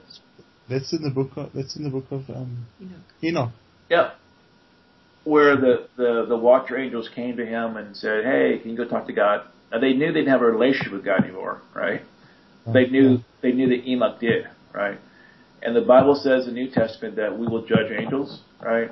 That's 0.69 0.93
in 0.93 1.03
the 1.03 1.09
book. 1.09 1.31
Of, 1.35 1.51
that's 1.53 1.75
in 1.75 1.83
the 1.83 1.89
book 1.89 2.05
of 2.11 2.29
um, 2.29 2.65
You 2.79 2.87
know. 2.87 3.41
Enoch. 3.41 3.51
Yeah. 3.89 4.11
Where 5.25 5.55
the, 5.55 5.87
the, 5.95 6.25
the 6.27 6.37
watcher 6.37 6.77
angels 6.77 7.09
came 7.13 7.37
to 7.37 7.45
him 7.45 7.77
and 7.77 7.95
said, 7.95 8.25
Hey, 8.25 8.59
can 8.61 8.71
you 8.71 8.77
go 8.77 8.85
talk 8.85 9.07
to 9.07 9.13
God? 9.13 9.45
Now 9.71 9.79
they 9.79 9.93
knew 9.93 10.07
they 10.07 10.19
didn't 10.19 10.29
have 10.29 10.41
a 10.41 10.45
relationship 10.45 10.93
with 10.93 11.05
God 11.05 11.23
anymore, 11.23 11.61
right? 11.73 12.01
They 12.71 12.87
knew 12.87 13.19
they 13.41 13.51
knew 13.51 13.67
that 13.69 13.85
Enoch 13.85 14.19
did, 14.19 14.45
right? 14.73 14.97
And 15.61 15.75
the 15.75 15.81
Bible 15.81 16.15
says 16.15 16.47
in 16.47 16.53
the 16.53 16.61
New 16.61 16.71
Testament 16.71 17.15
that 17.17 17.37
we 17.37 17.47
will 17.47 17.65
judge 17.65 17.91
angels, 17.91 18.41
right? 18.61 18.91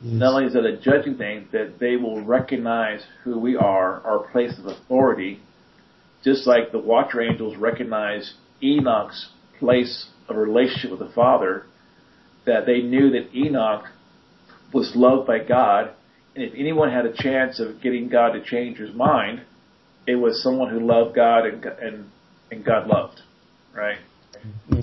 Yes. 0.00 0.20
Not 0.20 0.34
only 0.34 0.46
is 0.46 0.54
it 0.54 0.64
a 0.64 0.76
judging 0.76 1.16
thing, 1.16 1.48
that 1.52 1.78
they 1.78 1.96
will 1.96 2.24
recognize 2.24 3.02
who 3.24 3.38
we 3.38 3.56
are, 3.56 4.00
our 4.02 4.30
place 4.30 4.58
of 4.58 4.66
authority, 4.66 5.40
just 6.24 6.46
like 6.46 6.72
the 6.72 6.78
watcher 6.78 7.20
angels 7.20 7.56
recognize 7.56 8.34
Enoch's 8.62 9.28
place 9.58 10.06
of 10.28 10.36
relationship 10.36 10.90
with 10.90 11.00
the 11.00 11.14
Father, 11.14 11.64
that 12.46 12.66
they 12.66 12.80
knew 12.80 13.10
that 13.10 13.34
Enoch 13.34 13.84
was 14.72 14.92
loved 14.94 15.26
by 15.26 15.38
God, 15.38 15.90
and 16.34 16.44
if 16.44 16.52
anyone 16.56 16.90
had 16.90 17.06
a 17.06 17.12
chance 17.12 17.60
of 17.60 17.80
getting 17.82 18.08
God 18.08 18.32
to 18.32 18.44
change 18.44 18.78
his 18.78 18.94
mind, 18.94 19.42
it 20.06 20.16
was 20.16 20.42
someone 20.42 20.70
who 20.70 20.80
loved 20.80 21.14
God 21.14 21.46
and 21.46 21.64
and 21.64 22.10
and 22.50 22.64
God 22.64 22.86
loved, 22.86 23.20
right? 23.74 23.98
Mm-hmm. 24.36 24.80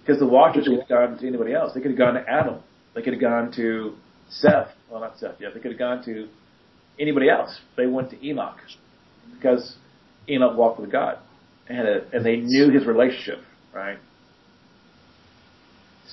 Because 0.00 0.20
the 0.20 0.26
watchers 0.26 0.66
could 0.66 0.80
have 0.80 0.88
gone 0.88 1.18
to 1.18 1.26
anybody 1.26 1.52
else. 1.52 1.72
They 1.74 1.80
could 1.80 1.90
have 1.90 1.98
gone 1.98 2.14
to 2.14 2.24
Adam. 2.28 2.60
They 2.94 3.02
could 3.02 3.12
have 3.12 3.20
gone 3.20 3.52
to 3.56 3.94
Seth. 4.30 4.68
Well, 4.90 5.00
not 5.00 5.18
Seth 5.18 5.36
yet. 5.40 5.54
They 5.54 5.60
could 5.60 5.72
have 5.72 5.78
gone 5.78 6.04
to 6.04 6.28
anybody 6.98 7.28
else. 7.28 7.58
They 7.76 7.86
went 7.86 8.10
to 8.10 8.26
Enoch 8.26 8.56
because 9.34 9.76
Enoch 10.28 10.56
walked 10.56 10.80
with 10.80 10.90
God 10.90 11.18
and 11.68 11.86
a, 11.86 12.00
and 12.12 12.24
they 12.24 12.36
knew 12.36 12.70
his 12.70 12.86
relationship, 12.86 13.40
right? 13.74 13.98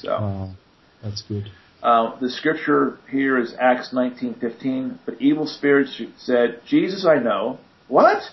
So. 0.06 0.11
Wow, 0.11 0.52
that's 1.03 1.23
good. 1.23 1.49
Uh, 1.82 2.18
the 2.19 2.30
scripture 2.30 2.98
here 3.10 3.38
is 3.38 3.56
Acts 3.60 3.91
19:15. 3.91 4.99
But 5.06 5.15
evil 5.19 5.48
spirits 5.48 6.02
said, 6.18 6.61
"Jesus 6.65 7.06
I 7.06 7.15
know." 7.15 7.60
What? 7.88 8.23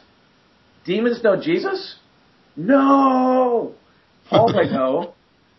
Demons 0.85 1.23
know 1.23 1.41
Jesus? 1.41 1.97
No. 2.57 3.75
Paul 4.29 4.59
I 4.59 4.65
know. 4.71 5.15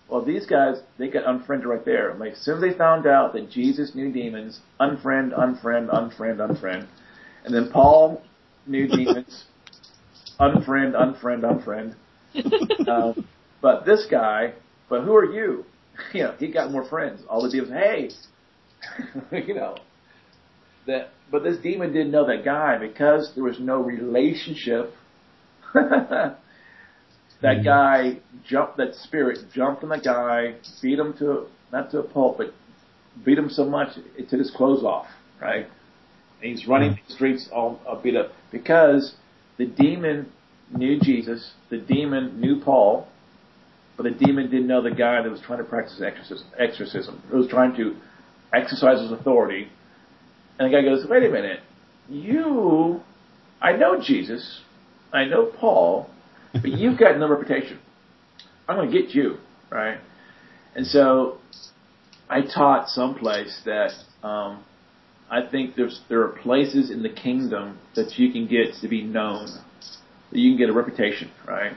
Well, 0.09 0.23
these 0.23 0.45
guys 0.45 0.77
they 0.97 1.07
got 1.07 1.25
unfriended 1.25 1.67
right 1.67 1.83
there. 1.83 2.13
Like 2.15 2.33
as 2.33 2.39
soon 2.39 2.55
as 2.55 2.61
they 2.61 2.77
found 2.77 3.07
out 3.07 3.33
that 3.33 3.49
Jesus 3.49 3.95
knew 3.95 4.11
demons, 4.11 4.59
unfriend, 4.79 5.37
unfriend, 5.37 5.89
unfriend, 5.89 6.37
unfriend, 6.37 6.87
and 7.45 7.53
then 7.53 7.69
Paul 7.71 8.21
knew 8.67 8.87
demons, 8.87 9.45
unfriend, 10.39 10.93
unfriend, 10.93 11.41
unfriend. 11.41 11.95
Um, 12.87 13.27
but 13.61 13.85
this 13.85 14.05
guy, 14.09 14.53
but 14.89 15.01
who 15.01 15.15
are 15.15 15.31
you? 15.31 15.65
You 16.13 16.23
know, 16.23 16.35
he 16.39 16.47
got 16.51 16.71
more 16.71 16.83
friends. 16.85 17.21
All 17.29 17.41
the 17.43 17.49
demons, 17.49 17.71
hey, 17.71 18.09
you 19.47 19.53
know, 19.55 19.75
that. 20.87 21.09
But 21.31 21.43
this 21.43 21.57
demon 21.57 21.91
didn't 21.93 22.11
know 22.11 22.25
that 22.27 22.43
guy 22.45 22.77
because 22.77 23.31
there 23.35 23.43
was 23.43 23.59
no 23.59 23.81
relationship. 23.81 24.93
that 25.73 26.37
Mhm. 27.43 27.63
guy 27.63 28.17
jumped. 28.43 28.77
That 28.77 28.95
spirit 28.95 29.39
jumped 29.53 29.83
on 29.83 29.89
the 29.89 29.99
guy, 29.99 30.55
beat 30.81 30.99
him 30.99 31.13
to 31.19 31.47
not 31.71 31.91
to 31.91 31.99
a 31.99 32.03
pulp, 32.03 32.37
but 32.37 32.53
beat 33.25 33.37
him 33.37 33.49
so 33.49 33.65
much 33.65 33.97
it 34.17 34.29
took 34.29 34.39
his 34.39 34.51
clothes 34.51 34.83
off. 34.83 35.07
Right, 35.41 35.65
and 36.41 36.51
he's 36.51 36.67
running 36.67 36.91
Mhm. 36.91 36.99
the 37.07 37.13
streets 37.13 37.49
all, 37.51 37.79
all 37.87 37.97
beat 38.01 38.15
up 38.15 38.31
because 38.51 39.15
the 39.57 39.65
demon 39.65 40.31
knew 40.71 40.99
Jesus, 40.99 41.53
the 41.69 41.77
demon 41.77 42.39
knew 42.39 42.59
Paul, 42.61 43.07
but 43.95 44.03
the 44.03 44.11
demon 44.11 44.49
didn't 44.49 44.67
know 44.67 44.81
the 44.81 44.91
guy 44.91 45.21
that 45.21 45.29
was 45.29 45.41
trying 45.41 45.59
to 45.59 45.63
practice 45.63 46.01
exorcism, 46.57 47.21
who 47.29 47.37
was 47.37 47.47
trying 47.47 47.75
to 47.75 47.95
exercise 48.53 49.01
his 49.01 49.11
authority. 49.11 49.67
And 50.57 50.71
the 50.71 50.75
guy 50.75 50.83
goes, 50.83 51.05
wait 51.09 51.23
a 51.23 51.29
minute, 51.29 51.59
you, 52.09 53.01
I 53.61 53.73
know 53.73 54.01
Jesus, 54.01 54.61
I 55.11 55.25
know 55.25 55.45
Paul, 55.45 56.09
but 56.53 56.67
you've 56.67 56.99
got 56.99 57.17
no 57.17 57.27
reputation. 57.27 57.79
I'm 58.67 58.77
going 58.77 58.91
to 58.91 59.01
get 59.01 59.13
you, 59.13 59.37
right? 59.69 59.97
And 60.75 60.87
so 60.87 61.39
I 62.29 62.41
taught 62.41 62.89
someplace 62.89 63.61
that 63.65 63.91
um, 64.23 64.63
I 65.29 65.41
think 65.49 65.75
there's 65.75 66.01
there 66.09 66.21
are 66.21 66.29
places 66.29 66.89
in 66.89 67.03
the 67.03 67.09
kingdom 67.09 67.79
that 67.95 68.17
you 68.17 68.31
can 68.31 68.47
get 68.47 68.75
to 68.81 68.87
be 68.87 69.03
known, 69.03 69.47
that 70.31 70.39
you 70.39 70.51
can 70.51 70.57
get 70.57 70.69
a 70.69 70.73
reputation, 70.73 71.31
right? 71.47 71.73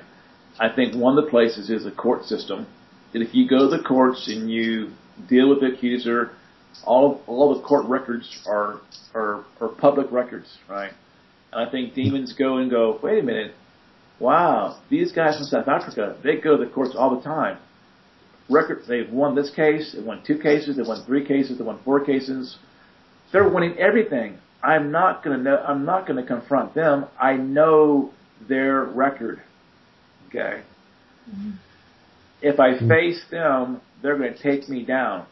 I 0.58 0.68
think 0.74 0.94
one 0.94 1.16
of 1.16 1.24
the 1.24 1.30
places 1.30 1.70
is 1.70 1.86
a 1.86 1.90
court 1.90 2.24
system. 2.24 2.66
That 3.12 3.22
if 3.22 3.34
you 3.34 3.48
go 3.48 3.70
to 3.70 3.76
the 3.76 3.82
courts 3.82 4.28
and 4.28 4.50
you 4.50 4.90
deal 5.28 5.48
with 5.48 5.60
the 5.60 5.66
accuser, 5.66 6.32
all 6.84 7.22
all 7.26 7.54
the 7.54 7.62
court 7.62 7.86
records 7.86 8.42
are 8.46 8.80
are 9.14 9.44
are 9.60 9.68
public 9.68 10.10
records, 10.10 10.58
right? 10.68 10.92
And 11.52 11.66
I 11.66 11.70
think 11.70 11.94
demons 11.94 12.32
go 12.32 12.58
and 12.58 12.70
go, 12.70 12.98
wait 13.02 13.18
a 13.18 13.22
minute, 13.22 13.54
wow, 14.18 14.78
these 14.90 15.12
guys 15.12 15.36
from 15.36 15.46
South 15.46 15.68
Africa, 15.68 16.16
they 16.22 16.36
go 16.36 16.56
to 16.56 16.64
the 16.64 16.70
courts 16.70 16.94
all 16.96 17.16
the 17.16 17.22
time. 17.22 17.58
Record, 18.48 18.82
they've 18.86 19.10
won 19.10 19.34
this 19.34 19.50
case, 19.50 19.92
they 19.96 20.02
won 20.02 20.22
two 20.24 20.38
cases, 20.38 20.76
they 20.76 20.82
won 20.82 21.04
three 21.04 21.24
cases, 21.26 21.58
they 21.58 21.64
won 21.64 21.80
four 21.84 22.04
cases. 22.04 22.58
They're 23.32 23.48
winning 23.48 23.76
everything. 23.78 24.38
I'm 24.62 24.92
not 24.92 25.24
gonna 25.24 25.38
know, 25.38 25.56
I'm 25.56 25.84
not 25.84 26.06
gonna 26.06 26.24
confront 26.24 26.74
them. 26.74 27.06
I 27.20 27.34
know 27.34 28.12
their 28.48 28.84
record. 28.84 29.42
Okay. 30.36 30.62
Mm-hmm. 31.30 31.50
If 32.42 32.60
I 32.60 32.78
face 32.86 33.22
them, 33.30 33.80
they're 34.02 34.16
gonna 34.16 34.36
take 34.36 34.68
me 34.68 34.84
down. 34.84 35.26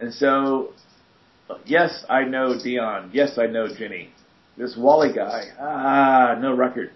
And 0.00 0.12
so, 0.12 0.72
yes, 1.64 2.04
I 2.10 2.24
know 2.24 2.58
Dion. 2.62 3.10
Yes, 3.12 3.38
I 3.38 3.46
know 3.46 3.68
Jenny. 3.68 4.10
This 4.56 4.76
Wally 4.76 5.12
guy, 5.14 5.44
ah, 5.58 6.36
no 6.40 6.54
record. 6.54 6.92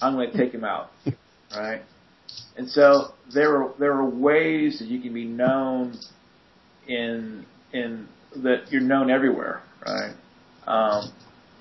I'm 0.00 0.14
going 0.14 0.30
to 0.30 0.36
take 0.36 0.52
him 0.52 0.64
out, 0.64 0.90
right? 1.56 1.82
And 2.56 2.68
so 2.68 3.12
there 3.32 3.62
are 3.62 3.74
there 3.78 3.92
are 3.92 4.08
ways 4.08 4.78
that 4.78 4.88
you 4.88 5.00
can 5.00 5.12
be 5.12 5.24
known 5.24 5.98
in 6.86 7.44
in 7.72 8.08
that 8.36 8.70
you're 8.70 8.80
known 8.80 9.10
everywhere, 9.10 9.62
right? 9.86 10.14
Um, 10.66 11.12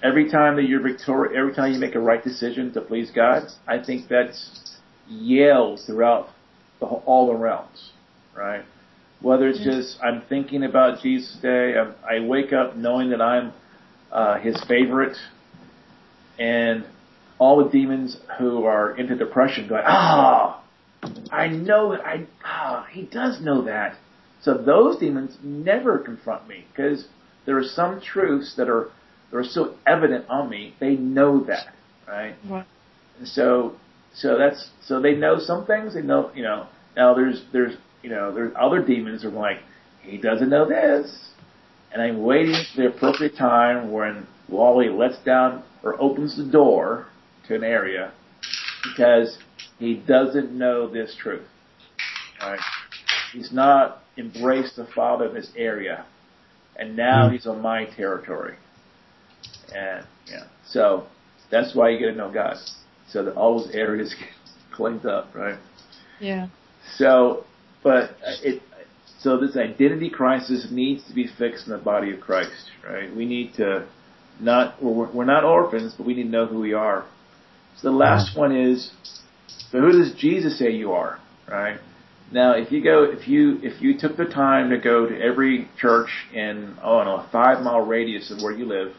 every 0.03 0.29
time 0.29 0.57
that 0.57 0.63
you're 0.63 0.81
victorious, 0.81 1.33
every 1.35 1.53
time 1.53 1.73
you 1.73 1.79
make 1.79 1.95
a 1.95 1.99
right 1.99 2.23
decision 2.23 2.73
to 2.73 2.81
please 2.81 3.09
God, 3.09 3.43
I 3.65 3.81
think 3.83 4.09
that's 4.09 4.77
yelled 5.07 5.79
throughout 5.85 6.29
the, 6.79 6.85
all 6.85 7.27
the 7.27 7.35
realms, 7.35 7.91
right? 8.35 8.63
Whether 9.21 9.47
it's 9.47 9.63
just 9.63 9.97
I'm 10.03 10.21
thinking 10.27 10.63
about 10.63 11.01
Jesus 11.01 11.37
today, 11.41 11.79
I'm, 11.79 11.95
I 12.03 12.25
wake 12.27 12.51
up 12.51 12.75
knowing 12.75 13.11
that 13.11 13.21
I'm 13.21 13.53
uh, 14.11 14.39
His 14.39 14.61
favorite, 14.67 15.17
and 16.37 16.85
all 17.39 17.63
the 17.63 17.69
demons 17.71 18.17
who 18.37 18.65
are 18.65 18.95
into 18.97 19.15
depression 19.15 19.67
going, 19.67 19.83
ah, 19.85 20.61
I 21.31 21.47
know 21.47 21.91
that 21.91 22.05
I, 22.05 22.27
ah, 22.43 22.87
he 22.91 23.03
does 23.03 23.41
know 23.41 23.65
that. 23.65 23.97
So 24.41 24.57
those 24.57 24.97
demons 24.97 25.37
never 25.41 25.99
confront 25.99 26.47
me 26.47 26.65
because 26.71 27.07
there 27.45 27.57
are 27.57 27.63
some 27.63 28.01
truths 28.01 28.55
that 28.57 28.69
are 28.69 28.91
that 29.33 29.39
are 29.39 29.43
so 29.43 29.75
evident 29.87 30.25
on 30.29 30.49
me. 30.49 30.75
They 30.79 30.95
know 30.95 31.43
that, 31.45 31.73
right? 32.07 32.35
What? 32.47 32.67
And 33.17 33.27
so, 33.27 33.75
so 34.13 34.37
that's 34.37 34.69
so 34.85 35.01
they 35.01 35.15
know 35.15 35.39
some 35.39 35.65
things. 35.65 35.95
They 35.95 36.01
know, 36.01 36.31
you 36.35 36.43
know. 36.43 36.67
Now 36.95 37.15
there's 37.15 37.43
there's 37.51 37.75
you 38.03 38.11
know 38.11 38.33
there's 38.33 38.53
other 38.59 38.85
demons 38.85 39.23
who 39.23 39.29
are 39.29 39.31
like, 39.31 39.57
he 40.03 40.17
doesn't 40.17 40.49
know 40.49 40.67
this, 40.67 41.29
and 41.91 42.01
I'm 42.01 42.21
waiting 42.21 42.53
for 42.53 42.83
the 42.83 42.87
appropriate 42.89 43.35
time 43.35 43.91
when 43.91 44.27
Wally 44.47 44.89
lets 44.89 45.17
down 45.23 45.63
or 45.81 45.99
opens 45.99 46.37
the 46.37 46.45
door 46.45 47.07
to 47.47 47.55
an 47.55 47.63
area 47.63 48.13
because 48.83 49.37
he 49.79 49.95
doesn't 49.95 50.51
know 50.51 50.87
this 50.87 51.15
truth. 51.19 51.47
Right? 52.39 52.59
He's 53.31 53.51
not 53.51 54.03
embraced 54.15 54.75
the 54.75 54.85
Father 54.85 55.25
in 55.25 55.33
this 55.33 55.49
area, 55.57 56.05
and 56.75 56.95
now 56.95 57.25
mm-hmm. 57.25 57.33
he's 57.33 57.47
on 57.47 57.61
my 57.61 57.85
territory. 57.85 58.57
And 59.75 60.05
yeah, 60.29 60.45
so 60.65 61.07
that's 61.51 61.75
why 61.75 61.89
you 61.89 61.99
get 61.99 62.11
to 62.11 62.15
know 62.15 62.31
God, 62.31 62.57
so 63.09 63.23
that 63.23 63.35
all 63.35 63.59
those 63.63 63.73
areas 63.73 64.15
get 64.19 64.29
cleaned 64.71 65.05
up, 65.05 65.33
right? 65.35 65.59
Yeah. 66.19 66.47
So, 66.97 67.45
but 67.83 68.11
uh, 68.25 68.35
it, 68.43 68.61
so 69.19 69.37
this 69.39 69.55
identity 69.55 70.09
crisis 70.09 70.67
needs 70.69 71.07
to 71.07 71.13
be 71.13 71.27
fixed 71.27 71.67
in 71.67 71.71
the 71.71 71.79
body 71.79 72.11
of 72.13 72.19
Christ, 72.19 72.71
right? 72.85 73.13
We 73.15 73.25
need 73.25 73.53
to 73.55 73.87
not 74.39 74.81
we're, 74.83 75.11
we're 75.11 75.25
not 75.25 75.43
orphans, 75.43 75.93
but 75.97 76.05
we 76.05 76.13
need 76.13 76.23
to 76.23 76.29
know 76.29 76.45
who 76.45 76.59
we 76.59 76.73
are. 76.73 77.05
So 77.77 77.89
the 77.89 77.95
last 77.95 78.31
mm-hmm. 78.31 78.39
one 78.39 78.55
is, 78.55 78.91
so 79.71 79.79
who 79.79 79.91
does 79.91 80.13
Jesus 80.17 80.59
say 80.59 80.71
you 80.71 80.91
are, 80.91 81.19
right? 81.47 81.79
Now, 82.31 82.53
if 82.53 82.71
you 82.71 82.83
go, 82.83 83.03
if 83.03 83.27
you 83.27 83.59
if 83.61 83.81
you 83.81 83.97
took 83.97 84.17
the 84.17 84.25
time 84.25 84.71
to 84.71 84.77
go 84.77 85.07
to 85.07 85.21
every 85.21 85.69
church 85.79 86.09
in 86.33 86.77
oh, 86.83 86.97
I 86.97 87.05
don't 87.05 87.17
know, 87.17 87.23
a 87.23 87.29
five 87.31 87.63
mile 87.63 87.81
radius 87.81 88.31
of 88.31 88.41
where 88.41 88.51
you 88.51 88.65
live, 88.65 88.93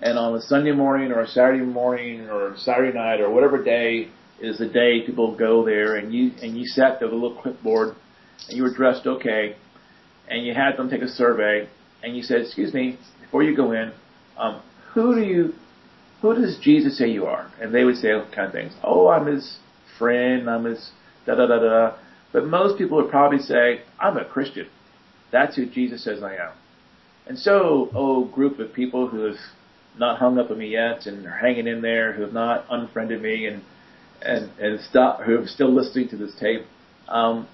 and 0.00 0.18
on 0.18 0.34
a 0.34 0.40
Sunday 0.40 0.72
morning 0.72 1.10
or 1.10 1.20
a 1.20 1.28
Saturday 1.28 1.64
morning 1.64 2.28
or 2.28 2.56
Saturday 2.56 2.96
night 2.96 3.20
or 3.20 3.30
whatever 3.30 3.62
day 3.62 4.08
is 4.40 4.58
the 4.58 4.68
day 4.68 5.00
people 5.06 5.36
go 5.36 5.64
there, 5.64 5.96
and 5.96 6.12
you 6.12 6.32
and 6.42 6.56
you 6.56 6.66
sat 6.66 6.98
there 6.98 7.08
with 7.08 7.18
a 7.18 7.22
little 7.22 7.40
clipboard, 7.40 7.94
and 8.48 8.56
you 8.56 8.62
were 8.62 8.74
dressed 8.74 9.06
okay, 9.06 9.56
and 10.28 10.44
you 10.44 10.52
had 10.52 10.76
them 10.76 10.90
take 10.90 11.02
a 11.02 11.08
survey, 11.08 11.68
and 12.02 12.16
you 12.16 12.22
said, 12.22 12.42
"Excuse 12.42 12.74
me, 12.74 12.98
before 13.20 13.42
you 13.42 13.56
go 13.56 13.72
in, 13.72 13.92
um, 14.36 14.62
who 14.94 15.14
do 15.14 15.22
you, 15.22 15.54
who 16.22 16.34
does 16.34 16.58
Jesus 16.62 16.98
say 16.98 17.08
you 17.08 17.26
are? 17.26 17.50
And 17.60 17.74
they 17.74 17.84
would 17.84 17.96
say 17.96 18.12
all 18.12 18.26
kind 18.34 18.46
of 18.46 18.52
things. 18.52 18.72
Oh, 18.82 19.08
I'm 19.08 19.26
his 19.26 19.58
friend. 19.98 20.48
I'm 20.48 20.64
his 20.64 20.90
da 21.26 21.34
da 21.34 21.46
da 21.46 21.58
da. 21.58 21.96
But 22.32 22.46
most 22.46 22.78
people 22.78 22.98
would 22.98 23.10
probably 23.10 23.38
say, 23.38 23.82
I'm 23.98 24.16
a 24.16 24.24
Christian. 24.24 24.68
That's 25.32 25.56
who 25.56 25.66
Jesus 25.66 26.04
says 26.04 26.22
I 26.22 26.34
am. 26.34 26.52
And 27.26 27.38
so, 27.38 27.90
oh, 27.94 28.24
group 28.24 28.58
of 28.58 28.72
people 28.72 29.08
who 29.08 29.24
have 29.24 29.36
not 29.98 30.18
hung 30.18 30.38
up 30.38 30.50
on 30.50 30.58
me 30.58 30.68
yet 30.68 31.06
and 31.06 31.26
are 31.26 31.36
hanging 31.36 31.66
in 31.66 31.82
there, 31.82 32.12
who 32.12 32.22
have 32.22 32.32
not 32.32 32.66
unfriended 32.70 33.22
me 33.22 33.46
and 33.46 33.62
and 34.22 34.50
and 34.58 34.80
stop, 34.80 35.20
who 35.22 35.40
are 35.40 35.46
still 35.46 35.72
listening 35.72 36.08
to 36.08 36.16
this 36.16 36.34
tape. 36.38 36.62
Um, 37.08 37.48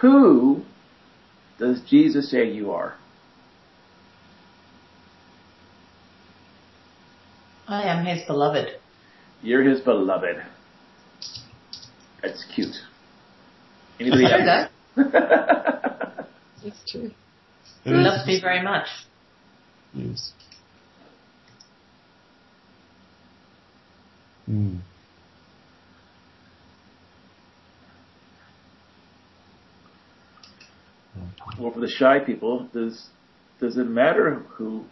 who 0.00 0.62
does 1.58 1.80
Jesus 1.88 2.30
say 2.30 2.50
you 2.50 2.72
are? 2.72 2.94
I 7.66 7.84
am 7.84 8.04
his 8.04 8.22
beloved. 8.26 8.68
You're 9.42 9.62
his 9.62 9.80
beloved. 9.80 10.42
That's 12.22 12.44
cute. 12.54 12.74
Anybody 14.00 14.24
else? 14.24 14.70
That's 14.96 16.90
true. 16.90 17.10
He 17.84 17.90
loves 17.90 18.26
me 18.26 18.40
very 18.40 18.62
much. 18.62 18.86
Yes. 19.92 20.32
Mm. 24.50 24.80
Well, 31.58 31.72
for 31.72 31.80
the 31.80 31.88
shy 31.88 32.18
people, 32.18 32.68
does 32.72 33.08
does 33.60 33.76
it 33.76 33.84
matter 33.84 34.42
who 34.56 34.84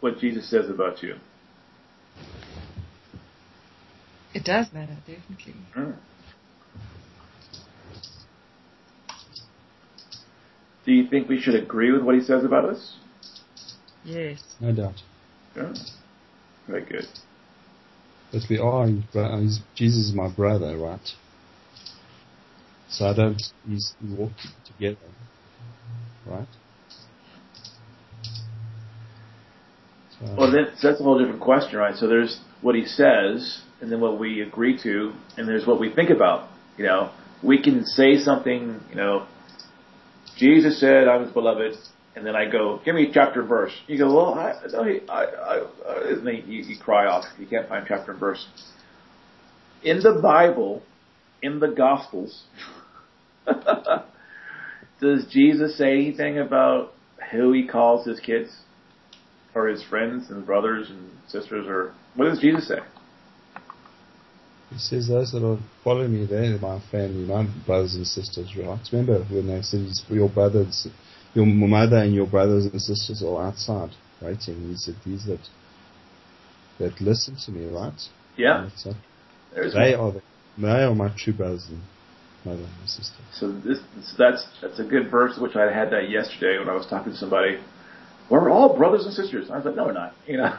what 0.00 0.18
Jesus 0.18 0.48
says 0.48 0.70
about 0.70 1.02
you? 1.02 1.16
It 4.34 4.44
does 4.44 4.72
matter, 4.72 4.96
definitely. 5.06 5.54
Mm. 5.76 5.96
Do 10.84 10.92
you 10.92 11.08
think 11.08 11.28
we 11.28 11.40
should 11.40 11.54
agree 11.54 11.92
with 11.92 12.02
what 12.02 12.14
he 12.14 12.20
says 12.20 12.44
about 12.44 12.64
us? 12.64 12.96
Yes. 14.04 14.42
No 14.60 14.72
doubt. 14.72 15.02
Yeah. 15.56 15.74
Very 16.66 16.84
good. 16.84 17.06
But 18.32 18.42
we 18.50 18.58
are, 18.58 18.86
he's, 19.40 19.60
Jesus 19.74 20.08
is 20.08 20.12
my 20.14 20.28
brother, 20.28 20.76
right? 20.76 21.00
So 22.90 23.06
I 23.06 23.14
don't, 23.14 23.40
he's, 23.66 23.94
we 24.02 24.30
together, 24.66 24.96
right? 26.26 26.48
So, 30.18 30.34
well, 30.36 30.52
then, 30.52 30.66
so 30.76 30.88
that's 30.88 31.00
a 31.00 31.04
whole 31.04 31.18
different 31.18 31.40
question, 31.40 31.78
right? 31.78 31.94
So 31.96 32.06
there's 32.06 32.40
what 32.60 32.74
he 32.74 32.84
says, 32.84 33.62
and 33.80 33.90
then 33.90 34.00
what 34.00 34.18
we 34.18 34.42
agree 34.42 34.78
to, 34.82 35.12
and 35.36 35.48
there's 35.48 35.66
what 35.66 35.80
we 35.80 35.92
think 35.92 36.10
about. 36.10 36.48
You 36.76 36.84
know, 36.84 37.10
we 37.42 37.62
can 37.62 37.84
say 37.84 38.18
something, 38.18 38.80
you 38.90 38.96
know, 38.96 39.26
Jesus 40.36 40.80
said, 40.80 41.08
I'm 41.08 41.24
his 41.24 41.32
beloved, 41.32 41.76
and 42.16 42.26
then 42.26 42.34
I 42.34 42.50
go, 42.50 42.80
give 42.84 42.94
me 42.94 43.10
chapter 43.12 43.40
and 43.40 43.48
verse. 43.48 43.72
You 43.86 43.98
go, 43.98 44.14
well, 44.14 44.34
I, 44.34 44.52
I, 44.76 45.00
I, 45.08 45.24
uh, 45.24 45.66
I 45.86 46.10
isn't 46.10 46.26
he, 46.26 46.52
you, 46.52 46.64
you 46.64 46.78
cry 46.78 47.06
off. 47.06 47.24
You 47.38 47.46
can't 47.46 47.68
find 47.68 47.84
chapter 47.86 48.12
and 48.12 48.20
verse. 48.20 48.46
In 49.82 50.00
the 50.00 50.18
Bible, 50.20 50.82
in 51.42 51.60
the 51.60 51.68
Gospels, 51.68 52.44
does 55.00 55.26
Jesus 55.30 55.78
say 55.78 55.92
anything 55.92 56.38
about 56.38 56.92
who 57.30 57.52
he 57.52 57.66
calls 57.66 58.06
his 58.06 58.20
kids? 58.20 58.50
Or 59.54 59.68
his 59.68 59.82
friends 59.82 60.30
and 60.30 60.44
brothers 60.44 60.90
and 60.90 61.10
sisters 61.28 61.66
or, 61.66 61.92
what 62.14 62.26
does 62.26 62.40
Jesus 62.40 62.68
say? 62.68 62.78
He 64.70 64.78
says 64.78 65.08
those 65.08 65.32
that 65.32 65.44
are 65.44 65.58
following 65.82 66.12
me, 66.12 66.26
they're 66.26 66.58
my 66.58 66.80
family, 66.90 67.24
my 67.24 67.48
brothers 67.64 67.94
and 67.94 68.06
sisters, 68.06 68.54
right? 68.56 68.78
Remember 68.92 69.24
when 69.24 69.46
they 69.46 69.62
said 69.62 69.88
your 70.10 70.28
brothers, 70.28 70.86
your 71.34 71.46
mother 71.46 71.98
and 71.98 72.14
your 72.14 72.26
brothers 72.26 72.66
and 72.66 72.80
sisters 72.80 73.22
are 73.22 73.46
outside 73.46 73.90
waiting. 74.20 74.68
He 74.68 74.74
said 74.76 74.96
these 75.04 75.26
that 75.26 75.40
that 76.78 77.00
listen 77.00 77.36
to 77.44 77.50
me, 77.50 77.66
right? 77.66 78.00
Yeah. 78.36 78.68
So 78.76 78.94
they 79.54 79.96
one. 79.96 80.00
are 80.00 80.12
the, 80.12 80.22
they 80.58 80.84
are 80.84 80.94
my 80.94 81.12
true 81.16 81.32
brothers 81.32 81.66
and 81.68 81.82
mother 82.44 82.62
and 82.62 82.88
sister. 82.88 83.16
So 83.32 83.52
this, 83.52 83.78
so 84.02 84.14
that's, 84.18 84.46
that's 84.62 84.78
a 84.78 84.84
good 84.84 85.10
verse, 85.10 85.38
which 85.38 85.56
I 85.56 85.72
had 85.72 85.90
that 85.90 86.08
yesterday 86.08 86.58
when 86.58 86.68
I 86.68 86.74
was 86.74 86.86
talking 86.86 87.12
to 87.12 87.18
somebody. 87.18 87.58
We're 88.30 88.50
all 88.50 88.76
brothers 88.76 89.06
and 89.06 89.14
sisters. 89.14 89.50
I 89.50 89.56
was 89.56 89.64
like, 89.64 89.74
no, 89.74 89.86
we're 89.86 89.92
not, 89.92 90.14
you 90.26 90.36
know. 90.36 90.54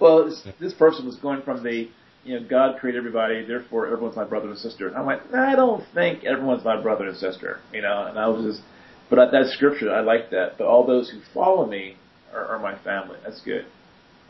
well, 0.00 0.26
this, 0.26 0.42
this 0.60 0.74
person 0.74 1.06
was 1.06 1.16
going 1.16 1.42
from 1.42 1.62
the, 1.62 1.88
you 2.26 2.40
know, 2.40 2.46
God 2.48 2.78
created 2.78 2.98
everybody, 2.98 3.44
therefore 3.44 3.86
everyone's 3.86 4.16
my 4.16 4.24
brother 4.24 4.48
and 4.48 4.58
sister. 4.58 4.88
And 4.88 4.96
I 4.96 5.02
went, 5.02 5.22
I 5.34 5.54
don't 5.54 5.84
think 5.94 6.24
everyone's 6.24 6.64
my 6.64 6.80
brother 6.80 7.06
and 7.06 7.16
sister, 7.16 7.60
you 7.72 7.82
know. 7.82 8.06
And 8.06 8.18
I 8.18 8.26
was 8.26 8.44
just, 8.44 8.66
but 9.08 9.30
that 9.30 9.46
scripture, 9.50 9.92
I 9.94 10.00
like 10.00 10.30
that. 10.30 10.58
But 10.58 10.66
all 10.66 10.86
those 10.86 11.10
who 11.10 11.20
follow 11.32 11.66
me 11.66 11.96
are, 12.34 12.44
are 12.46 12.58
my 12.58 12.76
family. 12.82 13.18
That's 13.24 13.40
good. 13.42 13.66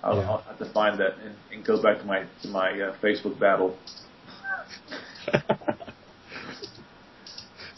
I'll, 0.02 0.16
Yeah. 0.16 0.30
I'll 0.30 0.38
have 0.42 0.58
to 0.58 0.72
find 0.72 1.00
that 1.00 1.14
and, 1.24 1.34
and 1.52 1.64
go 1.64 1.82
back 1.82 1.98
to 1.98 2.04
my 2.04 2.26
to 2.42 2.48
my 2.48 2.70
uh, 2.80 2.96
Facebook 3.02 3.38
battle. 3.40 3.76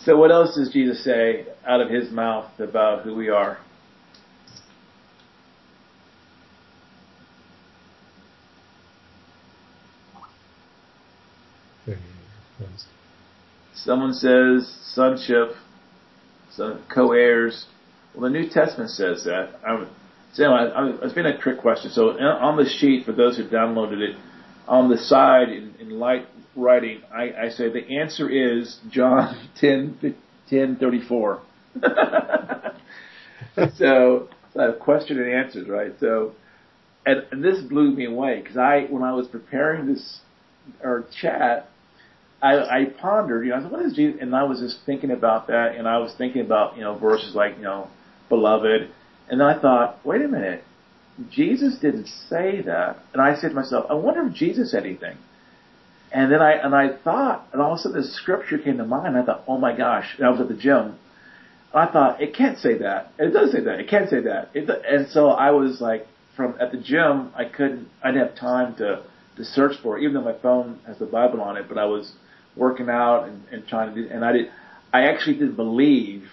So 0.04 0.16
what 0.16 0.30
else 0.30 0.54
does 0.56 0.72
Jesus 0.72 1.04
say 1.04 1.44
out 1.66 1.82
of 1.82 1.90
his 1.90 2.10
mouth 2.10 2.58
about 2.60 3.02
who 3.02 3.14
we 3.14 3.28
are? 3.28 3.58
Someone 13.74 14.12
says 14.12 14.68
sonship, 14.94 15.54
son, 16.50 16.82
co-heirs. 16.92 17.66
Well, 18.14 18.24
the 18.24 18.30
New 18.30 18.48
Testament 18.48 18.90
says 18.90 19.24
that. 19.24 19.50
I'm, 19.66 19.88
so 20.32 20.44
anyway, 20.44 20.72
I, 20.74 21.04
it's 21.04 21.14
been 21.14 21.26
a 21.26 21.38
trick 21.38 21.60
question. 21.60 21.90
So 21.90 22.10
uh, 22.10 22.38
on 22.40 22.56
the 22.56 22.68
sheet, 22.68 23.06
for 23.06 23.12
those 23.12 23.36
who 23.36 23.44
downloaded 23.48 24.00
it, 24.00 24.16
on 24.66 24.90
the 24.90 24.98
side 24.98 25.48
in, 25.48 25.74
in 25.80 25.90
light 25.98 26.26
writing, 26.56 27.02
I, 27.12 27.32
I 27.46 27.48
say 27.50 27.70
the 27.70 27.98
answer 27.98 28.28
is 28.28 28.78
John 28.90 29.48
10, 29.60 30.14
10 30.50 30.76
34. 30.76 31.40
so 33.76 34.28
I 34.58 34.62
have 34.62 34.78
question 34.80 35.18
and 35.18 35.32
answers, 35.32 35.68
right? 35.68 35.92
So, 36.00 36.32
and, 37.06 37.24
and 37.30 37.44
this 37.44 37.60
blew 37.60 37.92
me 37.92 38.06
away 38.06 38.40
because 38.42 38.56
I, 38.56 38.86
when 38.90 39.02
I 39.02 39.14
was 39.14 39.28
preparing 39.28 39.86
this 39.86 40.20
or 40.82 41.06
chat, 41.20 41.68
I, 42.40 42.54
I 42.56 42.84
pondered, 42.84 43.44
you 43.44 43.50
know, 43.50 43.58
I 43.58 43.62
said, 43.62 43.70
what 43.70 43.84
is 43.84 43.94
Jesus? 43.94 44.20
And 44.20 44.34
I 44.34 44.44
was 44.44 44.60
just 44.60 44.78
thinking 44.86 45.10
about 45.10 45.48
that, 45.48 45.74
and 45.76 45.88
I 45.88 45.98
was 45.98 46.14
thinking 46.16 46.42
about, 46.42 46.76
you 46.76 46.82
know, 46.82 46.96
verses 46.96 47.34
like, 47.34 47.56
you 47.56 47.64
know, 47.64 47.88
beloved. 48.28 48.90
And 49.28 49.40
then 49.40 49.46
I 49.46 49.60
thought, 49.60 49.98
wait 50.04 50.22
a 50.22 50.28
minute, 50.28 50.62
Jesus 51.30 51.78
didn't 51.78 52.06
say 52.28 52.62
that. 52.62 52.98
And 53.12 53.20
I 53.20 53.34
said 53.34 53.48
to 53.48 53.54
myself, 53.54 53.86
I 53.90 53.94
wonder 53.94 54.26
if 54.26 54.34
Jesus 54.34 54.70
said 54.70 54.84
anything. 54.84 55.16
And 56.12 56.32
then 56.32 56.40
I, 56.40 56.52
and 56.52 56.74
I 56.74 56.96
thought, 56.96 57.48
and 57.52 57.60
all 57.60 57.72
of 57.72 57.78
a 57.80 57.82
sudden 57.82 58.00
this 58.00 58.14
scripture 58.14 58.56
came 58.56 58.78
to 58.78 58.86
mind. 58.86 59.16
I 59.16 59.24
thought, 59.24 59.44
oh 59.46 59.58
my 59.58 59.76
gosh. 59.76 60.14
And 60.16 60.26
I 60.26 60.30
was 60.30 60.40
at 60.40 60.48
the 60.48 60.56
gym. 60.56 60.96
I 61.74 61.86
thought, 61.86 62.22
it 62.22 62.34
can't 62.34 62.56
say 62.58 62.78
that. 62.78 63.12
It 63.18 63.32
does 63.32 63.52
say 63.52 63.60
that. 63.60 63.80
It 63.80 63.90
can't 63.90 64.08
say 64.08 64.20
that. 64.20 64.50
It, 64.54 64.70
and 64.88 65.08
so 65.08 65.28
I 65.28 65.50
was 65.50 65.80
like, 65.80 66.06
from, 66.34 66.54
at 66.60 66.72
the 66.72 66.78
gym, 66.78 67.32
I 67.34 67.44
couldn't, 67.44 67.88
I 68.02 68.12
didn't 68.12 68.28
have 68.28 68.36
time 68.38 68.76
to, 68.76 69.02
to 69.36 69.44
search 69.44 69.76
for 69.82 69.98
it, 69.98 70.02
even 70.02 70.14
though 70.14 70.22
my 70.22 70.38
phone 70.40 70.78
has 70.86 70.98
the 70.98 71.06
Bible 71.06 71.42
on 71.42 71.56
it, 71.56 71.66
but 71.68 71.76
I 71.76 71.84
was 71.84 72.12
working 72.58 72.90
out 72.90 73.28
and, 73.28 73.42
and 73.52 73.66
trying 73.66 73.94
to 73.94 74.02
do, 74.02 74.08
and 74.12 74.24
I 74.24 74.32
did, 74.32 74.46
I 74.92 75.02
actually 75.04 75.34
didn't 75.34 75.56
believe 75.56 76.24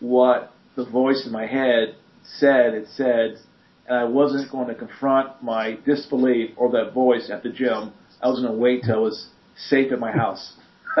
what 0.00 0.52
the 0.76 0.84
voice 0.84 1.24
in 1.26 1.32
my 1.32 1.46
head 1.46 1.94
said 2.38 2.74
it 2.74 2.88
said, 2.94 3.38
and 3.88 3.96
I 3.98 4.04
wasn't 4.04 4.50
going 4.50 4.68
to 4.68 4.74
confront 4.74 5.42
my 5.42 5.78
disbelief 5.86 6.50
or 6.56 6.70
that 6.72 6.92
voice 6.92 7.30
at 7.32 7.42
the 7.42 7.50
gym. 7.50 7.92
I 8.22 8.28
was 8.28 8.40
going 8.40 8.52
to 8.52 8.58
wait 8.58 8.82
till 8.84 8.96
I 8.96 8.98
was 8.98 9.28
safe 9.56 9.92
at 9.92 9.98
my 9.98 10.12
house. 10.12 10.52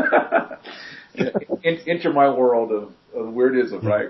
En- 1.64 1.80
Enter 1.86 2.12
my 2.12 2.28
world 2.30 2.70
of, 2.70 2.84
of 3.14 3.34
weirdism, 3.34 3.82
right? 3.82 4.08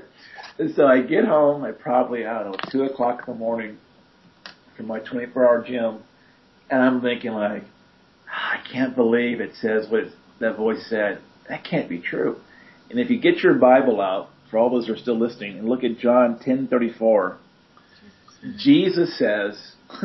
And 0.58 0.74
so 0.74 0.86
I 0.86 1.00
get 1.02 1.24
home, 1.24 1.64
I 1.64 1.72
probably, 1.72 2.26
I 2.26 2.42
don't 2.42 2.52
know, 2.52 2.58
two 2.70 2.82
o'clock 2.82 3.24
in 3.26 3.32
the 3.34 3.38
morning 3.38 3.78
from 4.76 4.86
my 4.86 4.98
24 5.00 5.46
hour 5.48 5.64
gym, 5.66 6.00
and 6.70 6.82
I'm 6.82 7.00
thinking 7.00 7.32
like, 7.32 7.62
"Ah, 7.62 7.77
I 8.48 8.60
can't 8.72 8.96
believe 8.96 9.40
it 9.40 9.54
says 9.56 9.86
what 9.90 10.04
that 10.40 10.56
voice 10.56 10.86
said. 10.88 11.20
That 11.48 11.64
can't 11.64 11.88
be 11.88 12.00
true. 12.00 12.36
And 12.90 12.98
if 12.98 13.10
you 13.10 13.20
get 13.20 13.42
your 13.42 13.54
Bible 13.54 14.00
out, 14.00 14.30
for 14.50 14.56
all 14.58 14.70
those 14.70 14.86
who 14.86 14.94
are 14.94 14.98
still 14.98 15.18
listening, 15.18 15.58
and 15.58 15.68
look 15.68 15.84
at 15.84 15.98
John 15.98 16.38
10:34, 16.38 17.36
Jesus 18.56 19.18
says, 19.18 19.72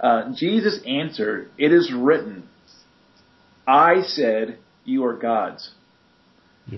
uh, 0.00 0.34
Jesus 0.34 0.80
answered, 0.84 1.50
"It 1.56 1.72
is 1.72 1.92
written, 1.92 2.48
I 3.66 4.02
said 4.02 4.58
you 4.84 5.04
are 5.04 5.16
gods." 5.16 5.70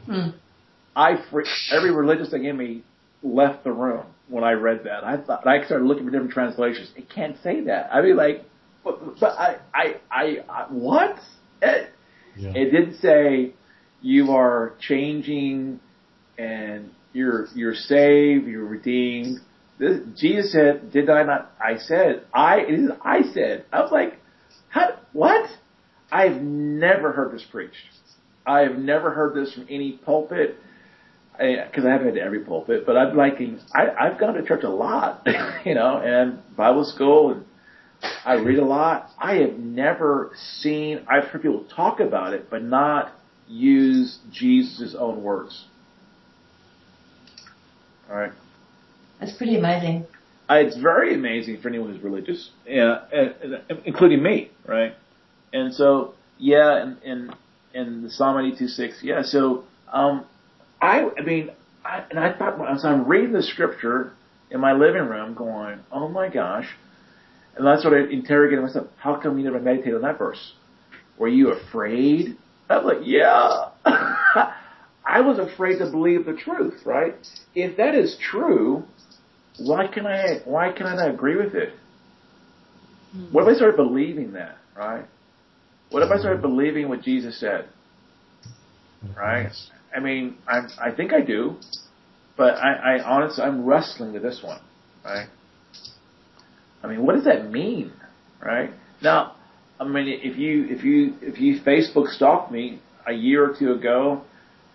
Hmm. 0.06 0.30
I 0.94 1.24
fr- 1.30 1.42
every 1.72 1.90
religious 1.90 2.30
thing 2.30 2.44
in 2.44 2.56
me 2.56 2.82
left 3.22 3.64
the 3.64 3.72
room 3.72 4.04
when 4.28 4.44
I 4.44 4.52
read 4.52 4.84
that. 4.84 5.04
I 5.04 5.16
thought 5.16 5.46
I 5.46 5.64
started 5.64 5.86
looking 5.86 6.04
for 6.04 6.10
different 6.10 6.32
translations. 6.32 6.90
It 6.96 7.08
can't 7.08 7.36
say 7.42 7.62
that. 7.62 7.90
I 7.92 8.02
mean, 8.02 8.16
like, 8.16 8.44
but, 8.84 9.18
but 9.20 9.38
I, 9.38 9.56
I, 9.74 9.94
I, 10.10 10.36
I, 10.48 10.66
what? 10.70 11.16
It, 11.62 11.90
Yeah. 12.36 12.52
it 12.54 12.70
didn't 12.70 12.96
say 12.96 13.54
you 14.02 14.32
are 14.32 14.74
changing 14.80 15.80
and 16.36 16.90
you're 17.12 17.46
you're 17.54 17.74
saved, 17.74 18.46
you're 18.46 18.64
redeemed. 18.64 19.38
This, 19.78 20.00
Jesus 20.16 20.52
said, 20.52 20.92
"Did 20.92 21.08
I 21.08 21.22
not?" 21.22 21.52
I 21.60 21.78
said, 21.78 22.24
"I." 22.32 22.60
It 22.60 22.74
is 22.74 22.90
I 23.04 23.22
said. 23.32 23.64
I 23.72 23.80
was 23.80 23.92
like, 23.92 24.18
"How? 24.68 24.98
What?" 25.12 25.48
I've 26.12 26.42
never 26.42 27.12
heard 27.12 27.32
this 27.32 27.44
preached. 27.50 27.76
I 28.46 28.60
have 28.60 28.76
never 28.76 29.10
heard 29.10 29.34
this 29.34 29.52
from 29.54 29.66
any 29.70 29.92
pulpit 29.92 30.56
because 31.32 31.84
I, 31.84 31.90
haven't 31.90 32.08
been 32.08 32.14
to 32.16 32.20
every 32.20 32.40
pulpit, 32.40 32.84
but 32.86 32.96
I'm 32.96 33.16
liking. 33.16 33.58
I, 33.74 33.88
I've 33.88 34.18
gone 34.20 34.34
to 34.34 34.44
church 34.44 34.62
a 34.62 34.68
lot, 34.68 35.26
you 35.64 35.74
know, 35.74 35.98
and 35.98 36.40
Bible 36.56 36.84
school, 36.84 37.32
and 37.32 37.44
I 38.24 38.34
read 38.34 38.58
a 38.58 38.64
lot. 38.64 39.10
I 39.18 39.36
have 39.36 39.58
never 39.58 40.32
seen. 40.60 41.04
I've 41.08 41.24
heard 41.24 41.42
people 41.42 41.64
talk 41.74 42.00
about 42.00 42.32
it, 42.32 42.50
but 42.50 42.62
not 42.62 43.12
use 43.48 44.18
Jesus' 44.32 44.94
own 44.98 45.22
words. 45.22 45.64
All 48.10 48.16
right. 48.16 48.32
That's 49.20 49.32
pretty 49.32 49.56
amazing. 49.56 50.06
Uh, 50.48 50.56
it's 50.56 50.76
very 50.76 51.14
amazing 51.14 51.60
for 51.62 51.68
anyone 51.68 51.92
who's 51.92 52.02
religious, 52.02 52.50
yeah, 52.66 52.98
and, 53.10 53.34
and, 53.70 53.80
including 53.86 54.22
me, 54.22 54.50
right? 54.66 54.94
And 55.54 55.72
so, 55.72 56.14
yeah, 56.38 56.82
and 56.82 56.98
and 57.02 57.36
and 57.72 58.04
the 58.04 58.10
Psalm 58.10 58.38
eighty 58.44 58.58
two 58.58 58.68
six, 58.68 58.98
yeah. 59.02 59.22
So, 59.22 59.64
um, 59.90 60.26
I, 60.82 61.08
I 61.18 61.22
mean, 61.22 61.50
I, 61.82 62.04
and 62.10 62.18
I 62.18 62.36
thought 62.36 62.60
as 62.70 62.84
I'm 62.84 63.08
reading 63.08 63.32
the 63.32 63.42
scripture 63.42 64.12
in 64.50 64.60
my 64.60 64.74
living 64.74 65.06
room, 65.08 65.32
going, 65.34 65.80
oh 65.90 66.08
my 66.08 66.28
gosh, 66.28 66.68
and 67.56 67.68
I 67.68 67.78
started 67.78 68.10
interrogating 68.10 68.64
myself. 68.64 68.88
How 68.96 69.16
come 69.16 69.38
you 69.38 69.44
never 69.44 69.60
meditated 69.60 69.94
on 69.94 70.02
that 70.02 70.18
verse? 70.18 70.52
Were 71.18 71.28
you 71.28 71.52
afraid? 71.52 72.36
I'm 72.68 72.84
like, 72.84 72.98
yeah. 73.02 73.70
I 73.84 75.20
was 75.20 75.38
afraid 75.38 75.78
to 75.78 75.90
believe 75.90 76.24
the 76.26 76.32
truth, 76.32 76.80
right? 76.84 77.14
If 77.54 77.76
that 77.76 77.94
is 77.94 78.16
true, 78.30 78.84
why 79.58 79.86
can 79.86 80.06
I 80.06 80.40
why 80.44 80.72
can 80.72 80.86
I 80.86 80.96
not 80.96 81.10
agree 81.10 81.36
with 81.36 81.54
it? 81.54 81.72
What 83.30 83.42
if 83.42 83.48
I 83.48 83.54
started 83.56 83.76
believing 83.76 84.32
that, 84.32 84.56
right? 84.76 85.04
What 85.90 86.02
if 86.02 86.10
I 86.10 86.18
started 86.18 86.42
believing 86.42 86.88
what 86.88 87.02
Jesus 87.02 87.38
said, 87.38 87.68
right? 89.16 89.52
I 89.94 90.00
mean, 90.00 90.36
I 90.48 90.62
I 90.80 90.90
think 90.90 91.12
I 91.12 91.20
do, 91.20 91.56
but 92.36 92.54
I, 92.54 92.96
I 92.98 93.02
honestly 93.04 93.44
I'm 93.44 93.64
wrestling 93.64 94.12
with 94.12 94.22
this 94.22 94.40
one, 94.42 94.60
right? 95.04 95.28
I 96.84 96.86
mean, 96.86 97.04
what 97.04 97.14
does 97.14 97.24
that 97.24 97.50
mean, 97.50 97.92
right? 98.44 98.70
Now, 99.02 99.36
I 99.80 99.84
mean, 99.84 100.06
if 100.22 100.36
you 100.36 100.66
if 100.68 100.84
you 100.84 101.14
if 101.22 101.40
you 101.40 101.60
Facebook 101.62 102.08
stalk 102.08 102.52
me, 102.52 102.80
a 103.06 103.12
year 103.12 103.50
or 103.50 103.56
two 103.58 103.72
ago, 103.72 104.22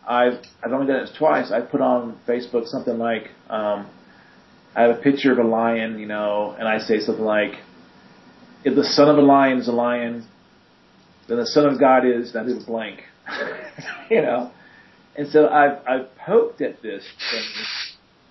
I've 0.08 0.40
I've 0.64 0.72
only 0.72 0.88
done 0.88 1.04
it 1.04 1.10
twice. 1.18 1.52
I 1.52 1.62
put 1.62 1.82
on 1.82 2.20
Facebook 2.28 2.68
something 2.68 2.98
like 2.98 3.30
um, 3.50 3.90
I 4.76 4.84
have 4.84 4.98
a 4.98 5.02
picture 5.02 5.32
of 5.32 5.38
a 5.40 5.48
lion, 5.48 6.00
you 6.00 6.08
know, 6.08 6.56
and 6.58 6.68
I 6.68 6.80
say 6.80 7.00
something 7.00 7.24
like, 7.24 7.54
"If 8.64 8.76
the 8.76 8.84
son 8.84 9.10
of 9.10 9.18
a 9.18 9.22
lion 9.22 9.60
is 9.60 9.68
a 9.68 9.72
lion, 9.72 10.28
then 11.28 11.38
the 11.38 11.46
son 11.46 11.66
of 11.66 11.80
God 11.80 12.06
is 12.06 12.34
that 12.34 12.48
is 12.48 12.64
blank," 12.64 13.04
you 14.10 14.22
know. 14.22 14.52
And 15.16 15.30
so 15.30 15.48
I've 15.48 15.86
I've 15.88 16.16
poked 16.18 16.62
at 16.62 16.82
this 16.82 17.04
thing, 17.32 17.44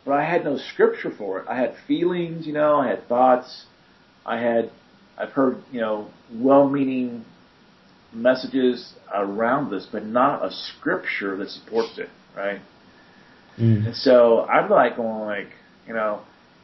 but 0.04 0.12
I 0.12 0.24
had 0.24 0.44
no 0.44 0.56
scripture 0.56 1.12
for 1.16 1.40
it. 1.40 1.46
I 1.48 1.56
had 1.56 1.74
feelings, 1.86 2.46
you 2.46 2.52
know, 2.52 2.76
I 2.76 2.88
had 2.88 3.08
thoughts, 3.08 3.66
I 4.28 4.38
had 4.40 4.70
I've 5.16 5.30
heard 5.30 5.62
you 5.72 5.80
know 5.80 6.08
well-meaning 6.32 7.24
messages 8.12 8.94
around 9.14 9.70
this, 9.70 9.86
but 9.90 10.04
not 10.04 10.44
a 10.44 10.50
scripture 10.50 11.36
that 11.36 11.48
supports 11.50 11.98
it, 11.98 12.08
right? 12.36 12.60
Mm. 13.58 13.86
And 13.86 13.96
so 13.96 14.42
I'm 14.42 14.70
like 14.70 14.96
going 14.96 15.20
like, 15.20 15.48
you 15.86 15.94
know, 15.94 16.20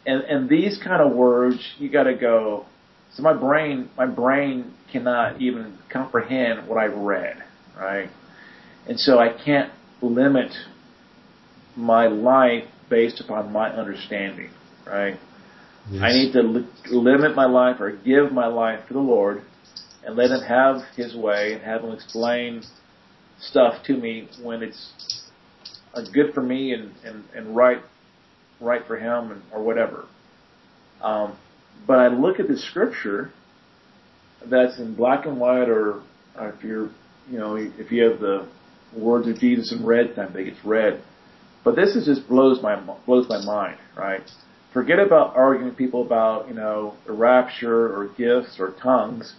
and 0.07 0.23
and 0.23 0.49
these 0.49 0.79
kind 0.83 1.03
of 1.03 1.13
words, 1.13 1.59
you 1.79 1.89
got 1.91 2.05
to 2.05 2.15
go. 2.15 2.67
So 3.15 3.23
my 3.23 3.33
brain, 3.33 3.89
my 3.97 4.07
brain 4.07 4.75
cannot 4.91 5.41
even 5.41 5.79
comprehend 5.89 6.69
what 6.69 6.79
I 6.79 6.87
read, 6.87 7.43
right? 7.77 8.11
And 8.89 8.99
so 8.99 9.19
I 9.19 9.29
can't 9.29 9.73
limit 10.03 10.53
my 11.77 12.07
life 12.09 12.65
based 12.91 13.21
upon 13.21 13.53
my 13.53 13.71
understanding, 13.71 14.51
right? 14.87 15.19
Yes. 15.91 16.03
I 16.03 16.13
need 16.13 16.33
to 16.33 16.43
li- 16.43 16.67
limit 16.91 17.37
my 17.37 17.47
life 17.47 17.81
or 17.81 17.93
give 17.93 18.33
my 18.33 18.47
life 18.47 18.87
to 18.89 18.95
the 18.95 19.01
Lord 19.01 19.43
and 20.05 20.17
let 20.17 20.31
him 20.31 20.41
have 20.41 20.83
his 20.97 21.15
way 21.15 21.53
and 21.53 21.63
have 21.63 21.83
him 21.83 21.93
explain 21.93 22.63
stuff 23.39 23.83
to 23.85 23.97
me 23.97 24.29
when 24.43 24.63
it's 24.63 25.23
uh, 25.95 26.03
good 26.13 26.33
for 26.35 26.43
me 26.43 26.73
and, 26.73 26.93
and, 27.05 27.25
and 27.35 27.57
right 27.57 27.79
right 28.61 28.87
for 28.87 28.97
him 28.97 29.33
and, 29.33 29.43
or 29.53 29.63
whatever. 29.63 30.07
Um, 31.03 31.37
but 31.87 31.99
I 31.99 32.09
look 32.09 32.41
at 32.41 32.49
the 32.49 32.57
scripture 32.57 33.33
that's 34.47 34.79
in 34.79 34.95
black 34.95 35.27
and 35.27 35.39
white 35.39 35.69
or, 35.69 36.03
or 36.39 36.51
if 36.51 36.63
you're 36.63 36.91
you 37.31 37.39
know 37.39 37.57
if 37.57 37.91
you 37.91 38.05
have 38.05 38.21
the 38.21 38.49
words 38.97 39.29
of 39.29 39.39
Jesus 39.39 39.73
in 39.73 39.85
red 39.85 40.19
I 40.19 40.33
think 40.33 40.49
it's 40.49 40.65
red. 40.65 41.03
But 41.65 41.77
this 41.77 41.97
is 41.97 42.07
just 42.07 42.29
blows 42.29 42.63
my 42.63 42.81
blows 43.07 43.29
my 43.29 43.45
mind, 43.45 43.79
right? 43.97 44.23
Forget 44.75 44.99
about 44.99 45.35
arguing 45.37 45.69
with 45.69 45.79
people 45.79 46.05
about, 46.05 46.49
you 46.49 46.55
know, 46.55 46.95
the 47.07 47.13
rapture 47.13 47.97
or 47.97 48.09
gifts 48.19 48.57
or 48.59 48.75
tongues 48.83 49.35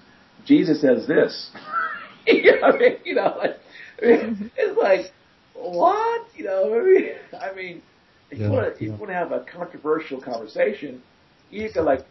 Jesus 0.45 0.81
says 0.81 1.07
this. 1.07 1.51
you 2.27 2.59
know, 2.59 2.67
I 2.67 2.77
mean, 2.77 2.97
you 3.03 3.15
know, 3.15 3.35
like, 3.37 3.57
I 4.01 4.05
mean, 4.05 4.19
mm-hmm. 4.19 4.47
it's 4.55 4.77
like, 4.77 5.11
what? 5.53 6.27
You 6.35 6.45
know, 6.45 6.73
I 6.73 6.83
mean, 6.83 7.11
I 7.41 7.55
mean 7.55 7.81
if 8.31 8.39
you 8.39 8.49
want 8.49 8.77
to, 8.77 8.83
you 8.83 8.91
want 8.91 9.07
to 9.07 9.13
have 9.13 9.31
a 9.31 9.45
controversial 9.51 10.21
conversation, 10.21 11.01
you 11.49 11.69
can 11.71 11.85
like, 11.85 12.01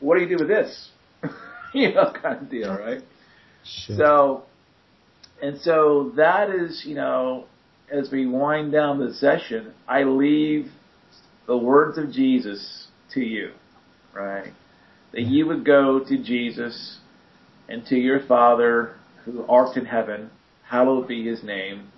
what 0.00 0.16
do 0.16 0.22
you 0.22 0.28
do 0.28 0.42
with 0.42 0.48
this? 0.48 0.90
you 1.74 1.92
know, 1.92 2.12
kind 2.20 2.42
of 2.42 2.50
deal, 2.50 2.70
right? 2.70 3.02
Sure. 3.64 3.96
So, 3.96 4.42
and 5.42 5.60
so 5.60 6.12
that 6.16 6.50
is, 6.50 6.84
you 6.86 6.94
know, 6.94 7.46
as 7.90 8.10
we 8.10 8.26
wind 8.26 8.72
down 8.72 8.98
the 8.98 9.14
session, 9.14 9.72
I 9.88 10.04
leave 10.04 10.70
the 11.50 11.56
words 11.56 11.98
of 11.98 12.12
Jesus 12.12 12.86
to 13.12 13.20
you, 13.20 13.50
right? 14.14 14.52
That 15.10 15.22
you 15.22 15.48
would 15.48 15.64
go 15.64 15.98
to 15.98 16.22
Jesus 16.22 16.98
and 17.68 17.84
to 17.86 17.96
your 17.96 18.24
Father 18.24 18.94
who 19.24 19.44
art 19.48 19.76
in 19.76 19.84
heaven, 19.84 20.30
hallowed 20.68 21.08
be 21.08 21.26
his 21.26 21.42
name, 21.42 21.88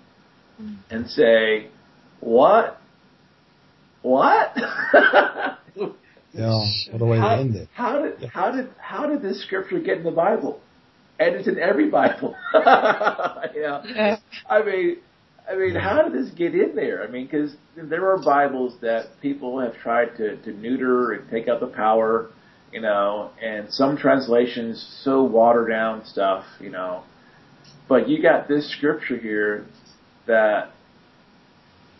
and 0.89 1.07
say, 1.07 1.67
what? 2.19 2.81
What? 4.01 4.53
yeah, 6.33 6.65
what 6.89 7.01
a 7.01 7.05
way 7.05 7.19
how, 7.19 7.35
to 7.35 7.41
end 7.41 7.55
it. 7.55 7.69
How 7.75 8.01
did, 8.01 8.29
how 8.31 8.51
did, 8.51 8.69
how 8.79 9.05
did 9.05 9.21
this 9.21 9.43
scripture 9.43 9.79
get 9.79 9.99
in 9.99 10.03
the 10.03 10.09
Bible? 10.09 10.61
And 11.19 11.35
it's 11.35 11.47
in 11.47 11.59
every 11.59 11.91
Bible. 11.91 12.35
yeah. 12.55 13.83
yeah. 13.85 14.17
I 14.49 14.63
mean, 14.63 14.97
I 15.49 15.55
mean, 15.55 15.75
how 15.75 16.01
did 16.01 16.13
this 16.13 16.33
get 16.33 16.55
in 16.55 16.75
there? 16.75 17.03
I 17.03 17.07
mean, 17.07 17.25
because 17.25 17.55
there 17.75 18.09
are 18.09 18.17
Bibles 18.23 18.79
that 18.81 19.07
people 19.21 19.59
have 19.59 19.75
tried 19.75 20.15
to, 20.17 20.37
to 20.37 20.51
neuter 20.53 21.11
and 21.11 21.29
take 21.29 21.47
out 21.47 21.59
the 21.59 21.67
power 21.67 22.29
you 22.73 22.81
know, 22.81 23.29
and 23.41 23.71
some 23.71 23.95
translations 23.95 25.01
so 25.03 25.23
watered 25.23 25.69
down 25.69 26.03
stuff, 26.05 26.43
you 26.59 26.71
know. 26.71 27.03
But 27.87 28.09
you 28.09 28.21
got 28.21 28.47
this 28.47 28.69
scripture 28.75 29.17
here 29.17 29.65
that, 30.25 30.71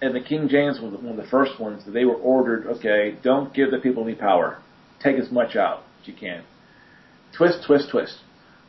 and 0.02 0.16
the 0.16 0.20
King 0.20 0.50
James 0.50 0.80
was 0.82 0.94
one 0.94 1.08
of 1.08 1.18
the 1.18 1.30
first 1.30 1.60
ones 1.60 1.86
that 1.86 1.92
they 1.92 2.06
were 2.06 2.16
ordered, 2.16 2.66
okay, 2.66 3.16
don't 3.24 3.54
give 3.54 3.70
the 3.70 3.78
people 3.78 4.04
any 4.04 4.16
power. 4.16 4.62
Take 5.02 5.18
as 5.18 5.32
much 5.32 5.56
out 5.56 5.84
as 6.02 6.08
you 6.08 6.16
can. 6.16 6.44
Twist, 7.38 7.60
twist, 7.68 7.90
twist. 7.92 8.18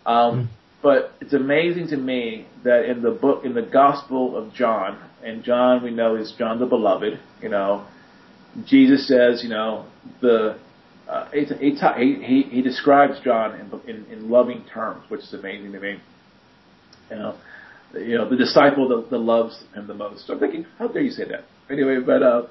Um, 0.04 0.14
mm. 0.14 0.48
But 0.84 1.14
it's 1.22 1.32
amazing 1.32 1.88
to 1.88 1.96
me 1.96 2.46
that 2.62 2.84
in 2.84 3.00
the 3.00 3.10
book, 3.10 3.42
in 3.42 3.54
the 3.54 3.62
Gospel 3.62 4.36
of 4.36 4.52
John, 4.52 4.98
and 5.24 5.42
John 5.42 5.82
we 5.82 5.90
know 5.90 6.14
is 6.14 6.34
John 6.38 6.58
the 6.58 6.66
Beloved, 6.66 7.18
you 7.40 7.48
know, 7.48 7.86
Jesus 8.66 9.08
says, 9.08 9.42
you 9.42 9.48
know, 9.48 9.86
the 10.20 10.58
uh, 11.08 11.30
he, 11.30 11.44
he, 12.22 12.42
he 12.50 12.60
describes 12.60 13.18
John 13.24 13.58
in, 13.58 13.80
in, 13.88 14.04
in 14.12 14.30
loving 14.30 14.62
terms, 14.74 15.04
which 15.08 15.22
is 15.22 15.32
amazing 15.32 15.72
to 15.72 15.80
me. 15.80 15.96
You 17.10 17.16
know, 17.16 17.38
you 17.94 18.18
know, 18.18 18.28
the 18.28 18.36
disciple 18.36 18.86
that, 18.88 19.08
that 19.08 19.18
loves 19.18 19.64
him 19.74 19.86
the 19.86 19.94
most. 19.94 20.28
I'm 20.28 20.38
thinking, 20.38 20.66
how 20.78 20.88
dare 20.88 21.00
you 21.00 21.10
say 21.10 21.24
that? 21.24 21.44
Anyway, 21.70 22.00
but 22.04 22.22
uh, 22.22 22.46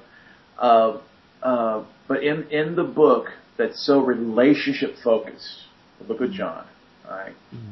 uh, 0.58 1.00
uh, 1.40 1.84
but 2.08 2.24
in 2.24 2.48
in 2.50 2.74
the 2.74 2.82
book 2.82 3.26
that's 3.56 3.86
so 3.86 4.00
relationship 4.00 4.96
focused, 5.04 5.66
the 6.00 6.04
book 6.04 6.20
of 6.20 6.32
John, 6.32 6.66
right? 7.08 7.34
Mm-hmm. 7.54 7.70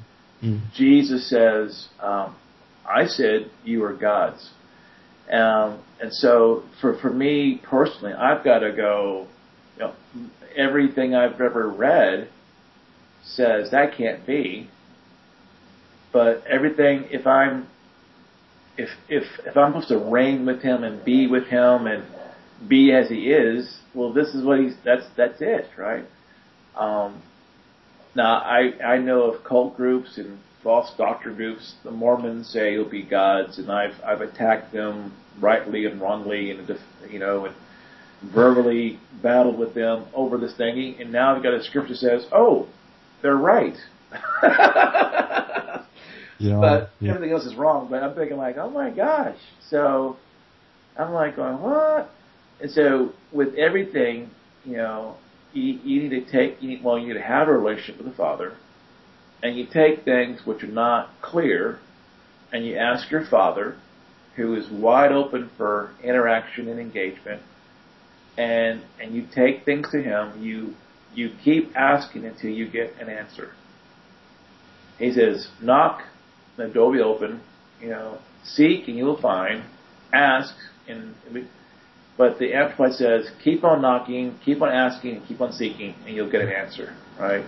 Jesus 0.74 1.28
says, 1.28 1.89
um, 2.01 2.35
"I 2.89 3.06
said 3.06 3.51
you 3.64 3.85
are 3.85 3.93
gods," 3.93 4.51
um, 5.31 5.78
and 6.01 6.12
so 6.12 6.64
for 6.81 6.94
for 6.98 7.10
me 7.10 7.60
personally, 7.62 8.12
I've 8.12 8.44
got 8.44 8.60
to 8.60 8.73
go. 8.73 9.27
You 9.77 9.85
know, 9.85 9.94
everything 10.56 11.14
I've 11.14 11.40
ever 11.40 11.69
read 11.69 12.28
says 13.24 13.70
that 13.70 13.97
can't 13.97 14.27
be. 14.27 14.69
But 16.12 16.44
everything, 16.47 17.06
if 17.10 17.27
I'm, 17.27 17.69
if 18.77 18.90
if 19.09 19.24
if 19.47 19.56
I'm 19.56 19.73
supposed 19.73 19.89
to 19.89 19.98
reign 19.98 20.44
with 20.44 20.60
him 20.60 20.85
and 20.85 21.05
be 21.05 21.27
with 21.27 21.44
him 21.44 21.86
and 21.86 22.05
be 22.69 22.93
as 22.93 23.09
he 23.09 23.32
is, 23.32 23.78
well, 23.94 24.12
this 24.12 24.28
is 24.35 24.44
what 24.44 24.59
he's. 24.59 24.74
That's 24.85 25.05
that's 25.16 25.40
it, 25.40 25.69
right? 25.78 26.05
Um, 26.77 27.23
now 28.14 28.36
I 28.36 28.72
I 28.84 28.98
know 28.98 29.22
of 29.22 29.44
cult 29.44 29.76
groups 29.76 30.18
and 30.18 30.39
false 30.62 30.93
doctor 30.97 31.30
groups. 31.30 31.74
The 31.84 31.90
Mormons 31.90 32.48
say 32.48 32.72
you'll 32.72 32.89
be 32.89 33.02
gods, 33.02 33.59
and 33.59 33.70
I've 33.70 34.01
I've 34.05 34.20
attacked 34.20 34.72
them 34.72 35.12
rightly 35.40 35.86
and 35.86 36.01
wrongly, 36.01 36.51
and 36.51 36.78
you 37.10 37.18
know, 37.18 37.47
and 37.47 37.55
verbally 38.22 38.98
battled 39.22 39.59
with 39.59 39.74
them 39.74 40.06
over 40.14 40.39
this 40.39 40.55
thingy, 40.55 41.01
and 41.01 41.10
now 41.12 41.34
I've 41.34 41.43
got 41.43 41.55
a 41.55 41.62
scripture 41.62 41.94
that 41.94 41.98
says, 41.98 42.26
"Oh, 42.32 42.68
they're 43.22 43.36
right." 43.36 43.76
yeah, 46.43 46.56
but 46.60 46.90
yeah. 47.01 47.14
everything 47.14 47.32
else 47.32 47.44
is 47.44 47.55
wrong. 47.55 47.89
But 47.90 48.02
I'm 48.02 48.14
thinking 48.14 48.36
like, 48.36 48.56
oh 48.56 48.70
my 48.70 48.90
gosh. 48.90 49.39
So 49.68 50.16
I'm 50.98 51.12
like 51.12 51.36
going, 51.36 51.60
what? 51.60 52.10
And 52.60 52.70
so 52.70 53.12
with 53.32 53.55
everything, 53.55 54.30
you 54.64 54.76
know, 54.76 55.16
you, 55.52 55.78
you 55.84 56.02
need 56.02 56.26
to 56.26 56.30
take, 56.30 56.62
you 56.62 56.70
need, 56.70 56.84
well, 56.84 56.98
you 56.98 57.08
need 57.08 57.14
to 57.14 57.22
have 57.22 57.48
a 57.48 57.52
relationship 57.52 57.98
with 57.98 58.06
the 58.06 58.16
Father, 58.16 58.54
and 59.42 59.56
you 59.56 59.66
take 59.66 60.04
things 60.04 60.40
which 60.44 60.62
are 60.62 60.68
not 60.68 61.10
clear, 61.20 61.78
and 62.52 62.66
you 62.66 62.76
ask 62.76 63.10
your 63.10 63.24
Father, 63.24 63.76
who 64.36 64.54
is 64.54 64.68
wide 64.70 65.12
open 65.12 65.50
for 65.56 65.92
interaction 66.02 66.68
and 66.68 66.80
engagement, 66.80 67.42
and 68.38 68.82
and 69.00 69.14
you 69.14 69.26
take 69.34 69.64
things 69.64 69.90
to 69.92 70.02
him, 70.02 70.42
you 70.42 70.74
you 71.14 71.30
keep 71.44 71.76
asking 71.76 72.24
until 72.24 72.50
you 72.50 72.68
get 72.68 72.94
an 72.98 73.08
answer. 73.08 73.52
He 74.98 75.12
says, 75.12 75.48
knock, 75.60 76.02
the 76.56 76.68
door 76.68 76.86
will 76.86 76.96
be 76.96 77.00
open, 77.00 77.40
you 77.80 77.90
know, 77.90 78.18
seek 78.44 78.88
and 78.88 78.96
you 78.96 79.04
will 79.04 79.20
find, 79.20 79.64
ask, 80.12 80.54
and 80.88 81.14
but 82.18 82.39
the 82.39 82.52
Amplified 82.52 82.93
says, 82.93 83.30
keep 83.43 83.64
on 83.64 83.82
knocking, 83.82 84.39
keep 84.44 84.60
on 84.60 84.68
asking, 84.68 85.22
keep 85.26 85.40
on 85.40 85.52
seeking, 85.52 85.94
and 86.06 86.14
you'll 86.14 86.30
get 86.30 86.43
an 86.43 86.51
answer, 86.51 86.94
right? 87.18 87.44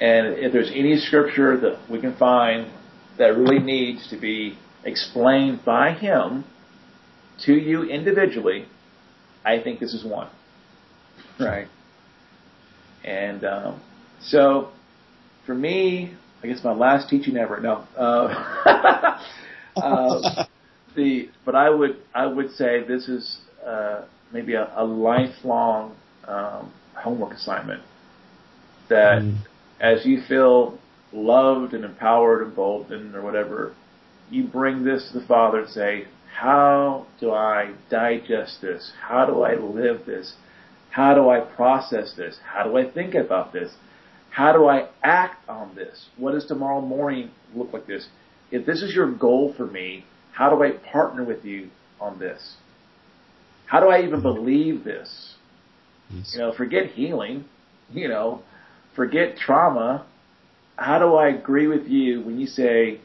And 0.00 0.38
if 0.38 0.52
there's 0.52 0.70
any 0.72 0.96
scripture 0.96 1.58
that 1.60 1.90
we 1.90 2.00
can 2.00 2.16
find 2.16 2.70
that 3.18 3.36
really 3.36 3.58
needs 3.58 4.08
to 4.10 4.16
be 4.16 4.56
explained 4.84 5.64
by 5.64 5.92
him 5.92 6.44
to 7.44 7.52
you 7.52 7.82
individually, 7.82 8.66
I 9.44 9.60
think 9.62 9.80
this 9.80 9.92
is 9.92 10.04
one. 10.04 10.30
Right. 11.38 11.66
And 13.04 13.44
um, 13.44 13.82
so, 14.20 14.70
for 15.46 15.54
me, 15.54 16.14
I 16.42 16.46
guess 16.46 16.62
my 16.62 16.72
last 16.72 17.08
teaching 17.08 17.36
ever. 17.36 17.60
No. 17.60 17.86
Uh, 17.96 19.20
uh, 19.76 20.44
the 20.96 21.28
but 21.44 21.54
I 21.54 21.70
would 21.70 21.96
I 22.14 22.26
would 22.26 22.52
say 22.52 22.84
this 22.86 23.08
is 23.08 23.38
uh, 23.68 24.04
maybe 24.32 24.54
a, 24.54 24.72
a 24.76 24.84
lifelong 24.84 25.94
um, 26.26 26.72
homework 26.94 27.32
assignment 27.32 27.82
that 28.88 29.22
mm. 29.22 29.36
as 29.80 30.04
you 30.04 30.20
feel 30.26 30.78
loved 31.12 31.74
and 31.74 31.84
empowered 31.84 32.42
and 32.46 32.56
boldened 32.56 33.14
or 33.14 33.22
whatever, 33.22 33.74
you 34.30 34.44
bring 34.44 34.84
this 34.84 35.10
to 35.10 35.20
the 35.20 35.26
Father 35.26 35.60
and 35.60 35.70
say, 35.70 36.06
how 36.34 37.06
do 37.20 37.32
I 37.32 37.74
digest 37.90 38.60
this? 38.60 38.92
How 39.00 39.26
do 39.26 39.42
I 39.42 39.54
live 39.54 40.06
this? 40.06 40.34
How 40.90 41.14
do 41.14 41.28
I 41.28 41.40
process 41.40 42.14
this? 42.16 42.38
How 42.44 42.64
do 42.64 42.76
I 42.76 42.90
think 42.90 43.14
about 43.14 43.52
this? 43.52 43.72
How 44.30 44.52
do 44.52 44.66
I 44.66 44.88
act 45.02 45.48
on 45.48 45.74
this? 45.74 46.06
What 46.16 46.32
does 46.32 46.46
tomorrow 46.46 46.80
morning 46.80 47.30
look 47.54 47.72
like 47.72 47.86
this? 47.86 48.06
If 48.50 48.66
this 48.66 48.82
is 48.82 48.94
your 48.94 49.10
goal 49.10 49.52
for 49.56 49.66
me, 49.66 50.04
how 50.32 50.50
do 50.50 50.62
I 50.62 50.72
partner 50.92 51.24
with 51.24 51.44
you 51.44 51.70
on 52.00 52.18
this? 52.18 52.56
How 53.68 53.80
do 53.80 53.88
I 53.88 54.02
even 54.02 54.22
believe 54.22 54.82
this? 54.82 55.34
Yes. 56.10 56.32
You 56.32 56.40
know, 56.40 56.52
forget 56.54 56.86
healing, 56.86 57.44
you 57.92 58.08
know, 58.08 58.42
forget 58.96 59.36
trauma. 59.36 60.06
How 60.76 60.98
do 60.98 61.14
I 61.14 61.28
agree 61.28 61.66
with 61.66 61.86
you 61.86 62.22
when 62.22 62.40
you 62.40 62.46
say, 62.46 63.00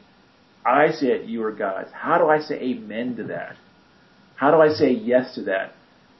I 0.64 0.90
said 0.92 1.28
you 1.28 1.42
are 1.44 1.52
gods? 1.52 1.90
How 1.92 2.16
do 2.16 2.28
I 2.28 2.40
say 2.40 2.54
amen 2.54 3.16
to 3.16 3.24
that? 3.24 3.56
How 4.36 4.50
do 4.50 4.60
I 4.62 4.68
say 4.70 4.90
yes 4.90 5.34
to 5.34 5.42
that? 5.42 5.72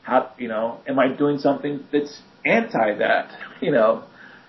How, 0.03 0.31
you 0.37 0.49
know, 0.49 0.81
am 0.87 0.99
I 0.99 1.09
doing 1.09 1.39
something 1.39 1.85
that's 1.91 2.21
anti 2.45 2.99
that? 2.99 3.31
You 3.63 3.71
know, 3.71 4.05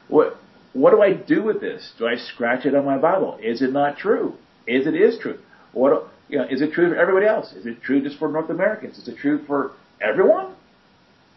what, 0.10 0.36
what 0.74 0.92
do 0.92 1.02
I 1.02 1.14
do 1.14 1.42
with 1.42 1.62
this? 1.62 1.94
Do 1.98 2.06
I 2.06 2.18
scratch 2.18 2.66
it 2.66 2.76
on 2.76 2.84
my 2.84 2.98
Bible? 2.98 3.40
Is 3.42 3.62
it 3.62 3.72
not 3.72 3.98
true? 3.98 4.34
Is 4.68 4.88
it 4.88 4.94
is 4.94 5.18
true? 5.18 5.40
What, 5.72 6.10
you 6.28 6.38
know, 6.38 6.46
is 6.50 6.62
it 6.62 6.74
true 6.74 6.90
for 6.90 6.98
everybody 6.98 7.28
else? 7.28 7.54
Is 7.54 7.66
it 7.66 7.82
true 7.82 8.02
just 8.02 8.20
for 8.20 8.28
North 8.28 8.50
Americans? 8.50 8.98
Is 8.98 9.08
it 9.08 9.18
true 9.18 9.46
for 9.46 9.72
everyone? 10.02 10.56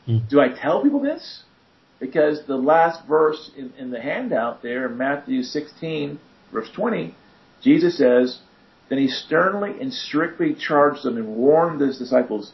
Mm. 0.06 0.28
Do 0.28 0.40
I 0.40 0.48
tell 0.48 0.82
people 0.82 1.00
this? 1.00 1.42
Because 2.00 2.46
the 2.46 2.56
last 2.56 3.06
verse 3.06 3.50
in, 3.56 3.72
in 3.78 3.90
the 3.90 4.00
handout 4.00 4.62
there, 4.62 4.86
in 4.86 4.96
Matthew 4.96 5.42
16, 5.42 6.18
verse 6.52 6.68
20, 6.74 7.14
Jesus 7.62 7.98
says, 7.98 8.38
Then 8.88 8.98
he 8.98 9.08
sternly 9.08 9.80
and 9.80 9.92
strictly 9.92 10.54
charged 10.54 11.02
them 11.02 11.16
and 11.16 11.36
warned 11.36 11.80
his 11.80 11.98
disciples, 11.98 12.52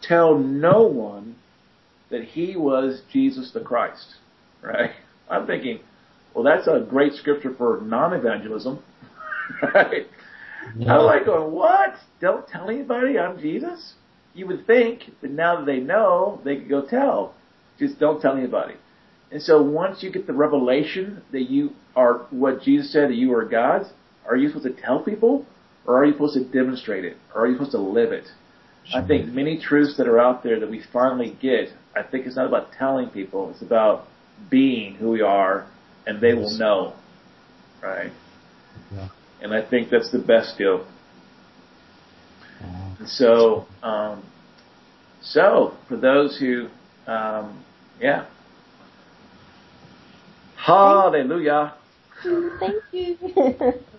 Tell 0.00 0.38
no 0.38 0.82
one 0.82 1.36
that 2.10 2.22
he 2.24 2.56
was 2.56 3.02
Jesus 3.12 3.50
the 3.52 3.60
Christ. 3.60 4.16
Right? 4.62 4.92
I'm 5.28 5.46
thinking, 5.46 5.80
well, 6.34 6.44
that's 6.44 6.66
a 6.66 6.86
great 6.88 7.14
scripture 7.14 7.54
for 7.56 7.80
non-evangelism, 7.82 8.82
right? 9.74 10.06
Yeah. 10.76 10.96
I'm 10.96 11.04
like 11.04 11.26
going, 11.26 11.52
what? 11.52 11.94
Don't 12.20 12.46
tell 12.46 12.70
anybody 12.70 13.18
I'm 13.18 13.38
Jesus? 13.38 13.94
You 14.34 14.46
would 14.46 14.66
think 14.66 15.10
that 15.20 15.30
now 15.30 15.56
that 15.56 15.66
they 15.66 15.80
know, 15.80 16.40
they 16.44 16.56
could 16.56 16.68
go 16.68 16.82
tell. 16.86 17.34
Just 17.78 17.98
don't 17.98 18.20
tell 18.20 18.36
anybody. 18.36 18.74
And 19.30 19.42
so 19.42 19.62
once 19.62 20.02
you 20.02 20.10
get 20.12 20.26
the 20.26 20.32
revelation 20.32 21.22
that 21.32 21.50
you 21.50 21.70
are 21.96 22.26
what 22.30 22.62
Jesus 22.62 22.92
said 22.92 23.10
that 23.10 23.14
you 23.14 23.34
are 23.34 23.44
gods, 23.44 23.88
are 24.26 24.36
you 24.36 24.48
supposed 24.48 24.76
to 24.76 24.82
tell 24.82 25.00
people? 25.02 25.46
Or 25.86 25.98
are 25.98 26.04
you 26.04 26.12
supposed 26.12 26.34
to 26.34 26.44
demonstrate 26.44 27.04
it? 27.04 27.16
Or 27.34 27.42
are 27.42 27.46
you 27.48 27.54
supposed 27.54 27.72
to 27.72 27.78
live 27.78 28.12
it? 28.12 28.28
I 28.94 29.06
think 29.06 29.28
many 29.28 29.60
truths 29.60 29.96
that 29.96 30.08
are 30.08 30.18
out 30.18 30.42
there 30.42 30.58
that 30.60 30.68
we 30.68 30.82
finally 30.92 31.36
get, 31.40 31.68
I 31.94 32.02
think 32.02 32.26
it's 32.26 32.36
not 32.36 32.46
about 32.46 32.72
telling 32.72 33.08
people, 33.10 33.50
it's 33.50 33.62
about 33.62 34.06
being 34.50 34.96
who 34.96 35.10
we 35.10 35.22
are 35.22 35.66
and 36.06 36.20
they 36.20 36.34
will 36.34 36.56
know. 36.58 36.94
Right? 37.82 38.12
Yeah. 38.92 39.08
And 39.40 39.54
I 39.54 39.62
think 39.68 39.90
that's 39.90 40.10
the 40.10 40.18
best 40.18 40.58
deal. 40.58 40.86
And 43.02 43.10
so, 43.10 43.66
um, 43.82 44.22
so 45.22 45.74
for 45.88 45.96
those 45.96 46.38
who, 46.38 46.68
um, 47.08 47.64
yeah. 48.00 48.26
Hallelujah. 50.54 51.74
Thank 52.22 52.76
you. 52.92 53.18